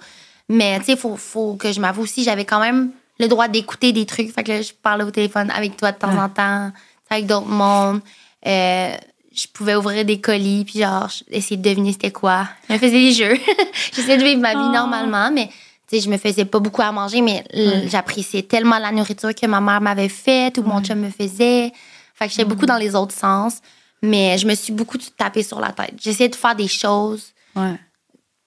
Mais, 0.48 0.78
tu 0.80 0.86
sais, 0.86 0.96
faut, 0.96 1.16
faut 1.16 1.54
que 1.54 1.72
je 1.72 1.80
m'avoue 1.80 2.02
aussi, 2.02 2.22
j'avais 2.22 2.44
quand 2.44 2.60
même 2.60 2.90
le 3.18 3.28
droit 3.28 3.48
d'écouter 3.48 3.92
des 3.92 4.06
trucs. 4.06 4.32
Fait 4.32 4.44
que 4.44 4.52
là, 4.52 4.62
je 4.62 4.72
parlais 4.72 5.04
au 5.04 5.10
téléphone 5.10 5.50
avec 5.50 5.76
toi 5.76 5.92
de 5.92 5.98
temps 5.98 6.16
en 6.16 6.28
temps, 6.28 6.70
avec 7.10 7.26
d'autres 7.26 7.48
mondes. 7.48 8.00
Euh, 8.46 8.94
je 9.36 9.46
pouvais 9.48 9.74
ouvrir 9.76 10.04
des 10.04 10.20
colis, 10.20 10.64
puis 10.64 10.80
genre, 10.80 11.08
essayer 11.30 11.56
de 11.56 11.62
deviner 11.62 11.92
c'était 11.92 12.10
quoi. 12.12 12.48
Je 12.68 12.74
me 12.74 12.78
faisais 12.78 12.90
des 13.00 13.12
jeux. 13.12 13.38
J'essayais 13.92 14.16
de 14.18 14.24
vivre 14.24 14.40
ma 14.40 14.52
vie 14.54 14.60
Oh. 14.68 14.72
normalement, 14.72 15.30
mais 15.30 15.48
tu 15.88 15.96
sais, 15.96 16.00
je 16.00 16.08
me 16.10 16.16
faisais 16.16 16.44
pas 16.44 16.58
beaucoup 16.58 16.82
à 16.82 16.90
manger, 16.92 17.20
mais 17.20 17.44
j'appréciais 17.88 18.42
tellement 18.42 18.78
la 18.78 18.90
nourriture 18.92 19.34
que 19.34 19.46
ma 19.46 19.60
mère 19.60 19.80
m'avait 19.80 20.08
faite 20.08 20.58
ou 20.58 20.62
mon 20.62 20.82
chum 20.82 20.98
me 20.98 21.10
faisait. 21.10 21.72
Fait 22.14 22.26
que 22.26 22.30
j'étais 22.30 22.44
beaucoup 22.44 22.66
dans 22.66 22.78
les 22.78 22.94
autres 22.94 23.14
sens, 23.14 23.58
mais 24.02 24.38
je 24.38 24.46
me 24.46 24.54
suis 24.54 24.72
beaucoup 24.72 24.96
tapé 25.16 25.42
sur 25.42 25.60
la 25.60 25.70
tête. 25.72 25.94
J'essayais 26.02 26.28
de 26.30 26.34
faire 26.34 26.56
des 26.56 26.68
choses, 26.68 27.32
Ouais. 27.54 27.78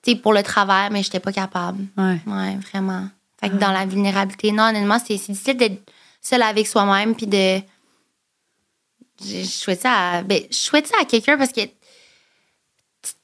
tu 0.03 0.11
sais, 0.11 0.17
pour 0.17 0.33
le 0.33 0.43
travail, 0.43 0.89
mais 0.91 1.03
j'étais 1.03 1.19
pas 1.19 1.31
capable. 1.31 1.85
Ouais. 1.97 2.19
Ouais, 2.25 2.57
vraiment. 2.71 3.07
Fait 3.39 3.49
que 3.49 3.55
dans 3.55 3.71
la 3.71 3.85
vulnérabilité, 3.85 4.51
non, 4.51 4.63
honnêtement, 4.63 4.97
c'est 4.99 5.13
difficile 5.15 5.55
d'être 5.55 5.81
seul 6.21 6.41
avec 6.41 6.67
soi-même, 6.67 7.15
puis 7.15 7.27
de. 7.27 7.61
Je 9.23 9.43
souhaite 9.43 9.81
ça 9.81 9.91
à, 10.17 10.21
ben, 10.23 10.41
je 10.49 10.55
souhaite 10.55 10.87
ça 10.87 10.95
à 11.01 11.05
quelqu'un 11.05 11.37
parce 11.37 11.51
que 11.51 11.61
tu, 11.61 11.69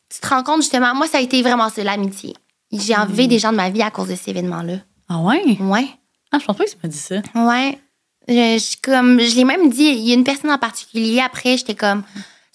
tu 0.10 0.20
te 0.22 0.28
rends 0.28 0.44
compte 0.44 0.62
justement, 0.62 0.94
moi, 0.96 1.08
ça 1.08 1.18
a 1.18 1.22
été 1.22 1.42
vraiment 1.42 1.70
ça, 1.70 1.84
l'amitié. 1.84 2.34
J'ai 2.72 2.96
enlevé 2.96 3.28
des 3.28 3.40
gens 3.40 3.52
de 3.52 3.58
ma 3.58 3.70
vie 3.70 3.82
à 3.82 3.92
cause 3.92 4.10
de 4.10 4.16
ces 4.16 4.32
événements-là. 4.32 4.78
Ah 5.08 5.20
ouais? 5.20 5.58
Ouais. 5.60 5.88
Ah, 6.32 6.40
je 6.40 6.46
pense 6.46 6.58
pas 6.58 6.66
que 6.66 6.70
tu 6.70 6.78
m'as 6.84 6.90
dit 6.90 6.98
ça. 6.98 7.16
Ouais. 7.36 7.80
Je, 8.28 8.34
je- 8.34 8.78
comme, 8.82 9.20
je 9.22 9.36
l'ai 9.36 9.46
même 9.46 9.70
dit, 9.70 9.84
il 9.84 10.00
y 10.08 10.12
a 10.12 10.16
une 10.16 10.24
personne 10.24 10.52
en 10.52 10.58
particulier, 10.58 11.20
après, 11.22 11.58
j'étais 11.58 11.76
comme, 11.76 12.04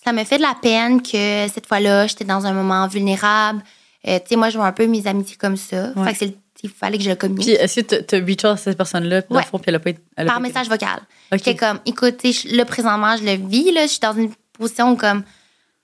ça 0.05 0.12
me 0.12 0.24
fait 0.24 0.36
de 0.38 0.43
la 0.43 0.55
peine 0.61 1.01
que 1.01 1.47
cette 1.53 1.66
fois-là, 1.66 2.07
j'étais 2.09 2.24
dans 2.24 2.45
un 2.45 2.53
moment 2.53 2.86
vulnérable. 2.88 3.62
Euh, 4.09 4.18
tu 4.18 4.28
sais, 4.30 4.36
moi, 4.36 4.51
je 4.51 4.57
vois 4.59 4.66
un 4.66 4.72
peu 4.72 4.86
mes 4.86 5.07
amitiés 5.07 5.36
comme 5.36 5.57
ça. 5.57 5.93
Ouais. 5.95 6.05
Fait 6.07 6.12
que 6.12 6.18
c'est 6.18 6.26
le- 6.26 6.36
il 6.62 6.70
fallait 6.70 6.98
que 6.98 7.04
je 7.04 7.11
le 7.11 7.16
communique. 7.16 7.44
Puis, 7.46 7.52
est-ce 7.54 7.80
que 7.80 8.02
tu 8.02 8.14
as 8.14 8.18
reach 8.24 8.44
à 8.44 8.56
cette 8.56 8.76
personne-là, 8.76 9.22
puis 9.22 9.36
Ouais. 9.36 9.42
fond, 9.44 9.58
puis 9.58 9.66
elle 9.68 9.76
a 9.76 9.80
pas 9.80 9.90
été. 9.90 10.00
a 10.16 10.24
par 10.24 10.34
pas 10.34 10.40
été- 10.40 10.48
message 10.48 10.68
vocal. 10.68 11.00
Ok. 11.32 11.38
J'étais 11.38 11.56
comme, 11.56 11.78
écoute, 11.86 12.16
tu 12.18 12.32
sais, 12.32 12.48
je- 12.50 12.56
là, 12.56 12.64
présentement, 12.64 13.16
je 13.16 13.24
le 13.24 13.32
vis, 13.48 13.70
là, 13.72 13.82
je 13.82 13.90
suis 13.92 14.00
dans 14.00 14.14
une 14.14 14.30
position 14.52 14.92
où, 14.92 14.96
comme, 14.96 15.22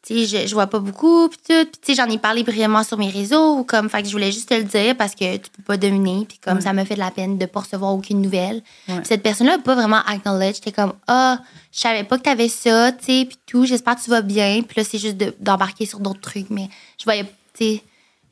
tu 0.07 0.27
sais, 0.27 0.43
je, 0.43 0.47
je 0.49 0.55
vois 0.55 0.69
pas 0.69 0.79
beaucoup, 0.79 1.29
puis 1.29 1.39
tout. 1.39 1.65
Puis, 1.71 1.81
tu 1.85 1.95
sais, 1.95 1.95
j'en 1.95 2.09
ai 2.09 2.19
parlé 2.19 2.45
brièvement 2.45 2.85
sur 2.85 2.97
mes 2.97 3.09
réseaux, 3.11 3.57
ou 3.59 3.65
comme, 3.65 3.89
fait 3.91 4.03
que 4.03 4.07
je 4.09 4.13
voulais 4.13 4.31
juste 4.31 4.49
te 4.49 4.55
le 4.55 4.63
dire 4.63 4.97
parce 4.97 5.15
que 5.17 5.37
tu 5.37 5.51
peux 5.51 5.63
pas 5.65 5.77
deviner, 5.77 6.25
puis 6.29 6.39
comme, 6.39 6.57
Ouais. 6.57 6.61
ça 6.61 6.73
me 6.73 6.85
fait 6.85 6.95
de 6.95 7.01
la 7.01 7.11
peine 7.11 7.39
de 7.39 7.47
pas 7.47 7.61
recevoir 7.61 7.93
aucune 7.93 8.23
nouvelle. 8.23 8.63
Ouais. 8.89 8.97
Puis 8.99 9.07
cette 9.07 9.23
personne-là 9.23 9.55
a 9.55 9.59
pas 9.59 9.75
vraiment 9.75 10.01
acknowledge. 10.07 10.57
J'étais 10.57 10.71
comme, 10.73 10.93
ah, 11.09 11.41
je 11.73 11.81
savais 11.81 12.05
pas 12.05 12.19
que 12.19 12.23
t'avais 12.23 12.49
ça, 12.49 12.93
tu 12.93 13.05
sais, 13.05 13.25
puis 13.25 13.37
tout, 13.47 13.65
j'espère 13.67 13.97
que 13.97 14.03
tu 14.05 14.11
vas 14.11 14.23
bien. 14.23 14.63
Puis 14.63 14.81
là, 14.81 14.85
c'est 14.89 14.99
juste 14.99 15.17
de- 15.17 15.35
d'embarquer 15.41 15.87
sur 15.87 15.99
d'autres 15.99 16.21
trucs, 16.21 16.51
mais 16.51 16.69
je 16.99 17.05
voyais, 17.05 17.25
tu 17.25 17.65
sais, 17.65 17.83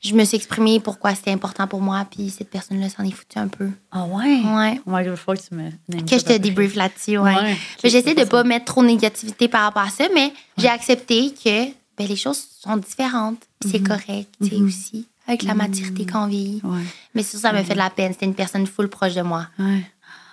je 0.05 0.15
me 0.15 0.25
suis 0.25 0.37
exprimée 0.37 0.81
pourquoi 0.81 1.15
c'était 1.15 1.31
important 1.33 1.67
pour 1.67 1.81
moi, 1.81 2.07
puis 2.11 2.29
cette 2.31 2.51
personne-là 2.51 2.89
s'en 2.91 3.05
est 3.05 3.11
foutue 3.11 3.39
un 3.39 3.49
peu. 3.49 3.71
Ah 3.91 4.05
ouais? 4.05 4.41
Ouais. 4.45 4.81
Oh 4.87 4.91
my 4.91 5.05
god, 5.05 5.17
faut 5.17 5.33
que 5.33 5.39
tu 5.41 5.55
me. 5.55 5.71
Que 6.03 6.19
je 6.19 6.25
te 6.25 6.37
débrief 6.37 6.75
là-dessus, 6.75 7.17
ouais. 7.19 7.35
Ouais. 7.35 7.57
Mais 7.83 7.91
J'essaie 7.91 8.15
de 8.15 8.25
pas 8.25 8.45
mettre 8.45 8.67
trop 8.67 8.83
de 8.83 8.89
négativité 8.89 9.49
par 9.49 9.63
rapport 9.63 9.83
à 9.83 9.89
ça, 9.91 10.05
mais 10.15 10.33
j'ai 10.59 10.69
accepté 10.69 11.33
que 11.33 11.67
ben, 11.97 12.07
les 12.07 12.17
choses 12.17 12.45
sont 12.61 12.77
différentes. 12.77 13.41
puis 13.61 13.71
C'est 13.71 13.83
correct, 13.83 14.29
tu 14.43 14.49
sais, 14.51 14.57
aussi, 14.57 15.07
avec 15.27 15.43
la 15.43 15.55
maturité 15.55 16.05
qu'on 16.05 16.27
vit. 16.27 16.61
Ouais. 16.63 16.83
Mais 17.15 17.23
ça, 17.23 17.39
ça 17.39 17.53
me 17.53 17.63
fait 17.63 17.75
de 17.75 17.79
la 17.79 17.91
peine. 17.91 18.13
C'était 18.13 18.27
une 18.27 18.35
personne 18.35 18.67
full 18.67 18.89
proche 18.89 19.15
de 19.15 19.23
moi. 19.23 19.47
Ouais. 19.59 19.85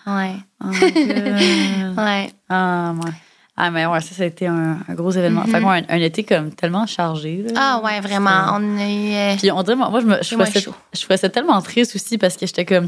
Ouais. 0.07 0.35
Oh. 0.63 0.67
Ouais. 2.01 2.33
ah, 2.49 2.93
ouais. 3.03 3.11
Ah, 3.57 3.69
mais 3.69 3.85
ouais, 3.85 3.99
ça, 4.01 4.15
ça 4.15 4.23
a 4.23 4.25
été 4.25 4.47
un, 4.47 4.77
un 4.87 4.93
gros 4.93 5.11
événement. 5.11 5.43
Fait 5.43 5.59
que, 5.59 5.65
ouais, 5.65 5.83
un, 5.89 5.95
un 5.95 5.99
été 6.01 6.23
comme 6.23 6.51
tellement 6.53 6.85
chargé. 6.87 7.43
là. 7.43 7.51
Ah, 7.55 7.81
ouais, 7.83 7.99
vraiment. 7.99 8.53
On 8.53 8.61
eu. 8.61 9.13
euh, 9.13 9.35
Puis 9.37 9.51
on 9.51 9.61
dirait, 9.63 9.75
moi, 9.75 9.89
moi, 9.89 9.99
je, 9.99 10.05
me, 10.05 10.17
je, 10.23 10.29
trouvais 10.29 10.49
ça, 10.49 10.59
chaud. 10.61 10.73
je 10.93 11.01
trouvais 11.01 11.17
ça 11.17 11.29
tellement 11.29 11.61
triste 11.61 11.95
aussi 11.95 12.17
parce 12.17 12.37
que 12.37 12.45
j'étais 12.45 12.65
comme. 12.65 12.87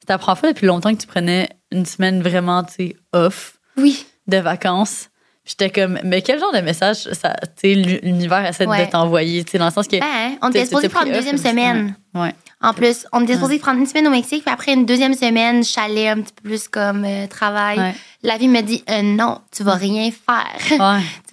C'était 0.00 0.14
la 0.14 0.18
première 0.18 0.38
fois 0.38 0.52
depuis 0.52 0.66
longtemps 0.66 0.92
que 0.94 1.00
tu 1.00 1.06
prenais 1.06 1.48
une 1.70 1.84
semaine 1.86 2.22
vraiment, 2.22 2.64
tu 2.64 2.72
sais, 2.74 2.96
off 3.12 3.58
Oui. 3.76 4.04
de 4.26 4.38
vacances. 4.38 5.10
J'étais 5.44 5.70
comme, 5.70 5.98
mais 6.04 6.20
quel 6.22 6.38
genre 6.38 6.52
de 6.52 6.60
message 6.60 7.08
ça, 7.12 7.34
l'univers 7.64 8.44
essaie 8.46 8.66
Ouais. 8.66 8.86
de 8.86 8.90
t'envoyer, 8.90 9.42
dans 9.54 9.64
le 9.66 9.70
sens 9.72 9.88
que. 9.88 9.98
Ben, 9.98 10.36
on 10.42 10.50
t'es- 10.50 10.58
était 10.60 10.66
supposé 10.68 10.88
prendre 10.88 11.06
une 11.08 11.14
deuxième 11.14 11.38
semaine. 11.38 11.96
Ouais. 12.14 12.34
En 12.60 12.74
plus, 12.74 13.06
on 13.12 13.22
était 13.24 13.34
supposé 13.34 13.58
prendre 13.58 13.78
une 13.80 13.86
semaine 13.86 14.06
au 14.06 14.10
Mexique, 14.10 14.44
puis 14.44 14.52
après 14.52 14.74
une 14.74 14.84
deuxième 14.84 15.14
semaine, 15.14 15.64
chalet 15.64 16.08
un 16.08 16.20
petit 16.20 16.32
peu 16.42 16.50
plus 16.50 16.68
comme 16.68 17.04
euh, 17.06 17.26
travail. 17.26 17.78
Ouais. 17.78 17.94
La 18.22 18.36
vie 18.36 18.48
me 18.48 18.60
dit 18.60 18.84
euh, 18.90 19.00
non, 19.02 19.40
tu 19.50 19.62
vas 19.62 19.74
rien 19.76 20.10
faire. 20.10 20.58
Tu 20.68 20.76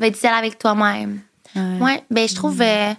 vas 0.02 0.08
être 0.08 0.16
seule 0.16 0.34
avec 0.34 0.58
toi-même. 0.58 1.20
Ouais. 1.56 2.02
Ben 2.10 2.28
je 2.30 2.36
trouve 2.36 2.62
euh, 2.62 2.94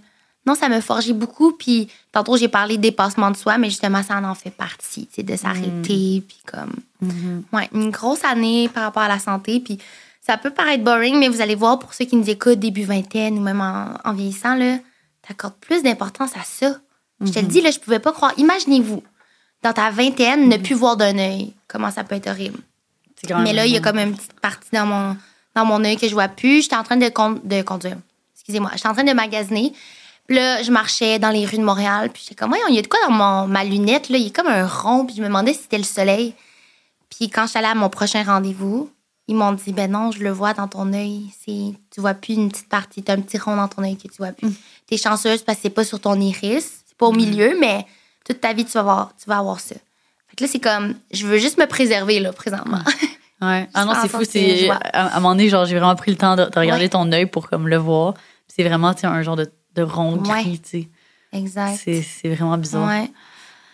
non, 0.47 0.55
ça 0.55 0.69
m'a 0.69 0.81
forgé 0.83 1.13
beaucoup 1.15 1.53
puis 1.53 1.89
tantôt 2.13 2.37
j'ai 2.37 2.49
parlé 2.49 2.77
de 2.77 2.83
dépassement 2.83 3.31
de 3.31 3.37
soi, 3.37 3.57
mais 3.57 3.71
justement 3.71 4.03
ça 4.03 4.19
en 4.23 4.35
fait 4.35 4.51
partie, 4.51 5.09
de 5.17 5.37
s'arrêter 5.37 6.23
puis 6.27 6.37
comme 6.45 6.75
Mhm. 7.01 7.45
ouais, 7.53 7.69
une 7.73 7.91
grosse 7.91 8.25
année 8.25 8.69
par 8.69 8.83
rapport 8.83 9.05
à 9.05 9.09
la 9.09 9.19
santé 9.21 9.61
puis 9.61 9.79
ça 10.29 10.37
peut 10.37 10.51
paraître 10.51 10.85
boring, 10.85 11.19
mais 11.19 11.29
vous 11.29 11.41
allez 11.41 11.55
voir 11.55 11.79
pour 11.79 11.95
ceux 11.95 12.05
qui 12.05 12.17
nous 12.17 12.29
écoutent 12.29 12.59
début 12.59 12.85
vingtaine 12.85 13.39
ou 13.39 13.41
même 13.41 13.61
en, 13.61 13.95
en 14.05 14.13
vieillissant 14.13 14.55
là, 14.55 14.79
t'accordes 15.27 15.55
plus 15.61 15.83
d'importance 15.83 16.33
à 16.37 16.43
ça. 16.45 16.77
Je 17.21 17.33
te 17.33 17.39
le 17.39 17.47
dis 17.47 17.61
là, 17.61 17.71
je 17.71 17.79
pouvais 17.81 17.99
pas 17.99 18.13
croire. 18.13 18.33
Imaginez-vous 18.37 19.03
dans 19.63 19.73
ta 19.73 19.91
vingtaine 19.91 20.49
ne 20.49 20.57
plus 20.57 20.75
voir 20.75 20.97
d'un 20.97 21.19
œil, 21.19 21.55
comment 21.67 21.91
ça 21.91 22.05
peut 22.05 22.15
être 22.15 22.29
horrible. 22.29 22.59
Mais 23.43 23.53
là, 23.53 23.67
il 23.67 23.73
y 23.73 23.77
a 23.77 23.81
comme 23.81 23.99
une 23.99 24.15
petite 24.15 24.39
partie 24.41 24.69
dans 24.73 24.87
mon, 24.87 25.17
dans 25.57 25.65
mon 25.65 25.83
œil 25.85 25.97
que 25.97 26.07
je 26.07 26.13
vois 26.13 26.29
plus. 26.29 26.63
J'étais 26.63 26.77
en 26.77 26.85
train 26.85 26.97
de, 26.97 27.09
con- 27.09 27.41
de 27.43 27.63
conduire. 27.63 27.97
Excusez-moi. 28.37 28.71
J'étais 28.77 28.87
en 28.89 28.95
train 28.95 29.03
de 29.05 29.13
magasiner. 29.13 29.73
Puis 30.29 30.37
là, 30.37 30.63
je 30.63 30.71
marchais 30.71 31.19
dans 31.19 31.31
les 31.31 31.45
rues 31.45 31.57
de 31.59 31.65
Montréal. 31.65 32.11
Puis 32.13 32.23
j'étais 32.23 32.37
comme, 32.37 32.51
voyons, 32.51 32.67
il 32.69 32.77
y 32.77 32.79
a 32.79 32.83
de 32.83 32.87
quoi 32.87 33.01
dans 33.09 33.13
mon, 33.13 33.49
ma 33.49 33.65
lunette? 33.65 34.11
Là? 34.11 34.19
Il 34.19 34.25
y 34.25 34.29
a 34.29 34.31
comme 34.31 34.47
un 34.47 34.67
rond. 34.69 35.05
Puis 35.07 35.17
je 35.17 35.23
me 35.23 35.27
demandais 35.27 35.55
si 35.55 35.63
c'était 35.63 35.79
le 35.79 35.85
soleil. 35.85 36.35
Puis 37.11 37.29
quand 37.29 37.43
je 37.45 37.49
suis 37.49 37.59
allée 37.59 37.67
à 37.67 37.75
mon 37.75 37.89
prochain 37.89 38.23
rendez-vous, 38.23 38.89
ils 39.29 39.37
m'ont 39.37 39.53
dit, 39.53 39.73
ben 39.73 39.91
non, 39.91 40.11
je 40.11 40.23
le 40.25 40.31
vois 40.31 40.55
dans 40.55 40.67
ton 40.69 40.93
œil. 40.93 41.31
C'est, 41.45 41.75
tu 41.91 42.01
vois 42.01 42.15
plus 42.15 42.35
une 42.35 42.49
petite 42.49 42.69
partie. 42.69 43.03
Tu 43.03 43.11
as 43.13 43.15
un 43.15 43.21
petit 43.21 43.39
rond 43.39 43.57
dans 43.57 43.69
ton 43.69 43.83
œil 43.85 43.97
que 43.97 44.09
tu 44.09 44.17
vois 44.19 44.33
plus. 44.33 44.49
T'es 44.87 44.97
chanceuse 44.97 45.43
parce 45.43 45.59
que 45.59 45.63
c'est 45.65 45.71
pas 45.71 45.85
sur 45.85 46.01
ton 46.01 46.19
iris. 46.19 46.81
C'est 46.87 46.97
pas 46.97 47.07
au 47.07 47.13
milieu, 47.13 47.57
mais 47.61 47.85
toute 48.25 48.41
ta 48.41 48.53
vie, 48.55 48.65
tu 48.65 48.73
vas 48.73 48.81
avoir, 48.81 49.13
tu 49.23 49.29
vas 49.29 49.39
avoir 49.39 49.61
ça. 49.61 49.75
Fait 50.29 50.37
que 50.37 50.45
là, 50.45 50.51
c'est 50.51 50.61
comme, 50.61 50.95
je 51.13 51.27
veux 51.27 51.39
juste 51.39 51.59
me 51.59 51.67
préserver, 51.67 52.21
là, 52.21 52.33
présentement. 52.33 52.81
Ouais. 53.43 53.69
Ah 53.75 53.85
non, 53.85 53.93
c'est 54.03 54.09
fou. 54.09 54.25
c'est 54.29 54.69
à, 54.71 54.77
à 54.93 55.17
un 55.17 55.21
moment 55.21 55.35
donné, 55.35 55.49
genre, 55.49 55.65
j'ai 55.67 55.79
vraiment 55.79 55.95
pris 55.97 56.11
le 56.11 56.17
temps 56.17 56.35
de, 56.35 56.45
de 56.45 56.59
regarder 56.59 56.85
Ouais. 56.85 56.89
ton 56.89 57.13
œil 57.13 57.27
pour 57.27 57.49
comme 57.49 57.69
le 57.69 57.77
voir. 57.77 58.15
C'est 58.49 58.65
vraiment, 58.65 58.95
tu 58.95 59.05
un 59.07 59.23
genre 59.23 59.37
de, 59.37 59.51
de 59.75 59.83
rond 59.83 60.17
Ouais. 60.25 60.43
gris, 60.43 60.61
tu 60.61 60.69
sais. 60.83 60.89
exact. 61.33 61.79
C'est, 61.85 62.35
vraiment 62.35 62.57
bizarre. 62.59 62.89
Ouais. 62.89 63.11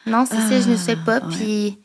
Non, 0.06 0.26
c'est 0.28 0.36
ça, 0.36 0.60
je 0.60 0.70
ne 0.70 0.76
sais 0.76 0.96
pas. 0.96 1.20
Ah. 1.22 1.28
Puis, 1.30 1.78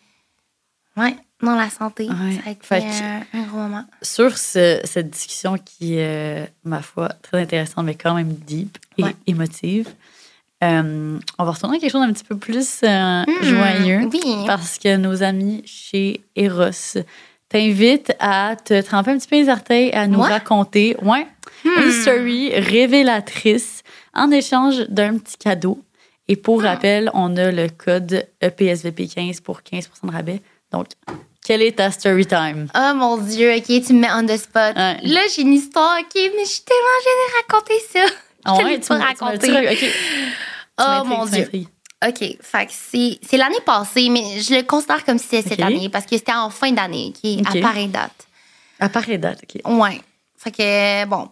ouais, 0.98 1.16
non, 1.42 1.56
la 1.56 1.70
santé, 1.70 2.04
Ouais. 2.08 2.34
ça 2.44 2.50
a 2.50 2.52
été 2.52 2.66
Fait 2.66 2.82
que- 2.82 3.04
un, 3.04 3.40
un 3.42 3.44
gros 3.48 3.58
moment. 3.60 3.86
Sur 4.02 4.38
ce- 4.38 4.82
cette 4.84 5.10
discussion 5.10 5.58
qui 5.58 5.96
est, 5.98 6.52
ma 6.64 6.82
foi, 6.82 7.10
très 7.22 7.42
intéressante, 7.42 7.86
mais 7.86 7.96
quand 7.96 8.14
même 8.14 8.34
deep 8.34 8.78
et 8.98 9.04
Ouais. 9.04 9.16
émotive, 9.28 9.88
euh, 10.64 11.18
on 11.38 11.44
va 11.46 11.52
retourner 11.52 11.78
à 11.78 11.80
quelque 11.80 11.92
chose 11.92 12.02
d'un 12.06 12.12
petit 12.14 12.24
peu 12.26 12.38
plus 12.38 12.82
euh, 12.84 13.24
Hmm, 13.24 13.44
joyeux. 13.44 14.10
Oui. 14.12 14.22
Parce 14.46 14.78
que 14.78 14.98
nos 14.98 15.24
amis 15.24 15.64
chez 15.66 16.22
Eros 16.36 16.98
t'invitent 17.48 18.14
à 18.20 18.56
te 18.58 18.82
tremper 18.82 19.12
un 19.12 19.18
petit 19.18 19.28
peu 19.28 19.38
les 19.38 19.50
orteils, 19.50 19.92
à 19.94 20.06
nous 20.08 20.20
raconter 20.22 20.96
ouais, 21.02 21.26
Hmm. 21.66 21.70
une 21.84 21.92
story 21.92 22.50
révélatrice 22.60 23.84
en 24.14 24.32
échange 24.32 24.88
d'un 24.90 25.18
petit 25.18 25.38
cadeau. 25.38 25.82
Et 26.28 26.36
pour 26.36 26.64
Ah. 26.64 26.72
rappel, 26.72 27.10
on 27.14 27.36
a 27.38 27.52
le 27.52 27.70
code 27.70 28.28
E 28.44 28.46
EPSVP15 28.48 29.42
pour 29.42 29.64
15 29.64 29.90
de 30.04 30.12
rabais. 30.12 30.42
Donc, 30.72 30.88
quelle 31.50 31.64
est 31.64 31.78
ta 31.78 31.90
story 31.90 32.28
time? 32.28 32.68
Oh 32.76 32.94
mon 32.94 33.18
Dieu, 33.18 33.56
OK, 33.56 33.64
tu 33.66 33.94
me 33.94 34.02
mets 34.02 34.12
on 34.14 34.24
the 34.24 34.38
spot. 34.38 34.76
Ouais. 34.76 35.00
Là, 35.02 35.22
j'ai 35.36 35.42
une 35.42 35.54
histoire, 35.54 35.98
OK, 36.00 36.12
mais 36.16 36.46
je 36.46 36.50
suis 36.50 36.62
tellement 36.62 37.00
gênée 37.04 37.26
de 37.28 37.42
raconter 37.42 37.80
ça. 37.92 38.16
Ah 38.46 38.54
Je 38.56 38.60
te 38.62 38.66
ouais, 38.66 38.80
tu 38.80 38.88
pas 38.88 38.98
m'as- 39.00 39.14
tu 39.16 39.24
m'as- 39.24 39.30
raconté. 39.32 39.48
tu 39.48 39.54
m'as- 39.54 39.72
ok. 39.72 39.78
Tu 39.80 39.92
Oh 40.78 41.04
mon 41.06 41.26
Dieu. 41.26 41.50
OK, 42.08 42.38
fait 42.42 42.70
c'est 42.70 43.38
l'année 43.38 43.60
passée, 43.66 44.10
mais 44.10 44.40
je 44.40 44.54
le 44.54 44.62
considère 44.62 45.04
comme 45.04 45.18
si 45.18 45.26
c'était 45.28 45.50
cette 45.50 45.62
année 45.62 45.90
parce 45.90 46.06
que 46.06 46.16
c'était 46.18 46.32
en 46.34 46.50
fin 46.52 46.72
d'année, 46.72 47.12
qui 47.20 47.42
OK. 47.42 47.56
à 47.58 47.62
pareille 47.62 47.88
date. 47.88 48.28
À 48.80 48.88
pareille 48.88 49.18
date, 49.18 49.40
OK. 49.44 49.62
Ouais. 49.80 50.00
Fait 50.38 50.52
que, 50.52 51.06
bon, 51.06 51.30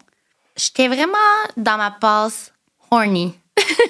j'étais 0.57 0.87
vraiment 0.87 1.13
dans 1.55 1.77
ma 1.77 1.91
passe 1.91 2.51
horny. 2.91 3.33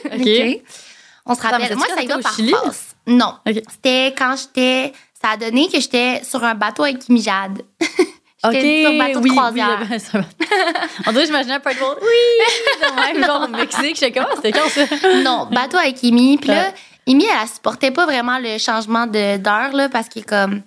OK. 0.05 0.11
On 1.25 1.35
se 1.35 1.41
rappelle. 1.41 1.75
Moi, 1.75 1.87
ça 1.95 2.01
y 2.03 2.07
va 2.07 2.19
par 2.19 2.35
Chili? 2.35 2.51
passe. 2.51 2.95
Non. 3.07 3.35
C'était 3.45 4.13
quand 4.17 4.35
j'étais. 4.37 4.93
Ça 5.21 5.31
a 5.31 5.37
donné 5.37 5.67
que 5.67 5.79
j'étais 5.79 6.21
sur 6.23 6.43
un 6.43 6.55
bateau 6.55 6.83
avec 6.83 6.99
Kimi 6.99 7.21
Jade. 7.21 7.61
J'étais 8.51 8.83
sur 8.83 8.91
un 8.91 8.97
bateau 8.99 9.19
de 9.19 9.23
oui, 9.23 9.29
croisière. 9.31 9.79
oui, 9.81 9.87
le- 10.13 10.19
va. 10.19 10.25
On 11.07 11.11
dirait 11.11 11.21
que 11.23 11.25
j'imaginais 11.27 11.55
un 11.55 11.59
peu 11.59 11.73
de 11.73 11.79
monde. 11.79 11.97
Oui, 12.01 12.85
même, 13.13 13.25
genre 13.25 13.43
au 13.43 13.47
Mexique. 13.47 13.95
J'étais 13.99 14.11
comment? 14.11 14.27
C'était 14.35 14.51
quand 14.51 14.69
ça? 14.69 14.85
non, 15.23 15.47
bateau 15.51 15.77
avec 15.77 16.01
Imi. 16.03 16.37
Puis 16.37 16.49
là. 16.49 16.71
Imi, 17.07 17.25
elle, 17.25 17.47
supportait 17.47 17.89
pas 17.91 18.05
vraiment 18.05 18.37
le 18.37 18.57
changement 18.59 19.07
d'heure, 19.07 19.73
là, 19.73 19.89
parce 19.89 20.07
que 20.07 20.19
comme. 20.19 20.61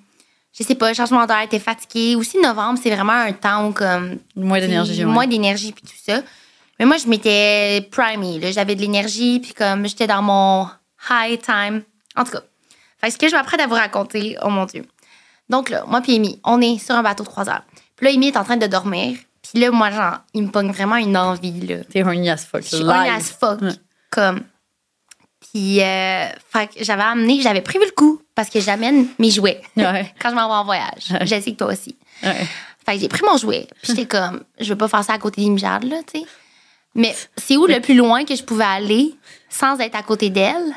je 0.53 0.65
sais 0.65 0.75
pas, 0.75 0.93
changement 0.95 1.27
d'heure, 1.27 1.47
t'es 1.49 1.61
fatigué. 1.61 2.17
Aussi, 2.17 2.39
novembre, 2.39 2.79
c'est 2.83 2.91
vraiment 2.91 3.13
un 3.13 3.33
temps 3.33 3.69
où, 3.69 3.73
comme. 3.73 4.19
Moins 4.35 4.59
d'énergie. 4.59 4.93
Puis 4.95 5.05
ouais. 5.05 5.13
Moins 5.13 5.27
d'énergie, 5.29 5.73
puis 5.73 5.83
tout 5.85 5.97
ça. 6.13 6.23
Mais 6.79 6.87
moi, 6.87 6.97
je 6.97 7.07
m'étais 7.07 7.87
primée. 7.93 8.41
là. 8.41 8.51
J'avais 8.51 8.75
de 8.75 8.81
l'énergie, 8.81 9.39
puis 9.39 9.55
comme 9.55 9.87
j'étais 9.87 10.09
dans 10.09 10.23
mon 10.23 10.67
high 11.09 11.41
time. 11.41 11.83
En 12.17 12.25
tout 12.25 12.33
cas, 12.33 12.41
fait 13.01 13.11
ce 13.11 13.19
que 13.19 13.29
je 13.29 13.35
m'apprête 13.35 13.61
à 13.61 13.67
vous 13.67 13.75
raconter, 13.75 14.37
oh 14.43 14.49
mon 14.51 14.67
Dieu. 14.67 14.85
Donc 15.49 15.69
là, 15.71 15.85
moi 15.87 16.01
puis 16.01 16.17
Amy, 16.17 16.41
on 16.45 16.61
est 16.61 16.79
sur 16.79 16.95
un 16.95 17.03
bateau 17.03 17.25
de 17.25 17.29
croisière. 17.29 17.63
Puis 17.97 18.07
là, 18.07 18.13
Amy 18.15 18.29
est 18.29 18.37
en 18.37 18.45
train 18.45 18.57
de 18.57 18.67
dormir. 18.67 19.19
Puis 19.43 19.61
là, 19.61 19.71
moi, 19.71 19.91
genre, 19.91 20.19
il 20.35 20.43
me 20.45 20.49
pogne 20.49 20.71
vraiment 20.71 20.97
une 20.97 21.17
envie, 21.17 21.61
là. 21.67 21.83
T'es 21.85 22.03
horny 22.03 22.31
as 22.31 22.37
fuck. 22.47 22.63
Je 22.63 22.77
suis 22.77 22.85
horny 22.85 23.09
as 23.09 23.21
fuck. 23.33 23.61
Ouais. 23.63 23.73
Comme. 24.11 24.43
Puis, 25.51 25.81
euh, 25.83 26.27
fait 26.53 26.69
que 26.69 26.85
j'avais 26.85 27.03
amené, 27.03 27.41
j'avais 27.41 27.63
prévu 27.63 27.85
le 27.85 27.91
coup 27.93 28.21
parce 28.35 28.49
que 28.51 28.61
j'amène 28.61 29.07
mes 29.19 29.31
jouets 29.31 29.61
Ouais. 29.77 30.13
quand 30.21 30.31
je 30.31 30.35
m'en 30.35 30.47
vais 30.47 30.55
en 30.55 30.65
voyage. 30.65 31.13
Je 31.23 31.27
sais 31.27 31.43
que 31.53 31.57
toi 31.57 31.69
aussi. 31.73 31.97
ouais. 32.23 32.47
Fait 32.87 32.95
que 32.95 33.01
j'ai 33.01 33.09
pris 33.09 33.23
mon 33.29 33.37
jouet. 33.37 33.67
Puis 33.83 33.93
j'étais 33.95 34.07
comme, 34.07 34.45
je 34.61 34.69
veux 34.69 34.77
pas 34.79 34.89
faire 34.89 35.03
ça 35.05 35.15
à 35.15 35.19
côté 35.19 35.43
d'Imjad, 35.43 35.83
là, 35.85 35.97
tu 36.13 36.21
sais. 36.21 36.27
Mais 36.95 37.15
c'est 37.37 37.57
où 37.57 37.67
le 37.67 37.81
plus 37.81 37.95
loin 37.95 38.25
que 38.25 38.35
je 38.37 38.43
pouvais 38.43 38.65
aller 38.65 39.15
sans 39.49 39.79
être 39.81 39.95
à 39.97 40.03
côté 40.03 40.31
d'elle? 40.31 40.75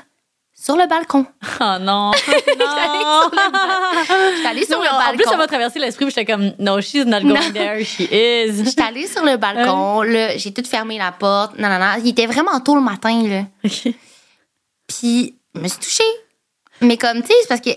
Sur 0.63 0.77
le 0.77 0.87
balcon. 0.87 1.25
Oh 1.59 1.63
non. 1.81 2.11
non. 2.11 2.11
J'étais 4.35 4.47
allée 4.47 4.65
sur 4.65 4.77
Non, 4.77 4.83
le 4.83 4.89
en 4.89 5.13
plus, 5.13 5.23
ça 5.23 5.31
balcon. 5.31 5.37
m'a 5.37 5.47
traversé 5.47 5.79
l'esprit, 5.79 6.05
j'étais 6.07 6.23
comme, 6.25 6.53
no, 6.59 6.79
she's 6.79 7.05
not 7.05 7.19
going 7.21 7.33
Non. 7.33 7.51
there, 7.53 7.83
she 7.83 8.01
is. 8.09 8.63
J'étais 8.63 8.81
allée 8.81 9.07
sur 9.07 9.23
le 9.25 9.35
balcon, 9.37 10.03
là, 10.03 10.37
j'ai 10.37 10.53
tout 10.53 10.63
fermé 10.63 10.97
la 10.97 11.11
porte. 11.11 11.57
Non, 11.59 11.67
non, 11.67 11.79
non. 11.79 11.85
Il 12.03 12.09
était 12.09 12.27
vraiment 12.27 12.59
tôt 12.61 12.75
le 12.75 12.81
matin, 12.81 13.23
là. 13.27 13.69
Puis, 14.87 15.35
je 15.55 15.59
me 15.59 15.67
suis 15.67 15.79
touchée. 15.79 16.03
Mais 16.81 16.97
comme, 16.97 17.21
tu 17.21 17.27
sais, 17.27 17.33
c'est 17.41 17.47
parce 17.47 17.61
que 17.61 17.69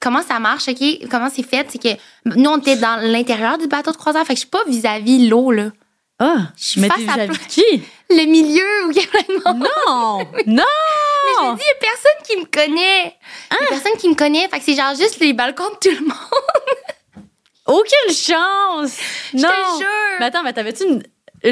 comment 0.00 0.22
ça 0.22 0.38
marche, 0.38 0.68
OK? 0.68 1.08
Comment 1.10 1.28
c'est 1.34 1.42
fait? 1.42 1.66
C'est 1.70 1.78
que 1.82 2.00
nous, 2.24 2.50
on 2.50 2.58
était 2.58 2.76
dans 2.76 2.96
l'intérieur 3.02 3.58
du 3.58 3.66
bateau 3.66 3.92
de 3.92 3.96
croisière. 3.96 4.24
Fait 4.26 4.34
que 4.34 4.38
je 4.38 4.40
suis 4.40 4.48
pas 4.50 4.64
vis-à-vis 4.66 5.28
l'eau, 5.28 5.50
là. 5.50 5.70
Ah, 6.18 6.36
Je 6.56 6.64
suis 6.64 6.80
face 6.80 6.92
à 6.92 6.96
vis-à-vis 7.00 7.38
plein- 7.38 7.46
qui? 7.48 7.82
Le 8.10 8.24
milieu 8.26 8.86
où 8.86 8.90
il 8.90 8.96
y 8.96 9.00
a 9.00 9.06
plein 9.06 9.22
de 9.28 9.58
monde. 9.58 9.68
Non! 9.86 10.18
non! 10.46 10.62
Je 11.40 11.50
me 11.50 11.56
dis, 11.56 11.62
il 11.64 11.68
y 11.68 11.70
a 11.70 11.90
personne 11.90 12.22
qui 12.26 12.36
me 12.36 12.44
connaît. 12.44 13.16
Il 13.50 13.56
y 13.60 13.64
a 13.64 13.68
personne 13.68 13.98
qui 13.98 14.08
me 14.08 14.14
connaît. 14.14 14.48
Fait 14.48 14.58
que 14.58 14.64
c'est 14.64 14.74
genre 14.74 14.94
juste 14.94 15.18
les 15.20 15.32
balcons 15.32 15.64
de 15.70 15.88
tout 15.90 15.94
le 15.96 16.06
monde. 16.06 17.26
Aucune 17.66 18.14
chance! 18.14 18.96
Je 19.32 19.38
non! 19.38 19.48
te 19.48 19.78
jure. 19.78 19.88
Mais 20.18 20.26
attends, 20.26 20.42
mais 20.42 20.52
t'avais-tu 20.52 20.84
une. 20.84 21.02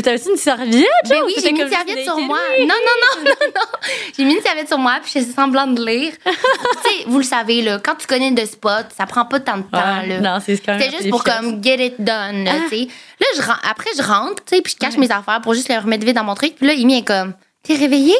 T'avais-tu 0.02 0.30
une 0.30 0.36
serviette? 0.36 0.86
Ben 1.08 1.20
oui, 1.24 1.34
ou 1.36 1.40
j'ai 1.40 1.50
mis 1.52 1.60
une 1.62 1.68
serviette 1.68 2.04
sur 2.04 2.16
moi. 2.18 2.38
Non, 2.60 2.66
non, 2.66 2.74
non, 2.74 3.24
non, 3.24 3.46
non. 3.54 3.78
J'ai 4.16 4.24
mis 4.24 4.34
une 4.34 4.40
serviette 4.42 4.68
sur 4.68 4.78
moi, 4.78 4.98
puis 5.02 5.10
je 5.12 5.18
faisais 5.20 5.32
semblant 5.32 5.66
de 5.66 5.84
lire. 5.84 6.12
tu 6.24 6.30
sais, 6.32 7.04
vous 7.06 7.18
le 7.18 7.24
savez, 7.24 7.60
là, 7.62 7.78
quand 7.82 7.96
tu 7.96 8.06
connais 8.06 8.30
de 8.30 8.44
spot, 8.44 8.86
ça 8.96 9.06
prend 9.06 9.24
pas 9.24 9.40
tant 9.40 9.56
de 9.58 9.62
temps, 9.64 9.78
Ouais, 10.00 10.06
là. 10.06 10.20
Non, 10.20 10.38
c'est 10.44 10.58
quand 10.58 10.74
même. 10.74 10.82
C'était 10.82 10.96
juste 10.98 11.10
pour 11.10 11.20
efficace. 11.26 11.40
comme 11.40 11.62
get 11.62 11.84
it 11.86 11.94
done, 11.98 12.44
là, 12.44 12.52
tu 12.68 12.76
sais. 12.76 12.88
Là, 13.20 13.26
je 13.36 13.42
après, 13.68 13.90
je 13.96 14.02
rentre, 14.02 14.44
tu 14.44 14.56
sais, 14.56 14.62
puis 14.62 14.72
je 14.74 14.78
cache 14.78 14.96
mes 14.96 15.10
affaires 15.10 15.40
pour 15.42 15.54
juste 15.54 15.68
les 15.68 15.78
remettre 15.78 16.04
vite 16.04 16.14
dans 16.16 16.24
mon 16.24 16.34
truc. 16.36 16.54
Puis 16.56 16.66
là, 16.66 16.72
Amy 16.72 16.98
est 16.98 17.04
comme, 17.04 17.34
t'es 17.64 17.74
réveillée? 17.74 18.14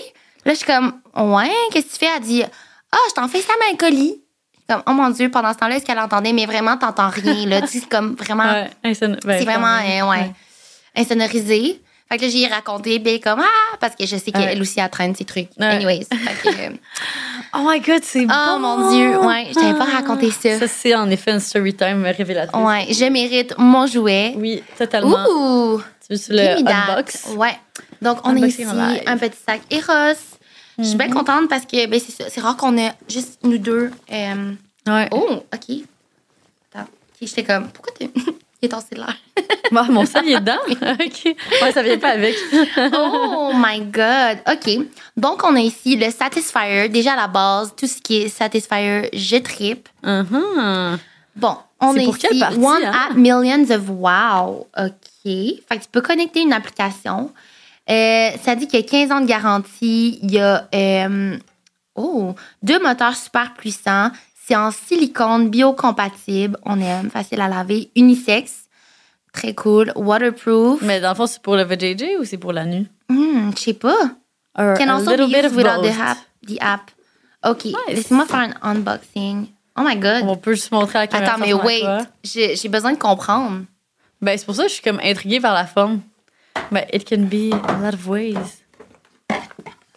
Là, 0.45 0.53
je 0.53 0.59
suis 0.59 0.66
comme, 0.66 1.01
ouais, 1.16 1.51
qu'est-ce 1.72 1.86
que 1.86 1.93
tu 1.93 1.99
fais? 1.99 2.09
Elle 2.16 2.22
dit, 2.22 2.43
ah, 2.93 2.97
je 3.09 3.14
t'en 3.14 3.28
fais 3.28 3.41
ça 3.43 3.53
un 3.70 3.76
colis. 3.76 4.20
Comme, 4.68 4.82
oh 4.86 4.93
mon 4.93 5.11
Dieu, 5.11 5.30
pendant 5.30 5.53
ce 5.53 5.59
temps-là, 5.59 5.76
est-ce 5.76 5.84
qu'elle 5.84 5.99
entendait? 5.99 6.32
Mais 6.32 6.47
vraiment, 6.47 6.76
t'entends 6.76 7.09
rien, 7.11 7.45
là? 7.47 7.61
Tu 7.62 7.80
sais, 7.80 7.86
comme 7.91 8.14
vraiment, 8.14 8.45
Ouais, 8.45 8.70
inson- 8.84 9.18
ben, 9.24 9.38
c'est 9.38 9.45
vraiment, 9.45 9.76
euh, 9.78 10.09
ouais, 10.11 10.30
insonorisé. 10.97 11.80
Fait 12.09 12.16
que 12.18 12.22
là, 12.24 12.28
j'ai 12.28 12.47
raconté, 12.47 12.99
ben, 12.99 13.20
comme, 13.20 13.41
ah, 13.41 13.76
parce 13.80 13.95
que 13.95 14.05
je 14.07 14.16
sais 14.16 14.32
qu'elle 14.32 14.57
Ouais. 14.57 14.61
aussi, 14.61 14.80
elle 14.80 14.91
traîne 14.91 15.14
ses 15.14 15.24
trucs. 15.24 15.49
Anyways. 15.61 16.07
Fait 16.11 16.51
que, 16.51 16.57
euh, 16.57 16.70
Oh 17.55 17.59
my 17.68 17.80
god, 17.80 18.03
c'est 18.05 18.26
bon! 18.26 18.34
oh 18.34 18.59
mon 18.61 18.91
Dieu, 18.93 19.18
ouais, 19.18 19.47
je 19.51 19.55
t'avais 19.55 19.76
pas 19.76 19.84
raconté 19.86 20.30
ça. 20.30 20.57
Ça, 20.59 20.68
c'est 20.68 20.95
en 20.95 21.11
effet 21.11 21.32
une 21.32 21.41
story 21.41 21.74
time 21.74 22.05
révélatrice. 22.05 22.62
Ouais, 22.64 22.86
je 22.93 23.05
mérite 23.07 23.55
mon 23.59 23.86
jouet. 23.88 24.34
Oui, 24.36 24.62
totalement. 24.78 25.24
Ouh! 25.28 25.80
Tu 26.09 26.14
veux 26.16 26.36
le 26.36 26.59
unbox? 26.61 27.26
Ouais. 27.36 27.59
Donc, 28.01 28.18
on 28.24 28.41
a 28.41 28.47
ici 28.47 28.64
un 28.64 29.16
petit 29.18 29.38
sac 29.45 29.61
Eros. 29.70 30.14
Je 30.81 30.85
suis 30.89 30.97
bien 30.97 31.11
contente 31.11 31.49
parce 31.49 31.66
que 31.66 31.87
ben, 31.87 32.01
c'est 32.01 32.41
rare 32.41 32.57
qu'on 32.57 32.76
ait 32.78 32.93
juste 33.09 33.39
nous 33.43 33.59
deux. 33.59 33.91
euh, 34.12 34.53
Ouais. 34.87 35.09
Oh, 35.12 35.28
OK. 35.55 35.76
Attends. 36.72 36.85
Ok, 36.89 36.89
J'étais 37.20 37.45
comme, 37.45 37.68
pourquoi 37.68 37.93
t'es. 37.99 38.11
Il 38.62 38.66
est 38.66 38.95
de 38.95 38.97
l'air? 38.99 39.16
Bon, 39.72 39.85
mon 39.85 40.05
sel, 40.05 40.24
il 40.26 40.33
est 40.33 40.41
dedans? 40.41 40.59
OK. 40.68 41.35
Ouais, 41.62 41.72
ça 41.72 41.83
vient 41.83 41.97
pas 41.99 42.11
avec. 42.11 42.35
oh 42.93 43.53
my 43.55 43.81
God. 43.81 44.39
OK. 44.53 44.87
Donc, 45.16 45.43
on 45.45 45.55
a 45.57 45.61
ici 45.61 45.97
le 45.97 46.11
Satisfyer. 46.11 46.89
Déjà 46.89 47.12
à 47.12 47.16
la 47.16 47.26
base, 47.28 47.72
tout 47.76 47.87
ce 47.87 48.01
qui 48.03 48.16
est 48.22 48.28
Satisfyer, 48.28 49.09
je 49.14 49.37
tripe. 49.37 49.89
Mhm. 50.03 50.99
Bon, 51.37 51.57
on 51.81 51.93
C'est 51.95 52.01
a 52.01 52.05
pour 52.05 52.16
ici 52.18 52.26
quelle 52.28 52.39
partie, 52.41 52.59
One 52.59 52.85
hein? 52.85 52.93
App 53.11 53.16
Millions 53.16 53.70
of 53.70 53.89
Wow. 53.89 54.66
OK. 54.76 54.91
Fait 55.24 55.61
que 55.78 55.83
tu 55.85 55.89
peux 55.91 56.01
connecter 56.03 56.41
une 56.41 56.53
application. 56.53 57.31
Euh, 57.91 58.30
ça 58.43 58.55
dit 58.55 58.68
qu'il 58.68 58.80
y 58.80 58.82
a 58.82 58.86
15 58.86 59.12
ans 59.12 59.20
de 59.20 59.26
garantie. 59.26 60.18
Il 60.22 60.30
y 60.30 60.38
a 60.38 60.68
euh, 60.74 61.36
oh, 61.97 62.34
deux 62.62 62.80
moteurs 62.80 63.16
super 63.16 63.55
puissants. 63.55 64.11
C'est 64.47 64.57
en 64.57 64.70
silicone 64.70 65.49
biocompatible. 65.49 66.57
On 66.64 66.80
aime. 66.80 67.11
Facile 67.11 67.41
à 67.41 67.49
laver. 67.49 67.91
Unisex. 67.97 68.68
Très 69.32 69.55
cool. 69.55 69.93
Waterproof. 69.97 70.82
Mais 70.82 71.01
dans 71.01 71.11
le 71.11 71.14
fond, 71.14 71.26
c'est 71.26 71.43
pour 71.43 71.57
le 71.57 71.64
VJJ 71.64 72.20
ou 72.20 72.24
c'est 72.24 72.38
pour 72.38 72.53
la 72.53 72.64
nuit? 72.64 72.88
Hmm, 73.09 73.51
je 73.57 73.61
sais 73.61 73.74
pas. 73.74 74.11
Or 74.59 74.76
Can 74.76 74.88
also 74.88 75.16
be 75.16 75.30
used 75.30 75.55
without 75.55 75.82
the 75.82 76.01
app. 76.01 76.18
The 76.47 76.59
app. 76.61 76.91
OK. 77.45 77.66
Nice. 77.66 77.74
Laisse-moi 77.88 78.26
faire 78.26 78.51
un 78.62 78.70
unboxing. 78.70 79.47
Oh 79.78 79.82
my 79.84 79.97
God. 79.97 80.24
On 80.24 80.36
peut 80.36 80.55
juste 80.55 80.72
montrer 80.72 80.99
à 80.99 81.03
la 81.03 81.07
caméra. 81.07 81.34
Attends, 81.34 81.45
mais 81.45 81.55
wait. 81.55 81.82
j'ai 82.24 82.68
besoin 82.68 82.93
de 82.93 82.99
comprendre. 82.99 83.64
Ben, 84.20 84.36
c'est 84.36 84.45
pour 84.45 84.55
ça 84.55 84.64
que 84.64 84.68
je 84.68 84.74
suis 84.74 84.82
comme 84.82 85.01
intriguée 85.03 85.41
par 85.41 85.55
la 85.55 85.64
forme. 85.64 86.01
Ben, 86.70 86.86
it 86.92 87.07
can 87.07 87.28
be 87.28 87.51
a 87.53 87.78
lot 87.80 87.94
of 87.94 88.07
ways. 88.07 88.62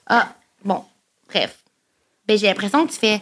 Ah, 0.08 0.36
bon, 0.64 0.86
bref. 1.28 1.64
Ben, 2.28 2.38
j'ai 2.38 2.48
l'impression 2.48 2.86
que 2.86 2.92
tu 2.94 3.00
fais. 3.00 3.22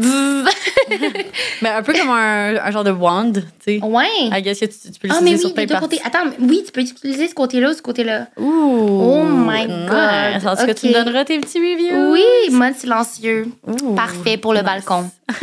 Ben, 1.62 1.76
un 1.76 1.82
peu 1.82 1.92
comme 1.92 2.08
un, 2.10 2.56
un 2.56 2.70
genre 2.70 2.84
de 2.84 2.90
wand, 2.90 3.32
tu 3.34 3.42
sais. 3.64 3.80
ouais. 3.84 4.06
I 4.32 4.40
guess 4.42 4.58
que 4.60 4.64
tu, 4.66 4.90
tu 4.92 4.98
peux 4.98 5.08
Ah, 5.10 5.18
mais 5.22 5.32
l'utiliser 5.32 5.34
oui, 5.34 5.38
sur 5.40 5.52
plein 5.54 5.62
des 5.62 5.66
deux 5.66 5.74
de 5.74 5.80
parties. 5.80 5.98
côtés. 5.98 6.02
Attends, 6.06 6.24
mais 6.38 6.46
oui, 6.48 6.62
tu 6.66 6.72
peux 6.72 6.80
utiliser 6.80 7.28
ce 7.28 7.34
côté-là 7.34 7.70
ou 7.70 7.74
ce 7.74 7.82
côté-là. 7.82 8.26
Ouh. 8.38 8.46
Oh 8.46 9.24
my 9.24 9.66
nice. 9.66 9.88
God. 9.88 10.46
En 10.48 10.56
tout 10.56 10.66
cas, 10.66 10.74
tu 10.74 10.86
me 10.88 10.92
donneras 10.94 11.24
tes 11.24 11.38
petits 11.38 11.58
reviews? 11.58 12.12
Oui, 12.12 12.24
mode 12.54 12.74
silencieux. 12.74 13.46
Ouh. 13.66 13.94
Parfait 13.94 14.36
pour 14.38 14.52
le 14.54 14.60
Nice. 14.60 14.66
balcon. 14.66 15.10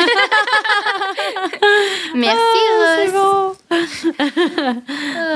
Merci, 2.16 2.38
c'est 2.96 3.12
Rose. 3.12 3.14
bon. 3.14 3.54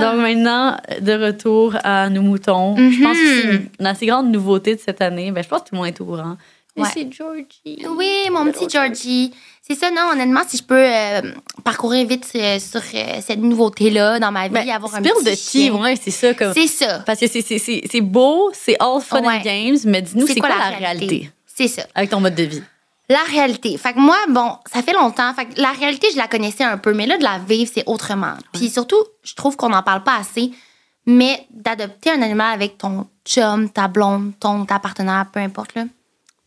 Donc 0.01 0.15
maintenant, 0.21 0.77
de 0.99 1.13
retour 1.25 1.75
à 1.83 2.09
nos 2.09 2.21
moutons. 2.21 2.75
Je 2.77 3.03
pense 3.03 3.17
Mhm. 3.17 3.55
aussi 3.55 3.59
une 3.79 3.85
assez 3.85 4.05
grande 4.05 4.31
nouveauté 4.31 4.75
de 4.75 4.79
cette 4.79 5.01
année. 5.01 5.31
Ben, 5.31 5.43
je 5.43 5.49
pense 5.49 5.61
que 5.61 5.69
tout 5.69 5.75
le 5.75 5.79
monde 5.79 5.87
est 5.87 6.01
au 6.01 6.05
courant. 6.05 6.37
Ouais. 6.83 6.89
c'est 6.93 7.11
Georgie. 7.11 7.85
Oui, 7.97 8.29
mon 8.31 8.45
petit 8.51 8.69
Georgie. 8.69 9.33
C'est 9.61 9.75
ça, 9.75 9.89
non, 9.91 10.11
honnêtement, 10.11 10.41
si 10.47 10.57
je 10.57 10.63
peux 10.63 10.75
euh, 10.75 11.21
parcourir 11.63 12.05
vite 12.07 12.27
euh, 12.35 12.59
sur 12.59 12.81
euh, 12.93 13.19
cette 13.25 13.39
nouveauté-là 13.39 14.19
dans 14.19 14.31
ma 14.31 14.47
vie, 14.47 14.53
Ben, 14.53 14.69
avoir 14.69 14.95
un 14.95 15.01
petit 15.01 15.23
de 15.23 15.35
chien. 15.35 15.73
ouais, 15.75 15.95
c'est 16.01 16.11
ça. 16.11 16.33
Comme... 16.33 16.53
C'est 16.53 16.67
ça. 16.67 16.99
Parce 17.05 17.19
que 17.19 17.27
c'est- 17.27 18.01
beau, 18.01 18.51
c'est 18.53 18.75
all 18.79 19.01
fun 19.01 19.21
Ouais. 19.21 19.37
and 19.37 19.41
games, 19.43 19.77
mais 19.85 20.01
dis-nous, 20.01 20.27
c'est 20.27 20.39
quoi, 20.39 20.49
la 20.49 20.69
réalité? 20.77 21.29
C'est 21.45 21.67
ça. 21.67 21.83
avec 21.95 22.09
ton 22.09 22.19
mode 22.19 22.35
de 22.35 22.43
vie? 22.43 22.63
La 23.09 23.19
réalité. 23.29 23.77
Fait 23.77 23.93
que 23.93 23.99
moi, 23.99 24.15
bon, 24.29 24.55
ça 24.73 24.81
fait 24.81 24.93
longtemps. 24.93 25.33
Fait 25.33 25.45
que 25.45 25.61
la 25.61 25.71
réalité, 25.71 26.07
je 26.11 26.17
la 26.17 26.27
connaissais 26.27 26.63
un 26.63 26.77
peu, 26.77 26.93
mais 26.93 27.05
là, 27.05 27.17
de 27.17 27.23
la 27.23 27.39
vivre, 27.39 27.69
c'est 27.73 27.83
autrement. 27.85 28.33
Puis 28.53 28.69
surtout, 28.69 29.03
je 29.23 29.35
trouve 29.35 29.57
qu'on 29.57 29.69
n'en 29.69 29.83
parle 29.83 30.03
pas 30.03 30.15
assez, 30.15 30.51
mais 31.05 31.45
d'adopter 31.51 32.11
un 32.11 32.21
animal 32.21 32.53
avec 32.53 32.77
ton 32.77 33.07
chum, 33.25 33.69
ta 33.69 33.87
blonde, 33.89 34.31
ton 34.39 34.65
ta 34.65 34.79
partenaire, 34.79 35.25
peu 35.31 35.39
importe, 35.41 35.75
là, 35.75 35.83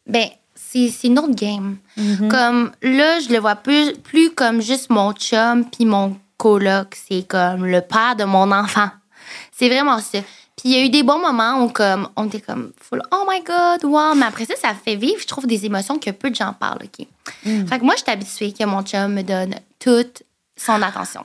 ben, 0.07 0.29
c'est 0.55 1.09
autre 1.11 1.35
game. 1.35 1.77
Comme 2.31 2.73
là, 2.83 3.21
je 3.21 3.33
le 3.33 3.39
vois 3.39 3.57
plus, 3.57 3.93
plus 3.93 4.31
comme 4.31 4.61
juste 4.61 4.91
mon 4.91 5.13
chum 5.13 5.65
puis 5.65 5.85
mon 5.85 6.17
coloc. 6.37 6.97
C'est 7.09 7.27
comme 7.27 7.67
le 7.67 7.81
père 7.81 8.17
de 8.17 8.25
mon 8.25 8.51
enfant. 8.51 8.91
C'est 9.53 9.69
vraiment 9.69 10.01
ça. 10.01 10.19
Puis 10.57 10.69
il 10.69 10.71
y 10.73 10.77
a 10.77 10.85
eu 10.85 10.89
des 10.89 11.03
bons 11.03 11.19
moments 11.19 11.65
où 11.65 11.69
comme, 11.69 12.09
on 12.17 12.27
était 12.27 12.41
comme 12.41 12.73
full, 12.81 13.03
oh 13.11 13.25
my 13.29 13.43
God, 13.43 13.85
wow. 13.85 14.15
Mais 14.15 14.27
après 14.27 14.45
ça, 14.45 14.55
ça 14.57 14.75
fait 14.75 14.97
vivre, 14.97 15.21
je 15.21 15.27
trouve, 15.27 15.47
des 15.47 15.65
émotions 15.67 15.99
que 15.99 16.11
peu 16.11 16.31
de 16.31 16.35
gens 16.35 16.53
parlent, 16.53 16.85
OK? 16.85 17.07
Fait 17.43 17.79
que 17.79 17.85
moi, 17.85 17.95
je 17.97 18.03
suis 18.03 18.13
habituée 18.13 18.53
que 18.53 18.65
mon 18.65 18.83
chum 18.83 19.13
me 19.13 19.23
donne 19.23 19.57
toute 19.79 20.23
son 20.57 20.81
attention. 20.83 21.25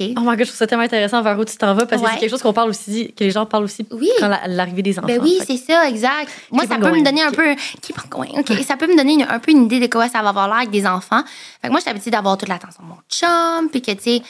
OK? 0.00 0.08
Oh 0.16 0.20
my 0.20 0.28
god, 0.36 0.38
je 0.40 0.44
trouve 0.44 0.56
ça 0.56 0.66
tellement 0.66 0.84
intéressant 0.84 1.20
vers 1.22 1.38
où 1.38 1.44
tu 1.44 1.54
t'en 1.56 1.74
vas 1.74 1.84
parce 1.84 2.00
que 2.00 2.08
c'est 2.08 2.18
quelque 2.18 2.30
chose 2.30 2.40
qu'on 2.42 2.54
parle 2.54 2.70
aussi, 2.70 3.12
que 3.14 3.24
les 3.24 3.30
gens 3.30 3.44
parlent 3.44 3.64
aussi 3.64 3.86
Oui. 3.90 4.08
quand 4.18 4.28
la- 4.28 4.46
l'arrivée 4.48 4.80
des 4.82 4.98
enfants. 4.98 5.06
Ben 5.06 5.20
oui, 5.22 5.38
c'est 5.46 5.58
ça, 5.58 5.86
exact. 5.88 6.30
Moi, 6.50 6.62
Keep 6.62 6.72
ça 6.72 6.78
peut 6.78 6.86
going. 6.88 6.98
me 7.00 7.04
donner 7.04 7.22
un 7.22 7.30
peu. 7.30 7.54
Keep 7.82 7.96
on 8.06 8.08
going. 8.08 8.40
OK. 8.40 8.52
Ça 8.66 8.76
peut 8.78 8.86
me 8.86 8.96
donner 8.96 9.12
une- 9.14 9.26
un 9.28 9.38
peu 9.38 9.50
une 9.50 9.64
idée 9.64 9.80
de 9.80 9.86
quoi 9.88 10.08
ça 10.08 10.22
va 10.22 10.30
avoir 10.30 10.46
l'air 10.48 10.56
avec 10.58 10.70
des 10.70 10.86
enfants. 10.86 11.22
Fait 11.60 11.68
que 11.68 11.72
moi, 11.72 11.78
je 11.80 11.82
suis 11.82 11.90
habituée 11.90 12.10
d'avoir 12.10 12.38
toute 12.38 12.48
l'attention 12.48 12.82
de 12.82 12.88
mon 12.88 12.96
chum, 13.10 13.68
puis 13.70 13.82
que, 13.82 13.90
tu 13.92 14.02
sais, 14.02 14.22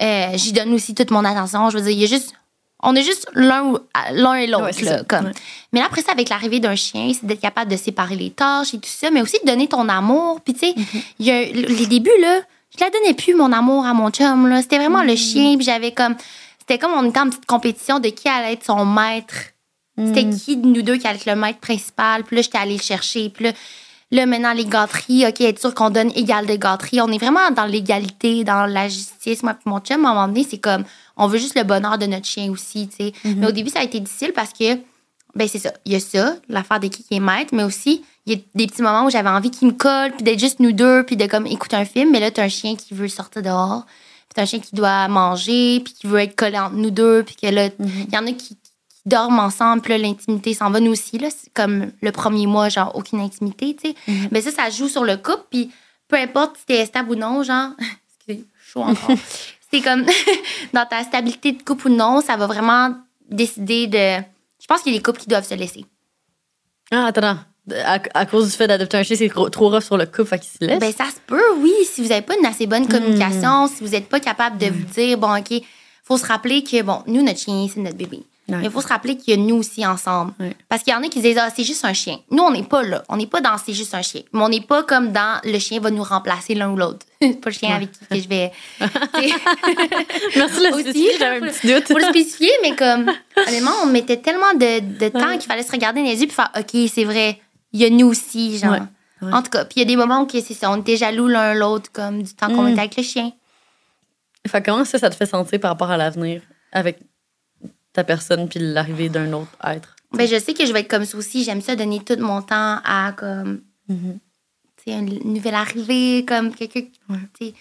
euh, 0.00 0.28
j'y 0.36 0.52
donne 0.52 0.72
aussi 0.74 0.94
toute 0.94 1.10
mon 1.10 1.24
attention. 1.24 1.70
Je 1.70 1.78
veux 1.78 1.82
dire, 1.82 1.92
il 1.92 1.98
y 2.00 2.04
a 2.04 2.06
juste. 2.06 2.32
On 2.82 2.94
est 2.94 3.02
juste 3.02 3.26
l'un 3.34 3.64
ou- 3.64 3.78
l'un 4.12 4.34
et 4.36 4.46
l'autre. 4.46 4.64
Ouais, 4.66 4.72
c'est 4.72 4.84
là, 4.86 4.98
ça. 4.98 5.04
comme. 5.04 5.26
Ouais. 5.26 5.32
Mais 5.72 5.80
là, 5.80 5.86
après 5.86 6.00
ça, 6.02 6.12
avec 6.12 6.28
l'arrivée 6.30 6.60
d'un 6.60 6.76
chien, 6.76 7.10
c'est 7.12 7.26
d'être 7.26 7.40
capable 7.42 7.70
de 7.70 7.76
séparer 7.76 8.16
les 8.16 8.30
tâches 8.30 8.72
et 8.74 8.78
tout 8.78 8.88
ça, 8.88 9.10
mais 9.10 9.20
aussi 9.20 9.36
de 9.44 9.46
donner 9.50 9.66
ton 9.68 9.86
amour. 9.88 10.40
Puis, 10.40 10.54
tu 10.54 10.60
sais, 10.60 10.74
il 11.18 11.26
y 11.26 11.30
a 11.30 11.42
les 11.44 11.86
débuts, 11.86 12.08
là, 12.22 12.40
je 12.76 12.84
la 12.84 12.90
donnais 12.90 13.14
plus, 13.14 13.34
mon 13.34 13.52
amour, 13.52 13.84
à 13.84 13.94
mon 13.94 14.10
chum, 14.10 14.48
là. 14.48 14.62
C'était 14.62 14.78
vraiment 14.78 15.02
le 15.02 15.16
chien, 15.16 15.56
puis 15.56 15.64
j'avais 15.64 15.92
comme. 15.92 16.14
C'était 16.58 16.78
comme 16.78 16.92
on 16.92 17.08
était 17.08 17.18
en 17.18 17.28
petite 17.28 17.46
compétition 17.46 17.98
de 17.98 18.10
qui 18.10 18.28
allait 18.28 18.52
être 18.52 18.64
son 18.64 18.84
maître. 18.84 19.34
C'était 19.98 20.30
qui 20.30 20.56
de 20.56 20.66
nous 20.66 20.82
deux 20.82 20.96
qui 20.96 21.06
allait 21.06 21.18
être 21.18 21.26
le 21.26 21.36
maître 21.36 21.58
principal? 21.58 22.24
Puis 22.24 22.36
là, 22.36 22.42
j'étais 22.42 22.58
allée 22.58 22.76
le 22.76 22.82
chercher. 22.82 23.28
Puis 23.28 23.46
là, 23.46 23.52
là, 24.12 24.24
maintenant, 24.24 24.52
les 24.52 24.64
gâteries, 24.64 25.26
OK, 25.26 25.40
être 25.40 25.58
sûr 25.58 25.74
qu'on 25.74 25.90
donne 25.90 26.10
égal 26.14 26.46
de 26.46 26.54
gâteries. 26.54 27.00
On 27.00 27.08
est 27.08 27.18
vraiment 27.18 27.50
dans 27.50 27.66
l'égalité, 27.66 28.44
dans 28.44 28.66
la 28.66 28.88
justice. 28.88 29.42
Moi, 29.42 29.54
puis 29.54 29.64
mon 29.66 29.80
chum, 29.80 30.06
à 30.06 30.10
un 30.10 30.14
moment 30.14 30.28
donné, 30.28 30.46
c'est 30.48 30.58
comme, 30.58 30.84
on 31.16 31.26
veut 31.26 31.38
juste 31.38 31.56
le 31.56 31.64
bonheur 31.64 31.98
de 31.98 32.06
notre 32.06 32.26
chien 32.26 32.50
aussi, 32.50 32.88
tu 32.88 32.96
sais. 32.96 33.12
Mais 33.24 33.46
au 33.46 33.52
début, 33.52 33.68
ça 33.70 33.80
a 33.80 33.82
été 33.82 34.00
difficile 34.00 34.32
parce 34.32 34.52
que, 34.52 34.78
ben, 35.34 35.48
c'est 35.48 35.58
ça. 35.58 35.72
Il 35.84 35.92
y 35.92 35.96
a 35.96 36.00
ça, 36.00 36.36
l'affaire 36.48 36.80
de 36.80 36.88
qui 36.88 37.04
qui 37.04 37.14
est 37.14 37.20
maître, 37.20 37.54
mais 37.54 37.62
aussi, 37.62 38.04
il 38.26 38.32
y 38.32 38.36
a 38.36 38.40
des 38.54 38.66
petits 38.66 38.82
moments 38.82 39.06
où 39.06 39.10
j'avais 39.10 39.28
envie 39.28 39.50
qu'il 39.50 39.68
me 39.68 39.72
colle, 39.72 40.12
puis 40.12 40.22
d'être 40.22 40.38
juste 40.38 40.60
nous 40.60 40.72
deux, 40.72 41.04
puis 41.04 41.16
de 41.16 41.26
comme 41.26 41.46
écouter 41.46 41.76
un 41.76 41.84
film. 41.84 42.10
Mais 42.10 42.20
là, 42.20 42.30
t'as 42.30 42.44
un 42.44 42.48
chien 42.48 42.76
qui 42.76 42.94
veut 42.94 43.08
sortir 43.08 43.42
dehors. 43.42 43.84
Puis 43.86 44.34
t'as 44.34 44.42
un 44.42 44.46
chien 44.46 44.60
qui 44.60 44.74
doit 44.74 45.08
manger, 45.08 45.80
puis 45.80 45.94
qui 45.94 46.06
veut 46.06 46.20
être 46.20 46.36
collé 46.36 46.58
entre 46.58 46.76
nous 46.76 46.90
deux, 46.90 47.22
puis 47.22 47.36
que 47.36 47.46
là, 47.46 47.68
il 47.78 48.12
y 48.12 48.16
en 48.16 48.26
a 48.26 48.32
qui, 48.32 48.56
qui 48.56 49.06
dorment 49.06 49.40
ensemble, 49.40 49.82
puis 49.82 49.92
là, 49.92 49.98
l'intimité 49.98 50.54
s'en 50.54 50.70
va. 50.70 50.80
Nous 50.80 50.92
aussi, 50.92 51.18
là, 51.18 51.28
c'est 51.30 51.52
comme 51.52 51.90
le 52.00 52.12
premier 52.12 52.46
mois, 52.46 52.68
genre, 52.68 52.94
aucune 52.94 53.20
intimité, 53.20 53.76
tu 53.76 53.90
sais. 53.90 53.94
Mais 54.30 54.40
ça, 54.40 54.50
ça 54.50 54.70
joue 54.70 54.88
sur 54.88 55.04
le 55.04 55.16
couple, 55.16 55.44
puis 55.50 55.70
peu 56.10 56.16
importe 56.16 56.58
si 56.58 56.66
t'es 56.66 56.84
stable 56.84 57.12
ou 57.12 57.14
non, 57.14 57.42
genre, 57.42 57.70
excusez, 58.18 58.44
chaud 58.72 58.82
encore. 58.82 59.16
c'est 59.70 59.80
comme, 59.80 60.04
dans 60.72 60.86
ta 60.86 61.02
stabilité 61.04 61.52
de 61.52 61.62
couple 61.62 61.88
ou 61.88 61.94
non, 61.94 62.20
ça 62.20 62.36
va 62.36 62.46
vraiment 62.46 62.94
décider 63.30 63.86
de. 63.86 64.22
Je 64.60 64.66
pense 64.66 64.82
qu'il 64.82 64.92
y 64.92 64.94
a 64.94 64.98
des 64.98 65.02
couples 65.02 65.20
qui 65.20 65.28
doivent 65.28 65.46
se 65.46 65.54
laisser. 65.54 65.84
Ah, 66.90 67.06
attends. 67.06 67.38
À, 67.84 67.98
à 68.14 68.26
cause 68.26 68.50
du 68.50 68.56
fait 68.56 68.66
d'adopter 68.66 68.96
un 68.96 69.02
chien, 69.02 69.16
c'est 69.16 69.28
trop, 69.28 69.48
trop 69.48 69.70
rough 69.70 69.82
sur 69.82 69.96
le 69.96 70.06
couple, 70.06 70.26
fait 70.26 70.38
qu'il 70.40 70.50
se 70.50 70.64
laisse? 70.64 70.80
Ben, 70.80 70.92
ça 70.92 71.06
se 71.06 71.20
peut, 71.26 71.54
oui. 71.58 71.72
Si 71.84 72.02
vous 72.02 72.08
n'avez 72.08 72.22
pas 72.22 72.36
une 72.36 72.46
assez 72.46 72.66
bonne 72.66 72.88
communication, 72.88 73.68
si 73.68 73.84
vous 73.84 73.90
n'êtes 73.90 74.08
pas 74.08 74.18
capable 74.20 74.58
de 74.58 74.66
vous 74.66 74.84
dire, 74.94 75.18
bon, 75.18 75.36
OK, 75.38 75.62
faut 76.02 76.18
se 76.18 76.26
rappeler 76.26 76.64
que, 76.64 76.82
bon, 76.82 77.02
nous, 77.06 77.22
notre 77.22 77.38
chien, 77.38 77.68
c'est 77.72 77.80
notre 77.80 77.96
bébé. 77.96 78.22
Ouais. 78.50 78.56
Mais 78.58 78.64
il 78.64 78.70
faut 78.70 78.80
se 78.80 78.88
rappeler 78.88 79.16
qu'il 79.16 79.34
y 79.34 79.40
a 79.40 79.40
nous 79.40 79.56
aussi 79.56 79.86
ensemble. 79.86 80.32
Ouais. 80.40 80.54
Parce 80.68 80.82
qu'il 80.82 80.92
y 80.92 80.96
en 80.96 81.02
a 81.02 81.08
qui 81.08 81.20
disent, 81.20 81.38
ah, 81.38 81.48
c'est 81.54 81.64
juste 81.64 81.84
un 81.84 81.92
chien. 81.92 82.18
Nous, 82.30 82.42
on 82.42 82.50
n'est 82.50 82.62
pas 82.62 82.82
là. 82.82 83.02
On 83.08 83.16
n'est 83.16 83.26
pas 83.26 83.40
dans 83.40 83.56
c'est 83.58 83.72
juste 83.74 83.94
un 83.94 84.02
chien. 84.02 84.22
Mais 84.32 84.40
on 84.42 84.48
n'est 84.48 84.60
pas 84.60 84.82
comme 84.82 85.12
dans 85.12 85.40
le 85.44 85.58
chien 85.58 85.80
va 85.80 85.90
nous 85.90 86.02
remplacer 86.02 86.54
l'un 86.54 86.70
ou 86.70 86.76
l'autre. 86.76 87.06
C'est 87.22 87.40
pas 87.40 87.50
le 87.50 87.54
chien 87.54 87.74
avec 87.76 87.92
qui 87.92 87.98
que 88.06 88.16
je 88.20 88.28
vais. 88.28 88.50
Merci 88.80 90.58
de 90.58 90.66
le 90.66 90.72
spécifier, 90.80 91.10
j'avais 91.18 91.36
un 91.46 91.50
petit 91.50 91.66
doute. 91.66 91.86
Faut 91.88 91.98
le 91.98 92.04
spécifier, 92.04 92.50
mais 92.62 92.74
comme, 92.76 93.10
honnêtement, 93.36 93.72
on 93.82 93.86
mettait 93.86 94.16
tellement 94.18 94.52
de, 94.54 94.80
de 94.98 95.08
temps 95.08 95.32
qu'il 95.38 95.42
fallait 95.48 95.62
se 95.62 95.70
regarder 95.72 96.00
dans 96.02 96.06
les 96.08 96.20
yeux 96.20 96.26
puis 96.26 96.34
faire, 96.36 96.50
OK, 96.58 96.88
c'est 96.92 97.04
vrai, 97.04 97.40
il 97.72 97.80
y 97.80 97.84
a 97.84 97.90
nous 97.90 98.06
aussi, 98.08 98.58
genre. 98.58 98.76
En 99.22 99.42
tout 99.42 99.50
cas, 99.50 99.66
puis 99.66 99.74
il 99.76 99.78
y 99.80 99.82
a 99.82 99.84
des 99.84 99.96
moments 99.96 100.22
où 100.22 100.28
c'est 100.30 100.54
ça, 100.54 100.70
on 100.70 100.76
était 100.80 100.96
jaloux 100.96 101.28
l'un 101.28 101.52
l'autre, 101.54 101.90
comme 101.92 102.22
du 102.22 102.34
temps 102.34 102.48
qu'on 102.48 102.62
Mm. 102.62 102.68
était 102.68 102.80
avec 102.80 102.96
le 102.96 103.02
chien. 103.02 103.32
Fait 104.46 104.62
comment 104.64 104.86
ça, 104.86 104.98
ça 104.98 105.10
te 105.10 105.14
fait 105.14 105.26
sentir 105.26 105.60
par 105.60 105.72
rapport 105.72 105.90
à 105.90 105.98
l'avenir 105.98 106.40
avec 106.72 106.98
ta 107.92 108.04
personne 108.04 108.48
puis 108.48 108.60
l'arrivée 108.60 109.08
d'un 109.08 109.32
autre 109.32 109.50
être? 109.64 109.96
Ben, 110.12 110.26
je 110.26 110.38
sais 110.38 110.54
que 110.54 110.66
je 110.66 110.72
vais 110.72 110.80
être 110.80 110.90
comme 110.90 111.04
ça 111.04 111.16
aussi. 111.16 111.44
J'aime 111.44 111.60
ça 111.60 111.76
donner 111.76 112.00
tout 112.02 112.16
mon 112.18 112.42
temps 112.42 112.78
à, 112.84 113.12
comme, 113.16 113.62
Mhm. 113.88 114.18
sais, 114.84 114.92
une 114.92 115.32
nouvelle 115.34 115.54
arrivée, 115.54 116.24
comme 116.26 116.54
quelqu'un 116.54 116.82
Ouais. 117.08 117.52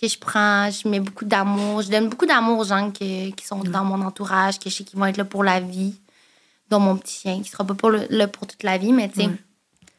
que 0.00 0.08
je 0.08 0.18
prends, 0.18 0.68
je 0.70 0.88
mets 0.88 0.98
beaucoup 1.00 1.24
d'amour. 1.24 1.82
Je 1.82 1.90
donne 1.90 2.08
beaucoup 2.08 2.26
d'amour 2.26 2.58
aux 2.58 2.64
gens 2.64 2.90
que- 2.90 3.30
qui 3.30 3.46
sont 3.46 3.60
dans 3.60 3.84
mon 3.84 4.00
entourage, 4.04 4.58
que 4.58 4.68
je 4.68 4.74
sais 4.76 4.84
qu'ils 4.84 4.98
vont 4.98 5.06
être 5.06 5.16
là 5.16 5.24
pour 5.24 5.44
la 5.44 5.60
vie, 5.60 5.94
dont 6.70 6.80
mon 6.80 6.96
petit 6.96 7.20
chien, 7.20 7.40
qui 7.42 7.50
sera 7.50 7.64
pas 7.64 7.74
pour 7.74 7.90
le- 7.90 8.06
là 8.10 8.26
pour 8.26 8.46
toute 8.48 8.62
la 8.64 8.78
vie, 8.78 8.92
mais 8.92 9.08
tu 9.08 9.20
sais, 9.20 9.26
Ouais. 9.28 9.36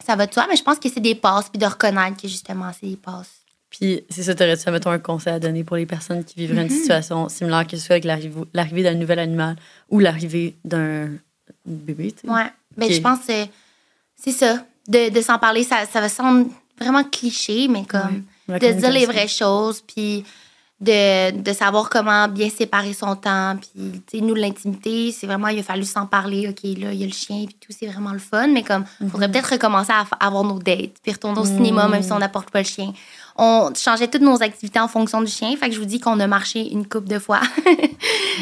ça 0.04 0.14
va 0.16 0.26
de 0.26 0.34
soi. 0.34 0.46
Mais 0.50 0.56
je 0.56 0.62
pense 0.62 0.78
que 0.78 0.90
c'est 0.90 1.00
des 1.00 1.14
passes, 1.14 1.48
puis 1.48 1.58
de 1.58 1.64
reconnaître 1.66 2.20
que 2.20 2.28
justement, 2.28 2.70
c'est 2.78 2.86
des 2.88 2.96
passes. 2.96 3.43
Puis, 3.76 4.04
c'est 4.08 4.22
ça, 4.22 4.34
t'aurais-tu, 4.36 4.70
mettons, 4.70 4.90
un 4.90 4.98
conseil 5.00 5.32
à 5.32 5.40
donner 5.40 5.64
pour 5.64 5.76
les 5.76 5.86
personnes 5.86 6.22
qui 6.24 6.36
vivraient 6.36 6.62
une 6.62 6.70
situation 6.70 7.28
similaire, 7.28 7.66
que 7.66 7.76
ce 7.76 7.84
soit 7.84 7.94
avec 7.94 8.04
l'arrivée, 8.04 8.82
d'un 8.84 8.94
nouvel 8.94 9.18
animal 9.18 9.56
ou 9.90 9.98
l'arrivée 9.98 10.54
d'un 10.64 11.08
bébé, 11.66 12.12
tu 12.12 12.26
sais? 12.28 12.32
Ouais. 12.32 12.46
Ben, 12.76 12.90
je 12.92 13.00
pense 13.00 13.20
que 13.26 13.32
c'est 14.16 14.32
ça. 14.32 14.64
De, 14.86 15.10
de 15.10 15.20
s'en 15.20 15.38
parler, 15.38 15.64
ça, 15.64 15.86
ça 15.90 16.00
va 16.00 16.08
sembler 16.08 16.46
vraiment 16.78 17.02
cliché, 17.04 17.66
mais 17.68 17.84
comme 17.84 18.22
de 18.48 18.72
dire 18.72 18.90
les 18.92 19.06
vraies 19.06 19.26
choses, 19.28 19.80
puis 19.80 20.24
de, 20.80 21.30
de 21.40 21.52
savoir 21.52 21.88
comment 21.88 22.28
bien 22.28 22.50
séparer 22.50 22.92
son 22.92 23.16
temps. 23.16 23.56
Puis, 23.56 24.02
tu 24.06 24.18
sais, 24.18 24.24
nous, 24.24 24.34
l'intimité, 24.34 25.10
c'est 25.12 25.26
vraiment, 25.26 25.48
il 25.48 25.58
a 25.58 25.62
fallu 25.62 25.84
s'en 25.84 26.06
parler. 26.06 26.48
OK, 26.48 26.62
là, 26.78 26.92
il 26.92 27.00
y 27.00 27.02
a 27.04 27.06
le 27.06 27.12
chien, 27.12 27.44
puis 27.46 27.56
tout, 27.58 27.72
c'est 27.76 27.86
vraiment 27.86 28.12
le 28.12 28.18
fun. 28.18 28.48
Mais 28.48 28.62
comme, 28.62 28.84
Mhm. 29.00 29.08
faudrait 29.10 29.30
peut-être 29.30 29.52
recommencer 29.52 29.92
à 29.92 30.04
avoir 30.24 30.44
nos 30.44 30.58
dates, 30.58 30.94
puis 31.02 31.12
retourner 31.12 31.40
au 31.40 31.44
cinéma, 31.46 31.88
même 31.88 32.02
si 32.02 32.12
on 32.12 32.18
n'apporte 32.18 32.50
pas 32.50 32.60
le 32.60 32.66
chien. 32.66 32.92
On 33.36 33.72
changeait 33.74 34.08
toutes 34.08 34.22
nos 34.22 34.42
activités 34.42 34.78
en 34.78 34.86
fonction 34.88 35.20
du 35.20 35.30
chien. 35.30 35.56
Fait 35.56 35.68
que 35.68 35.74
je 35.74 35.80
vous 35.80 35.86
dis 35.86 35.98
qu'on 36.00 36.20
a 36.20 36.26
marché 36.26 36.70
une 36.70 36.86
coupe 36.86 37.06
de 37.08 37.18
fois. 37.18 37.40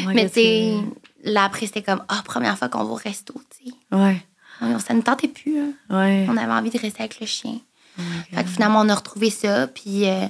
Mais 0.07 0.29
tu 0.29 0.85
là, 1.23 1.45
après, 1.45 1.65
c'était 1.65 1.81
comme, 1.81 2.03
ah, 2.09 2.21
première 2.25 2.57
fois 2.57 2.69
qu'on 2.69 2.83
va 2.83 2.91
au 2.91 2.95
resto, 2.95 3.33
tu 3.57 3.69
sais. 3.69 3.75
Ouais, 3.95 4.21
On- 4.61 4.77
Ça 4.79 4.93
ne 4.93 5.01
tentait 5.01 5.27
plus, 5.29 5.57
hein. 5.59 5.71
ouais. 5.89 6.25
On 6.29 6.37
avait 6.37 6.51
envie 6.51 6.69
de 6.69 6.77
rester 6.77 7.01
avec 7.01 7.19
le 7.19 7.25
chien. 7.25 7.55
Oh 7.97 8.01
Fait 8.33 8.43
que 8.43 8.49
finalement, 8.49 8.81
on 8.81 8.89
a 8.89 8.95
retrouvé 8.95 9.29
ça. 9.29 9.67
Puis, 9.67 10.07
euh, 10.07 10.27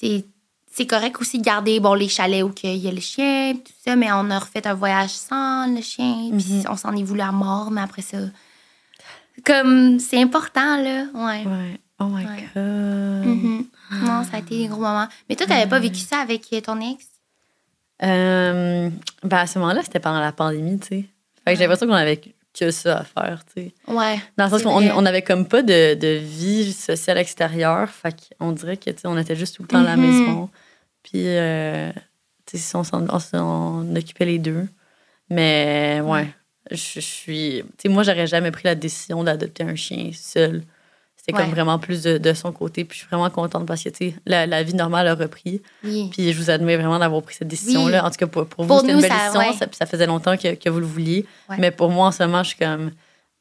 c'est 0.00 0.86
correct 0.86 1.20
aussi 1.20 1.38
de 1.38 1.44
garder 1.44 1.80
bon, 1.80 1.94
les 1.94 2.08
chalets 2.08 2.42
où 2.44 2.52
il 2.62 2.76
y 2.76 2.88
a 2.88 2.92
le 2.92 3.00
chien, 3.00 3.54
tout 3.54 3.72
ça, 3.84 3.96
mais 3.96 4.10
on 4.12 4.30
a 4.30 4.38
refait 4.38 4.66
un 4.66 4.74
voyage 4.74 5.10
sans 5.10 5.66
le 5.74 5.80
chien. 5.80 6.30
Puis 6.36 6.52
Mhm. 6.54 6.64
on 6.70 6.76
s'en 6.76 6.94
est 6.96 7.02
voulu 7.04 7.20
à 7.20 7.32
mort, 7.32 7.70
mais 7.70 7.80
après 7.80 8.02
ça, 8.02 8.18
comme 9.44 9.98
c'est 9.98 10.20
important, 10.20 10.76
là. 10.76 11.04
Ouais. 11.14 11.44
Ouais. 11.46 11.80
Oh 12.00 12.04
my 12.06 12.24
Ouais. 12.26 12.48
God. 12.54 13.26
Mhm. 13.26 13.66
Non, 14.02 14.24
ça 14.24 14.36
a 14.36 14.38
été 14.40 14.58
des 14.58 14.66
gros 14.68 14.80
moments. 14.80 15.06
Mais 15.28 15.36
toi, 15.36 15.46
t'avais 15.46 15.68
pas 15.68 15.78
vécu 15.78 16.00
ça 16.00 16.18
avec 16.18 16.42
euh, 16.52 16.60
ton 16.60 16.80
ex? 16.80 17.04
Euh, 18.02 18.90
ben, 19.22 19.36
à 19.38 19.46
ce 19.46 19.58
moment-là, 19.58 19.82
c'était 19.82 20.00
pendant 20.00 20.20
la 20.20 20.32
pandémie, 20.32 20.78
tu 20.80 20.86
sais. 20.88 21.04
Fait 21.44 21.52
que 21.52 21.56
j'ai 21.58 21.64
l'impression 21.64 21.86
qu'on 21.86 21.92
avait 21.92 22.20
que 22.58 22.70
ça 22.70 22.98
à 22.98 23.04
faire, 23.04 23.44
tu 23.54 23.62
sais. 23.62 23.74
Ouais. 23.86 24.18
Dans 24.36 24.44
le 24.44 24.50
sens 24.50 24.62
qu'on 24.62 24.70
on 24.82 25.06
avait 25.06 25.22
comme 25.22 25.46
pas 25.46 25.62
de, 25.62 25.94
de 25.94 26.18
vie 26.20 26.72
sociale 26.72 27.18
extérieure. 27.18 27.88
Fait 27.88 28.14
qu'on 28.38 28.52
dirait 28.52 28.76
que, 28.76 28.90
tu 28.90 28.98
sais, 29.00 29.08
on 29.08 29.16
était 29.18 29.36
juste 29.36 29.56
tout 29.56 29.62
le 29.62 29.68
temps 29.68 29.80
à 29.80 29.84
la 29.84 29.96
Mhm. 29.96 30.02
maison. 30.06 30.50
Puis, 31.02 31.22
euh, 31.26 31.92
tu 32.46 32.58
sais, 32.58 32.76
on 32.76 32.82
s'en 32.84 33.94
occupait 33.96 34.24
les 34.24 34.38
deux. 34.38 34.66
Mais, 35.30 36.00
ouais, 36.04 36.28
je, 36.70 36.76
je 36.76 37.00
suis... 37.00 37.62
Tu 37.78 37.82
sais, 37.82 37.88
moi, 37.88 38.02
j'aurais 38.02 38.26
jamais 38.26 38.50
pris 38.50 38.64
la 38.64 38.74
décision 38.74 39.22
d'adopter 39.24 39.62
un 39.64 39.74
chien 39.76 40.10
seul. 40.12 40.62
C'était 41.26 41.38
comme 41.38 41.50
vraiment 41.52 41.78
plus 41.78 42.02
de, 42.02 42.18
de 42.18 42.32
son 42.34 42.52
côté. 42.52 42.84
Puis 42.84 42.96
je 42.98 43.04
suis 43.04 43.08
vraiment 43.08 43.30
contente 43.30 43.64
parce 43.66 43.82
que, 43.82 43.90
la, 44.26 44.46
la 44.46 44.62
vie 44.62 44.74
normale 44.74 45.08
a 45.08 45.14
repris. 45.14 45.62
Oui. 45.82 46.10
Puis 46.12 46.32
je 46.32 46.36
vous 46.38 46.50
admets 46.50 46.76
vraiment 46.76 46.98
d'avoir 46.98 47.22
pris 47.22 47.34
cette 47.36 47.48
décision-là. 47.48 48.00
Oui. 48.02 48.06
En 48.06 48.10
tout 48.10 48.16
cas, 48.18 48.26
pour, 48.26 48.46
pour 48.46 48.64
vous, 48.66 48.80
c'était 48.80 48.92
une 48.92 49.00
belle 49.00 49.10
ça- 49.10 49.18
décision. 49.30 49.40
ouais. 49.40 49.52
Ça, 49.58 49.66
puis 49.66 49.76
ça 49.76 49.86
faisait 49.86 50.06
longtemps 50.06 50.36
que, 50.36 50.54
que 50.54 50.68
vous 50.68 50.80
le 50.80 50.86
vouliez. 50.86 51.24
Ouais. 51.48 51.56
Mais 51.58 51.70
pour 51.70 51.88
moi, 51.90 52.08
en 52.08 52.12
ce 52.12 52.22
moment, 52.24 52.42
je 52.42 52.48
suis 52.50 52.58
comme, 52.58 52.90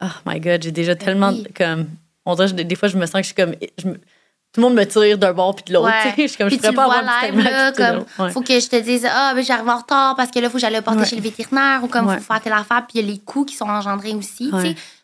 oh 0.01 0.05
my 0.25 0.39
God, 0.39 0.63
j'ai 0.63 0.71
déjà 0.71 0.95
tellement. 0.95 1.31
oui. 1.31 1.45
comme 1.57 1.87
On 2.25 2.35
dirait, 2.35 2.53
des 2.53 2.75
fois, 2.75 2.87
je 2.87 2.97
me 2.97 3.05
sens 3.05 3.15
que 3.15 3.21
je 3.23 3.25
suis 3.27 3.35
comme. 3.35 3.53
je 3.81 3.87
me- 3.89 3.99
tout 4.53 4.61
le 4.61 4.67
monde 4.67 4.75
me 4.75 4.83
tire 4.85 5.17
d'un 5.17 5.33
bord 5.33 5.55
puis 5.55 5.65
de 5.67 5.73
l'autre. 5.73 5.87
Ouais. 5.87 6.13
Je 6.15 6.27
suis 6.27 6.37
comme, 6.37 6.47
Puis 6.47 6.57
je 6.57 6.61
pourrais 6.61 6.73
pas 6.75 6.83
avoir 6.83 7.01
live, 7.23 7.39
là, 7.43 7.71
comme. 7.71 8.05
Ouais. 8.19 8.31
faut 8.31 8.41
que 8.41 8.59
je 8.59 8.67
te 8.69 8.75
dise, 8.75 9.07
ah, 9.11 9.33
ben, 9.33 9.43
j'arrive 9.43 9.67
en 9.67 9.77
retard 9.77 10.15
parce 10.15 10.29
que 10.29 10.37
là, 10.39 10.47
faut 10.47 10.53
que 10.53 10.59
j'aille 10.59 10.75
le 10.75 10.81
porter 10.81 10.99
Ouais. 10.99 11.05
chez 11.07 11.15
le 11.15 11.23
vétérinaire 11.23 11.83
ou 11.83 11.87
comme, 11.87 12.07
faut 12.07 12.19
faire 12.19 12.39
telle 12.41 12.53
affaire. 12.53 12.85
Puis 12.87 12.99
il 12.99 13.01
y 13.05 13.09
a 13.09 13.11
les 13.13 13.17
coûts 13.19 13.45
qui 13.45 13.55
sont 13.55 13.65
engendrés 13.65 14.13
aussi. 14.13 14.51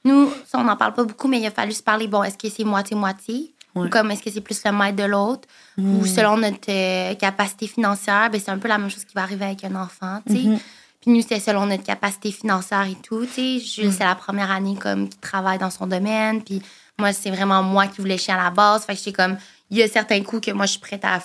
Nous, 0.05 0.31
ça, 0.47 0.59
on 0.59 0.63
n'en 0.63 0.75
parle 0.77 0.93
pas 0.93 1.03
beaucoup, 1.03 1.27
mais 1.27 1.39
il 1.39 1.45
a 1.47 1.51
fallu 1.51 1.71
se 1.73 1.83
parler, 1.83 2.07
bon, 2.07 2.23
est-ce 2.23 2.37
que 2.37 2.47
c'est 2.49 2.63
moitié-moitié? 2.63 3.53
Ou 3.75 3.87
comme, 3.87 4.11
est-ce 4.11 4.23
que 4.23 4.31
c'est 4.31 4.41
plus 4.41 4.59
le 4.65 4.71
maître 4.71 4.95
de 4.97 5.03
l'autre? 5.03 5.47
Ou 5.77 6.05
selon 6.05 6.37
notre 6.37 6.69
euh, 6.69 7.15
capacité 7.15 7.65
financière, 7.67 8.29
ben, 8.31 8.39
c'est 8.43 8.51
un 8.51 8.57
peu 8.57 8.67
la 8.67 8.77
même 8.77 8.89
chose 8.89 9.05
qui 9.05 9.13
va 9.15 9.21
arriver 9.23 9.45
avec 9.45 9.63
un 9.63 9.75
enfant, 9.75 10.19
tu 10.27 10.33
sais. 10.35 10.43
Mhm. 10.47 10.59
Puis 11.01 11.11
nous, 11.11 11.21
c'était 11.21 11.39
selon 11.39 11.65
notre 11.65 11.83
capacité 11.83 12.29
financière 12.31 12.85
et 12.85 12.97
tout. 13.01 13.25
Tu 13.25 13.59
sais, 13.59 13.59
Jules, 13.59 13.93
c'est 13.93 14.03
la 14.03 14.15
première 14.15 14.51
année 14.51 14.75
comme 14.75 15.07
qui 15.07 15.17
travaille 15.17 15.57
dans 15.57 15.69
son 15.69 15.87
domaine. 15.87 16.43
Puis 16.43 16.61
moi, 16.99 17.13
c'est 17.13 17.31
vraiment 17.31 17.63
moi 17.63 17.87
qui 17.87 18.01
voulais 18.01 18.17
chier 18.17 18.33
à 18.33 18.37
la 18.43 18.49
base. 18.49 18.83
Fait 18.85 18.93
que 18.93 18.99
j'étais 18.99 19.13
comme, 19.13 19.37
il 19.71 19.77
y 19.77 19.83
a 19.83 19.87
certains 19.87 20.21
coups 20.23 20.45
que 20.47 20.51
moi, 20.51 20.65
je 20.65 20.71
suis 20.71 20.79
prête 20.79 21.03
à 21.05 21.19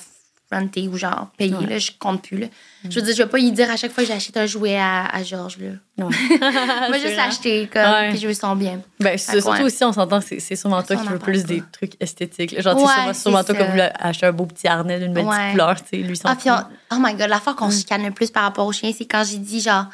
fronter 0.50 0.86
ou 0.88 0.96
genre 0.98 1.28
payer. 1.38 1.54
Ouais. 1.54 1.66
Là, 1.66 1.78
je 1.78 1.90
compte 1.98 2.22
plus. 2.22 2.38
Là. 2.38 2.46
Je 2.88 3.00
veux 3.00 3.04
dire, 3.06 3.16
je 3.16 3.22
vais 3.22 3.28
pas 3.28 3.38
y 3.38 3.50
dire 3.50 3.70
à 3.70 3.76
chaque 3.76 3.92
fois 3.92 4.04
que 4.04 4.08
j'achète 4.08 4.36
un 4.36 4.44
jouet 4.46 4.76
à, 4.76 5.06
à 5.06 5.22
Georges. 5.22 5.56
Là. 5.58 5.70
Ouais. 6.04 6.14
Moi, 6.40 6.88
C'est 6.92 7.00
juste 7.00 7.16
l'acheter, 7.16 7.68
comme, 7.72 7.82
Ouais. 7.82 8.10
puis 8.10 8.18
je 8.18 8.28
me 8.28 8.32
sens 8.34 8.56
bien. 8.56 8.80
Ben, 9.00 9.16
c'est- 9.18 9.40
surtout 9.40 9.62
aussi, 9.62 9.82
on 9.84 9.92
s'entend 9.92 10.20
que 10.20 10.26
c'est- 10.26 10.40
c'est 10.40 10.54
sûrement 10.56 10.82
toi 10.82 10.96
qui 10.96 11.08
veux 11.08 11.18
plus 11.18 11.44
des 11.44 11.62
trucs 11.72 11.94
esthétiques. 12.00 12.52
là. 12.52 12.60
Genre, 12.60 12.76
Ouais, 12.76 13.14
sûrement, 13.14 13.42
c'est 13.42 13.54
toi 13.54 13.64
qui 13.64 13.70
voulu 13.70 13.80
acheter 13.80 14.26
un 14.26 14.32
beau 14.32 14.44
petit 14.46 14.68
harnais 14.68 15.00
d'une 15.00 15.14
belle 15.14 15.24
petite 15.26 15.50
couleur. 15.52 15.82
tu 15.82 15.88
sais, 15.90 15.96
Lui, 15.96 16.16
son 16.16 16.28
Ah, 16.28 16.36
puis 16.36 16.50
on- 16.50 16.96
oh 16.96 16.98
my 17.00 17.14
god, 17.14 17.28
l'affaire 17.30 17.56
qu'on 17.56 17.70
se 17.70 17.78
chicane 17.78 18.04
le 18.04 18.10
plus 18.10 18.30
par 18.30 18.42
rapport 18.44 18.66
au 18.66 18.72
chien, 18.72 18.92
c'est 18.96 19.06
quand 19.06 19.24
j'ai 19.24 19.38
dit 19.38 19.60
genre, 19.60 19.86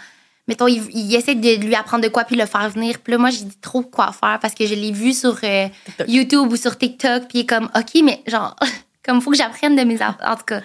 mettons, 0.50 0.66
il, 0.66 0.82
il 0.92 1.14
essaie 1.14 1.34
de 1.36 1.56
lui 1.64 1.74
apprendre 1.74 2.02
de 2.04 2.08
quoi 2.08 2.24
puis 2.24 2.36
le 2.36 2.44
faire 2.44 2.68
venir. 2.68 2.98
Puis 3.02 3.12
là, 3.12 3.18
moi, 3.18 3.30
j'ai 3.30 3.44
dit 3.44 3.56
trop 3.62 3.82
quoi 3.82 4.10
faire 4.12 4.38
parce 4.42 4.52
que 4.54 4.66
je 4.66 4.74
l'ai 4.74 4.90
vu 4.92 5.12
sur 5.14 5.38
euh. 5.44 5.68
YouTube 6.08 6.50
ou 6.52 6.56
sur 6.56 6.76
TikTok. 6.76 7.22
Puis 7.28 7.38
il 7.38 7.40
est 7.42 7.46
comme, 7.46 7.70
OK, 7.76 8.00
mais 8.02 8.20
genre, 8.26 8.56
comme 9.06 9.20
faut 9.22 9.30
que 9.30 9.36
j'apprenne 9.36 9.76
de 9.76 9.82
mes. 9.82 9.96
aff- 9.96 10.22
En 10.26 10.34
tout 10.36 10.44
cas, 10.46 10.60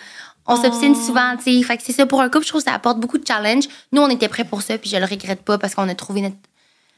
on 0.48 0.56
s'obstine 0.62 0.94
Oh. 0.98 1.06
souvent, 1.06 1.36
tu 1.38 1.44
sais. 1.58 1.64
Fait 1.64 1.78
que 1.78 1.84
c'est 1.84 1.94
ça 1.94 2.06
pour 2.06 2.20
un 2.22 2.30
couple, 2.30 2.44
je 2.46 2.50
trouve 2.50 2.62
que 2.64 2.70
ça 2.70 2.76
apporte 2.76 3.00
beaucoup 3.00 3.18
de 3.20 3.26
challenge. 3.28 3.66
Nous, 3.92 4.02
on 4.02 4.10
était 4.10 4.28
prêts 4.28 4.44
pour 4.44 4.62
ça, 4.64 4.78
puis 4.78 4.90
je 4.90 4.98
le 4.98 5.06
regrette 5.06 5.42
pas 5.44 5.58
parce 5.60 5.76
qu'on 5.76 5.88
a 5.88 5.96
trouvé 5.96 6.22
notre, 6.22 6.36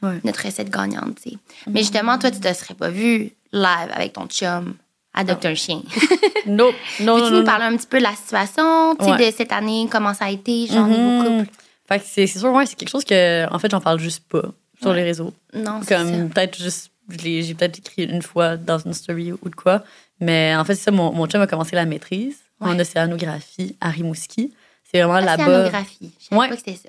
Ouais. 0.02 0.20
notre 0.24 0.44
recette 0.44 0.70
gagnante, 0.70 1.16
tu 1.22 1.30
sais. 1.30 1.36
Mais 1.66 1.80
justement, 1.80 2.18
toi, 2.18 2.30
tu 2.30 2.38
te 2.40 2.52
serais 2.52 2.74
pas 2.74 2.88
vu 2.88 3.32
live 3.52 3.90
avec 3.92 4.12
ton 4.12 4.26
chum 4.26 4.74
adopter 5.14 5.48
un 5.48 5.54
chien. 5.54 5.82
Nope. 6.46 6.74
Non, 7.00 7.16
Peux-tu 7.16 7.24
non, 7.24 7.30
nous 7.30 7.38
non. 7.40 7.44
parler 7.44 7.64
un 7.64 7.76
petit 7.76 7.86
peu 7.86 7.98
de 7.98 8.04
la 8.04 8.14
situation 8.14 8.94
tu 8.96 9.04
sais, 9.04 9.10
Ouais. 9.10 9.30
de 9.30 9.36
cette 9.36 9.52
année, 9.52 9.88
comment 9.90 10.14
ça 10.14 10.26
a 10.26 10.30
été, 10.30 10.66
genre 10.68 10.86
niveau 10.86 11.02
Mhm. 11.22 11.38
couple? 11.40 11.50
Fait 11.88 11.98
que 11.98 12.04
c'est 12.06 12.26
sûr, 12.26 12.52
ouais, 12.52 12.66
c'est 12.66 12.76
quelque 12.76 12.90
chose 12.90 13.04
que, 13.04 13.50
en 13.52 13.58
fait, 13.58 13.70
j'en 13.70 13.80
parle 13.80 13.98
juste 13.98 14.24
pas 14.28 14.42
sur 14.80 14.90
Ouais. 14.90 14.96
les 14.96 15.02
réseaux. 15.04 15.32
Non. 15.54 15.80
Comme 15.88 16.28
peut-être 16.28 16.58
juste, 16.62 16.90
j'ai 17.18 17.54
peut-être 17.54 17.78
écrit 17.78 18.04
une 18.04 18.22
fois 18.22 18.56
dans 18.56 18.78
une 18.78 18.92
story 18.92 19.32
ou 19.32 19.48
de 19.48 19.54
quoi. 19.54 19.82
Mais 20.20 20.54
en 20.56 20.64
fait, 20.64 20.74
c'est 20.74 20.84
ça, 20.84 20.90
mon, 20.90 21.12
mon 21.12 21.26
chum 21.26 21.40
a 21.40 21.46
commencé 21.46 21.74
la 21.76 21.84
maîtrise 21.86 22.36
en 22.60 22.78
océanographie 22.78 23.76
à 23.80 23.88
Rimouski. 23.90 24.52
C'est 24.90 25.00
vraiment 25.02 25.20
là-bas. 25.24 25.44
Océanographie. 25.44 26.10
Je 26.20 26.24
savais 26.26 26.40
Ouais. 26.40 26.48
pas 26.48 26.54
que 26.56 26.60
c'était 26.64 26.78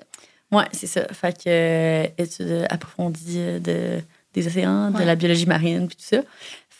Ouais, 0.52 0.64
c'est 0.72 0.86
ça. 0.88 1.06
Fait 1.12 1.32
que 1.32 1.42
euh, 1.48 2.06
études 2.18 2.66
approfondies 2.68 3.38
euh, 3.38 3.58
de, 3.60 4.02
des 4.34 4.46
océans, 4.46 4.90
de 4.90 5.02
la 5.04 5.14
biologie 5.14 5.46
marine, 5.46 5.86
puis 5.86 5.96
tout 5.96 6.04
ça. 6.04 6.22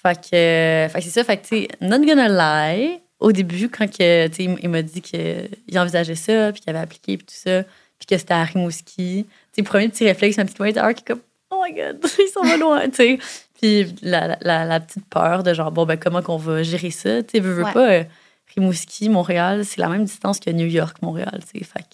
Fait 0.02 0.18
que, 0.20 0.34
euh, 0.36 0.88
fait 0.88 0.98
que 0.98 1.04
c'est 1.04 1.10
ça. 1.10 1.24
Fait 1.24 1.36
que, 1.36 1.42
tu 1.46 1.48
sais, 1.56 1.68
not 1.80 1.98
gonna 2.04 2.28
lie, 2.74 2.98
au 3.20 3.30
début, 3.32 3.68
quand 3.68 3.86
que, 3.86 4.28
il 4.38 4.68
m'a 4.68 4.82
dit 4.82 5.02
qu'il 5.02 5.78
envisageait 5.78 6.14
ça, 6.16 6.50
puis 6.52 6.62
qu'il 6.62 6.70
avait 6.70 6.78
appliqué, 6.80 7.16
puis 7.16 7.26
tout 7.26 7.34
ça, 7.34 7.62
puis 8.00 8.06
que 8.06 8.18
c'était 8.18 8.34
à 8.34 8.42
Rimouski, 8.42 9.26
tu 9.54 9.62
premier 9.62 9.88
petit 9.88 10.04
réflexe, 10.04 10.38
un 10.40 10.46
petit 10.46 10.56
point 10.56 10.72
d'heure 10.72 10.92
qui 10.94 11.02
est 11.04 11.06
comme, 11.06 11.20
oh 11.50 11.62
my 11.64 11.72
god, 11.72 11.98
ils 12.18 12.28
s'en 12.32 12.42
vont 12.42 12.56
loin, 12.56 12.88
tu 12.88 12.96
sais. 12.96 13.18
Puis 13.60 13.94
la, 14.02 14.36
la, 14.40 14.64
la 14.64 14.80
petite 14.80 15.04
peur 15.08 15.42
de 15.44 15.52
genre, 15.54 15.70
bon, 15.70 15.84
ben, 15.86 15.96
comment 15.96 16.22
qu'on 16.22 16.38
va 16.38 16.62
gérer 16.64 16.90
ça, 16.90 17.22
tu 17.22 17.28
sais, 17.32 17.40
veux, 17.40 17.52
veux 17.52 17.64
Ouais. 17.64 17.72
pas, 17.72 17.90
euh, 17.92 18.04
Rimouski, 18.56 19.08
Montréal, 19.10 19.64
c'est 19.64 19.78
la 19.80 19.88
même 19.88 20.04
distance 20.04 20.40
que 20.40 20.50
New 20.50 20.66
York, 20.66 20.96
Montréal, 21.02 21.40
tu 21.52 21.58
sais. 21.60 21.64
Fait 21.64 21.84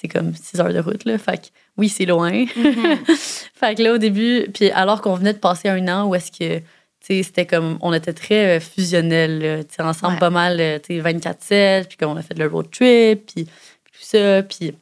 c'est 0.00 0.06
comme 0.06 0.32
6 0.32 0.60
heures 0.60 0.72
de 0.72 0.78
route, 0.78 1.04
là. 1.04 1.18
Fait 1.18 1.38
que 1.38 1.46
oui, 1.76 1.88
c'est 1.88 2.06
loin. 2.06 2.30
Mhm. 2.30 2.98
fait 3.54 3.74
que 3.74 3.82
là, 3.82 3.92
au 3.94 3.98
début, 3.98 4.46
puis 4.54 4.70
alors 4.70 5.00
qu'on 5.02 5.14
venait 5.16 5.32
de 5.32 5.38
passer 5.38 5.68
un 5.68 5.88
an 5.88 6.06
où 6.06 6.14
est-ce 6.14 6.30
que, 6.30 6.58
tu 6.58 6.64
sais, 7.00 7.22
c'était 7.24 7.46
comme, 7.46 7.78
on 7.80 7.92
était 7.92 8.12
très 8.12 8.58
euh, 8.58 8.60
fusionnels, 8.60 9.64
tu 9.68 9.74
sais, 9.74 9.82
ensemble 9.82 10.14
Ouais. 10.14 10.20
pas 10.20 10.30
mal, 10.30 10.60
euh, 10.60 10.78
tu 10.78 11.02
sais, 11.02 11.02
24-7, 11.02 11.88
puis 11.88 11.96
comme 11.96 12.12
on 12.12 12.16
a 12.16 12.22
fait 12.22 12.38
le 12.38 12.46
road 12.46 12.70
trip, 12.70 13.26
puis, 13.26 13.44
puis 13.44 13.92
tout 13.92 13.98
ça, 14.04 14.42
puis. 14.44 14.72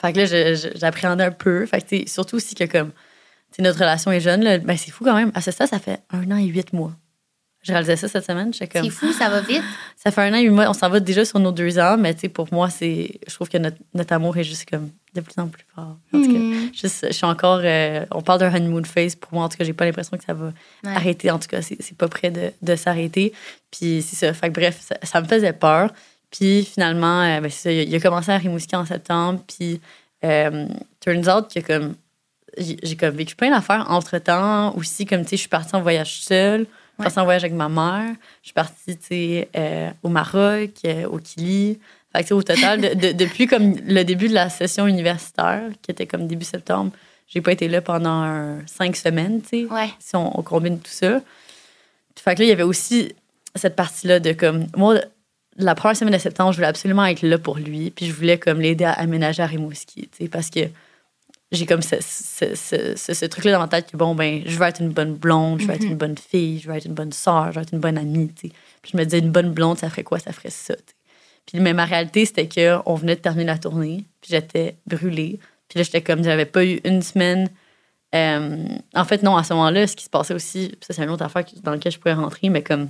Fait 0.00 0.12
que 0.12 0.18
là, 0.20 0.54
j'appréhendais 0.74 1.24
un 1.24 1.30
peu. 1.30 1.66
Fait 1.66 1.80
que, 1.82 2.08
surtout 2.10 2.36
aussi 2.36 2.54
que, 2.54 2.64
comme, 2.64 2.90
tu 2.90 3.56
sais, 3.56 3.62
notre 3.62 3.78
relation 3.78 4.10
est 4.12 4.20
jeune, 4.20 4.42
là, 4.42 4.58
ben, 4.58 4.76
c'est 4.76 4.90
fou 4.90 5.04
quand 5.04 5.14
même. 5.14 5.30
À 5.34 5.40
ce 5.40 5.50
stade, 5.50 5.68
ça 5.68 5.78
fait 5.78 6.00
un 6.10 6.30
an 6.30 6.36
et 6.36 6.46
huit 6.46 6.72
mois. 6.72 6.92
Je 7.62 7.72
réalisais 7.72 7.96
ça 7.96 8.06
cette 8.06 8.24
semaine. 8.24 8.52
Comme, 8.72 8.84
C'est 8.84 8.90
fou, 8.90 9.12
ça 9.12 9.28
va 9.28 9.40
vite. 9.40 9.62
ça 9.96 10.12
fait 10.12 10.20
un 10.22 10.32
an 10.32 10.36
et 10.36 10.42
huit 10.42 10.50
mois, 10.50 10.68
on 10.70 10.72
s'en 10.72 10.88
va 10.88 11.00
déjà 11.00 11.24
sur 11.24 11.40
nos 11.40 11.50
deux 11.50 11.78
ans, 11.80 11.96
mais 11.98 12.14
tu 12.14 12.20
sais, 12.20 12.28
pour 12.28 12.46
moi, 12.52 12.70
c'est, 12.70 13.18
je 13.26 13.34
trouve 13.34 13.48
que 13.48 13.58
notre, 13.58 13.76
notre 13.92 14.12
amour 14.12 14.36
est 14.36 14.44
juste 14.44 14.70
comme 14.70 14.90
de 15.14 15.20
plus 15.20 15.34
en 15.40 15.48
plus 15.48 15.64
fort. 15.74 15.96
En 16.12 16.22
tout 16.22 16.32
cas, 16.32 16.38
Mhm. 16.38 16.70
juste, 16.72 17.06
je 17.08 17.12
suis 17.12 17.26
encore, 17.26 17.60
euh, 17.64 18.06
on 18.12 18.22
parle 18.22 18.38
d'un 18.40 18.54
honeymoon 18.54 18.84
phase. 18.84 19.16
Pour 19.16 19.34
moi, 19.34 19.44
en 19.44 19.48
tout 19.48 19.56
cas, 19.56 19.64
j'ai 19.64 19.72
pas 19.72 19.84
l'impression 19.84 20.16
que 20.16 20.22
ça 20.24 20.32
va 20.34 20.46
Ouais. 20.84 20.94
arrêter. 20.94 21.30
En 21.32 21.38
tout 21.40 21.48
cas, 21.48 21.60
c'est, 21.60 21.76
c'est 21.82 21.96
pas 21.96 22.06
près 22.08 22.30
de, 22.30 22.52
de 22.62 22.76
s'arrêter. 22.76 23.32
Puis 23.72 24.00
c'est 24.06 24.14
ça. 24.16 24.32
Fait 24.32 24.48
que 24.48 24.54
bref, 24.54 24.78
ça, 24.80 24.96
ça 25.02 25.20
me 25.20 25.26
faisait 25.26 25.52
peur. 25.52 25.90
Puis 26.30 26.64
finalement, 26.64 27.22
euh, 27.22 27.40
ben, 27.40 27.50
ça, 27.50 27.70
il, 27.72 27.80
a, 27.80 27.82
il 27.82 27.94
a 27.94 28.00
commencé 28.00 28.30
à 28.30 28.36
Rimouski 28.38 28.74
en 28.76 28.84
septembre. 28.84 29.40
Puis 29.46 29.80
euh, 30.24 30.66
turns 31.00 31.28
out 31.28 31.52
que 31.54 31.60
comme 31.60 31.94
j'ai, 32.58 32.96
comme 32.96 33.14
vécu 33.14 33.34
plein 33.36 33.50
d'affaires 33.50 33.86
entre 33.90 34.18
temps. 34.18 34.74
Aussi, 34.76 35.04
comme 35.06 35.22
tu 35.22 35.30
sais, 35.30 35.36
je 35.36 35.40
suis 35.42 35.48
partie 35.48 35.74
en 35.76 35.82
voyage 35.82 36.20
seule. 36.20 36.60
Je 36.60 36.64
suis 36.64 37.02
partie 37.04 37.18
en 37.18 37.24
voyage 37.24 37.44
avec 37.44 37.54
ma 37.54 37.68
mère. 37.68 38.14
Je 38.42 38.46
suis 38.48 38.54
partie, 38.54 38.96
tu 38.96 39.06
sais, 39.08 39.48
euh, 39.56 39.90
au 40.02 40.08
Maroc, 40.08 40.70
au 41.10 41.18
Kili. 41.18 41.78
Fait 42.12 42.18
que, 42.20 42.22
tu 42.22 42.28
sais, 42.28 42.34
au 42.34 42.42
total, 42.42 42.80
de- 42.80 42.94
de- 42.94 43.12
depuis 43.12 43.46
comme 43.46 43.74
le 43.86 44.02
début 44.04 44.28
de 44.28 44.34
la 44.34 44.48
session 44.48 44.86
universitaire, 44.86 45.64
qui 45.82 45.90
était 45.90 46.06
comme 46.06 46.26
début 46.26 46.46
septembre, 46.46 46.92
j'ai 47.28 47.42
pas 47.42 47.52
été 47.52 47.68
là 47.68 47.82
pendant 47.82 48.22
un- 48.22 48.66
cinq 48.66 48.96
semaines, 48.96 49.42
tu 49.42 49.66
sais, 49.66 49.72
Ouais. 49.72 49.90
si 49.98 50.16
on, 50.16 50.38
on 50.38 50.42
combine 50.42 50.78
tout 50.78 50.90
ça. 50.90 51.20
Fait 52.18 52.34
que 52.34 52.40
là, 52.40 52.46
il 52.46 52.48
y 52.48 52.52
avait 52.52 52.62
aussi 52.62 53.14
cette 53.54 53.76
partie-là 53.76 54.18
de 54.20 54.32
comme, 54.32 54.66
moi, 54.76 54.98
la 55.58 55.74
première 55.74 55.96
semaine 55.96 56.14
de 56.14 56.18
septembre, 56.18 56.52
je 56.52 56.56
voulais 56.56 56.66
absolument 56.68 57.04
être 57.06 57.22
là 57.22 57.38
pour 57.38 57.56
lui, 57.58 57.90
puis 57.90 58.06
je 58.06 58.12
voulais 58.12 58.38
comme 58.38 58.60
l'aider 58.60 58.84
à 58.84 58.92
aménager 58.92 59.42
à 59.42 59.46
Rimouski, 59.46 60.08
tu 60.12 60.24
sais, 60.24 60.28
parce 60.28 60.50
que 60.50 60.60
j'ai 61.52 61.64
comme 61.64 61.82
ce, 61.82 61.96
ce, 62.00 62.54
ce, 62.54 62.96
ce- 62.96 63.14
ce 63.14 63.24
truc-là 63.24 63.52
dans 63.52 63.60
ma 63.60 63.68
tête 63.68 63.90
que 63.90 63.96
bon, 63.96 64.14
ben, 64.14 64.42
je 64.44 64.58
veux 64.58 64.64
être 64.66 64.80
une 64.82 64.90
bonne 64.90 65.14
blonde, 65.14 65.60
je 65.60 65.66
veux 65.66 65.74
être 65.74 65.82
Mhm. 65.84 65.90
une 65.92 65.96
bonne 65.96 66.18
fille, 66.18 66.58
je 66.58 66.68
veux 66.68 66.74
être 66.76 66.86
une 66.86 66.94
bonne 66.94 67.12
sœur, 67.12 67.52
je 67.52 67.56
veux 67.58 67.62
être 67.62 67.72
une 67.72 67.78
bonne 67.80 67.96
amie, 67.98 68.28
tu 68.34 68.48
sais. 68.48 68.54
Puis 68.82 68.92
je 68.92 68.96
me 68.98 69.04
disais, 69.04 69.20
une 69.20 69.30
bonne 69.30 69.52
blonde, 69.52 69.78
ça 69.78 69.88
ferait 69.88 70.02
quoi? 70.04 70.18
Ça 70.18 70.32
ferait 70.32 70.50
ça, 70.50 70.74
tu 70.74 70.82
sais. 70.86 70.94
Puis, 71.46 71.60
mais 71.60 71.72
ma 71.72 71.84
réalité, 71.84 72.24
c'était 72.26 72.48
qu'on 72.48 72.94
venait 72.96 73.14
de 73.14 73.20
terminer 73.20 73.44
la 73.46 73.58
tournée, 73.58 74.04
puis 74.20 74.30
j'étais 74.32 74.74
brûlée. 74.86 75.38
Puis 75.68 75.78
là, 75.78 75.84
j'étais 75.84 76.00
comme, 76.02 76.24
j'avais 76.24 76.44
pas 76.46 76.64
eu 76.64 76.80
une 76.84 77.02
semaine. 77.02 77.48
euh, 78.14 78.66
en 78.94 79.04
fait, 79.04 79.22
non, 79.22 79.36
à 79.36 79.44
ce 79.44 79.52
moment-là, 79.54 79.86
ce 79.86 79.94
qui 79.94 80.04
se 80.04 80.10
passait 80.10 80.34
aussi, 80.34 80.72
ça, 80.80 80.92
c'est 80.94 81.02
une 81.04 81.10
autre 81.10 81.24
affaire 81.24 81.44
dans 81.62 81.70
laquelle 81.72 81.92
je 81.92 81.98
pourrais 81.98 82.14
rentrer, 82.14 82.48
mais 82.48 82.62
comme, 82.62 82.88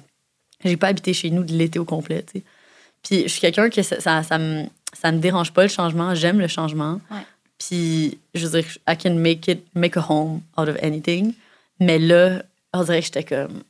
j'ai 0.65 0.77
pas 0.79 0.89
habité 0.89 1.13
chez 1.13 1.31
nous 1.31 1.45
de 1.45 1.53
l'été 1.53 1.79
au 1.79 1.85
complet, 1.85 2.23
tu 2.23 2.39
sais. 2.39 2.45
Puis 3.07 3.23
je 3.23 3.29
suis 3.29 3.41
quelqu'un 3.41 3.71
que 3.71 3.83
ça, 3.83 4.01
ça, 4.01 4.23
ça 4.23 4.39
me, 4.39 4.65
ça 4.93 5.13
me 5.13 5.19
dérange 5.19 5.53
pas 5.53 5.63
le 5.63 5.69
changement, 5.69 6.15
j'aime 6.15 6.41
le 6.41 6.49
changement. 6.49 7.01
Ouais. 7.11 7.19
Puis, 7.59 8.19
je 8.35 8.47
veux 8.47 8.61
dire, 8.61 8.71
I 8.89 8.97
can 8.97 9.15
make 9.15 9.49
it, 9.49 9.65
make 9.75 9.97
a 9.97 10.05
home 10.07 10.43
out 10.59 10.69
of 10.69 10.77
anything. 10.83 11.35
Mais 11.81 11.99
là, 11.99 12.43
on 12.73 12.83
dirait 12.83 13.01
que 13.01 13.07
j'étais 13.07 13.25
comme 13.25 13.63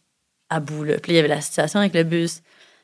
à 0.48 0.60
bout, 0.60 0.84
là. 0.84 0.94
Puis 0.98 1.12
il 1.12 1.16
y 1.16 1.18
avait 1.18 1.28
la 1.28 1.40
situation 1.40 1.80
avec 1.80 1.94
le 1.94 2.04
bus. 2.04 2.40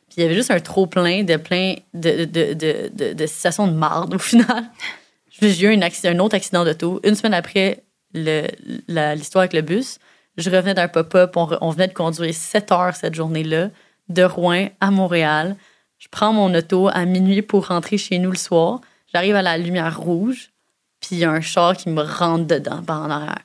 Puis 0.08 0.16
il 0.18 0.22
y 0.22 0.26
avait 0.26 0.34
juste 0.34 0.50
un 0.50 0.60
trop 0.60 0.86
plein 0.86 1.22
de 1.24 1.36
plein 1.36 1.74
de, 1.94 2.24
de, 2.24 2.52
de, 2.52 2.90
de, 2.92 3.12
de 3.14 3.26
situations 3.26 3.66
de 3.66 3.72
marde 3.72 4.14
au 4.14 4.18
final. 4.18 4.64
J'ai 5.40 5.66
eu 5.66 5.74
un, 5.74 5.82
accident, 5.82 6.10
un 6.10 6.18
autre 6.18 6.36
accident 6.36 6.64
d'auto. 6.64 7.00
Une 7.02 7.14
semaine 7.14 7.34
après 7.34 7.82
l'histoire 8.14 9.42
avec 9.42 9.54
le 9.54 9.62
bus, 9.62 9.98
je 10.36 10.50
revenais 10.50 10.74
d'un 10.74 10.88
pop-up. 10.88 11.36
On, 11.36 11.48
on 11.60 11.70
venait 11.70 11.88
de 11.88 11.94
conduire 11.94 12.34
7 12.34 12.70
heures 12.72 12.94
cette 12.94 13.14
journée-là, 13.14 13.70
de 14.08 14.22
Rouen 14.22 14.68
à 14.80 14.90
Montréal. 14.90 15.56
Je 16.02 16.08
prends 16.10 16.32
mon 16.32 16.52
auto 16.52 16.88
à 16.92 17.04
minuit 17.04 17.42
pour 17.42 17.68
rentrer 17.68 17.96
chez 17.96 18.18
nous 18.18 18.32
le 18.32 18.36
soir. 18.36 18.80
J'arrive 19.14 19.36
à 19.36 19.42
la 19.42 19.56
lumière 19.56 20.00
rouge, 20.00 20.50
puis 20.98 21.10
il 21.12 21.18
y 21.18 21.24
a 21.24 21.30
un 21.30 21.40
char 21.40 21.76
qui 21.76 21.90
me 21.90 22.02
rentre 22.02 22.44
dedans 22.44 22.82
par 22.82 23.02
en 23.02 23.10
arrière. 23.10 23.38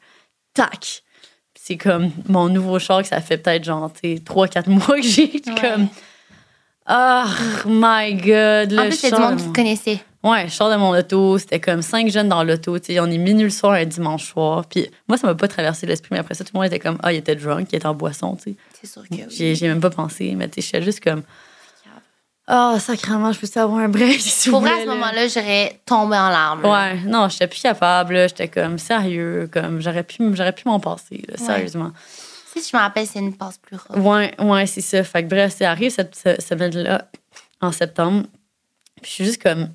Tac! 0.56 1.04
C'est 1.54 1.78
comme 1.78 2.10
mon 2.28 2.50
nouveau 2.50 2.80
char 2.80 3.04
que 3.04 3.10
ça 3.10 3.22
fait 3.22 3.38
peut-être 3.38 3.64
genre 3.64 3.92
3-4 3.92 4.70
mois 4.72 4.96
que 4.96 5.04
j'ai. 5.04 5.34
Ouais. 5.34 5.62
comme. 5.62 5.88
Oh 6.90 7.26
my 7.68 8.16
god! 8.16 8.74
En 8.74 8.84
le 8.84 8.90
plus, 8.90 8.98
c'est 8.98 9.12
du 9.12 9.22
monde 9.22 9.36
de 9.36 9.42
qui 9.42 9.50
te 9.50 9.54
connaissait. 9.54 10.00
Ouais, 10.24 10.48
je 10.48 10.54
sors 10.54 10.72
de 10.72 10.78
mon 10.78 10.98
auto, 10.98 11.38
c'était 11.38 11.60
comme 11.60 11.84
cinq 11.84 12.10
jeunes 12.10 12.30
dans 12.30 12.44
l'auto, 12.44 12.80
tu 12.80 12.94
sais, 12.94 13.00
on 13.00 13.06
est 13.06 13.20
minuit 13.20 13.44
le 13.44 13.50
soir 13.52 13.74
un 13.74 13.86
dimanche 13.86 14.32
soir. 14.32 14.66
Puis 14.66 14.90
moi, 15.08 15.20
ça 15.20 15.28
m'a 15.28 15.36
pas 15.36 15.48
traversé 15.48 15.86
l'esprit, 15.86 16.10
mais 16.14 16.20
après 16.20 16.34
ça, 16.34 16.44
tout 16.44 16.52
le 16.56 16.58
monde 16.58 16.66
était 16.66 16.80
comme, 16.80 16.98
ah, 17.04 17.14
il 17.14 17.18
était 17.18 17.36
drunk, 17.36 17.68
il 17.72 17.76
était 17.76 17.86
en 17.86 17.94
boisson, 17.94 18.36
tu 18.36 18.52
sais. 18.52 18.56
C'est 18.82 18.88
sûr 18.88 19.04
que 19.04 19.14
oui. 19.14 19.26
J'ai 19.30 19.54
j'ai 19.54 19.68
même 19.68 19.80
pas 19.80 19.92
pensé, 19.92 20.34
mais 20.36 20.50
tu 20.50 20.56
sais, 20.56 20.68
j'étais 20.68 20.84
juste 20.84 21.04
comme, 21.04 21.22
ah, 22.48 22.78
sacrément, 22.80 23.32
je 23.34 23.40
peux 23.40 23.60
avoir 23.60 23.80
un 23.80 23.90
break, 23.90 24.22
s'il 24.22 24.52
Pour 24.52 24.62
vous 24.62 24.68
vrai, 24.68 24.76
à 24.78 24.82
ce 24.82 24.88
là. 24.88 24.94
moment-là, 24.94 25.28
j'aurais 25.28 25.82
tombé 25.86 26.16
en 26.18 26.30
larmes. 26.30 26.62
là. 26.62 26.70
Ouais, 26.72 27.00
non, 27.06 27.28
j'étais 27.30 27.48
plus 27.48 27.62
capable, 27.62 28.14
là, 28.14 28.28
j'étais 28.28 28.48
comme, 28.48 28.78
sérieux, 28.80 29.50
comme, 29.52 29.82
j'aurais 29.82 30.04
pu, 30.04 30.18
j'aurais 30.34 30.54
pu 30.54 30.64
m'en 30.68 30.80
passer, 30.80 31.24
là, 31.28 31.36
Ouais. 31.38 31.46
sérieusement. 31.46 31.92
Tu 31.92 32.60
sais, 32.62 32.66
si 32.66 32.72
je 32.72 32.78
me 32.78 32.82
rappelle, 32.82 33.06
c'est 33.06 33.20
une 33.20 33.36
passe 33.36 33.58
plus 33.58 33.76
rough. 33.76 33.98
Ouais, 34.04 34.34
ouais, 34.40 34.66
c'est 34.66 34.82
ça. 34.82 35.04
Fait 35.04 35.24
que 35.24 35.28
bref, 35.30 35.54
c'est 35.58 35.66
arrivé 35.66 35.90
cette 35.90 36.16
cette 36.16 36.42
semaine-là, 36.42 37.06
en 37.62 37.72
septembre. 37.74 38.24
Puis 39.02 39.10
je 39.10 39.16
suis 39.16 39.26
juste 39.26 39.44
comme. 39.44 39.70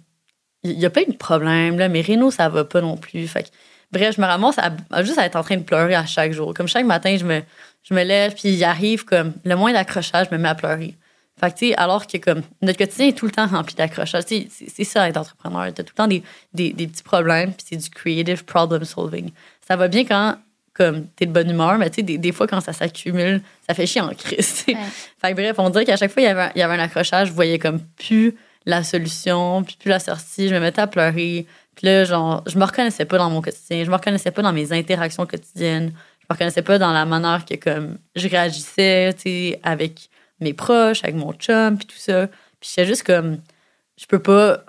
Il 0.65 0.79
y 0.79 0.87
a 0.87 0.91
plein 0.91 1.03
de 1.09 1.17
problèmes, 1.17 1.77
là, 1.79 1.89
mais 1.89 2.01
Renault, 2.03 2.31
ça 2.31 2.49
va 2.49 2.65
pas 2.65 2.81
non 2.81 2.97
plus. 2.97 3.27
Fait 3.27 3.43
que, 3.43 3.49
bref, 3.91 4.15
je 4.17 4.21
me 4.21 4.27
ramasse 4.27 4.59
à, 4.59 4.71
à 4.93 5.03
juste 5.03 5.19
à 5.19 5.27
être 5.27 5.35
en 5.37 5.43
train 5.43 5.57
de 5.57 5.63
pleurer 5.65 5.95
à 5.97 6.07
chaque 6.07 6.33
jour. 6.33 6.55
Comme 6.55 6.69
chaque 6.69 6.87
matin, 6.87 7.17
je 7.19 7.25
me, 7.25 7.43
je 7.83 7.93
me 7.95 8.03
lève, 8.05 8.33
puis 8.35 8.49
il 8.51 8.63
arrive 8.65 9.05
comme 9.05 9.33
le 9.45 9.55
moins 9.57 9.73
d'accrochage, 9.73 10.29
je 10.31 10.35
me 10.37 10.41
mets 10.41 10.49
à 10.49 10.55
pleurer. 10.55 10.97
Fait 11.43 11.51
que, 11.51 11.59
tu 11.59 11.69
sais, 11.69 11.75
alors 11.75 12.07
que 12.07 12.19
comme 12.19 12.43
notre 12.61 12.79
quotidien 12.79 13.09
est 13.09 13.19
tout 13.19 13.27
le 13.27 13.33
temps 13.33 13.47
rempli 13.49 13.75
d'accrochages. 13.75 14.23
C'est 14.29 14.85
ça 14.85 15.09
être 15.09 15.17
entrepreneur. 15.17 15.73
T'as 15.75 15.83
tout 15.83 15.93
le 15.93 15.97
temps 15.97 16.07
des, 16.07 16.23
des, 16.55 16.73
des 16.73 16.87
petits 16.87 17.03
problèmes, 17.03 17.53
puis 17.53 17.67
c'est 17.69 17.77
du 17.77 17.91
creative 17.91 18.45
problem 18.45 18.85
solving. 18.85 19.33
Ça 19.67 19.75
va 19.75 19.89
bien 19.89 20.05
quand 20.05 20.37
comme 20.75 21.07
t'es 21.17 21.27
de 21.27 21.33
bonne 21.33 21.51
humeur, 21.51 21.77
mais 21.79 21.91
tu 21.91 21.97
sais, 21.97 22.03
des, 22.03 22.17
des 22.17 22.33
fois, 22.33 22.47
quand 22.47 22.61
ça 22.61 22.73
s'accumule, 22.73 23.43
ça 23.67 23.75
fait 23.75 23.87
chier 23.87 24.01
en 24.01 24.15
crise. 24.15 24.65
Ouais. 24.69 24.77
Fait 25.21 25.31
que 25.31 25.35
bref, 25.35 25.57
on 25.59 25.69
dirait 25.69 25.85
qu'à 25.85 25.97
chaque 25.97 26.13
fois, 26.13 26.23
il 26.23 26.27
y, 26.27 26.29
avait, 26.29 26.51
il 26.55 26.61
y 26.61 26.63
avait 26.63 26.75
un 26.75 26.79
accrochage, 26.79 27.29
je 27.29 27.33
voyais 27.33 27.59
comme 27.59 27.81
plus 27.81 28.35
la 28.65 28.83
solution, 28.85 29.65
puis 29.65 29.77
plus 29.79 29.91
la 29.91 29.99
sortie, 29.99 30.49
je 30.49 30.55
me 30.55 30.61
mettais 30.61 30.81
à 30.81 30.87
pleurer. 30.87 31.47
Puis 31.75 31.87
là, 31.87 32.05
genre, 32.05 32.43
je 32.47 32.57
me 32.57 32.65
reconnaissais 32.65 33.05
pas 33.05 33.19
dans 33.19 33.29
mon 33.29 33.43
quotidien, 33.43 33.85
je 33.85 33.91
me 33.91 33.97
reconnaissais 33.97 34.31
pas 34.31 34.43
dans 34.43 34.53
mes 34.53 34.73
interactions 34.73 35.27
quotidiennes, 35.27 35.93
je 36.21 36.27
me 36.31 36.35
reconnaissais 36.35 36.63
pas 36.63 36.79
dans 36.79 36.93
la 36.93 37.05
manière 37.05 37.45
que 37.45 37.57
comme 37.57 37.99
je 38.15 38.29
réagissais, 38.29 39.13
tu 39.15 39.23
sais, 39.23 39.61
avec 39.63 40.09
mes 40.43 40.55
proches, 40.55 41.03
avec 41.05 41.17
mon 41.17 41.33
chum, 41.33 41.79
puis 41.79 41.87
tout 41.87 41.97
ça. 41.97 42.27
Puis 42.61 42.71
j'étais 42.71 42.87
juste 42.87 43.05
comme, 43.05 43.39
je 43.97 44.07
peux 44.07 44.19
pas 44.19 44.65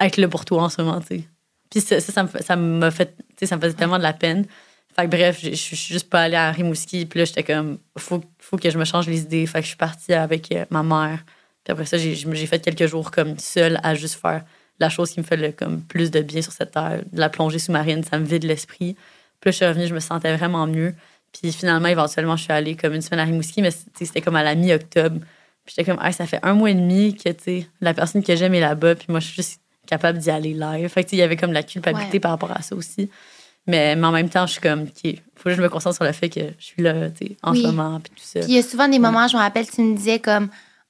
être 0.00 0.16
là 0.16 0.28
pour 0.28 0.44
toi 0.44 0.64
en 0.64 0.68
ce 0.68 0.82
moment, 0.82 1.00
tu 1.00 1.06
sais. 1.18 1.24
Puis 1.70 1.80
ça, 1.80 2.00
ça, 2.00 2.22
me 2.22 2.28
ça 2.40 2.56
m'a 2.56 2.90
fait, 2.90 3.14
tu 3.16 3.24
sais, 3.40 3.46
ça 3.46 3.56
me 3.56 3.60
faisait 3.60 3.74
tellement 3.74 3.98
de 3.98 4.02
la 4.02 4.14
peine. 4.14 4.46
Fait 4.94 5.04
que 5.04 5.10
bref, 5.10 5.38
je 5.42 5.54
suis 5.54 5.76
juste 5.76 6.08
pas 6.08 6.22
allée 6.22 6.36
à 6.36 6.50
Rimouski. 6.50 7.06
Puis 7.06 7.18
là, 7.20 7.24
j'étais 7.24 7.44
comme, 7.44 7.78
faut, 7.96 8.22
faut 8.38 8.56
que 8.56 8.70
je 8.70 8.78
me 8.78 8.84
change 8.84 9.06
les 9.06 9.20
idées. 9.20 9.46
Fait 9.46 9.58
que 9.58 9.64
je 9.64 9.68
suis 9.68 9.76
partie 9.76 10.12
avec 10.14 10.50
euh, 10.50 10.64
ma 10.70 10.82
mère. 10.82 11.24
Puis 11.62 11.72
après 11.72 11.84
ça, 11.84 11.98
j'ai 11.98 12.14
j'ai 12.14 12.46
fait 12.46 12.58
quelques 12.60 12.86
jours 12.86 13.10
comme 13.10 13.38
seule 13.38 13.78
à 13.82 13.94
juste 13.94 14.14
faire 14.20 14.44
la 14.80 14.88
chose 14.88 15.10
qui 15.10 15.20
me 15.20 15.24
fait 15.24 15.36
le 15.36 15.52
comme 15.52 15.82
plus 15.82 16.10
de 16.10 16.20
bien 16.20 16.42
sur 16.42 16.52
cette 16.52 16.72
terre. 16.72 17.02
La 17.12 17.28
plongée 17.28 17.58
sous-marine, 17.58 18.02
ça 18.02 18.18
me 18.18 18.24
vide 18.24 18.44
l'esprit. 18.44 18.94
Puis 19.40 19.48
là, 19.48 19.50
je 19.52 19.56
suis 19.56 19.66
revenue, 19.66 19.86
je 19.86 19.94
me 19.94 20.00
sentais 20.00 20.34
vraiment 20.36 20.66
mieux. 20.66 20.94
Puis 21.40 21.52
finalement, 21.52 21.88
éventuellement, 21.88 22.36
je 22.36 22.44
suis 22.44 22.52
allée 22.52 22.76
comme 22.76 22.94
une 22.94 23.02
semaine 23.02 23.20
à 23.20 23.24
Rimouski, 23.24 23.62
mais 23.62 23.70
c'était 23.70 24.20
comme 24.20 24.36
à 24.36 24.42
la 24.42 24.54
mi-octobre. 24.54 25.20
Puis 25.64 25.74
j'étais 25.76 25.90
comme, 25.90 26.00
ça 26.12 26.26
fait 26.26 26.40
un 26.42 26.54
mois 26.54 26.70
et 26.70 26.74
demi 26.74 27.14
que 27.14 27.30
la 27.80 27.94
personne 27.94 28.22
que 28.22 28.34
j'aime 28.34 28.54
est 28.54 28.60
là-bas, 28.60 28.94
puis 28.94 29.06
moi, 29.08 29.20
je 29.20 29.26
suis 29.26 29.36
juste 29.36 29.60
capable 29.86 30.18
d'y 30.18 30.30
aller 30.30 30.54
live. 30.54 30.88
Fait 30.88 31.04
que, 31.04 31.10
il 31.12 31.18
y 31.18 31.22
avait 31.22 31.36
comme 31.36 31.52
la 31.52 31.62
culpabilité 31.62 32.20
par 32.20 32.32
rapport 32.32 32.52
à 32.52 32.62
ça 32.62 32.74
aussi. 32.74 33.10
Mais, 33.66 33.94
mais, 33.96 34.06
en 34.06 34.12
même 34.12 34.30
temps, 34.30 34.46
je 34.46 34.52
suis 34.52 34.60
comme, 34.60 34.86
il 35.04 35.20
faut 35.36 35.50
que 35.50 35.54
je 35.54 35.60
me 35.60 35.68
concentre 35.68 35.96
sur 35.96 36.04
le 36.04 36.12
fait 36.12 36.30
que 36.30 36.40
je 36.58 36.64
suis 36.64 36.82
là, 36.82 37.08
en 37.42 37.54
ce 37.54 37.62
moment, 37.62 38.00
puis 38.00 38.12
tout 38.16 38.22
ça. 38.24 38.40
Puis 38.40 38.48
il 38.48 38.54
y 38.54 38.58
a 38.58 38.62
souvent 38.62 38.88
des 38.88 38.98
moments, 38.98 39.28
je 39.28 39.36
me 39.36 39.42
rappelle, 39.42 39.68
tu 39.68 39.82
me 39.82 39.94
disais 39.94 40.20
comme, 40.20 40.48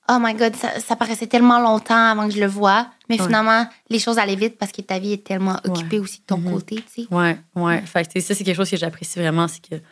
oh 0.09 0.19
my 0.21 0.35
God, 0.35 0.55
ça, 0.55 0.97
paraissait 0.97 1.27
tellement 1.27 1.61
longtemps 1.61 2.11
avant 2.13 2.29
que 2.29 2.35
je 2.35 2.41
le 2.41 2.47
vois. 2.47 2.87
Mais 3.09 3.19
finalement, 3.19 3.67
les 3.91 3.99
choses 3.99 4.19
allaient 4.19 4.37
vite 4.37 4.59
parce 4.59 4.73
que 4.73 4.81
ta 4.81 4.99
vie 4.99 5.15
est 5.15 5.27
tellement 5.27 5.59
occupée 5.65 5.99
aussi 5.99 6.21
de 6.21 6.25
ton 6.27 6.39
mm-hmm. 6.39 6.53
côté, 6.53 6.77
tu 6.77 7.03
sais. 7.03 7.09
Ouais, 7.11 7.37
ouais. 7.57 7.81
Fait 7.83 8.07
que, 8.07 8.21
ça, 8.21 8.35
c'est 8.35 8.45
quelque 8.45 8.57
chose 8.57 8.71
que 8.71 8.77
j'apprécie 8.77 9.19
vraiment, 9.19 9.49
c'est 9.49 9.61
que 9.61 9.83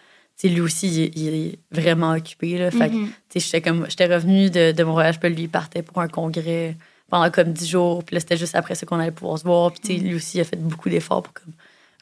lui 0.45 0.61
aussi, 0.61 1.11
il, 1.15 1.35
est 1.35 1.59
vraiment 1.71 2.13
occupé. 2.13 2.59
Là. 2.59 2.71
Fait 2.71 2.89
mm-hmm. 2.89 3.09
j'étais 3.35 3.61
comme, 3.61 3.87
j'étais 3.89 4.07
revenue 4.07 4.51
de, 4.51 4.73
de, 4.73 4.85
mon 4.85 4.93
voyage, 4.93 5.19
puis 5.19 5.31
lui, 5.31 5.43
il 5.45 5.49
partait 5.49 5.83
pour 5.83 6.01
un 6.01 6.09
congrès 6.09 6.77
pendant 7.09 7.31
comme 7.31 7.53
dix 7.53 7.69
jours. 7.69 8.05
Puis 8.05 8.15
là, 8.15 8.21
c'était 8.21 8.37
juste 8.37 8.55
après 8.55 8.75
ça 8.75 8.87
qu'on 8.87 8.99
allait 8.99 9.11
pouvoir 9.11 9.39
se 9.39 9.45
voir. 9.45 9.73
Puis, 9.73 9.99
lui 9.99 10.15
aussi, 10.15 10.39
il 10.39 10.41
a 10.43 10.45
fait 10.45 10.57
beaucoup 10.57 10.89
d'efforts 10.89 11.23
pour 11.23 11.33
comme, 11.33 11.53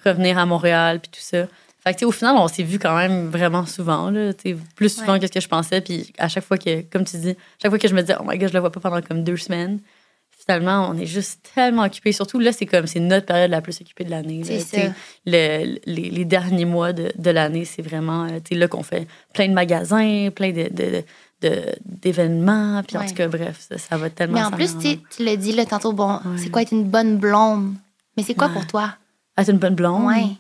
revenir 0.05 0.39
à 0.39 0.47
Montréal, 0.47 1.01
puis 1.01 1.11
tout 1.13 1.21
ça. 1.21 1.47
Fait 1.83 1.95
que, 1.95 2.05
au 2.07 2.11
final, 2.11 2.37
on 2.37 2.49
s'est 2.49 2.63
vu 2.63 2.79
quand 2.79 2.97
même 2.97 3.29
vraiment 3.29 3.67
souvent, 3.67 4.11
là, 4.11 4.33
plus 4.75 4.89
souvent 4.89 5.19
que 5.19 5.27
ce 5.27 5.33
que 5.33 5.41
je 5.41 5.49
pensais. 5.49 5.81
Puis 5.81 6.13
à 6.19 6.29
chaque 6.29 6.45
fois 6.45 6.57
que, 6.57 6.81
comme 6.83 7.05
tu 7.05 7.19
dis, 7.19 7.37
chaque 7.61 7.71
fois 7.71 7.79
que 7.79 7.89
je 7.89 7.95
me 7.95 8.01
disais, 8.01 8.17
oh 8.19 8.25
my 8.27 8.39
god, 8.39 8.49
je 8.49 8.55
le 8.55 8.61
vois 8.61 8.73
pas 8.73 8.81
pendant 8.81 9.03
comme 9.03 9.23
deux 9.23 9.37
semaines, 9.37 9.81
finalement, 10.45 10.89
on 10.91 10.97
est 10.99 11.07
juste 11.07 11.51
tellement 11.55 11.85
occupés. 11.85 12.13
Surtout 12.13 12.39
là, 12.39 12.53
c'est 12.53 12.67
comme, 12.67 12.87
c'est 12.87 13.01
notre 13.01 13.27
période 13.27 13.51
la 13.51 13.61
plus 13.61 13.81
occupée 13.81 14.05
de 14.05 14.11
l'année. 14.11 14.43
Le, 15.27 15.79
les, 15.87 16.11
les, 16.11 16.25
derniers 16.25 16.65
mois 16.65 16.93
de, 16.93 17.13
de 17.17 17.31
l'année, 17.31 17.65
c'est 17.65 17.83
vraiment, 17.83 18.25
euh, 18.25 18.41
là 18.51 18.69
qu'on 18.69 18.83
fait 18.83 19.07
plein 19.33 19.49
de 19.49 19.55
magasins, 19.55 20.29
plein 20.35 20.53
de, 20.53 20.69
de 20.75 21.05
d'événements. 21.85 22.83
Puis 22.87 22.97
en 22.97 23.07
tout 23.07 23.15
cas, 23.15 23.29
bref, 23.29 23.69
ça, 23.77 23.97
va 23.97 24.11
tellement. 24.11 24.39
Mais 24.39 24.45
en 24.45 24.51
plus, 24.51 24.77
tu 24.79 25.23
l'as 25.23 25.37
dit 25.37 25.53
là, 25.53 25.67
tantôt, 25.67 25.93
bon, 25.93 26.19
c'est 26.37 26.51
quoi 26.51 26.63
être 26.63 26.73
une 26.73 26.85
bonne 26.85 27.19
blonde? 27.19 27.75
Mais 28.17 28.23
c'est 28.23 28.35
quoi 28.35 28.49
pour 28.49 28.67
toi? 28.67 28.95
Être 29.37 29.51
une 29.51 29.59
bonne 29.59 29.75
blonde? 29.75 30.07
Oui. 30.07 30.37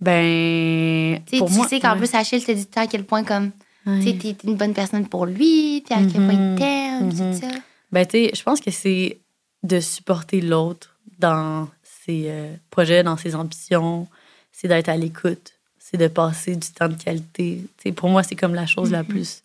Ben. 0.00 1.20
Pour 1.38 1.48
tu 1.48 1.54
moi, 1.54 1.68
sais 1.68 1.80
qu'en 1.80 1.96
plus, 1.96 2.14
Achille 2.14 2.44
te 2.44 2.52
dit 2.52 2.68
à 2.76 2.86
quel 2.86 3.04
point, 3.04 3.24
comme, 3.24 3.50
tu 3.84 4.08
es 4.08 4.36
une 4.44 4.56
bonne 4.56 4.74
personne 4.74 5.06
pour 5.06 5.26
lui, 5.26 5.82
puis 5.84 5.94
à 5.94 5.98
quel 5.98 6.22
point 6.22 6.32
il 6.32 6.38
mm-hmm. 6.38 6.56
t'aime, 6.56 7.10
tout 7.10 7.16
mm-hmm. 7.16 7.40
ça. 7.40 7.58
Ben, 7.92 8.06
tu 8.06 8.18
sais, 8.18 8.30
je 8.34 8.42
pense 8.42 8.60
que 8.60 8.70
c'est 8.70 9.20
de 9.66 9.80
supporter 9.80 10.40
l'autre 10.40 10.96
dans 11.18 11.68
ses 11.82 12.26
euh, 12.28 12.54
projets, 12.70 13.02
dans 13.02 13.16
ses 13.16 13.34
ambitions, 13.34 14.06
c'est 14.52 14.68
d'être 14.68 14.88
à 14.88 14.96
l'écoute, 14.96 15.52
c'est 15.78 15.96
de 15.96 16.08
passer 16.08 16.56
du 16.56 16.68
temps 16.68 16.88
de 16.88 16.94
qualité. 16.94 17.62
sais, 17.82 17.92
pour 17.92 18.08
moi, 18.08 18.22
c'est 18.22 18.36
comme 18.36 18.54
la 18.54 18.66
chose 18.66 18.90
la 18.90 19.02
mm-hmm. 19.02 19.06
plus 19.06 19.42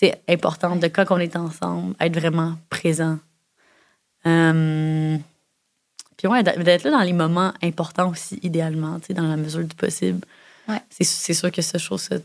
c'est 0.00 0.18
importante 0.28 0.80
de 0.80 0.88
quand 0.88 1.04
on 1.10 1.18
est 1.18 1.36
ensemble, 1.36 1.94
être 2.00 2.18
vraiment 2.18 2.56
présent. 2.70 3.18
Euh, 4.26 5.18
puis 6.16 6.26
ouais, 6.26 6.42
d'être 6.42 6.84
là 6.84 6.90
dans 6.90 7.02
les 7.02 7.12
moments 7.12 7.52
importants 7.62 8.08
aussi, 8.08 8.40
idéalement, 8.42 8.98
dans 9.10 9.28
la 9.28 9.36
mesure 9.36 9.62
du 9.62 9.74
possible. 9.76 10.20
Ouais. 10.68 10.80
C'est 10.88 11.34
sûr 11.34 11.52
que 11.52 11.60
trouve 11.84 12.00
ça 12.00 12.18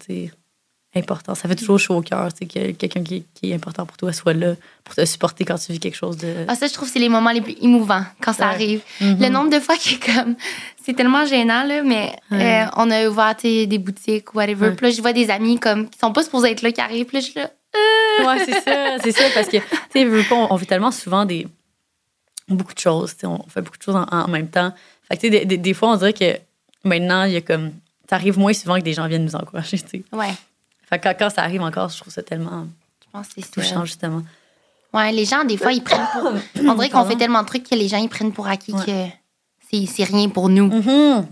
important. 0.95 1.35
Ça 1.35 1.47
fait 1.47 1.55
toujours 1.55 1.79
chaud 1.79 1.95
au 1.95 2.01
cœur 2.01 2.29
que 2.33 2.71
quelqu'un 2.71 3.03
qui, 3.03 3.25
qui, 3.33 3.51
est 3.51 3.55
important 3.55 3.85
pour 3.85 3.97
toi 3.97 4.13
soit 4.13 4.33
là 4.33 4.55
pour 4.83 4.95
te 4.95 5.03
supporter 5.05 5.45
quand 5.45 5.57
tu 5.57 5.71
vis 5.71 5.79
quelque 5.79 5.95
chose 5.95 6.17
de. 6.17 6.45
Ah, 6.47 6.55
ça, 6.55 6.67
je 6.67 6.73
trouve 6.73 6.87
c'est 6.87 6.99
les 6.99 7.09
moments 7.09 7.31
les 7.31 7.41
plus 7.41 7.55
émouvants 7.61 8.03
quand 8.21 8.33
ça 8.33 8.47
arrive. 8.47 8.81
Mm-hmm. 9.01 9.21
Le 9.21 9.29
nombre 9.29 9.49
de 9.49 9.59
fois 9.59 9.75
que, 9.77 10.13
comme. 10.13 10.35
C'est 10.83 10.93
tellement 10.93 11.25
gênant, 11.25 11.63
là, 11.63 11.81
mais 11.81 12.15
euh, 12.31 12.65
on 12.77 12.91
a 12.91 13.07
ouvert 13.07 13.35
des 13.41 13.79
boutiques, 13.79 14.35
whatever. 14.35 14.71
Puis 14.75 14.85
là, 14.85 14.91
je 14.91 15.01
vois 15.01 15.13
des 15.13 15.31
amis 15.31 15.59
comme, 15.59 15.89
qui 15.89 15.97
sont 15.97 16.13
pas 16.13 16.21
supposés 16.21 16.51
être 16.51 16.61
là, 16.61 16.71
qui 16.71 16.79
arrivent. 16.79 17.07
Puis 17.07 17.17
là, 17.17 17.21
je 17.21 17.25
suis 17.25 17.39
là. 17.39 17.49
ouais, 18.27 18.45
c'est 18.45 18.61
ça, 18.61 18.97
c'est 19.03 19.11
ça, 19.11 19.23
parce 19.33 19.47
que, 19.47 19.57
tu 19.57 19.63
sais, 19.93 20.31
on, 20.31 20.53
on 20.53 20.57
fait 20.59 20.67
tellement 20.67 20.91
souvent 20.91 21.25
des. 21.25 21.47
beaucoup 22.47 22.75
de 22.75 22.79
choses, 22.79 23.15
on 23.23 23.41
fait 23.49 23.61
beaucoup 23.61 23.77
de 23.77 23.83
choses 23.83 23.95
en, 23.95 24.27
même 24.27 24.47
temps. 24.47 24.73
Fait 25.07 25.17
que, 25.17 25.21
tu 25.21 25.31
sais, 25.31 25.45
des, 25.45 25.57
des, 25.57 25.73
fois, 25.73 25.89
on 25.89 25.95
dirait 25.95 26.13
que 26.13 26.37
maintenant, 26.83 27.23
il 27.23 27.33
y 27.33 27.37
a 27.37 27.41
comme. 27.41 27.71
Ça 28.07 28.17
arrive 28.17 28.37
moins 28.37 28.53
souvent 28.53 28.77
que 28.77 28.83
des 28.83 28.93
gens 28.93 29.07
viennent 29.07 29.25
nous 29.25 29.35
encourager, 29.35 29.79
tu 29.79 29.89
sais. 29.89 30.03
Ouais. 30.13 30.35
Fait 30.89 30.99
que 30.99 31.09
quand, 31.13 31.29
ça 31.29 31.43
arrive 31.43 31.61
encore, 31.61 31.89
je 31.89 31.99
trouve 31.99 32.13
ça 32.13 32.23
tellement. 32.23 32.67
Je 33.03 33.11
pense 33.11 33.27
que 33.27 33.41
c'est 33.41 33.51
touchant, 33.51 33.85
justement. 33.85 34.21
Ouais, 34.93 35.11
les 35.11 35.25
gens, 35.25 35.43
des 35.43 35.57
fois, 35.57 35.73
ils 35.73 35.83
prennent 35.83 36.07
pour. 36.13 36.31
On 36.63 36.75
dirait 36.75 36.89
qu'on 36.89 37.05
fait 37.05 37.15
tellement 37.15 37.41
de 37.41 37.47
trucs 37.47 37.67
que 37.67 37.75
les 37.75 37.87
gens, 37.87 37.97
ils 37.97 38.09
prennent 38.09 38.31
pour 38.31 38.47
acquis 38.47 38.73
que 38.73 39.07
c'est 39.87 40.03
rien 40.03 40.29
pour 40.29 40.49
nous. 40.49 40.69
Mm-hmm. 40.69 41.25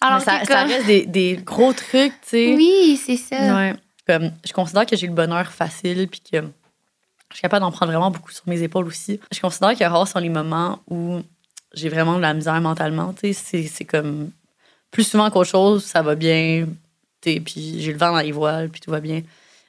Alors, 0.00 0.20
ça, 0.20 0.44
ça, 0.44 0.64
reste 0.64 0.86
des, 0.86 1.06
des, 1.06 1.36
gros 1.36 1.72
trucs, 1.72 2.12
tu 2.22 2.28
sais. 2.28 2.54
Oui, 2.56 3.00
c'est 3.04 3.16
ça. 3.16 3.56
Ouais. 3.56 3.74
Comme, 4.06 4.32
je 4.44 4.52
considère 4.52 4.84
que 4.84 4.96
j'ai 4.96 5.06
le 5.06 5.12
bonheur 5.12 5.46
facile, 5.52 6.08
puis 6.08 6.20
que 6.20 6.38
je 6.38 7.36
suis 7.36 7.42
capable 7.42 7.62
d'en 7.62 7.70
prendre 7.70 7.92
vraiment 7.92 8.10
beaucoup 8.10 8.32
sur 8.32 8.42
mes 8.46 8.62
épaules 8.62 8.86
aussi. 8.86 9.20
Je 9.32 9.40
considère 9.40 9.76
que 9.76 9.84
rares 9.84 10.08
sont 10.08 10.18
les 10.18 10.28
moments 10.28 10.80
où 10.90 11.20
j'ai 11.72 11.88
vraiment 11.88 12.16
de 12.16 12.20
la 12.20 12.34
misère 12.34 12.60
mentalement. 12.60 13.14
C'est 13.32 13.84
comme 13.84 14.30
plus 14.90 15.04
souvent 15.04 15.30
qu'autre 15.30 15.50
chose, 15.50 15.84
ça 15.84 16.02
va 16.02 16.14
bien, 16.14 16.66
puis 17.22 17.80
j'ai 17.80 17.92
le 17.92 17.98
vent 17.98 18.12
dans 18.12 18.20
les 18.20 18.32
voiles, 18.32 18.68
puis 18.68 18.80
tout 18.80 18.90
va 18.90 19.00
bien. 19.00 19.22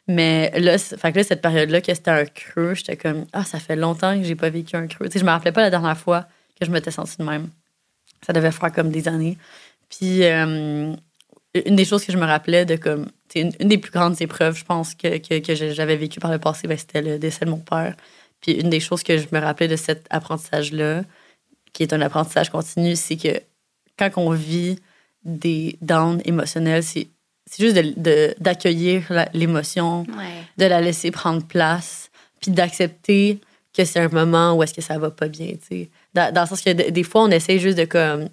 Mais 0.07 0.51
là, 0.59 0.77
fait 0.77 1.11
que 1.11 1.17
là 1.17 1.23
cette 1.23 1.41
période-là, 1.41 1.81
que 1.81 1.93
c'était 1.93 2.11
un 2.11 2.25
creux, 2.25 2.73
j'étais 2.75 2.97
comme, 2.97 3.25
ah, 3.33 3.45
ça 3.45 3.59
fait 3.59 3.75
longtemps 3.75 4.17
que 4.19 4.23
j'ai 4.25 4.35
pas 4.35 4.49
vécu 4.49 4.75
un 4.75 4.87
creux. 4.87 5.09
sais 5.09 5.19
je 5.19 5.25
me 5.25 5.29
rappelais 5.29 5.53
pas 5.53 5.61
la 5.61 5.69
dernière 5.69 5.97
fois 5.97 6.27
que 6.59 6.65
je 6.65 6.71
m'étais 6.71 6.91
sentie 6.91 7.17
de 7.17 7.23
même. 7.23 7.49
Ça 8.25 8.33
devait 8.33 8.51
faire 8.51 8.71
comme 8.71 8.89
des 8.89 9.07
années. 9.07 9.37
Puis, 9.89 10.23
euh, 10.23 10.93
une 11.53 11.75
des 11.75 11.85
choses 11.85 12.03
que 12.05 12.11
je 12.11 12.17
me 12.17 12.25
rappelais 12.25 12.65
de 12.65 12.75
comme 12.75 13.07
une, 13.35 13.51
une, 13.59 13.67
des 13.67 13.77
plus 13.77 13.91
grandes 13.91 14.21
épreuves, 14.21 14.57
je 14.57 14.65
pense, 14.65 14.95
que, 14.95 15.17
que, 15.17 15.55
j'avais 15.55 15.95
vécu 15.95 16.19
par 16.19 16.31
le 16.31 16.39
passé, 16.39 16.67
ben, 16.67 16.77
c'était 16.77 17.01
le 17.01 17.19
décès 17.19 17.45
de 17.45 17.49
mon 17.49 17.59
père. 17.59 17.95
Puis 18.41 18.53
une 18.53 18.69
des 18.69 18.79
choses 18.79 19.03
que 19.03 19.17
je 19.17 19.27
me 19.31 19.39
rappelais 19.39 19.67
de 19.67 19.75
cet 19.75 20.05
apprentissage-là, 20.09 21.03
qui 21.71 21.83
est 21.83 21.93
un 21.93 22.01
apprentissage 22.01 22.49
continu, 22.49 22.95
c'est 22.95 23.17
que 23.17 23.41
quand 23.97 24.09
on 24.17 24.31
vit 24.31 24.79
des 25.23 25.77
downs 25.81 26.21
émotionnels, 26.25 26.83
c'est 26.83 27.07
juste 27.57 27.75
d'accueillir 28.39 29.03
l'émotion, 29.33 30.05
de 30.57 30.65
la 30.65 30.81
laisser 30.81 31.11
prendre 31.11 31.43
place, 31.43 32.09
puis 32.41 32.51
d'accepter 32.51 33.39
que 33.75 33.85
c'est 33.85 33.99
un 33.99 34.09
moment 34.09 34.53
où 34.53 34.63
est-ce 34.63 34.73
que 34.73 34.81
ça 34.81 34.97
va 34.97 35.09
pas 35.09 35.27
bien, 35.27 35.53
Dans, 36.13 36.33
dans, 36.33 36.41
le 36.41 36.47
sens 36.47 36.61
que 36.61 36.71
des 36.71 37.03
fois, 37.03 37.23
on 37.23 37.31
essaie 37.31 37.59
juste 37.59 37.77
de 37.77 37.85
comme 37.85 38.29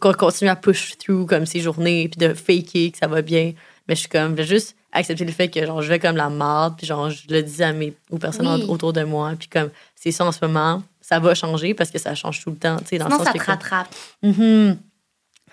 qu'on 0.00 0.12
continue 0.12 0.50
à 0.50 0.56
push 0.56 0.96
through 0.98 1.26
comme 1.26 1.46
ces 1.46 1.60
journées, 1.60 2.08
puis 2.08 2.26
de 2.26 2.34
faker 2.34 2.92
que 2.92 2.98
ça 2.98 3.06
va 3.06 3.22
bien. 3.22 3.52
Mais 3.88 3.94
je 3.94 4.00
suis 4.00 4.08
comme, 4.08 4.32
je 4.32 4.36
vais 4.36 4.46
juste 4.46 4.76
accepter 4.92 5.24
le 5.24 5.32
fait 5.32 5.48
que 5.48 5.64
genre, 5.64 5.82
je 5.82 5.88
vais 5.88 5.98
comme 5.98 6.16
la 6.16 6.28
marde, 6.28 6.76
puis 6.76 6.86
genre, 6.86 7.10
je 7.10 7.22
le 7.28 7.42
dis 7.42 7.62
à 7.62 7.72
mes, 7.72 7.94
aux 8.10 8.18
personnes 8.18 8.46
autour 8.68 8.92
de 8.92 9.04
moi, 9.04 9.32
puis 9.38 9.48
comme, 9.48 9.70
c'est 9.94 10.10
ça 10.10 10.24
en 10.24 10.32
ce 10.32 10.44
moment, 10.44 10.82
ça 11.00 11.20
va 11.20 11.34
changer 11.34 11.74
parce 11.74 11.90
que 11.90 11.98
ça 11.98 12.14
change 12.14 12.42
tout 12.42 12.50
le 12.50 12.56
temps. 12.56 12.76
Dans 12.76 12.84
Sinon, 12.86 13.24
ça 13.24 13.32
te 13.32 13.44
rattrape. 13.44 13.94
Mm-hmm. 14.24 14.76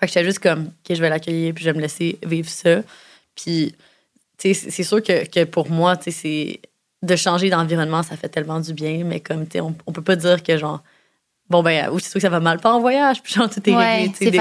Fait 0.04 0.08
que 0.08 0.12
j'étais 0.12 0.26
juste 0.26 0.40
comme, 0.40 0.70
que 0.86 0.94
je 0.94 1.00
vais 1.00 1.08
l'accueillir, 1.08 1.54
puis 1.54 1.64
je 1.64 1.70
vais 1.70 1.76
me 1.76 1.80
laisser 1.80 2.18
vivre 2.26 2.48
ça. 2.48 2.82
Puis, 3.34 3.74
tu 4.36 4.52
sais, 4.52 4.70
c'est 4.70 4.82
sûr 4.82 5.02
que, 5.02 5.26
que, 5.26 5.44
pour 5.44 5.70
moi, 5.70 5.96
tu 5.96 6.04
sais, 6.04 6.10
c'est 6.10 6.60
de 7.02 7.16
changer 7.16 7.48
d'environnement, 7.48 8.02
ça 8.02 8.16
fait 8.16 8.28
tellement 8.28 8.60
du 8.60 8.74
bien, 8.74 9.02
mais 9.04 9.20
comme, 9.20 9.46
tu 9.46 9.52
sais, 9.52 9.60
on, 9.60 9.74
on 9.86 9.92
peut 9.92 10.02
pas 10.02 10.16
dire 10.16 10.42
que 10.42 10.58
genre, 10.58 10.82
bon, 11.48 11.62
ben, 11.62 11.86
sûr 11.98 12.14
que 12.14 12.20
ça 12.20 12.28
va 12.28 12.40
mal, 12.40 12.60
pas 12.60 12.74
en 12.74 12.80
voyage, 12.80 13.22
puis 13.22 13.32
genre, 13.32 13.48
tout 13.48 13.66
est 13.68 13.74
réglé. 13.74 14.40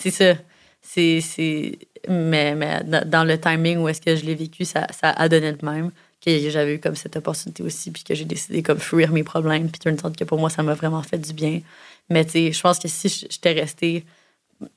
C'est 0.00 0.10
ça. 0.10 0.34
C'est. 0.82 1.78
Mais, 2.08 2.54
mais 2.56 2.82
dans 2.84 3.24
le 3.24 3.38
timing 3.38 3.78
où 3.78 3.88
est-ce 3.88 4.00
que 4.00 4.16
je 4.16 4.24
l'ai 4.24 4.34
vécu, 4.34 4.64
ça, 4.64 4.86
ça 4.92 5.10
a 5.10 5.28
donné 5.28 5.52
de 5.52 5.64
même. 5.64 5.90
Que 6.24 6.50
j'avais 6.50 6.74
eu 6.74 6.80
comme 6.80 6.96
cette 6.96 7.16
opportunité 7.16 7.62
aussi, 7.62 7.90
puis 7.90 8.02
que 8.02 8.14
j'ai 8.14 8.24
décidé 8.24 8.62
comme 8.62 8.78
fuir 8.78 9.12
mes 9.12 9.22
problèmes, 9.22 9.70
puis 9.70 9.80
une 9.88 9.98
sorte 9.98 10.16
que 10.16 10.24
pour 10.24 10.38
moi, 10.38 10.50
ça 10.50 10.62
m'a 10.62 10.74
vraiment 10.74 11.02
fait 11.02 11.18
du 11.18 11.32
bien. 11.32 11.60
Mais 12.10 12.24
tu 12.24 12.32
sais, 12.32 12.52
je 12.52 12.60
pense 12.60 12.78
que 12.78 12.88
si 12.88 13.08
j'étais 13.30 13.52
restée. 13.52 14.04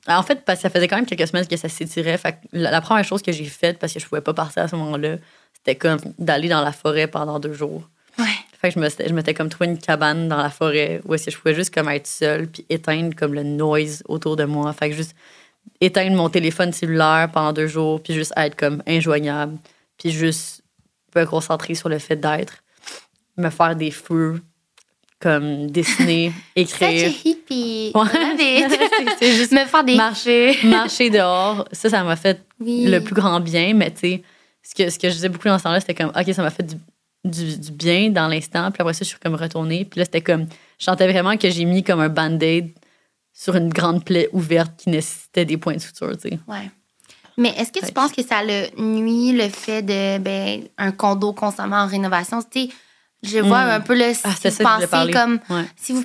En 0.06 0.22
fait, 0.22 0.44
parce 0.44 0.58
que 0.58 0.62
ça 0.62 0.70
faisait 0.70 0.88
quand 0.88 0.96
même 0.96 1.06
quelques 1.06 1.26
semaines 1.28 1.46
que 1.46 1.56
ça 1.56 1.68
s'étirait. 1.68 2.18
Fait 2.18 2.38
la, 2.52 2.70
la, 2.70 2.80
première 2.80 3.04
chose 3.04 3.22
que 3.22 3.32
j'ai 3.32 3.44
faite, 3.44 3.78
parce 3.78 3.92
que 3.92 4.00
je 4.00 4.06
pouvais 4.06 4.20
pas 4.20 4.34
partir 4.34 4.62
à 4.62 4.68
ce 4.68 4.76
moment-là, 4.76 5.16
c'était 5.54 5.76
comme 5.76 5.98
d'aller 6.18 6.48
dans 6.48 6.62
la 6.62 6.72
forêt 6.72 7.06
pendant 7.06 7.38
deux 7.38 7.52
jours. 7.52 7.88
Ouais. 8.18 8.24
Fait 8.60 8.72
que 8.72 8.80
je 8.80 9.12
m'étais 9.12 9.34
comme 9.34 9.48
trouvé 9.48 9.70
une 9.70 9.78
cabane 9.78 10.28
dans 10.28 10.36
la 10.36 10.50
forêt 10.50 11.00
où 11.04 11.14
est-ce 11.14 11.26
que 11.26 11.30
je 11.30 11.38
pouvais 11.38 11.54
juste 11.54 11.72
comme 11.72 11.88
être 11.88 12.08
seule 12.08 12.48
puis 12.48 12.66
éteindre 12.68 13.14
comme 13.14 13.32
le 13.32 13.44
noise 13.44 14.02
autour 14.08 14.34
de 14.34 14.44
moi. 14.44 14.72
Fait 14.72 14.90
que 14.90 14.96
juste 14.96 15.14
éteindre 15.80 16.16
mon 16.16 16.28
téléphone 16.28 16.72
cellulaire 16.72 17.30
pendant 17.32 17.52
deux 17.52 17.68
jours 17.68 18.02
puis 18.02 18.14
juste 18.14 18.32
être 18.36 18.56
comme 18.56 18.82
injoignable 18.88 19.58
puis 19.96 20.10
juste 20.10 20.62
me 21.14 21.24
concentrer 21.24 21.74
sur 21.74 21.88
le 21.88 22.00
fait 22.00 22.16
d'être, 22.16 22.62
me 23.36 23.50
faire 23.50 23.76
des 23.76 23.92
feux, 23.92 24.40
comme 25.20 25.70
dessiner, 25.70 26.32
écrire. 26.56 27.10
Such 27.10 27.24
hippie. 27.24 27.92
c'est 29.18 29.34
juste 29.34 29.52
me 29.52 29.64
faire 29.64 29.84
des 29.84 29.96
marcher, 29.96 30.56
marcher 30.64 31.10
dehors. 31.10 31.66
Ça, 31.72 31.90
ça 31.90 32.04
m'a 32.04 32.16
fait 32.16 32.40
le 32.60 32.98
plus 33.00 33.14
grand 33.14 33.40
bien. 33.40 33.74
Mais 33.74 33.90
tu 33.90 34.00
sais, 34.00 34.22
ce 34.62 34.74
que, 34.74 34.90
ce 34.90 34.98
que 34.98 35.08
je 35.08 35.14
disais 35.14 35.28
beaucoup 35.28 35.48
dans 35.48 35.58
ce 35.58 35.64
temps-là, 35.64 35.80
c'était 35.80 35.94
comme, 35.94 36.12
OK, 36.14 36.34
ça 36.34 36.42
m'a 36.42 36.50
fait 36.50 36.62
du 36.62 36.76
du, 37.24 37.72
bien 37.72 38.10
dans 38.10 38.28
l'instant. 38.28 38.70
Puis 38.70 38.80
après 38.80 38.94
ça, 38.94 39.00
je 39.00 39.08
suis 39.10 39.18
comme 39.18 39.34
retournée. 39.34 39.84
Puis 39.84 39.98
là, 39.98 40.04
c'était 40.04 40.20
comme. 40.20 40.46
Je 40.78 40.84
sentais 40.84 41.10
vraiment 41.10 41.36
que 41.36 41.50
j'ai 41.50 41.64
mis 41.64 41.82
comme 41.82 42.00
un 42.00 42.08
band-aid 42.08 42.70
sur 43.32 43.56
une 43.56 43.68
grande 43.68 44.04
plaie 44.04 44.28
ouverte 44.32 44.72
qui 44.76 44.90
nécessitait 44.90 45.44
des 45.44 45.56
points 45.56 45.74
de 45.74 45.80
suture, 45.80 46.16
tu 46.16 46.28
sais. 46.28 46.38
Ouais. 46.48 46.70
Mais 47.36 47.50
est-ce 47.50 47.70
que 47.70 47.84
tu 47.84 47.92
penses 47.92 48.10
que 48.10 48.22
ça 48.22 48.42
le 48.42 48.66
nuit 48.80 49.32
le 49.32 49.48
fait 49.48 49.82
de 49.82 50.18
ben, 50.18 50.64
un 50.76 50.90
condo 50.90 51.32
constamment 51.32 51.76
en 51.76 51.86
rénovation? 51.86 52.42
Tu 52.42 52.62
sais, 52.62 52.68
je 53.22 53.38
vois 53.38 53.64
Mm. 53.66 53.70
un 53.70 53.80
peu 53.80 53.94
le 53.98 54.14
si 54.14 54.20
Ah, 54.24 54.30
c'est 54.40 54.50
vous 54.50 54.62
pensez 54.62 55.10
comme 55.12 55.40
Ouais. 55.50 55.64
si 55.76 55.92
vous 55.92 56.04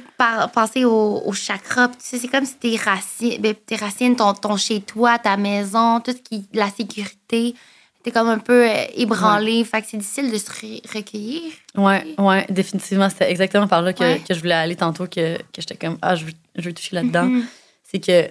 pensez 0.53 0.83
au, 0.85 1.21
au 1.25 1.33
chakra, 1.33 1.87
puis 1.89 1.97
tu 2.01 2.05
sais, 2.07 2.17
c'est 2.17 2.27
comme 2.27 2.45
si 2.45 2.55
tes 2.55 2.75
racines, 2.77 3.39
ben, 3.41 3.53
tes 3.53 3.75
racines, 3.75 4.15
ton, 4.15 4.33
ton 4.33 4.57
chez 4.57 4.81
toi, 4.81 5.19
ta 5.19 5.37
maison, 5.37 5.99
tout 5.99 6.11
ce 6.11 6.17
qui, 6.17 6.45
la 6.53 6.69
sécurité, 6.69 7.55
t'es 8.03 8.11
comme 8.11 8.27
un 8.29 8.39
peu 8.39 8.67
euh, 8.69 8.85
ébranlé. 8.95 9.63
Fait 9.63 9.81
que 9.81 9.87
c'est 9.89 9.97
difficile 9.97 10.31
de 10.31 10.37
se 10.37 10.49
re- 10.51 10.81
recueillir. 10.93 11.51
Ouais, 11.75 12.03
ouais, 12.17 12.45
définitivement. 12.49 13.09
C'était 13.09 13.29
exactement 13.31 13.67
par 13.67 13.81
là 13.81 13.93
que, 13.93 14.03
Ouais. 14.03 14.21
que 14.27 14.33
je 14.33 14.39
voulais 14.39 14.53
aller 14.55 14.75
tantôt, 14.75 15.05
que, 15.05 15.37
que 15.37 15.43
j'étais 15.59 15.75
comme, 15.77 15.97
ah, 16.01 16.15
je 16.15 16.25
veux, 16.25 16.33
je 16.57 16.63
veux 16.63 16.73
toucher 16.73 16.95
là-dedans. 16.95 17.25
Mhm. 17.25 17.45
C'est 17.83 17.99
que, 17.99 18.27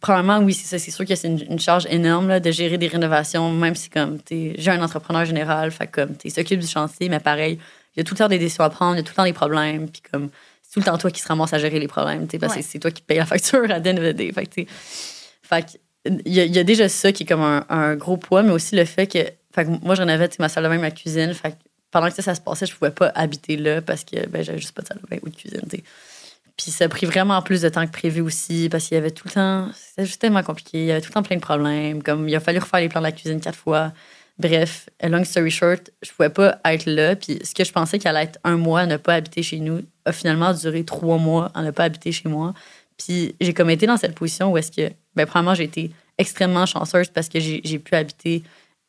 premièrement, 0.00 0.38
oui, 0.38 0.54
c'est 0.54 0.66
ça. 0.66 0.78
C'est 0.78 0.90
sûr 0.90 1.04
que 1.04 1.14
c'est 1.14 1.28
une, 1.28 1.40
une 1.52 1.58
charge 1.58 1.86
énorme 1.90 2.28
là, 2.28 2.40
de 2.40 2.50
gérer 2.50 2.78
des 2.78 2.88
rénovations, 2.88 3.50
même 3.52 3.74
si, 3.74 3.90
comme, 3.90 4.18
t'es- 4.20 4.54
j'ai 4.58 4.70
un 4.70 4.82
entrepreneur 4.82 5.24
général, 5.24 5.70
fait 5.70 5.86
comme, 5.86 6.16
tu 6.16 6.30
s'occupe 6.30 6.60
du 6.60 6.66
chantier, 6.66 7.08
mais 7.08 7.20
pareil, 7.20 7.58
il 7.96 7.98
y 7.98 8.00
a 8.00 8.04
tout 8.04 8.14
le 8.14 8.18
temps 8.18 8.28
des 8.28 8.38
décisions 8.38 8.64
à 8.64 8.70
prendre, 8.70 8.94
il 8.94 8.98
y 8.98 9.00
a 9.00 9.02
tout 9.02 9.10
le 9.12 9.16
temps 9.16 9.24
des 9.24 9.32
problèmes, 9.32 9.88
puis 9.88 10.02
comme, 10.10 10.30
c'est 10.62 10.72
tout 10.74 10.80
le 10.80 10.84
temps 10.84 10.96
toi 10.98 11.10
qui 11.10 11.20
se 11.20 11.26
ramasse 11.28 11.52
à 11.52 11.58
gérer 11.58 11.78
les 11.80 11.88
problèmes, 11.88 12.26
tu 12.28 12.38
parce 12.38 12.54
Ouais. 12.54 12.60
que 12.62 12.66
c'est 12.66 12.78
toi 12.78 12.90
qui 12.90 13.02
payes 13.02 13.18
la 13.18 13.26
facture 13.26 13.70
à 13.70 13.80
the 13.80 13.88
end 13.88 13.96
of 13.96 14.04
the 14.04 14.16
day. 14.16 14.32
Fait 14.32 14.46
que, 14.46 14.62
fait 15.42 15.80
il 16.06 16.32
y, 16.32 16.40
a, 16.40 16.44
il 16.44 16.54
y 16.54 16.58
a 16.58 16.64
déjà 16.64 16.88
ça 16.88 17.12
qui 17.12 17.24
est 17.24 17.26
comme 17.26 17.42
un, 17.42 17.66
un 17.68 17.94
gros 17.96 18.16
poids, 18.16 18.42
mais 18.42 18.52
aussi 18.52 18.74
le 18.76 18.84
fait 18.86 19.06
que, 19.06 19.18
fait 19.54 19.64
que 19.64 19.70
moi, 19.84 19.94
je 19.94 20.00
rénovais 20.02 20.30
ma 20.38 20.48
salle 20.48 20.64
de 20.64 20.68
bain, 20.70 20.78
ma 20.78 20.90
cuisine. 20.90 21.34
Fait 21.34 21.50
que 21.50 21.56
pendant 21.90 22.08
que 22.08 22.14
ça, 22.14 22.22
ça 22.22 22.34
se 22.34 22.40
passait, 22.40 22.64
je 22.66 22.74
pouvais 22.74 22.90
pas 22.92 23.12
habiter 23.14 23.56
là 23.56 23.82
parce 23.82 24.04
que 24.04 24.26
ben, 24.28 24.42
j'avais 24.42 24.58
juste 24.58 24.72
pas 24.72 24.80
de 24.82 24.86
salle 24.86 24.98
de 25.02 25.08
bain 25.08 25.18
ou 25.22 25.28
de 25.28 25.34
cuisine. 25.34 25.60
Puis 26.62 26.70
ça 26.72 26.84
a 26.84 26.88
pris 26.88 27.06
vraiment 27.06 27.40
plus 27.40 27.62
de 27.62 27.70
temps 27.70 27.86
que 27.86 27.90
prévu 27.90 28.20
aussi 28.20 28.68
parce 28.68 28.86
qu'il 28.86 28.94
y 28.94 28.98
avait 28.98 29.10
tout 29.10 29.26
le 29.26 29.32
temps. 29.32 29.70
C'était 29.74 30.04
juste 30.04 30.20
tellement 30.20 30.42
compliqué. 30.42 30.82
Il 30.82 30.86
y 30.86 30.92
avait 30.92 31.00
tout 31.00 31.08
le 31.08 31.14
temps 31.14 31.22
plein 31.22 31.36
de 31.36 31.40
problèmes. 31.40 32.02
Comme 32.02 32.28
il 32.28 32.36
a 32.36 32.40
fallu 32.40 32.58
refaire 32.58 32.80
les 32.80 32.90
plans 32.90 33.00
de 33.00 33.06
la 33.06 33.12
cuisine 33.12 33.40
quatre 33.40 33.58
fois. 33.58 33.92
Bref, 34.38 34.90
long 35.02 35.24
story 35.24 35.50
short, 35.50 35.90
je 36.02 36.10
pouvais 36.12 36.28
pas 36.28 36.58
être 36.66 36.84
là. 36.84 37.16
Puis 37.16 37.38
ce 37.42 37.54
que 37.54 37.64
je 37.64 37.72
pensais 37.72 37.98
qu'elle 37.98 38.14
allait 38.14 38.26
être 38.26 38.38
un 38.44 38.58
mois 38.58 38.80
à 38.80 38.86
ne 38.86 38.98
pas 38.98 39.14
habiter 39.14 39.42
chez 39.42 39.58
nous 39.58 39.80
a 40.04 40.12
finalement 40.12 40.52
duré 40.52 40.84
trois 40.84 41.16
mois 41.16 41.50
à 41.54 41.62
ne 41.62 41.70
pas 41.70 41.84
habiter 41.84 42.12
chez 42.12 42.28
moi. 42.28 42.52
Puis 42.98 43.34
j'ai 43.40 43.54
comme 43.54 43.70
été 43.70 43.86
dans 43.86 43.96
cette 43.96 44.14
position 44.14 44.52
où 44.52 44.58
est-ce 44.58 44.70
que, 44.70 44.92
ben, 45.16 45.24
premièrement, 45.24 45.54
j'ai 45.54 45.64
été 45.64 45.90
extrêmement 46.18 46.66
chanceuse 46.66 47.08
parce 47.08 47.30
que 47.30 47.40
j'ai 47.40 47.78
pu 47.78 47.94
habiter 47.94 48.42